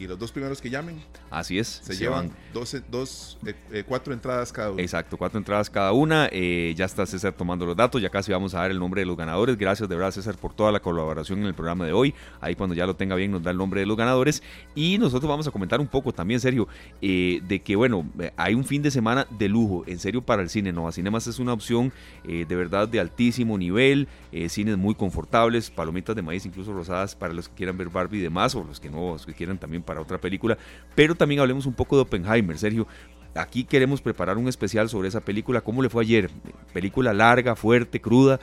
y 0.00 0.06
los 0.06 0.18
dos 0.18 0.32
primeros 0.32 0.62
que 0.62 0.70
llamen. 0.70 0.98
Así 1.30 1.58
es. 1.58 1.68
Se, 1.82 1.94
llevan 1.94 2.30
dos, 2.54 2.74
dos 2.90 3.38
eh, 3.46 3.54
eh, 3.70 3.84
cuatro 3.86 4.14
entradas 4.14 4.50
cada 4.50 4.70
una. 4.70 4.80
Exacto, 4.80 5.18
cuatro 5.18 5.38
entradas 5.38 5.68
cada 5.68 5.92
una. 5.92 6.26
Eh, 6.32 6.72
ya 6.74 6.86
está 6.86 7.04
César 7.04 7.34
tomando 7.34 7.66
los 7.66 7.76
datos, 7.76 8.00
ya 8.00 8.08
casi 8.08 8.32
vamos 8.32 8.54
a 8.54 8.60
dar 8.60 8.70
el 8.70 8.78
nombre 8.78 9.02
de 9.02 9.06
los 9.06 9.16
ganadores. 9.16 9.58
Gracias 9.58 9.86
de 9.88 9.94
verdad 9.94 10.10
César 10.10 10.36
por 10.36 10.54
toda 10.54 10.72
la 10.72 10.80
colaboración 10.80 11.40
en 11.40 11.44
el 11.44 11.54
programa 11.54 11.84
de 11.84 11.92
hoy. 11.92 12.14
Ahí 12.40 12.54
cuando 12.54 12.74
ya 12.74 12.86
lo 12.86 12.96
tenga 12.96 13.14
bien 13.14 13.30
nos 13.30 13.42
da 13.42 13.50
el 13.50 13.58
nombre 13.58 13.80
de 13.80 13.86
los 13.86 13.96
ganadores. 13.96 14.42
Y 14.74 14.96
nosotros 14.96 15.28
vamos 15.28 15.46
a 15.46 15.50
comentar 15.50 15.80
un 15.80 15.88
poco 15.88 16.12
también, 16.12 16.40
serio, 16.40 16.66
de 17.00 17.62
que 17.62 17.76
bueno, 17.76 18.08
hay 18.36 18.54
un 18.54 18.64
fin 18.64 18.80
de 18.80 18.90
semana 18.90 19.26
de 19.38 19.50
lujo, 19.50 19.84
en 19.86 19.98
serio, 19.98 20.22
para 20.22 20.40
el 20.40 20.48
cine. 20.48 20.72
Nova 20.72 20.92
Cinemas 20.92 21.26
es 21.26 21.38
una 21.38 21.52
opción 21.52 21.92
de 22.24 22.56
verdad 22.56 22.88
de 22.88 23.00
altísimo 23.00 23.58
nivel, 23.58 24.08
cines 24.48 24.78
muy 24.78 24.94
confortables, 24.94 25.70
palomitas 25.70 26.16
de 26.16 26.22
maíz 26.22 26.46
incluso 26.46 26.72
rosadas 26.72 27.14
para 27.14 27.34
los 27.34 27.48
que 27.48 27.54
quieran 27.54 27.76
ver 27.76 27.90
Barbie 27.90 28.18
y 28.18 28.22
demás, 28.22 28.54
o 28.54 28.64
los 28.64 28.80
que 28.80 28.88
no, 28.88 29.12
los 29.12 29.26
que 29.26 29.34
quieran 29.34 29.58
también 29.58 29.82
para 29.90 30.02
otra 30.02 30.18
película, 30.18 30.56
pero 30.94 31.16
también 31.16 31.40
hablemos 31.40 31.66
un 31.66 31.72
poco 31.72 31.96
de 31.96 32.02
Oppenheimer, 32.02 32.56
Sergio. 32.56 32.86
Aquí 33.34 33.64
queremos 33.64 34.00
preparar 34.00 34.38
un 34.38 34.46
especial 34.46 34.88
sobre 34.88 35.08
esa 35.08 35.20
película. 35.20 35.62
¿Cómo 35.62 35.82
le 35.82 35.88
fue 35.88 36.04
ayer? 36.04 36.30
Película 36.72 37.12
larga, 37.12 37.56
fuerte, 37.56 38.00
cruda. 38.00 38.38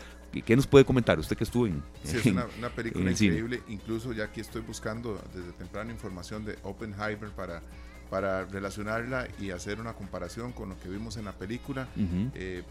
¿Qué 0.46 0.58
nos 0.58 0.68
puede 0.68 0.84
comentar 0.84 1.18
usted 1.18 1.38
que 1.38 1.46
estuvo 1.46 1.66
en 1.66 1.82
Sí, 2.04 2.18
es 2.18 2.26
una, 2.26 2.48
película 2.76 3.10
increíble. 3.10 3.62
Incluso 3.70 4.12
ya 4.12 4.26
aquí 4.26 4.42
estoy 4.42 4.62
buscando 4.62 5.18
desde 5.34 5.54
temprano 5.54 5.90
información 5.90 6.44
de 6.44 6.58
Oppenheimer 6.64 7.30
para, 7.30 7.62
para 8.10 8.44
relacionarla 8.44 9.30
y 9.40 9.52
hacer 9.52 9.80
una 9.80 9.94
comparación 9.94 10.52
con 10.52 10.68
lo 10.68 10.78
que 10.78 10.90
vimos 10.90 11.16
en 11.16 11.24
la 11.24 11.32
película. 11.32 11.88
Eh, 12.36 12.62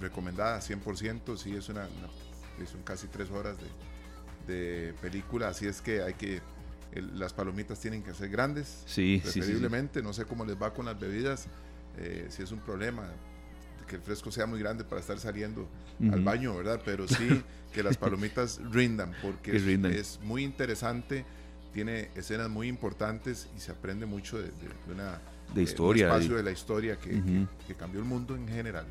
recomendada 0.00 0.58
100%, 0.58 1.36
sí, 1.36 1.54
es 1.54 1.68
una, 1.68 1.86
son 2.66 2.82
casi 2.82 3.06
tres 3.06 3.30
horas 3.30 3.56
de, 4.48 4.52
de 4.52 4.92
película, 4.94 5.50
así 5.50 5.68
es 5.68 5.80
que 5.80 6.02
hay 6.02 6.14
que 6.14 6.42
las 7.02 7.32
palomitas 7.32 7.80
tienen 7.80 8.02
que 8.02 8.14
ser 8.14 8.28
grandes, 8.28 8.82
sí, 8.86 9.20
preferiblemente. 9.22 10.02
no 10.02 10.12
sé 10.12 10.24
cómo 10.24 10.44
les 10.44 10.60
va 10.60 10.72
con 10.72 10.86
las 10.86 10.98
bebidas, 10.98 11.46
eh, 11.98 12.26
si 12.28 12.42
es 12.42 12.52
un 12.52 12.60
problema 12.60 13.08
que 13.88 13.96
el 13.96 14.02
fresco 14.02 14.30
sea 14.30 14.46
muy 14.46 14.58
grande 14.58 14.82
para 14.82 15.00
estar 15.00 15.18
saliendo 15.18 15.68
al 16.10 16.22
baño, 16.22 16.56
¿verdad? 16.56 16.80
Pero 16.84 17.06
sí 17.06 17.42
que 17.72 17.82
las 17.82 17.98
palomitas 17.98 18.60
rindan, 18.72 19.12
porque 19.20 19.56
es, 19.56 20.20
muy 20.22 20.42
interesante, 20.42 21.24
tiene 21.72 22.08
escenas 22.14 22.48
muy 22.48 22.68
importantes 22.68 23.48
y 23.56 23.60
se 23.60 23.72
aprende 23.72 24.06
mucho 24.06 24.38
de 24.38 24.50
una 24.90 25.20
de 25.54 25.62
historia. 25.62 26.06
espacio 26.08 26.36
de, 26.36 26.42
la 26.42 26.50
historia 26.50 26.96
que, 26.96 27.74
cambió 27.74 28.00
el 28.00 28.06
mundo 28.06 28.36
en 28.36 28.46
general. 28.48 28.84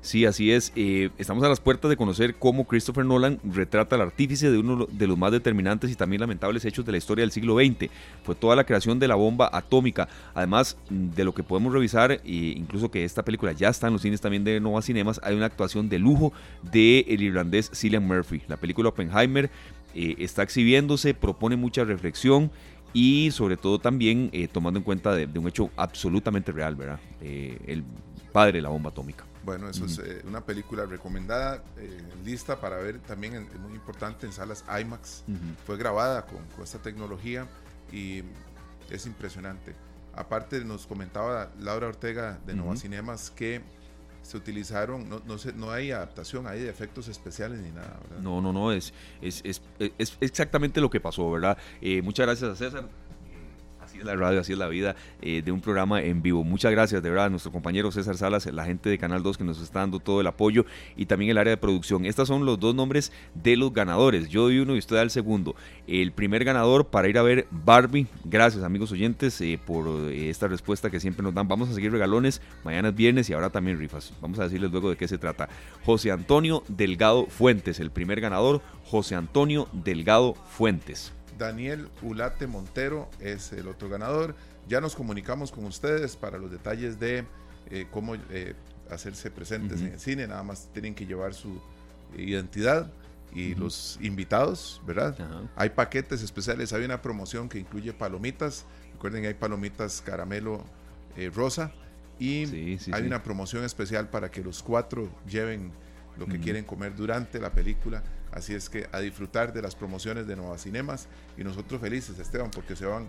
Sí, 0.00 0.24
así 0.24 0.52
es. 0.52 0.72
Eh, 0.76 1.10
estamos 1.18 1.42
a 1.44 1.48
las 1.48 1.60
puertas 1.60 1.88
de 1.88 1.96
conocer 1.96 2.34
cómo 2.36 2.66
Christopher 2.66 3.04
Nolan 3.04 3.40
retrata 3.44 3.96
al 3.96 4.02
artífice 4.02 4.50
de 4.50 4.58
uno 4.58 4.86
de 4.90 5.06
los 5.06 5.18
más 5.18 5.32
determinantes 5.32 5.90
y 5.90 5.94
también 5.94 6.20
lamentables 6.20 6.64
hechos 6.64 6.84
de 6.84 6.92
la 6.92 6.98
historia 6.98 7.22
del 7.22 7.32
siglo 7.32 7.56
XX. 7.56 7.90
Fue 8.22 8.34
toda 8.34 8.56
la 8.56 8.64
creación 8.64 8.98
de 8.98 9.08
la 9.08 9.14
bomba 9.14 9.50
atómica. 9.52 10.08
Además 10.34 10.76
de 10.88 11.24
lo 11.24 11.34
que 11.34 11.42
podemos 11.42 11.72
revisar, 11.72 12.12
e 12.12 12.20
incluso 12.24 12.90
que 12.90 13.04
esta 13.04 13.24
película 13.24 13.52
ya 13.52 13.68
está 13.68 13.88
en 13.88 13.94
los 13.94 14.02
cines 14.02 14.20
también 14.20 14.44
de 14.44 14.60
Nova 14.60 14.82
Cinemas, 14.82 15.20
hay 15.22 15.34
una 15.34 15.46
actuación 15.46 15.88
de 15.88 15.98
lujo 15.98 16.32
del 16.62 17.04
el 17.08 17.22
irlandés 17.22 17.70
Cillian 17.74 18.06
Murphy. 18.06 18.42
La 18.48 18.56
película 18.56 18.88
Oppenheimer 18.88 19.50
eh, 19.94 20.16
está 20.18 20.42
exhibiéndose, 20.42 21.14
propone 21.14 21.56
mucha 21.56 21.84
reflexión 21.84 22.50
y 22.94 23.30
sobre 23.32 23.56
todo 23.56 23.78
también 23.80 24.30
eh, 24.32 24.48
tomando 24.48 24.78
en 24.78 24.84
cuenta 24.84 25.12
de, 25.12 25.26
un 25.38 25.48
hecho 25.48 25.68
absolutamente 25.76 26.52
real, 26.52 26.76
¿verdad? 26.76 27.00
Eh, 27.20 27.60
el 27.66 27.84
padre 28.32 28.52
de 28.58 28.62
la 28.62 28.68
bomba 28.68 28.90
atómica. 28.90 29.24
Bueno, 29.44 29.68
eso 29.68 29.84
es 29.84 29.98
eh, 29.98 30.22
una 30.24 30.40
película 30.40 30.86
recomendada, 30.86 31.62
lista 32.24 32.60
para 32.60 32.78
ver 32.78 33.00
también, 33.00 33.34
es 33.34 33.60
muy 33.60 33.74
importante 33.74 34.24
en 34.24 34.32
salas 34.32 34.64
IMAX. 34.80 35.24
Fue 35.66 35.76
grabada 35.76 36.24
con, 36.24 36.38
esta 36.62 36.78
tecnología 36.78 37.46
y 37.92 38.22
es 38.90 39.06
impresionante. 39.06 39.74
Aparte 40.14 40.64
nos 40.64 40.86
comentaba 40.86 41.50
Laura 41.58 41.88
Ortega 41.88 42.38
de 42.46 42.54
Nova 42.54 42.76
Cinemas 42.76 43.30
que 43.30 43.60
se 44.24 44.36
utilizaron, 44.38 45.08
no, 45.08 45.20
no, 45.26 45.36
no 45.54 45.70
hay 45.70 45.90
adaptación 45.90 46.46
hay 46.46 46.66
efectos 46.66 47.08
especiales 47.08 47.60
ni 47.60 47.70
nada, 47.70 48.00
¿verdad? 48.02 48.22
No, 48.22 48.40
no, 48.40 48.52
no, 48.52 48.72
es, 48.72 48.92
es, 49.20 49.42
es, 49.44 49.60
es 49.98 50.16
exactamente 50.20 50.80
lo 50.80 50.88
que 50.88 50.98
pasó, 50.98 51.30
¿verdad? 51.30 51.58
Eh, 51.80 52.00
muchas 52.00 52.26
gracias 52.26 52.50
a 52.50 52.56
César 52.56 52.88
la 54.02 54.16
radio, 54.16 54.40
así 54.40 54.52
es 54.52 54.58
la 54.58 54.68
vida 54.68 54.96
eh, 55.22 55.42
de 55.44 55.52
un 55.52 55.60
programa 55.60 56.02
en 56.02 56.22
vivo. 56.22 56.44
Muchas 56.44 56.72
gracias 56.72 57.02
de 57.02 57.10
verdad 57.10 57.26
a 57.26 57.30
nuestro 57.30 57.52
compañero 57.52 57.92
César 57.92 58.16
Salas, 58.16 58.46
la 58.46 58.64
gente 58.64 58.88
de 58.88 58.98
Canal 58.98 59.22
2 59.22 59.38
que 59.38 59.44
nos 59.44 59.60
está 59.60 59.80
dando 59.80 60.00
todo 60.00 60.20
el 60.20 60.26
apoyo 60.26 60.66
y 60.96 61.06
también 61.06 61.30
el 61.30 61.38
área 61.38 61.52
de 61.52 61.56
producción. 61.56 62.04
Estos 62.06 62.28
son 62.28 62.44
los 62.44 62.58
dos 62.58 62.74
nombres 62.74 63.12
de 63.34 63.56
los 63.56 63.72
ganadores. 63.72 64.28
Yo 64.28 64.42
doy 64.42 64.58
uno 64.58 64.74
y 64.74 64.78
usted 64.78 64.96
da 64.96 65.02
el 65.02 65.10
segundo. 65.10 65.54
El 65.86 66.12
primer 66.12 66.44
ganador 66.44 66.86
para 66.86 67.08
ir 67.08 67.18
a 67.18 67.22
ver 67.22 67.46
Barbie. 67.50 68.06
Gracias 68.24 68.64
amigos 68.64 68.92
oyentes 68.92 69.40
eh, 69.40 69.58
por 69.64 69.86
eh, 70.10 70.30
esta 70.30 70.48
respuesta 70.48 70.90
que 70.90 71.00
siempre 71.00 71.22
nos 71.22 71.34
dan. 71.34 71.48
Vamos 71.48 71.68
a 71.68 71.74
seguir 71.74 71.92
regalones. 71.92 72.40
Mañana 72.64 72.88
es 72.88 72.94
viernes 72.94 73.30
y 73.30 73.32
ahora 73.32 73.50
también 73.50 73.78
rifas. 73.78 74.12
Vamos 74.20 74.38
a 74.38 74.44
decirles 74.44 74.70
luego 74.70 74.90
de 74.90 74.96
qué 74.96 75.08
se 75.08 75.18
trata. 75.18 75.48
José 75.84 76.10
Antonio 76.10 76.62
Delgado 76.68 77.26
Fuentes, 77.26 77.80
el 77.80 77.90
primer 77.90 78.20
ganador. 78.20 78.62
José 78.84 79.14
Antonio 79.14 79.68
Delgado 79.72 80.34
Fuentes. 80.34 81.12
Daniel 81.38 81.88
Ulate 82.02 82.46
Montero 82.46 83.08
es 83.20 83.52
el 83.52 83.68
otro 83.68 83.88
ganador. 83.88 84.34
Ya 84.68 84.80
nos 84.80 84.94
comunicamos 84.94 85.52
con 85.52 85.64
ustedes 85.64 86.16
para 86.16 86.38
los 86.38 86.50
detalles 86.50 86.98
de 86.98 87.24
eh, 87.70 87.86
cómo 87.90 88.14
eh, 88.30 88.54
hacerse 88.90 89.30
presentes 89.30 89.80
en 89.80 89.88
el 89.88 90.00
cine. 90.00 90.26
Nada 90.26 90.42
más 90.42 90.68
tienen 90.72 90.94
que 90.94 91.06
llevar 91.06 91.34
su 91.34 91.60
identidad 92.16 92.90
y 93.34 93.54
los 93.54 93.98
invitados, 94.00 94.80
¿verdad? 94.86 95.16
Hay 95.56 95.70
paquetes 95.70 96.22
especiales. 96.22 96.72
Hay 96.72 96.84
una 96.84 97.02
promoción 97.02 97.48
que 97.48 97.58
incluye 97.58 97.92
palomitas. 97.92 98.64
Recuerden 98.92 99.22
que 99.22 99.28
hay 99.28 99.34
palomitas 99.34 100.00
caramelo 100.00 100.64
eh, 101.16 101.30
rosa. 101.34 101.72
Y 102.18 102.78
hay 102.92 103.02
una 103.02 103.22
promoción 103.24 103.64
especial 103.64 104.08
para 104.08 104.30
que 104.30 104.42
los 104.42 104.62
cuatro 104.62 105.10
lleven 105.28 105.72
lo 106.18 106.26
que 106.26 106.38
quieren 106.38 106.64
comer 106.64 106.94
durante 106.94 107.40
la 107.40 107.50
película 107.50 108.02
Así 108.34 108.52
es 108.52 108.68
que 108.68 108.88
a 108.90 108.98
disfrutar 108.98 109.52
de 109.52 109.62
las 109.62 109.76
promociones 109.76 110.26
de 110.26 110.34
Nueva 110.34 110.58
Cinemas 110.58 111.06
y 111.38 111.44
nosotros 111.44 111.80
felices, 111.80 112.18
Esteban, 112.18 112.50
porque 112.50 112.74
se 112.74 112.84
van 112.84 113.08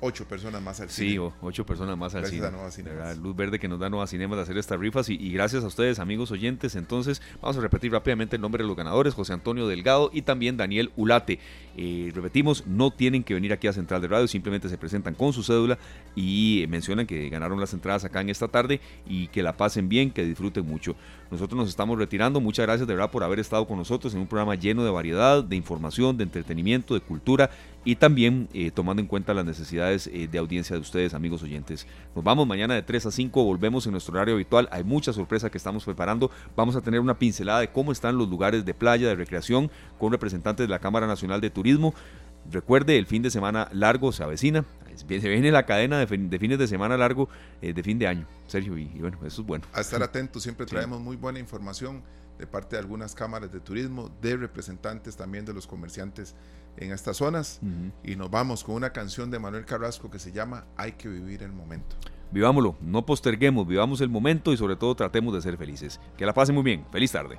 ocho 0.00 0.26
personas 0.26 0.60
más 0.60 0.78
al 0.80 0.90
cine. 0.90 1.10
Sí, 1.12 1.18
ocho 1.40 1.64
personas 1.64 1.96
más 1.96 2.14
al 2.14 2.26
cine. 2.26 2.50
A 3.02 3.14
luz 3.14 3.34
verde 3.34 3.58
que 3.58 3.66
nos 3.66 3.80
da 3.80 3.88
Nueva 3.88 4.06
Cinemas 4.06 4.36
de 4.36 4.42
hacer 4.42 4.58
estas 4.58 4.78
rifas 4.78 5.08
y, 5.08 5.32
gracias 5.32 5.64
a 5.64 5.68
ustedes, 5.68 5.98
amigos 5.98 6.30
oyentes. 6.30 6.74
Entonces, 6.74 7.22
vamos 7.40 7.56
a 7.56 7.60
repetir 7.62 7.92
rápidamente 7.92 8.36
el 8.36 8.42
nombre 8.42 8.62
de 8.62 8.68
los 8.68 8.76
ganadores: 8.76 9.14
José 9.14 9.32
Antonio 9.32 9.66
Delgado 9.66 10.10
y 10.12 10.20
también 10.20 10.58
Daniel 10.58 10.92
Ulate. 10.96 11.38
Eh, 11.76 12.10
repetimos, 12.14 12.66
no 12.66 12.90
tienen 12.90 13.22
que 13.22 13.34
venir 13.34 13.52
aquí 13.52 13.66
a 13.66 13.72
Central 13.72 14.02
de 14.02 14.08
Radio, 14.08 14.28
simplemente 14.28 14.68
se 14.68 14.78
presentan 14.78 15.14
con 15.14 15.32
su 15.32 15.42
cédula 15.42 15.78
y 16.16 16.64
mencionan 16.68 17.06
que 17.06 17.28
ganaron 17.28 17.60
las 17.60 17.72
entradas 17.72 18.04
acá 18.04 18.20
en 18.20 18.30
esta 18.30 18.48
tarde 18.48 18.80
y 19.06 19.28
que 19.28 19.42
la 19.42 19.56
pasen 19.56 19.88
bien, 19.88 20.10
que 20.10 20.24
disfruten 20.24 20.66
mucho. 20.66 20.96
Nosotros 21.30 21.56
nos 21.56 21.68
estamos 21.68 21.96
retirando. 21.96 22.40
Muchas 22.40 22.66
gracias 22.66 22.88
de 22.88 22.94
verdad 22.94 23.10
por 23.10 23.22
haber 23.22 23.38
estado 23.38 23.66
con 23.66 23.78
nosotros 23.78 24.12
en 24.14 24.20
un 24.20 24.26
programa 24.26 24.56
lleno 24.56 24.84
de 24.84 24.90
variedad, 24.90 25.44
de 25.44 25.54
información, 25.54 26.16
de 26.16 26.24
entretenimiento, 26.24 26.94
de 26.94 27.00
cultura 27.00 27.50
y 27.84 27.96
también 27.96 28.48
eh, 28.52 28.70
tomando 28.70 29.00
en 29.00 29.06
cuenta 29.06 29.32
las 29.32 29.44
necesidades 29.44 30.08
eh, 30.08 30.28
de 30.30 30.38
audiencia 30.38 30.74
de 30.74 30.82
ustedes, 30.82 31.14
amigos 31.14 31.42
oyentes. 31.42 31.86
Nos 32.14 32.24
vamos 32.24 32.46
mañana 32.46 32.74
de 32.74 32.82
3 32.82 33.06
a 33.06 33.10
5, 33.10 33.44
volvemos 33.44 33.86
en 33.86 33.92
nuestro 33.92 34.14
horario 34.14 34.34
habitual. 34.34 34.68
Hay 34.72 34.84
mucha 34.84 35.12
sorpresa 35.12 35.50
que 35.50 35.58
estamos 35.58 35.84
preparando. 35.84 36.30
Vamos 36.56 36.76
a 36.76 36.80
tener 36.80 37.00
una 37.00 37.18
pincelada 37.18 37.60
de 37.60 37.68
cómo 37.68 37.92
están 37.92 38.18
los 38.18 38.28
lugares 38.28 38.64
de 38.64 38.74
playa, 38.74 39.08
de 39.08 39.14
recreación, 39.14 39.70
con 39.98 40.12
representantes 40.12 40.66
de 40.66 40.70
la 40.70 40.80
Cámara 40.80 41.06
Nacional 41.06 41.40
de 41.40 41.50
Turismo. 41.50 41.59
Recuerde, 42.50 42.98
el 42.98 43.06
fin 43.06 43.22
de 43.22 43.30
semana 43.30 43.68
largo 43.72 44.12
se 44.12 44.22
avecina. 44.22 44.64
Se 44.96 45.28
viene 45.28 45.50
la 45.50 45.64
cadena 45.64 45.98
de, 45.98 46.06
fines 46.06 46.58
de 46.58 46.66
semana 46.66 46.96
largo 46.96 47.28
eh, 47.62 47.72
de 47.72 47.82
fin 47.82 47.98
de 47.98 48.06
año, 48.06 48.26
Sergio, 48.46 48.76
y, 48.76 48.86
bueno, 49.00 49.18
eso 49.24 49.40
es 49.40 49.46
bueno. 49.46 49.64
A 49.72 49.80
estar 49.80 50.02
atentos, 50.02 50.42
siempre 50.42 50.66
traemos 50.66 51.00
muy 51.00 51.16
buena 51.16 51.38
información 51.38 52.02
de 52.38 52.46
parte 52.46 52.76
de 52.76 52.80
algunas 52.80 53.14
cámaras 53.14 53.52
de 53.52 53.60
turismo, 53.60 54.10
de 54.20 54.36
representantes 54.36 55.16
también 55.16 55.44
de 55.44 55.54
los 55.54 55.66
comerciantes 55.66 56.34
en 56.76 56.92
estas 56.92 57.18
zonas. 57.18 57.60
Y 58.02 58.16
nos 58.16 58.30
vamos 58.30 58.64
con 58.64 58.74
una 58.74 58.90
canción 58.90 59.30
de 59.30 59.38
Manuel 59.38 59.64
Carrasco 59.64 60.10
que 60.10 60.18
se 60.18 60.32
llama 60.32 60.64
Hay 60.76 60.92
que 60.92 61.08
vivir 61.08 61.42
el 61.42 61.52
momento. 61.52 61.96
Vivámoslo, 62.30 62.76
no 62.80 63.04
posterguemos, 63.04 63.66
vivamos 63.66 64.00
el 64.00 64.08
momento 64.08 64.52
y 64.52 64.56
sobre 64.56 64.76
todo 64.76 64.94
tratemos 64.94 65.34
de 65.34 65.42
ser 65.42 65.56
felices. 65.56 66.00
Que 66.16 66.26
la 66.26 66.32
pasen 66.32 66.54
muy 66.54 66.64
bien. 66.64 66.84
Feliz 66.92 67.12
tarde. 67.12 67.38